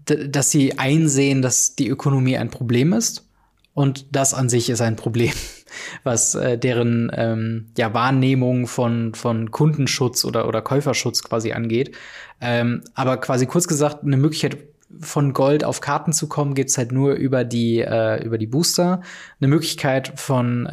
dass 0.05 0.51
sie 0.51 0.79
einsehen, 0.79 1.43
dass 1.43 1.77
die 1.77 1.89
Ökonomie 1.89 2.39
ein 2.39 2.51
Problem 2.51 2.93
ist. 2.95 3.27
Und 3.75 4.07
das 4.11 4.35
an 4.35 4.49
sich 4.49 4.71
ist 4.71 4.81
ein 4.81 4.97
Problem, 4.97 5.33
was 6.03 6.35
äh, 6.35 6.59
deren 6.59 7.13
ähm, 7.15 7.67
ja, 7.77 7.93
Wahrnehmung 7.93 8.67
von, 8.67 9.15
von 9.15 9.51
Kundenschutz 9.51 10.25
oder, 10.25 10.49
oder 10.49 10.63
Käuferschutz 10.63 11.23
quasi 11.23 11.53
angeht. 11.53 11.95
Ähm, 12.41 12.83
aber 12.95 13.19
quasi 13.19 13.47
kurz 13.47 13.69
gesagt, 13.69 14.03
eine 14.03 14.17
Möglichkeit 14.17 14.57
von 15.01 15.35
Gold 15.35 15.63
auf 15.63 15.83
Karten 15.83 16.15
zu 16.15 16.27
kommen, 16.29 16.55
gibt's 16.55 16.79
halt 16.79 16.91
nur 16.91 17.13
über 17.13 17.45
die, 17.45 17.81
äh, 17.81 18.25
über 18.25 18.39
die 18.39 18.47
Booster. 18.47 19.03
Eine 19.41 19.49
Möglichkeit 19.49 20.19
von 20.19 20.67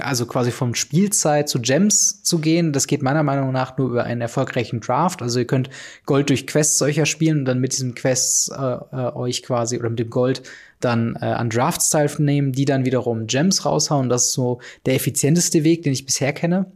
also 0.00 0.26
quasi 0.26 0.50
vom 0.50 0.74
Spielzeit 0.74 1.48
zu 1.48 1.60
Gems 1.60 2.22
zu 2.22 2.38
gehen, 2.38 2.72
das 2.72 2.86
geht 2.86 3.02
meiner 3.02 3.22
Meinung 3.22 3.52
nach 3.52 3.76
nur 3.76 3.90
über 3.90 4.04
einen 4.04 4.20
erfolgreichen 4.20 4.80
Draft. 4.80 5.22
Also 5.22 5.38
ihr 5.38 5.46
könnt 5.46 5.70
Gold 6.06 6.30
durch 6.30 6.46
Quests 6.46 6.78
solcher 6.78 7.06
spielen 7.06 7.40
und 7.40 7.44
dann 7.44 7.60
mit 7.60 7.72
diesen 7.72 7.94
Quests 7.94 8.48
äh, 8.48 8.62
äh, 8.62 9.14
euch 9.14 9.42
quasi 9.42 9.78
oder 9.78 9.90
mit 9.90 9.98
dem 9.98 10.10
Gold 10.10 10.42
dann 10.80 11.16
äh, 11.20 11.26
an 11.26 11.50
Drafts 11.50 11.90
teilnehmen, 11.90 12.52
die 12.52 12.64
dann 12.64 12.84
wiederum 12.84 13.26
Gems 13.26 13.64
raushauen. 13.64 14.08
Das 14.08 14.26
ist 14.26 14.32
so 14.32 14.60
der 14.86 14.94
effizienteste 14.94 15.64
Weg, 15.64 15.82
den 15.82 15.92
ich 15.92 16.06
bisher 16.06 16.32
kenne. 16.32 16.66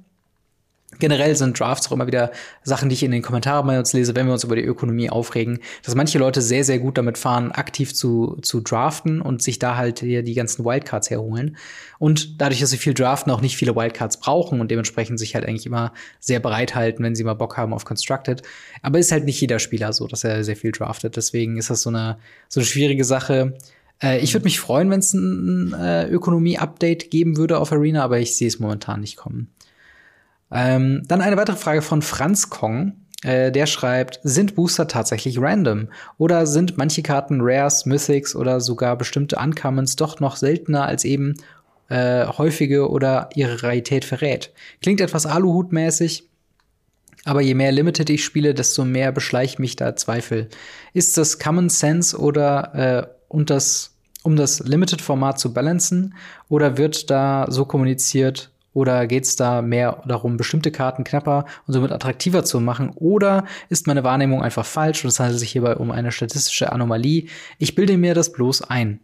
Generell 0.98 1.36
sind 1.36 1.58
Drafts 1.58 1.88
auch 1.88 1.92
immer 1.92 2.06
wieder 2.06 2.32
Sachen, 2.62 2.88
die 2.88 2.94
ich 2.94 3.02
in 3.02 3.10
den 3.10 3.22
Kommentaren 3.22 3.66
bei 3.66 3.78
uns 3.78 3.92
lese, 3.92 4.14
wenn 4.16 4.26
wir 4.26 4.32
uns 4.32 4.44
über 4.44 4.56
die 4.56 4.64
Ökonomie 4.64 5.10
aufregen, 5.10 5.60
dass 5.84 5.94
manche 5.94 6.18
Leute 6.18 6.42
sehr, 6.42 6.64
sehr 6.64 6.78
gut 6.78 6.98
damit 6.98 7.18
fahren, 7.18 7.52
aktiv 7.52 7.94
zu, 7.94 8.38
zu 8.42 8.60
draften 8.60 9.20
und 9.20 9.42
sich 9.42 9.58
da 9.58 9.76
halt 9.76 10.00
hier 10.00 10.22
die 10.22 10.34
ganzen 10.34 10.64
Wildcards 10.64 11.10
herholen. 11.10 11.56
Und 11.98 12.40
dadurch, 12.40 12.60
dass 12.60 12.70
sie 12.70 12.78
viel 12.78 12.94
draften, 12.94 13.32
auch 13.32 13.40
nicht 13.40 13.56
viele 13.56 13.74
Wildcards 13.74 14.18
brauchen 14.18 14.60
und 14.60 14.70
dementsprechend 14.70 15.18
sich 15.18 15.34
halt 15.34 15.46
eigentlich 15.46 15.66
immer 15.66 15.92
sehr 16.20 16.40
bereithalten, 16.40 17.04
wenn 17.04 17.14
sie 17.14 17.24
mal 17.24 17.34
Bock 17.34 17.56
haben 17.56 17.72
auf 17.72 17.84
Constructed. 17.84 18.42
Aber 18.82 18.98
ist 18.98 19.12
halt 19.12 19.24
nicht 19.24 19.40
jeder 19.40 19.58
Spieler 19.58 19.92
so, 19.92 20.06
dass 20.06 20.24
er 20.24 20.44
sehr 20.44 20.56
viel 20.56 20.72
draftet. 20.72 21.16
Deswegen 21.16 21.56
ist 21.56 21.70
das 21.70 21.82
so 21.82 21.90
eine, 21.90 22.18
so 22.48 22.60
eine 22.60 22.66
schwierige 22.66 23.04
Sache. 23.04 23.56
Äh, 24.02 24.18
ich 24.20 24.34
würde 24.34 24.44
mich 24.44 24.60
freuen, 24.60 24.90
wenn 24.90 25.00
es 25.00 25.12
ein 25.12 25.72
äh, 25.72 26.08
Ökonomie-Update 26.08 27.10
geben 27.10 27.36
würde 27.36 27.58
auf 27.58 27.72
Arena, 27.72 28.02
aber 28.02 28.18
ich 28.18 28.36
sehe 28.36 28.48
es 28.48 28.58
momentan 28.58 29.00
nicht 29.00 29.16
kommen. 29.16 29.50
Ähm, 30.50 31.02
dann 31.06 31.20
eine 31.20 31.36
weitere 31.36 31.56
Frage 31.56 31.82
von 31.82 32.02
Franz 32.02 32.50
Kong. 32.50 32.92
Äh, 33.22 33.50
der 33.50 33.66
schreibt, 33.66 34.20
sind 34.22 34.54
Booster 34.54 34.86
tatsächlich 34.86 35.40
random? 35.40 35.88
Oder 36.18 36.46
sind 36.46 36.78
manche 36.78 37.02
Karten 37.02 37.40
Rares, 37.40 37.84
Mythics 37.84 38.36
oder 38.36 38.60
sogar 38.60 38.96
bestimmte 38.96 39.36
Uncommons 39.36 39.96
doch 39.96 40.20
noch 40.20 40.36
seltener 40.36 40.84
als 40.86 41.04
eben 41.04 41.34
äh, 41.88 42.26
häufige 42.26 42.88
oder 42.88 43.28
ihre 43.34 43.62
Rarität 43.62 44.04
verrät? 44.04 44.52
Klingt 44.80 45.00
etwas 45.00 45.26
Aluhut-mäßig, 45.26 46.28
aber 47.24 47.40
je 47.40 47.54
mehr 47.54 47.72
Limited 47.72 48.08
ich 48.10 48.24
spiele, 48.24 48.54
desto 48.54 48.84
mehr 48.84 49.10
beschleicht 49.10 49.58
mich 49.58 49.74
da 49.74 49.96
Zweifel. 49.96 50.48
Ist 50.94 51.16
das 51.18 51.38
Common 51.40 51.68
Sense 51.68 52.16
oder 52.16 52.74
äh, 52.74 53.06
und 53.26 53.50
das, 53.50 53.96
um 54.22 54.36
das 54.36 54.60
Limited-Format 54.60 55.40
zu 55.40 55.52
balancen? 55.52 56.14
Oder 56.48 56.78
wird 56.78 57.10
da 57.10 57.46
so 57.50 57.64
kommuniziert, 57.64 58.50
oder 58.78 59.08
geht 59.08 59.24
es 59.24 59.34
da 59.34 59.60
mehr 59.60 60.04
darum, 60.06 60.36
bestimmte 60.36 60.70
Karten 60.70 61.02
knapper 61.02 61.46
und 61.66 61.74
somit 61.74 61.90
attraktiver 61.90 62.44
zu 62.44 62.60
machen? 62.60 62.90
Oder 62.94 63.44
ist 63.68 63.88
meine 63.88 64.04
Wahrnehmung 64.04 64.40
einfach 64.40 64.64
falsch 64.64 65.02
und 65.02 65.08
es 65.08 65.18
handelt 65.18 65.40
sich 65.40 65.50
hierbei 65.50 65.74
um 65.74 65.90
eine 65.90 66.12
statistische 66.12 66.70
Anomalie? 66.70 67.26
Ich 67.58 67.74
bilde 67.74 67.98
mir 67.98 68.14
das 68.14 68.30
bloß 68.30 68.62
ein. 68.62 69.00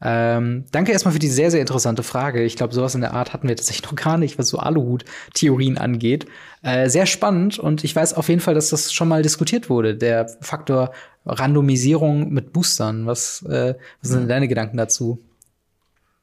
Ähm, 0.00 0.66
danke 0.70 0.92
erstmal 0.92 1.12
für 1.12 1.18
die 1.18 1.26
sehr, 1.26 1.50
sehr 1.50 1.60
interessante 1.60 2.04
Frage. 2.04 2.44
Ich 2.44 2.54
glaube, 2.54 2.72
sowas 2.72 2.94
in 2.94 3.00
der 3.00 3.14
Art 3.14 3.32
hatten 3.32 3.48
wir 3.48 3.56
tatsächlich 3.56 3.90
noch 3.90 3.96
gar 3.96 4.16
nicht, 4.16 4.38
was 4.38 4.46
so 4.46 4.58
Aluhut-Theorien 4.58 5.76
angeht. 5.76 6.26
Äh, 6.62 6.88
sehr 6.88 7.06
spannend 7.06 7.58
und 7.58 7.82
ich 7.82 7.96
weiß 7.96 8.14
auf 8.14 8.28
jeden 8.28 8.40
Fall, 8.40 8.54
dass 8.54 8.70
das 8.70 8.92
schon 8.92 9.08
mal 9.08 9.22
diskutiert 9.22 9.68
wurde, 9.68 9.96
der 9.96 10.28
Faktor 10.40 10.92
Randomisierung 11.24 12.32
mit 12.32 12.52
Boostern. 12.52 13.06
Was, 13.06 13.42
äh, 13.42 13.74
was 14.00 14.10
sind 14.10 14.28
deine 14.28 14.46
Gedanken 14.46 14.76
dazu? 14.76 15.18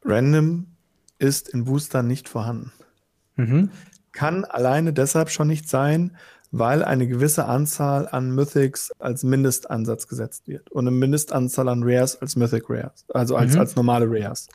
Random 0.06 0.68
ist 1.20 1.50
in 1.50 1.66
Boostern 1.66 2.08
nicht 2.08 2.30
vorhanden. 2.30 2.72
Mhm. 3.36 3.70
Kann 4.12 4.46
alleine 4.46 4.94
deshalb 4.94 5.30
schon 5.30 5.48
nicht 5.48 5.68
sein, 5.68 6.16
weil 6.52 6.84
eine 6.84 7.08
gewisse 7.08 7.46
Anzahl 7.46 8.08
an 8.08 8.30
Mythics 8.30 8.92
als 9.00 9.24
Mindestansatz 9.24 10.08
gesetzt 10.08 10.48
wird 10.48 10.72
und 10.72 10.88
eine 10.88 10.96
Mindestanzahl 10.96 11.68
an 11.68 11.82
Rares 11.84 12.22
als 12.22 12.36
Mythic 12.36 12.70
Rares, 12.70 13.06
also 13.12 13.36
als, 13.36 13.56
mhm. 13.56 13.60
als 13.60 13.76
normale 13.76 14.06
Rares. 14.08 14.48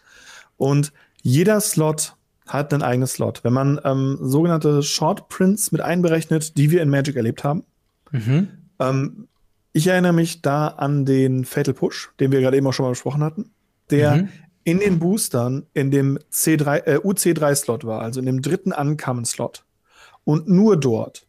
Und 0.56 0.92
jeder 1.22 1.60
Slot 1.60 2.14
hat 2.46 2.72
einen 2.72 2.84
eigenen 2.84 3.08
Slot. 3.08 3.42
Wenn 3.42 3.52
man 3.52 3.80
ähm, 3.84 4.16
sogenannte 4.20 4.82
Short 4.84 5.28
Prints 5.28 5.72
mit 5.72 5.80
einberechnet, 5.80 6.56
die 6.56 6.70
wir 6.70 6.82
in 6.82 6.88
Magic 6.88 7.16
erlebt 7.16 7.42
haben, 7.42 7.64
mhm. 8.12 8.48
ähm, 8.78 9.26
ich 9.72 9.88
erinnere 9.88 10.12
mich 10.12 10.40
da 10.40 10.68
an 10.68 11.04
den 11.04 11.44
Fatal 11.44 11.74
Push, 11.74 12.12
den 12.20 12.30
wir 12.30 12.40
gerade 12.40 12.56
eben 12.56 12.66
auch 12.68 12.72
schon 12.72 12.84
mal 12.84 12.90
besprochen 12.90 13.24
hatten, 13.24 13.50
der 13.90 14.16
mhm 14.16 14.28
in 14.64 14.80
den 14.80 14.98
Boostern 14.98 15.66
in 15.72 15.90
dem 15.90 16.18
C3, 16.32 16.86
äh, 16.86 16.96
UC3-Slot 16.98 17.84
war, 17.84 18.02
also 18.02 18.20
in 18.20 18.26
dem 18.26 18.42
dritten 18.42 18.72
Uncommon-Slot. 18.72 19.64
Und 20.24 20.48
nur 20.48 20.78
dort. 20.78 21.26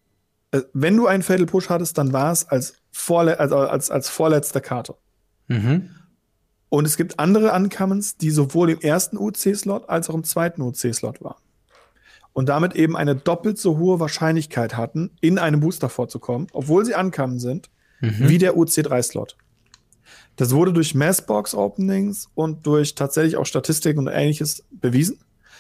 Äh, 0.52 0.62
wenn 0.74 0.98
du 0.98 1.08
einen 1.08 1.24
Fatal 1.24 1.46
Push 1.46 1.70
hattest, 1.70 1.98
dann 1.98 2.12
war 2.14 2.32
es 2.32 2.48
als, 2.48 2.74
vorle 2.92 3.40
also 3.40 3.58
als, 3.58 3.90
als 3.90 4.10
vorletzte 4.10 4.62
Karte. 4.62 4.96
Mhm. 5.48 5.90
Und 6.70 6.86
es 6.86 6.98
gibt 6.98 7.20
andere 7.20 7.52
Uncommons, 7.54 8.18
die 8.18 8.30
sowohl 8.30 8.70
im 8.70 8.80
ersten 8.80 9.18
UC-Slot 9.18 9.90
als 9.90 10.10
auch 10.10 10.16
im 10.16 10.24
zweiten 10.24 10.62
UC-Slot 10.62 11.22
waren. 11.24 11.42
Und 12.34 12.48
damit 12.48 12.76
eben 12.76 12.96
eine 12.96 13.16
doppelt 13.16 13.58
so 13.58 13.80
hohe 13.80 14.00
Wahrscheinlichkeit 14.00 14.78
hatten, 14.78 15.12
in 15.20 15.40
einem 15.40 15.62
Booster 15.62 15.90
vorzukommen, 15.90 16.48
obwohl 16.54 16.86
sie 16.86 16.94
Uncommon 16.94 17.40
sind, 17.40 17.70
mhm. 18.02 18.30
wie 18.30 18.38
der 18.38 18.56
UC3-Slot. 18.56 19.36
Das 20.40 20.54
wurde 20.54 20.72
durch 20.72 20.96
Massbox-Openings 20.96 22.30
und 22.34 22.66
durch 22.66 22.96
tatsächlich 22.96 23.36
auch 23.36 23.46
Statistiken 23.46 24.00
und 24.00 24.08
ähnliches 24.08 24.64
bewiesen. 24.72 25.20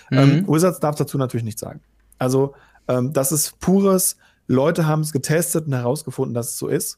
Mhm. 0.09 0.17
Ähm, 0.17 0.47
Wizards 0.47 0.79
darf 0.79 0.95
dazu 0.95 1.17
natürlich 1.17 1.43
nichts 1.43 1.59
sagen. 1.59 1.81
Also, 2.17 2.55
ähm, 2.87 3.11
das 3.11 3.33
ist 3.33 3.59
pures, 3.59 4.15
Leute 4.47 4.87
haben 4.87 5.01
es 5.01 5.11
getestet 5.11 5.67
und 5.67 5.73
herausgefunden, 5.73 6.33
dass 6.33 6.51
es 6.51 6.57
so 6.57 6.69
ist. 6.69 6.97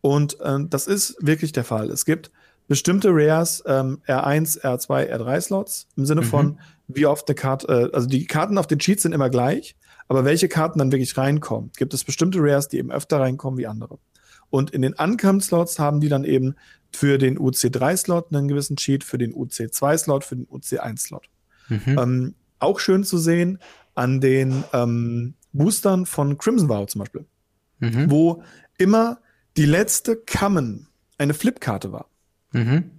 Und 0.00 0.38
ähm, 0.42 0.70
das 0.70 0.88
ist 0.88 1.16
wirklich 1.20 1.52
der 1.52 1.62
Fall. 1.62 1.88
Es 1.90 2.04
gibt 2.04 2.32
bestimmte 2.66 3.10
Rares, 3.12 3.62
ähm, 3.64 4.02
R1, 4.08 4.62
R2, 4.62 5.08
R3 5.08 5.40
Slots, 5.40 5.86
im 5.94 6.04
Sinne 6.04 6.22
mhm. 6.22 6.26
von, 6.26 6.60
wie 6.88 7.06
oft 7.06 7.28
eine 7.28 7.36
Karte, 7.36 7.68
äh, 7.68 7.94
also 7.94 8.08
die 8.08 8.26
Karten 8.26 8.58
auf 8.58 8.66
den 8.66 8.80
Cheats 8.80 9.04
sind 9.04 9.12
immer 9.12 9.30
gleich, 9.30 9.76
aber 10.08 10.24
welche 10.24 10.48
Karten 10.48 10.80
dann 10.80 10.90
wirklich 10.90 11.16
reinkommen, 11.16 11.70
gibt 11.76 11.94
es 11.94 12.02
bestimmte 12.02 12.40
Rares, 12.40 12.66
die 12.66 12.78
eben 12.78 12.90
öfter 12.90 13.20
reinkommen 13.20 13.56
wie 13.56 13.68
andere. 13.68 14.00
Und 14.50 14.70
in 14.70 14.82
den 14.82 14.94
Uncome-Slots 14.94 15.78
haben 15.78 16.00
die 16.00 16.08
dann 16.08 16.24
eben 16.24 16.54
für 16.92 17.18
den 17.18 17.38
UC3-Slot 17.38 18.32
einen 18.32 18.48
gewissen 18.48 18.76
Cheat, 18.76 19.04
für 19.04 19.18
den 19.18 19.34
UC2-Slot, 19.34 20.24
für 20.24 20.36
den 20.36 20.46
UC1-Slot. 20.46 21.28
Mhm. 21.68 21.98
Ähm, 21.98 22.34
auch 22.58 22.80
schön 22.80 23.04
zu 23.04 23.18
sehen 23.18 23.58
an 23.94 24.20
den 24.20 24.64
ähm, 24.72 25.34
Boostern 25.52 26.06
von 26.06 26.38
Crimson 26.38 26.68
Vow 26.68 26.86
zum 26.86 27.00
Beispiel, 27.00 27.26
mhm. 27.80 28.10
wo 28.10 28.42
immer 28.78 29.20
die 29.56 29.66
letzte 29.66 30.16
Common 30.16 30.86
eine 31.18 31.34
Flipkarte 31.34 31.92
war. 31.92 32.08
Mhm. 32.52 32.90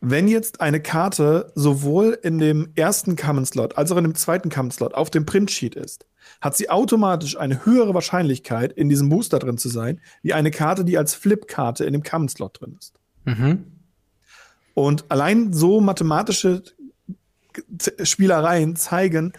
Wenn 0.00 0.28
jetzt 0.28 0.60
eine 0.60 0.80
Karte 0.80 1.52
sowohl 1.54 2.18
in 2.22 2.38
dem 2.38 2.72
ersten 2.74 3.16
Common-Slot 3.16 3.78
als 3.78 3.92
auch 3.92 3.96
in 3.96 4.04
dem 4.04 4.14
zweiten 4.14 4.50
Common-Slot 4.50 4.94
auf 4.94 5.10
dem 5.10 5.24
Print-Sheet 5.24 5.74
ist, 5.74 6.06
hat 6.42 6.56
sie 6.56 6.68
automatisch 6.68 7.38
eine 7.38 7.64
höhere 7.64 7.94
Wahrscheinlichkeit, 7.94 8.72
in 8.72 8.88
diesem 8.88 9.08
Booster 9.08 9.38
drin 9.38 9.56
zu 9.56 9.68
sein, 9.68 10.00
wie 10.22 10.34
eine 10.34 10.50
Karte, 10.50 10.84
die 10.84 10.98
als 10.98 11.14
Flip-Karte 11.14 11.84
in 11.84 11.92
dem 11.92 12.02
Common-Slot 12.02 12.60
drin 12.60 12.76
ist. 12.78 12.94
Mhm. 13.24 13.64
Und 14.74 15.10
allein 15.10 15.52
so 15.52 15.80
mathematische 15.80 16.62
Spielereien 18.02 18.76
zeigen, 18.76 19.32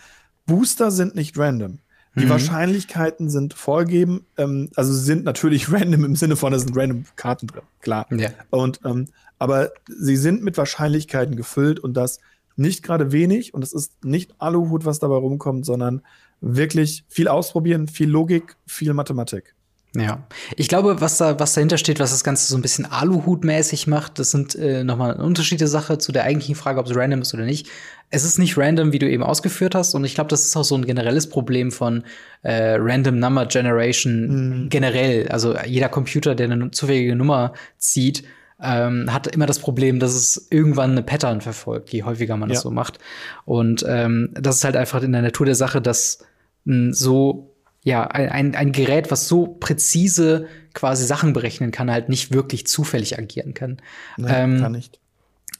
Booster 0.45 0.91
sind 0.91 1.14
nicht 1.14 1.38
random. 1.38 1.80
Die 2.16 2.26
mhm. 2.26 2.30
Wahrscheinlichkeiten 2.30 3.30
sind 3.30 3.54
vorgegeben, 3.54 4.26
ähm, 4.38 4.70
also 4.76 4.93
sie 4.93 5.04
sind 5.04 5.26
natürlich 5.26 5.72
random 5.72 6.06
im 6.06 6.16
Sinne 6.16 6.36
von, 6.36 6.54
es 6.54 6.62
sind 6.62 6.78
random 6.78 7.06
Karten 7.16 7.47
drin, 7.47 7.64
klar. 7.82 8.06
Ja. 8.12 8.30
Und 8.49 8.80
ähm, 8.86 9.08
aber 9.39 9.72
sie 9.88 10.16
sind 10.16 10.41
mit 10.41 10.58
Wahrscheinlichkeiten 10.58 11.36
gefüllt 11.36 11.80
und 11.80 11.95
das 11.95 12.20
nicht 12.56 12.84
gerade 12.84 13.12
wenig 13.12 13.54
und 13.54 13.64
es 13.64 13.74
ist 13.74 14.06
nicht 14.06 14.36
Aluhut, 14.39 14.86
was 14.86 14.99
dabei 14.99 15.16
rumkommt, 15.16 15.66
sondern 15.66 16.01
wirklich 16.44 17.06
viel 17.08 17.28
ausprobieren, 17.28 17.88
viel 17.88 18.10
Logik, 18.10 18.56
viel 18.68 18.94
Mathematik. 18.94 19.56
Ja, 19.96 20.28
ich 20.58 20.68
glaube, 20.70 21.02
was 21.02 21.20
da, 21.20 21.39
was 21.39 21.54
dahinter 21.54 21.78
steht, 21.78 22.00
was 22.00 22.10
das 22.10 22.24
Ganze 22.24 22.48
so 22.48 22.58
ein 22.58 22.64
bisschen 22.64 22.86
Aluhut-mäßig 22.86 23.86
macht, 23.86 24.18
das 24.18 24.32
sind 24.32 24.56
äh, 24.56 24.84
nochmal 24.84 25.14
eine 25.14 25.24
unterschiedliche 25.24 25.68
Sache 25.68 26.00
zu 26.00 26.12
der 26.12 26.24
eigentlichen 26.24 26.56
Frage, 26.56 26.80
ob 26.80 26.88
es 26.88 26.96
random 26.96 27.22
ist 27.22 27.34
oder 27.36 27.46
nicht. 27.46 27.68
Es 28.10 28.24
ist 28.24 28.39
nicht 28.39 28.58
random, 28.58 28.91
wie 28.91 28.98
du 28.98 29.08
eben 29.10 29.22
ausgeführt 29.22 29.76
hast, 29.76 29.94
und 29.94 30.04
ich 30.04 30.16
glaube, 30.16 30.30
das 30.30 30.46
ist 30.46 30.58
auch 30.58 30.64
so 30.64 30.76
ein 30.76 30.86
generelles 30.86 31.30
Problem 31.30 31.72
von 31.72 32.04
äh, 32.41 32.76
Random 32.80 33.20
Number 33.20 33.46
Generation 33.46 34.64
mhm. 34.64 34.70
generell. 34.70 35.28
Also 35.28 35.56
jeder 35.60 35.89
Computer, 35.89 36.34
der 36.34 36.50
eine 36.50 36.72
zufällige 36.72 37.16
Nummer 37.16 37.54
zieht, 37.78 38.24
ähm, 38.64 39.14
hat 39.14 39.28
immer 39.28 39.46
das 39.46 39.60
Problem, 39.60 40.00
dass 40.00 40.16
es 40.16 40.48
irgendwann 40.50 40.91
eine 40.91 41.04
Pattern 41.04 41.41
verfolgt, 41.41 41.91
je 41.91 42.04
häufiger 42.04 42.36
man 42.36 42.50
ja. 42.50 42.56
das 42.56 42.64
so 42.64 42.72
macht. 42.72 42.98
Und 43.46 43.86
ähm, 43.88 44.30
das 44.34 44.58
ist 44.58 44.64
halt 44.64 44.76
einfach 44.76 45.04
in 45.04 45.12
der 45.12 45.22
Natur 45.22 45.46
der 45.46 45.56
Sache, 45.56 45.82
dass 45.82 46.20
so 46.66 47.53
ja, 47.84 48.07
ein, 48.07 48.55
ein 48.55 48.72
Gerät, 48.72 49.11
was 49.11 49.28
so 49.28 49.45
präzise 49.47 50.47
quasi 50.74 51.05
Sachen 51.05 51.34
berechnen 51.34 51.72
kann, 51.72 51.91
halt 51.91 52.07
nicht 52.07 52.32
wirklich 52.34 52.66
zufällig 52.66 53.20
agieren 53.20 53.53
kann. 53.53 53.82
Nee, 54.18 54.28
ähm, 54.30 54.61
kann 54.61 54.72
nicht. 54.72 54.99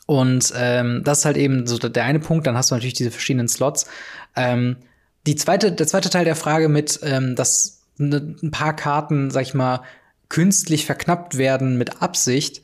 Und 0.06 0.54
ähm, 0.56 1.02
das 1.04 1.20
ist 1.20 1.26
halt 1.26 1.38
eben 1.38 1.68
so 1.68 1.78
der 1.78 2.04
eine 2.04 2.20
Punkt. 2.20 2.48
Dann 2.48 2.56
hast 2.56 2.72
du 2.72 2.76
natürlich 2.76 2.94
diese 2.94 3.12
verschiedenen 3.12 3.48
Slots. 3.48 3.88
Ähm, 4.36 4.78
die 5.26 5.36
zweite, 5.36 5.72
der 5.72 5.88
zweite 5.88 6.10
Teil 6.10 6.26
der 6.26 6.36
Frage 6.36 6.70
mit, 6.70 7.00
ähm, 7.04 7.36
dass 7.36 7.84
ne, 7.98 8.36
ein 8.42 8.52
paar 8.52 8.76
Karten, 8.76 9.32
sag 9.32 9.44
ich 9.44 9.54
mal, 9.54 9.82
künstlich 10.30 10.86
verknappt 10.86 11.38
werden 11.38 11.78
mit 11.78 12.02
Absicht, 12.02 12.62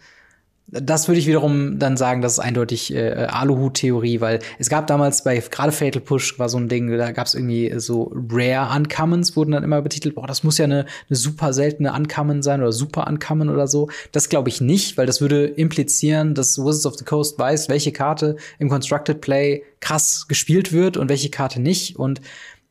das 0.71 1.07
würde 1.07 1.19
ich 1.19 1.27
wiederum 1.27 1.79
dann 1.79 1.97
sagen, 1.97 2.21
das 2.21 2.33
ist 2.33 2.39
eindeutig 2.39 2.93
äh, 2.93 3.27
Aluhut-Theorie, 3.29 4.21
weil 4.21 4.39
es 4.59 4.69
gab 4.69 4.87
damals 4.87 5.23
bei 5.23 5.37
gerade 5.39 5.71
Fatal 5.71 6.01
Push 6.01 6.37
war 6.37 6.49
so 6.49 6.57
ein 6.57 6.69
Ding, 6.69 6.95
da 6.95 7.11
gab 7.11 7.27
es 7.27 7.33
irgendwie 7.33 7.73
so 7.77 8.11
Rare 8.29 8.75
Uncommons, 8.75 9.35
wurden 9.35 9.51
dann 9.51 9.63
immer 9.63 9.81
betitelt, 9.81 10.15
boah, 10.15 10.27
das 10.27 10.43
muss 10.43 10.57
ja 10.57 10.65
eine, 10.65 10.85
eine 11.09 11.15
super 11.15 11.53
seltene 11.53 11.93
Uncommon 11.93 12.43
sein 12.43 12.61
oder 12.61 12.71
super 12.71 13.07
Uncommon 13.07 13.49
oder 13.49 13.67
so. 13.67 13.89
Das 14.11 14.29
glaube 14.29 14.49
ich 14.49 14.61
nicht, 14.61 14.97
weil 14.97 15.07
das 15.07 15.21
würde 15.21 15.45
implizieren, 15.45 16.35
dass 16.35 16.57
Wizards 16.57 16.85
of 16.85 16.95
the 16.95 17.05
Coast 17.05 17.39
weiß, 17.39 17.69
welche 17.69 17.91
Karte 17.91 18.35
im 18.59 18.69
Constructed 18.69 19.21
Play 19.21 19.63
krass 19.79 20.27
gespielt 20.27 20.71
wird 20.71 20.97
und 20.97 21.09
welche 21.09 21.29
Karte 21.29 21.61
nicht. 21.61 21.97
Und 21.97 22.21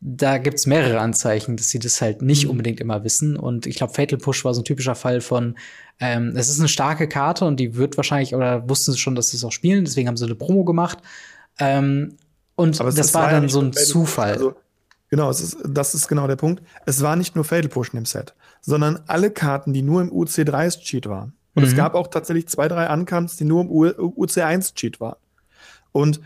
da 0.01 0.39
gibt's 0.39 0.67
mehrere 0.67 1.01
Anzeichen, 1.01 1.57
dass 1.57 1.71
sie 1.71 1.81
das 1.81 2.01
halt 2.01 2.23
nicht 2.23 2.45
mhm. 2.45 2.51
unbedingt 2.51 2.81
immer 2.81 3.03
wissen. 3.03 3.37
Und 3.37 3.67
ich 3.67 3.77
glaube, 3.77 3.95
Fatal 3.95 4.19
Push 4.19 4.45
war 4.45 4.55
so 4.55 4.61
ein 4.61 4.65
typischer 4.65 4.95
Fall 4.95 5.21
von, 5.21 5.57
ähm, 5.99 6.35
es 6.37 6.49
ist 6.49 6.61
eine 6.61 6.69
starke 6.69 7.09
Karte 7.09 7.45
und 7.45 7.59
die 7.59 7.75
wird 7.75 7.97
wahrscheinlich, 7.97 8.35
oder 8.35 8.69
wussten 8.69 8.93
sie 8.93 8.99
schon, 8.99 9.17
dass 9.17 9.31
sie 9.31 9.37
es 9.37 9.45
auch 9.45 9.53
spielen, 9.53 9.85
deswegen 9.85 10.07
haben 10.07 10.17
sie 10.17 10.25
eine 10.25 10.37
Promo 10.37 10.65
gemacht. 10.65 10.99
Ähm, 11.59 12.17
und 12.55 12.79
das, 12.79 12.95
das, 12.95 13.15
war, 13.15 13.31
dann 13.31 13.49
so 13.49 13.61
ein 13.61 13.73
Zufall. 13.73 14.33
Also, 14.33 14.55
genau, 15.11 15.31
es 15.31 15.41
ist, 15.41 15.59
das 15.65 15.95
ist 15.95 16.07
genau 16.07 16.27
der 16.29 16.37
Punkt. 16.37 16.63
Es 16.87 17.03
war 17.03 17.17
nicht 17.17 17.35
nur 17.35 17.45
Fatal 17.45 17.69
Push 17.69 17.93
in 17.93 18.01
dem 18.01 18.07
Set, 18.07 18.35
sondern 18.61 19.01
alle 19.07 19.31
Karten, 19.31 19.73
die 19.73 19.83
nur 19.83 20.01
im 20.01 20.13
UC3-Cheat 20.13 21.09
waren. 21.09 21.35
Und 21.55 21.65
mhm. 21.65 21.71
es 21.71 21.77
gab 21.77 21.95
auch 21.95 22.07
tatsächlich 22.07 22.47
zwei, 22.47 22.69
drei 22.69 22.93
Uncomes, 22.93 23.37
die 23.37 23.45
nur 23.45 23.63
im 23.63 23.69
UC1-Cheat 23.71 25.01
waren. 25.01 25.17
Und 25.91 26.21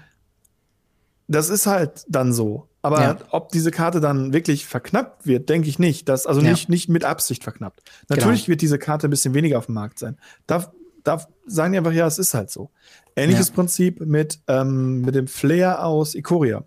das 1.26 1.48
ist 1.48 1.66
halt 1.66 2.04
dann 2.08 2.34
so. 2.34 2.68
Aber 2.82 3.00
ja. 3.00 3.18
ob 3.30 3.52
diese 3.52 3.70
Karte 3.70 4.00
dann 4.00 4.32
wirklich 4.32 4.66
verknappt 4.66 5.24
wird, 5.24 5.48
denke 5.48 5.68
ich 5.68 5.78
nicht. 5.78 6.08
Dass, 6.08 6.26
also 6.26 6.40
ja. 6.40 6.50
nicht, 6.50 6.68
nicht 6.68 6.88
mit 6.88 7.04
Absicht 7.04 7.44
verknappt. 7.44 7.80
Natürlich 8.08 8.42
genau. 8.42 8.48
wird 8.48 8.60
diese 8.60 8.78
Karte 8.78 9.06
ein 9.06 9.10
bisschen 9.10 9.34
weniger 9.34 9.58
auf 9.58 9.66
dem 9.66 9.76
Markt 9.76 10.00
sein. 10.00 10.18
Da, 10.48 10.72
da 11.04 11.24
sagen 11.46 11.72
die 11.72 11.78
einfach, 11.78 11.92
ja, 11.92 12.06
es 12.06 12.18
ist 12.18 12.34
halt 12.34 12.50
so. 12.50 12.70
Ähnliches 13.14 13.48
ja. 13.48 13.54
Prinzip 13.54 14.00
mit, 14.00 14.40
ähm, 14.48 15.02
mit 15.02 15.14
dem 15.14 15.28
Flair 15.28 15.84
aus 15.84 16.16
Ikoria. 16.16 16.64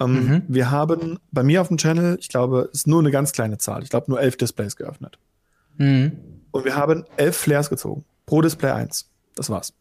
Ähm, 0.00 0.26
mhm. 0.26 0.42
Wir 0.48 0.72
haben 0.72 1.20
bei 1.30 1.44
mir 1.44 1.60
auf 1.60 1.68
dem 1.68 1.76
Channel, 1.76 2.16
ich 2.20 2.28
glaube, 2.28 2.68
ist 2.72 2.88
nur 2.88 3.00
eine 3.00 3.12
ganz 3.12 3.32
kleine 3.32 3.58
Zahl. 3.58 3.84
Ich 3.84 3.90
glaube, 3.90 4.10
nur 4.10 4.20
elf 4.20 4.36
Displays 4.36 4.74
geöffnet. 4.74 5.18
Mhm. 5.76 6.18
Und 6.50 6.64
wir 6.64 6.74
haben 6.74 7.04
elf 7.16 7.36
Flares 7.36 7.70
gezogen. 7.70 8.04
Pro 8.26 8.42
Display 8.42 8.70
eins. 8.70 9.08
Das 9.36 9.50
war's. 9.50 9.72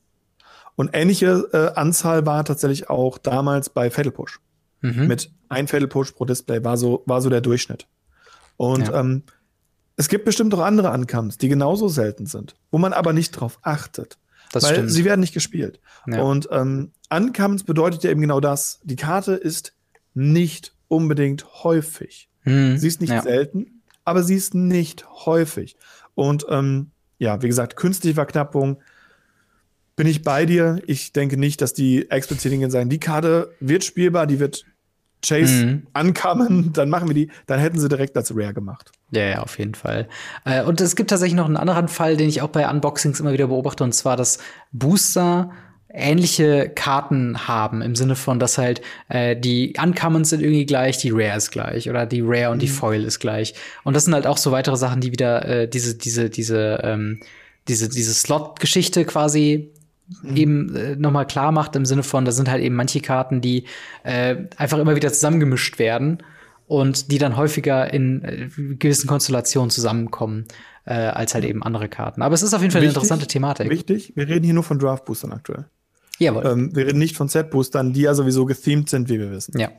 Und 0.75 0.91
ähnliche 0.93 1.49
äh, 1.53 1.79
Anzahl 1.79 2.27
war 2.27 2.45
tatsächlich 2.45 2.89
auch 2.91 3.17
damals 3.17 3.69
bei 3.69 3.89
Fatal 3.89 4.11
Push. 4.11 4.39
Mhm. 4.81 5.07
Mit 5.07 5.31
ein 5.49 5.67
Fatal 5.67 5.87
Push 5.87 6.11
pro 6.11 6.25
Display 6.25 6.63
war 6.63 6.77
so, 6.77 7.03
war 7.05 7.21
so 7.21 7.29
der 7.29 7.41
Durchschnitt. 7.41 7.87
Und 8.57 8.87
ja. 8.87 8.99
ähm, 8.99 9.23
es 9.95 10.09
gibt 10.09 10.25
bestimmt 10.25 10.53
auch 10.53 10.59
andere 10.59 10.91
Uncomes, 10.91 11.37
die 11.37 11.49
genauso 11.49 11.87
selten 11.87 12.25
sind, 12.25 12.55
wo 12.71 12.77
man 12.77 12.93
aber 12.93 13.13
nicht 13.13 13.31
drauf 13.31 13.59
achtet. 13.63 14.17
Das 14.51 14.63
weil 14.63 14.75
stimmt. 14.75 14.91
sie 14.91 15.05
werden 15.05 15.19
nicht 15.19 15.33
gespielt. 15.33 15.79
Ja. 16.05 16.21
Und 16.21 16.47
ähm, 16.51 16.91
Uncomes 17.09 17.63
bedeutet 17.63 18.03
ja 18.03 18.11
eben 18.11 18.21
genau 18.21 18.39
das. 18.39 18.79
Die 18.83 18.95
Karte 18.95 19.33
ist 19.33 19.73
nicht 20.13 20.73
unbedingt 20.87 21.63
häufig. 21.63 22.29
Mhm. 22.43 22.77
Sie 22.77 22.87
ist 22.87 23.01
nicht 23.01 23.09
ja. 23.11 23.21
selten, 23.21 23.81
aber 24.05 24.23
sie 24.23 24.35
ist 24.35 24.53
nicht 24.53 25.07
häufig. 25.25 25.75
Und 26.15 26.45
ähm, 26.49 26.91
ja, 27.17 27.41
wie 27.41 27.47
gesagt, 27.47 27.75
künstliche 27.75 28.15
Verknappung 28.15 28.79
bin 29.97 30.07
ich 30.07 30.21
bei 30.21 30.45
dir. 30.45 30.81
Ich 30.87 31.11
denke 31.11 31.35
nicht, 31.35 31.61
dass 31.61 31.73
die 31.73 32.09
explizit 32.09 32.51
hingehen 32.51 32.71
sagen, 32.71 32.89
die 32.89 32.99
Karte 32.99 33.53
wird 33.59 33.83
spielbar, 33.83 34.27
die 34.27 34.39
wird 34.39 34.63
Chase 35.25 35.65
mhm. 35.65 35.87
ankamen, 35.93 36.71
dann 36.73 36.89
machen 36.89 37.07
wir 37.07 37.15
die, 37.15 37.29
dann 37.47 37.59
hätten 37.59 37.79
sie 37.79 37.89
direkt 37.89 38.15
als 38.15 38.33
Rare 38.35 38.53
gemacht. 38.53 38.91
Ja, 39.11 39.23
ja, 39.23 39.41
auf 39.41 39.57
jeden 39.57 39.73
Fall. 39.73 40.07
Äh, 40.45 40.63
und 40.63 40.79
es 40.79 40.95
gibt 40.95 41.09
tatsächlich 41.09 41.35
noch 41.35 41.47
einen 41.47 41.57
anderen 41.57 41.87
Fall, 41.87 42.15
den 42.15 42.29
ich 42.29 42.41
auch 42.41 42.49
bei 42.49 42.69
Unboxings 42.69 43.19
immer 43.19 43.33
wieder 43.33 43.47
beobachte, 43.47 43.83
und 43.83 43.93
zwar, 43.93 44.15
dass 44.15 44.37
Booster 44.71 45.51
ähnliche 45.89 46.69
Karten 46.69 47.47
haben, 47.47 47.81
im 47.81 47.95
Sinne 47.95 48.15
von, 48.15 48.39
dass 48.39 48.59
halt 48.59 48.81
äh, 49.09 49.35
die 49.35 49.73
Uncommons 49.81 50.29
sind 50.29 50.41
irgendwie 50.41 50.67
gleich, 50.67 50.99
die 50.99 51.09
Rare 51.09 51.37
ist 51.37 51.49
gleich 51.49 51.89
oder 51.89 52.05
die 52.05 52.21
Rare 52.23 52.51
und 52.51 52.57
mhm. 52.57 52.61
die 52.61 52.67
Foil 52.67 53.03
ist 53.03 53.19
gleich. 53.19 53.55
Und 53.83 53.95
das 53.95 54.05
sind 54.05 54.13
halt 54.13 54.27
auch 54.27 54.37
so 54.37 54.51
weitere 54.51 54.77
Sachen, 54.77 55.01
die 55.01 55.11
wieder 55.11 55.45
äh, 55.45 55.67
diese, 55.67 55.95
diese, 55.95 56.29
diese, 56.29 56.81
ähm, 56.83 57.21
diese, 57.67 57.89
diese 57.89 58.13
Slot-Geschichte 58.13 59.05
quasi. 59.05 59.71
Eben 60.35 60.75
äh, 60.75 60.95
nochmal 60.95 61.27
klar 61.27 61.51
macht, 61.51 61.75
im 61.75 61.85
Sinne 61.85 62.03
von, 62.03 62.25
da 62.25 62.31
sind 62.31 62.49
halt 62.49 62.63
eben 62.63 62.75
manche 62.75 63.01
Karten, 63.01 63.41
die 63.41 63.65
äh, 64.03 64.35
einfach 64.55 64.77
immer 64.77 64.95
wieder 64.95 65.11
zusammengemischt 65.11 65.79
werden 65.79 66.23
und 66.67 67.11
die 67.11 67.17
dann 67.17 67.37
häufiger 67.37 67.93
in 67.93 68.23
äh, 68.23 68.49
gewissen 68.75 69.07
Konstellationen 69.07 69.69
zusammenkommen 69.69 70.45
äh, 70.85 70.93
als 70.93 71.33
halt 71.33 71.45
eben 71.45 71.63
andere 71.63 71.89
Karten. 71.89 72.21
Aber 72.21 72.35
es 72.35 72.41
ist 72.41 72.53
auf 72.53 72.61
jeden 72.61 72.71
Fall 72.71 72.81
wichtig, 72.81 72.95
eine 72.95 73.03
interessante 73.03 73.27
Thematik. 73.27 73.69
Wichtig, 73.69 74.13
wir 74.15 74.27
reden 74.27 74.45
hier 74.45 74.53
nur 74.53 74.63
von 74.63 74.79
Draft-Boostern 74.79 75.33
aktuell. 75.33 75.65
Jawohl. 76.19 76.45
Ähm, 76.45 76.75
wir 76.75 76.87
reden 76.87 76.99
nicht 76.99 77.15
von 77.15 77.27
Set-Boostern, 77.27 77.93
die 77.93 78.01
ja 78.01 78.13
sowieso 78.13 78.45
gethemed 78.45 78.89
sind, 78.89 79.09
wie 79.09 79.19
wir 79.19 79.31
wissen. 79.31 79.59
Ja, 79.59 79.69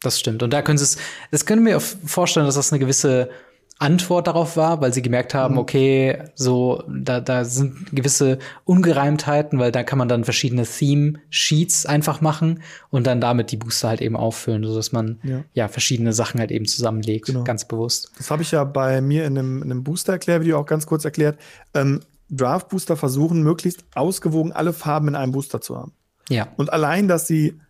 das 0.00 0.20
stimmt. 0.20 0.42
Und 0.42 0.52
da 0.52 0.62
können 0.62 0.78
sie 0.78 0.84
es, 0.84 0.98
das 1.30 1.46
können 1.46 1.64
wir 1.66 1.80
vorstellen, 1.80 2.46
dass 2.46 2.54
das 2.54 2.72
eine 2.72 2.78
gewisse 2.78 3.30
Antwort 3.78 4.26
darauf 4.26 4.56
war, 4.56 4.80
weil 4.80 4.92
sie 4.92 5.02
gemerkt 5.02 5.34
haben, 5.34 5.54
mhm. 5.54 5.60
okay, 5.60 6.18
so, 6.34 6.84
da, 6.88 7.20
da 7.20 7.44
sind 7.44 7.90
gewisse 7.92 8.38
Ungereimtheiten, 8.64 9.58
weil 9.58 9.72
da 9.72 9.82
kann 9.82 9.98
man 9.98 10.08
dann 10.08 10.24
verschiedene 10.24 10.64
Theme-Sheets 10.64 11.86
einfach 11.86 12.20
machen 12.20 12.62
und 12.90 13.06
dann 13.06 13.20
damit 13.20 13.50
die 13.50 13.56
Booster 13.56 13.88
halt 13.88 14.00
eben 14.00 14.16
auffüllen, 14.16 14.64
sodass 14.64 14.92
man 14.92 15.18
ja, 15.24 15.44
ja 15.52 15.68
verschiedene 15.68 16.12
Sachen 16.12 16.38
halt 16.38 16.52
eben 16.52 16.66
zusammenlegt, 16.66 17.26
genau. 17.26 17.44
ganz 17.44 17.66
bewusst. 17.66 18.12
Das 18.18 18.30
habe 18.30 18.42
ich 18.42 18.52
ja 18.52 18.62
bei 18.64 19.00
mir 19.00 19.24
in 19.26 19.36
einem, 19.36 19.62
in 19.62 19.70
einem 19.70 19.84
Booster-Erklärvideo 19.84 20.58
auch 20.58 20.66
ganz 20.66 20.86
kurz 20.86 21.04
erklärt. 21.04 21.38
Ähm, 21.74 22.00
Draft-Booster 22.30 22.96
versuchen, 22.96 23.42
möglichst 23.42 23.84
ausgewogen 23.94 24.52
alle 24.52 24.72
Farben 24.72 25.08
in 25.08 25.16
einem 25.16 25.32
Booster 25.32 25.60
zu 25.60 25.76
haben. 25.76 25.92
Ja. 26.28 26.48
Und 26.56 26.72
allein, 26.72 27.08
dass 27.08 27.26
sie 27.26 27.60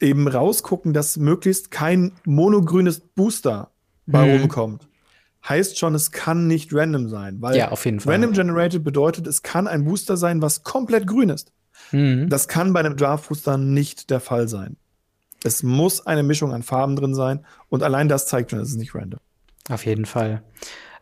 eben 0.00 0.28
rausgucken, 0.28 0.92
dass 0.92 1.16
möglichst 1.16 1.70
kein 1.70 2.12
monogrünes 2.24 3.00
Booster 3.00 3.70
bei 4.06 4.26
mhm. 4.26 4.40
rumkommt, 4.40 4.88
heißt 5.48 5.78
schon, 5.78 5.94
es 5.94 6.12
kann 6.12 6.46
nicht 6.46 6.72
random 6.72 7.08
sein. 7.08 7.40
Weil 7.40 7.56
ja, 7.56 7.70
auf 7.70 7.84
jeden 7.84 8.00
Fall. 8.00 8.14
Random 8.14 8.32
Generated 8.32 8.84
bedeutet, 8.84 9.26
es 9.26 9.42
kann 9.42 9.66
ein 9.66 9.84
Booster 9.84 10.16
sein, 10.16 10.42
was 10.42 10.62
komplett 10.62 11.06
grün 11.06 11.28
ist. 11.28 11.52
Mhm. 11.92 12.28
Das 12.28 12.48
kann 12.48 12.72
bei 12.72 12.80
einem 12.80 12.96
Draft-Booster 12.96 13.58
nicht 13.58 14.10
der 14.10 14.20
Fall 14.20 14.48
sein. 14.48 14.76
Es 15.44 15.62
muss 15.62 16.06
eine 16.06 16.22
Mischung 16.22 16.52
an 16.52 16.62
Farben 16.62 16.96
drin 16.96 17.14
sein 17.14 17.44
und 17.68 17.82
allein 17.82 18.08
das 18.08 18.26
zeigt 18.26 18.50
schon, 18.50 18.60
es 18.60 18.70
ist 18.70 18.76
nicht 18.76 18.94
random. 18.94 19.20
Auf 19.68 19.86
jeden 19.86 20.06
Fall. 20.06 20.42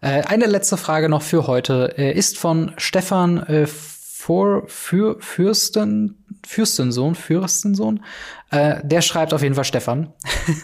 Äh, 0.01 0.23
eine 0.23 0.47
letzte 0.47 0.77
Frage 0.77 1.09
noch 1.09 1.23
für 1.23 1.47
heute 1.47 1.95
äh, 1.97 2.13
ist 2.13 2.39
von 2.39 2.73
Stefan 2.77 3.39
äh, 3.45 3.67
vor, 3.67 4.65
für 4.67 5.17
Fürsten, 5.21 6.25
Fürstensohn, 6.47 7.15
Fürstensohn. 7.15 8.03
Äh, 8.51 8.81
der 8.83 9.03
schreibt 9.03 9.35
auf 9.35 9.43
jeden 9.43 9.55
Fall 9.55 9.65
Stefan. 9.65 10.13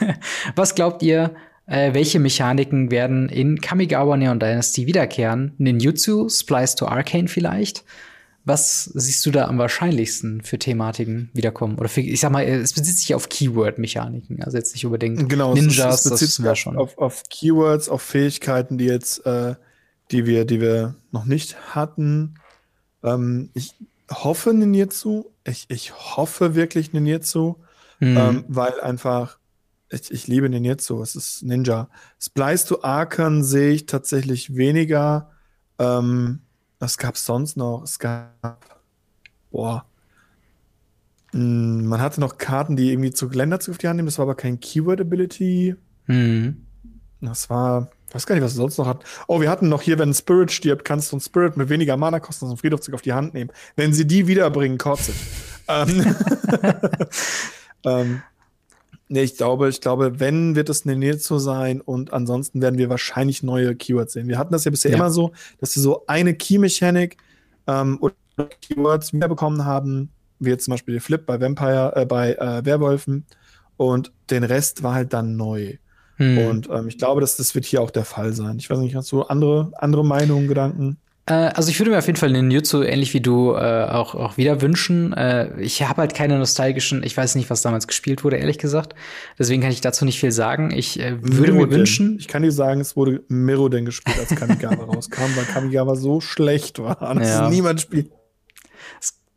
Was 0.57 0.75
glaubt 0.75 1.03
ihr, 1.03 1.35
äh, 1.71 1.95
welche 1.95 2.19
Mechaniken 2.19 2.91
werden 2.91 3.29
in 3.29 3.61
Kamigawa 3.61 4.17
Neon 4.17 4.41
Dynasty 4.41 4.87
wiederkehren? 4.87 5.55
Ninjutsu, 5.59 6.29
Splice 6.29 6.75
to 6.75 6.87
Arcane 6.87 7.29
vielleicht? 7.29 7.85
Was 8.45 8.85
siehst 8.85 9.25
du 9.25 9.31
da 9.31 9.47
am 9.47 9.59
wahrscheinlichsten 9.59 10.43
für 10.43 10.59
Thematiken 10.59 11.31
wiederkommen? 11.33 11.79
Oder 11.79 11.89
für, 11.89 12.01
ich 12.01 12.19
sag 12.19 12.33
mal, 12.33 12.45
es 12.45 12.73
bezieht 12.73 12.97
sich 12.97 13.15
auf 13.15 13.29
Keyword-Mechaniken, 13.29 14.43
also 14.43 14.57
jetzt 14.57 14.75
nicht 14.75 14.85
unbedingt 14.85 15.29
genau, 15.29 15.55
Ninjas, 15.55 16.07
es, 16.07 16.13
es 16.13 16.21
bezieht 16.21 16.45
das 16.45 16.59
schon. 16.59 16.77
Auf, 16.77 16.99
auf 16.99 17.23
Keywords, 17.31 17.89
auf 17.89 18.03
Fähigkeiten, 18.03 18.77
die 18.77 18.87
jetzt, 18.87 19.25
äh, 19.25 19.55
die 20.11 20.27
wir, 20.27 20.47
die 20.47 20.61
wir 20.61 20.97
noch 21.13 21.25
nicht 21.25 21.75
hatten. 21.75 22.35
Ähm, 23.05 23.51
ich 23.55 23.75
hoffe 24.11 24.53
Ninjutsu. 24.53 25.27
Ich, 25.45 25.67
ich 25.69 25.93
hoffe 25.93 26.57
wirklich 26.57 26.93
Ninjutsu, 26.93 27.57
mhm. 28.01 28.17
ähm, 28.17 28.45
weil 28.49 28.81
einfach 28.81 29.40
ich, 29.91 30.11
ich 30.11 30.27
liebe 30.27 30.49
Ninjutsu. 30.49 31.03
Es 31.03 31.17
ist 31.17 31.43
Ninja. 31.43 31.89
Splice 32.21 32.65
to 32.67 32.83
Arkan 32.83 33.43
sehe 33.43 33.73
ich 33.73 33.87
tatsächlich 33.87 34.57
weniger. 34.57 35.31
Ähm, 35.79 36.41
was 36.79 36.97
gab 36.97 37.17
es 37.17 37.25
sonst 37.25 37.57
noch? 37.57 37.83
Es 37.83 37.99
gab, 37.99 38.81
boah, 39.51 39.85
hm, 41.33 41.87
man 41.87 42.01
hatte 42.01 42.21
noch 42.21 42.39
Karten, 42.39 42.77
die 42.77 42.91
irgendwie 42.91 43.11
zu 43.11 43.29
die 43.79 43.89
Hand 43.89 43.97
nehmen. 43.97 44.07
Das 44.07 44.19
war 44.19 44.25
aber 44.25 44.35
kein 44.35 44.61
Keyword-Ability. 44.61 45.77
Mhm. 46.07 46.67
Das 47.21 47.51
war, 47.51 47.91
ich 48.09 48.15
weiß 48.15 48.27
gar 48.27 48.35
nicht, 48.35 48.45
was 48.45 48.53
es 48.53 48.57
sonst 48.57 48.79
noch 48.79 48.87
hat. 48.87 49.05
Oh, 49.27 49.41
wir 49.41 49.51
hatten 49.51 49.69
noch 49.69 49.83
hier, 49.83 49.99
wenn 49.99 50.11
ein 50.11 50.15
Spirit 50.15 50.51
stirbt, 50.51 50.85
kannst 50.85 51.13
du 51.13 51.17
ein 51.17 51.21
Spirit 51.21 51.57
mit 51.57 51.69
weniger 51.69 51.97
Mana 51.97 52.19
kosten 52.19 52.47
als 52.47 52.55
ein 52.55 52.59
Friedhofzug 52.59 52.95
auf 52.95 53.03
die 53.03 53.13
Hand 53.13 53.35
nehmen. 53.35 53.51
Wenn 53.77 53.93
sie 53.93 54.07
die 54.07 54.27
wiederbringen, 54.27 54.79
kotzt 54.79 55.13
ähm, 55.69 56.17
ähm, 57.85 58.23
Nee, 59.13 59.25
ich 59.25 59.37
glaube, 59.37 59.69
ich 59.69 59.81
glaube, 59.81 60.21
wenn, 60.21 60.55
wird 60.55 60.69
es 60.69 60.85
Nenetsu 60.85 61.39
sein 61.39 61.81
und 61.81 62.13
ansonsten 62.13 62.63
werden 62.63 62.79
wir 62.79 62.89
wahrscheinlich 62.89 63.43
neue 63.43 63.75
Keywords 63.75 64.13
sehen. 64.13 64.29
Wir 64.29 64.39
hatten 64.39 64.53
das 64.53 64.65
ja 64.65 64.71
bisher 64.71 64.93
ja. 64.93 64.99
immer 64.99 65.11
so, 65.11 65.33
dass 65.59 65.75
wir 65.75 65.83
so 65.83 66.05
eine 66.07 66.33
Key-Mechanik 66.33 67.17
ähm, 67.67 67.99
oder 68.01 68.15
Keywords 68.63 69.13
wiederbekommen 69.13 69.65
haben, 69.65 70.11
wie 70.39 70.51
jetzt 70.51 70.67
zum 70.67 70.75
Beispiel 70.75 70.95
die 70.95 71.01
Flip 71.01 71.27
bei 71.27 71.41
Vampire, 71.41 71.93
äh, 71.97 72.07
bei 72.07 72.35
äh, 72.35 72.65
Werwolfen 72.65 73.27
und 73.77 74.13
den 74.31 74.45
Rest 74.45 74.85
war 74.85 74.95
halt 74.95 75.13
dann 75.13 75.37
neu. 75.37 75.79
Hm. 76.15 76.39
Und 76.47 76.71
ähm, 76.71 76.87
ich 76.87 76.97
glaube, 76.97 77.21
dass 77.21 77.37
das 77.37 77.53
wird 77.57 77.65
hier 77.65 77.83
auch 77.83 77.91
der 77.91 78.05
Fall 78.05 78.33
sein. 78.33 78.59
Ich 78.59 78.71
weiß 78.71 78.79
nicht, 78.79 78.95
hast 78.95 79.11
du 79.11 79.23
andere, 79.23 79.73
andere 79.75 80.05
Meinungen, 80.05 80.47
Gedanken? 80.47 80.99
Äh, 81.31 81.53
also 81.55 81.71
ich 81.71 81.79
würde 81.79 81.93
mir 81.93 81.99
auf 81.99 82.07
jeden 82.07 82.19
Fall 82.19 82.33
den 82.33 82.51
Jutsu 82.51 82.83
ähnlich 82.83 83.15
wie 83.15 83.21
du 83.21 83.55
äh, 83.55 83.85
auch, 83.85 84.17
auch 84.17 84.37
wieder 84.37 84.61
wünschen. 84.61 85.13
Äh, 85.13 85.61
ich 85.61 85.83
habe 85.83 86.03
halt 86.03 86.15
keine 86.15 86.39
nostalgischen, 86.39 87.05
ich 87.05 87.17
weiß 87.17 87.37
nicht, 87.37 87.49
was 87.51 87.63
damals 87.63 87.87
gespielt 87.87 88.25
wurde, 88.25 88.37
ehrlich 88.37 88.59
gesagt. 88.59 88.95
Deswegen 89.39 89.63
kann 89.63 89.71
ich 89.71 89.81
dazu 89.81 90.05
nicht 90.05 90.19
viel 90.19 90.33
sagen. 90.33 90.73
Ich 90.73 90.99
äh, 90.99 91.23
würde 91.23 91.53
Miroden. 91.53 91.57
mir 91.57 91.71
wünschen. 91.71 92.17
Ich 92.19 92.27
kann 92.27 92.43
dir 92.43 92.51
sagen, 92.51 92.81
es 92.81 92.97
wurde 92.97 93.23
Miroden 93.29 93.85
gespielt, 93.85 94.19
als 94.19 94.35
Kamigawa 94.35 94.85
rauskam, 94.93 95.37
weil 95.37 95.45
Kamigawa 95.45 95.95
so 95.95 96.21
schlecht 96.21 96.81
war, 96.81 97.15
dass 97.15 97.29
ja. 97.29 97.49
niemand 97.49 97.81
spielt. 97.81 98.11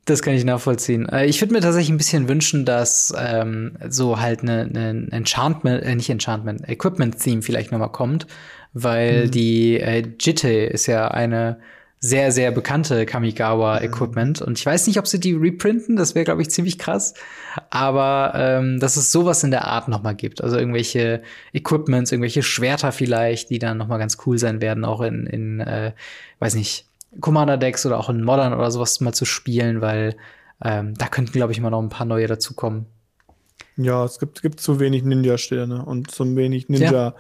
Das 0.06 0.22
kann 0.22 0.34
ich 0.34 0.44
nachvollziehen. 0.44 1.08
Äh, 1.10 1.28
ich 1.28 1.40
würde 1.42 1.54
mir 1.54 1.62
tatsächlich 1.62 1.92
ein 1.92 1.98
bisschen 1.98 2.28
wünschen, 2.28 2.66
dass 2.66 3.14
ähm, 3.16 3.78
so 3.88 4.20
halt 4.20 4.42
eine, 4.42 4.64
eine 4.64 5.08
Enchantment, 5.12 5.84
äh, 5.84 5.96
nicht 5.96 6.10
Enchantment, 6.10 6.68
Equipment-Theme 6.68 7.44
vielleicht 7.44 7.72
noch 7.72 7.80
mal 7.80 7.90
kommt, 7.90 8.26
weil 8.74 9.28
mhm. 9.28 9.32
die 9.32 9.80
äh, 9.80 10.04
Jitte 10.20 10.50
ist 10.50 10.88
ja 10.88 11.10
eine 11.10 11.60
sehr, 12.06 12.34
sehr 12.34 12.52
bekannte 12.52 13.06
Kamigawa-Equipment. 13.06 14.42
Und 14.42 14.60
ich 14.60 14.66
weiß 14.66 14.88
nicht, 14.88 15.00
ob 15.00 15.08
sie 15.08 15.22
die 15.22 15.32
reprinten, 15.32 15.96
das 15.96 16.16
wäre, 16.16 16.26
glaube 16.26 16.42
ich, 16.42 16.50
ziemlich 16.50 16.78
krass. 16.78 17.14
Aber 17.70 18.34
ähm, 18.36 18.82
dass 18.82 18.98
es 18.98 19.10
sowas 19.10 19.42
in 19.46 19.52
der 19.52 19.64
Art 19.64 19.88
noch 19.88 20.04
mal 20.04 20.12
gibt. 20.12 20.44
Also 20.44 20.58
irgendwelche 20.58 21.24
Equipments, 21.54 22.12
irgendwelche 22.12 22.44
Schwerter 22.44 22.92
vielleicht, 22.92 23.52
die 23.52 23.58
dann 23.58 23.78
noch 23.78 23.88
mal 23.88 24.00
ganz 24.00 24.18
cool 24.26 24.38
sein 24.38 24.60
werden, 24.60 24.84
auch 24.84 25.00
in, 25.00 25.26
in 25.28 25.62
äh, 25.62 25.94
weiß 26.40 26.56
nicht, 26.56 26.88
Commander-Decks 27.22 27.86
oder 27.86 27.98
auch 28.00 28.10
in 28.10 28.22
Modern 28.22 28.54
oder 28.54 28.70
sowas 28.70 29.00
mal 29.00 29.14
zu 29.14 29.24
spielen, 29.24 29.80
weil 29.80 30.18
ähm, 30.62 30.96
da 30.96 31.08
könnten, 31.08 31.32
glaube 31.32 31.54
ich, 31.54 31.62
mal 31.62 31.70
noch 31.70 31.82
ein 31.82 31.88
paar 31.88 32.06
neue 32.06 32.28
dazukommen. 32.28 32.86
Ja, 33.78 34.04
es 34.04 34.20
gibt, 34.20 34.42
gibt 34.42 34.60
zu 34.60 34.82
wenig 34.82 35.04
Ninja-Sterne 35.04 35.86
und 35.86 36.12
zu 36.12 36.36
wenig 36.36 36.68
Ninja. 36.68 37.16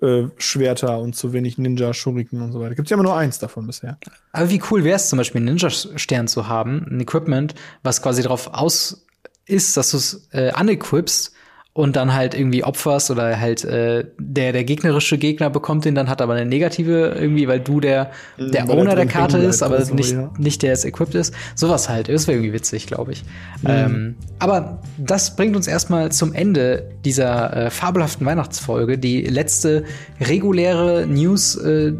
Äh, 0.00 0.28
Schwerter 0.38 0.98
und 0.98 1.14
zu 1.14 1.32
wenig 1.32 1.58
Ninja-Shuriken 1.58 2.40
und 2.40 2.52
so 2.52 2.60
weiter. 2.60 2.74
Gibt 2.74 2.86
es 2.86 2.90
ja 2.90 2.94
immer 2.94 3.04
nur 3.04 3.16
eins 3.16 3.38
davon 3.38 3.66
bisher. 3.66 3.98
Aber 4.32 4.48
wie 4.48 4.62
cool 4.70 4.84
wäre 4.84 4.96
es 4.96 5.08
zum 5.08 5.18
Beispiel, 5.18 5.40
einen 5.40 5.56
Ninja-Stern 5.56 6.28
zu 6.28 6.48
haben, 6.48 6.86
ein 6.90 7.00
Equipment, 7.00 7.54
was 7.82 8.00
quasi 8.00 8.22
darauf 8.22 8.48
aus 8.54 9.06
ist, 9.44 9.76
dass 9.76 9.90
du 9.90 9.98
es 9.98 10.28
äh, 10.32 10.50
unequipst 10.58 11.32
und 11.74 11.96
dann 11.96 12.12
halt 12.12 12.34
irgendwie 12.34 12.64
opferst 12.64 13.10
oder 13.10 13.40
halt 13.40 13.64
äh, 13.64 14.04
der 14.18 14.52
der 14.52 14.64
gegnerische 14.64 15.16
Gegner 15.16 15.48
bekommt 15.48 15.86
den 15.86 15.94
dann 15.94 16.10
hat 16.10 16.20
aber 16.20 16.34
eine 16.34 16.44
negative 16.44 17.16
irgendwie 17.18 17.48
weil 17.48 17.60
du 17.60 17.80
der 17.80 18.10
mhm, 18.36 18.52
der 18.52 18.68
weil 18.68 18.78
Owner 18.78 18.94
der 18.94 19.06
Karte 19.06 19.38
ist 19.38 19.62
aber 19.62 19.82
so, 19.82 19.94
nicht 19.94 20.12
ja. 20.12 20.30
nicht 20.36 20.60
der 20.60 20.70
jetzt 20.70 20.84
equipped 20.84 21.14
ist 21.14 21.34
sowas 21.54 21.88
halt 21.88 22.10
das 22.10 22.26
wäre 22.26 22.36
irgendwie 22.36 22.52
witzig 22.52 22.86
glaube 22.86 23.12
ich 23.12 23.24
mhm. 23.62 23.68
ähm, 23.68 24.16
aber 24.38 24.82
das 24.98 25.34
bringt 25.34 25.56
uns 25.56 25.66
erstmal 25.66 26.12
zum 26.12 26.34
Ende 26.34 26.90
dieser 27.06 27.56
äh, 27.56 27.70
fabelhaften 27.70 28.26
Weihnachtsfolge 28.26 28.98
die 28.98 29.22
letzte 29.22 29.84
reguläre 30.20 31.06
News 31.06 31.56
äh, 31.56 31.94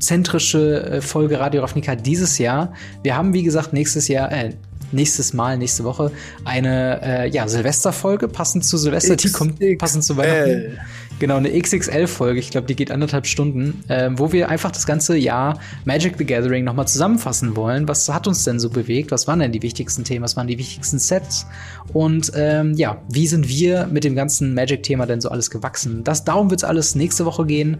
zentrische 0.00 0.82
äh, 0.82 1.00
Folge 1.00 1.38
Radio 1.38 1.60
Ravnica 1.62 1.94
dieses 1.94 2.38
Jahr 2.38 2.72
wir 3.04 3.16
haben 3.16 3.32
wie 3.34 3.44
gesagt 3.44 3.72
nächstes 3.72 4.08
Jahr 4.08 4.32
äh, 4.32 4.50
nächstes 4.92 5.32
Mal, 5.32 5.58
nächste 5.58 5.84
Woche, 5.84 6.12
eine 6.44 7.00
äh, 7.02 7.28
ja, 7.28 7.48
Silvesterfolge, 7.48 8.28
passend 8.28 8.64
zu 8.64 8.76
Silvester, 8.76 9.16
die 9.16 9.30
kommt 9.30 9.60
passend 9.78 10.04
zu 10.04 10.16
Weihnachten. 10.16 10.78
Genau, 11.18 11.36
eine 11.36 11.50
XXL-Folge, 11.50 12.38
ich 12.38 12.50
glaube, 12.50 12.66
die 12.66 12.76
geht 12.76 12.90
anderthalb 12.90 13.26
Stunden, 13.26 13.82
äh, 13.88 14.10
wo 14.12 14.32
wir 14.32 14.50
einfach 14.50 14.70
das 14.70 14.86
ganze 14.86 15.16
Jahr 15.16 15.58
Magic 15.86 16.16
the 16.18 16.26
Gathering 16.26 16.64
nochmal 16.64 16.86
zusammenfassen 16.86 17.56
wollen. 17.56 17.88
Was 17.88 18.06
hat 18.10 18.26
uns 18.26 18.44
denn 18.44 18.60
so 18.60 18.68
bewegt? 18.68 19.12
Was 19.12 19.26
waren 19.26 19.38
denn 19.38 19.50
die 19.50 19.62
wichtigsten 19.62 20.04
Themen? 20.04 20.24
Was 20.24 20.36
waren 20.36 20.46
die 20.46 20.58
wichtigsten 20.58 20.98
Sets? 20.98 21.46
Und 21.94 22.32
ähm, 22.34 22.74
ja, 22.74 23.00
wie 23.08 23.26
sind 23.26 23.48
wir 23.48 23.86
mit 23.86 24.04
dem 24.04 24.14
ganzen 24.14 24.52
Magic-Thema 24.52 25.06
denn 25.06 25.22
so 25.22 25.30
alles 25.30 25.50
gewachsen? 25.50 26.04
Das, 26.04 26.24
darum 26.24 26.50
wird 26.50 26.60
es 26.60 26.64
alles 26.64 26.94
nächste 26.94 27.24
Woche 27.24 27.46
gehen. 27.46 27.78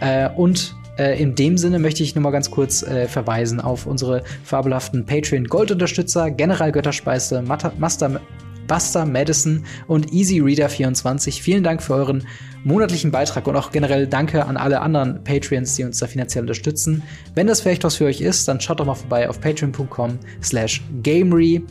Äh, 0.00 0.28
und 0.30 0.76
äh, 0.98 1.20
in 1.20 1.34
dem 1.34 1.58
Sinne 1.58 1.78
möchte 1.78 2.02
ich 2.02 2.14
nur 2.14 2.22
mal 2.22 2.30
ganz 2.30 2.50
kurz 2.50 2.82
äh, 2.82 3.08
verweisen 3.08 3.60
auf 3.60 3.86
unsere 3.86 4.22
fabelhaften 4.44 5.06
Patreon-Gold-Unterstützer, 5.06 6.30
General 6.30 6.72
Götterspeise, 6.72 7.42
Master, 7.42 8.20
Buster 8.66 9.06
Madison 9.06 9.64
und 9.86 10.12
Easy 10.12 10.40
Reader 10.40 10.68
24. 10.68 11.40
Vielen 11.42 11.62
Dank 11.62 11.82
für 11.82 11.94
euren 11.94 12.26
monatlichen 12.64 13.10
Beitrag 13.10 13.46
und 13.46 13.56
auch 13.56 13.70
generell 13.70 14.06
danke 14.06 14.44
an 14.44 14.56
alle 14.56 14.80
anderen 14.80 15.22
Patreons, 15.22 15.76
die 15.76 15.84
uns 15.84 15.98
da 15.98 16.06
finanziell 16.06 16.42
unterstützen. 16.42 17.02
Wenn 17.34 17.46
das 17.46 17.60
vielleicht 17.60 17.84
was 17.84 17.96
für 17.96 18.06
euch 18.06 18.20
ist, 18.20 18.48
dann 18.48 18.60
schaut 18.60 18.80
doch 18.80 18.86
mal 18.86 18.94
vorbei 18.94 19.28
auf 19.28 19.40
patreon.com 19.40 20.18
slash 20.42 20.82
gamery. 21.02 21.64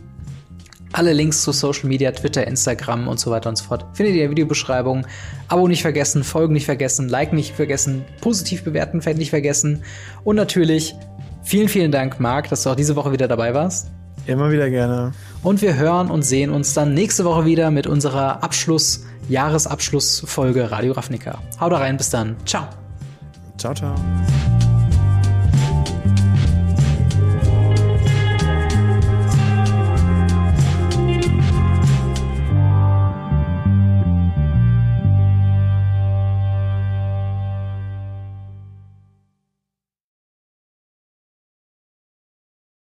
Alle 0.96 1.12
Links 1.12 1.44
zu 1.44 1.52
Social 1.52 1.90
Media, 1.90 2.10
Twitter, 2.12 2.48
Instagram 2.48 3.10
und 3.10 3.20
so 3.20 3.30
weiter 3.30 3.50
und 3.50 3.58
so 3.58 3.66
fort 3.66 3.86
findet 3.92 4.16
ihr 4.16 4.22
in 4.22 4.28
der 4.28 4.32
Videobeschreibung. 4.32 5.06
Abo 5.50 5.68
nicht 5.68 5.82
vergessen, 5.82 6.24
Folgen 6.24 6.54
nicht 6.54 6.66
vergessen, 6.66 7.10
Like 7.10 7.34
nicht 7.34 7.54
vergessen, 7.54 8.06
positiv 8.22 8.64
bewerten, 8.64 9.02
Fan 9.02 9.18
nicht 9.18 9.32
vergessen. 9.32 9.84
Und 10.24 10.38
natürlich 10.38 10.96
vielen, 11.44 11.68
vielen 11.68 11.92
Dank, 11.92 12.22
Marc, 12.22 12.50
dass 12.50 12.64
du 12.64 12.70
auch 12.70 12.78
diese 12.78 12.96
Woche 12.96 13.12
wieder 13.12 13.28
dabei 13.28 13.54
warst. 13.54 13.88
Immer 14.26 14.52
wieder 14.52 14.70
gerne. 14.70 15.12
Und 15.44 15.62
wir 15.62 15.76
hören 15.76 16.10
und 16.10 16.24
sehen 16.24 16.50
uns 16.50 16.74
dann 16.74 16.94
nächste 16.94 17.26
Woche 17.26 17.44
wieder 17.44 17.72
mit 17.72 17.88
unserer 17.88 18.42
Abschluss, 18.42 19.04
Jahresabschlussfolge 19.28 20.72
Radio 20.72 20.94
Ravnica. 20.94 21.40
Haut 21.60 21.74
rein, 21.74 21.98
bis 21.98 22.10
dann. 22.10 22.38
Ciao. 22.46 22.70
Ciao, 23.58 23.74
ciao. 23.74 23.96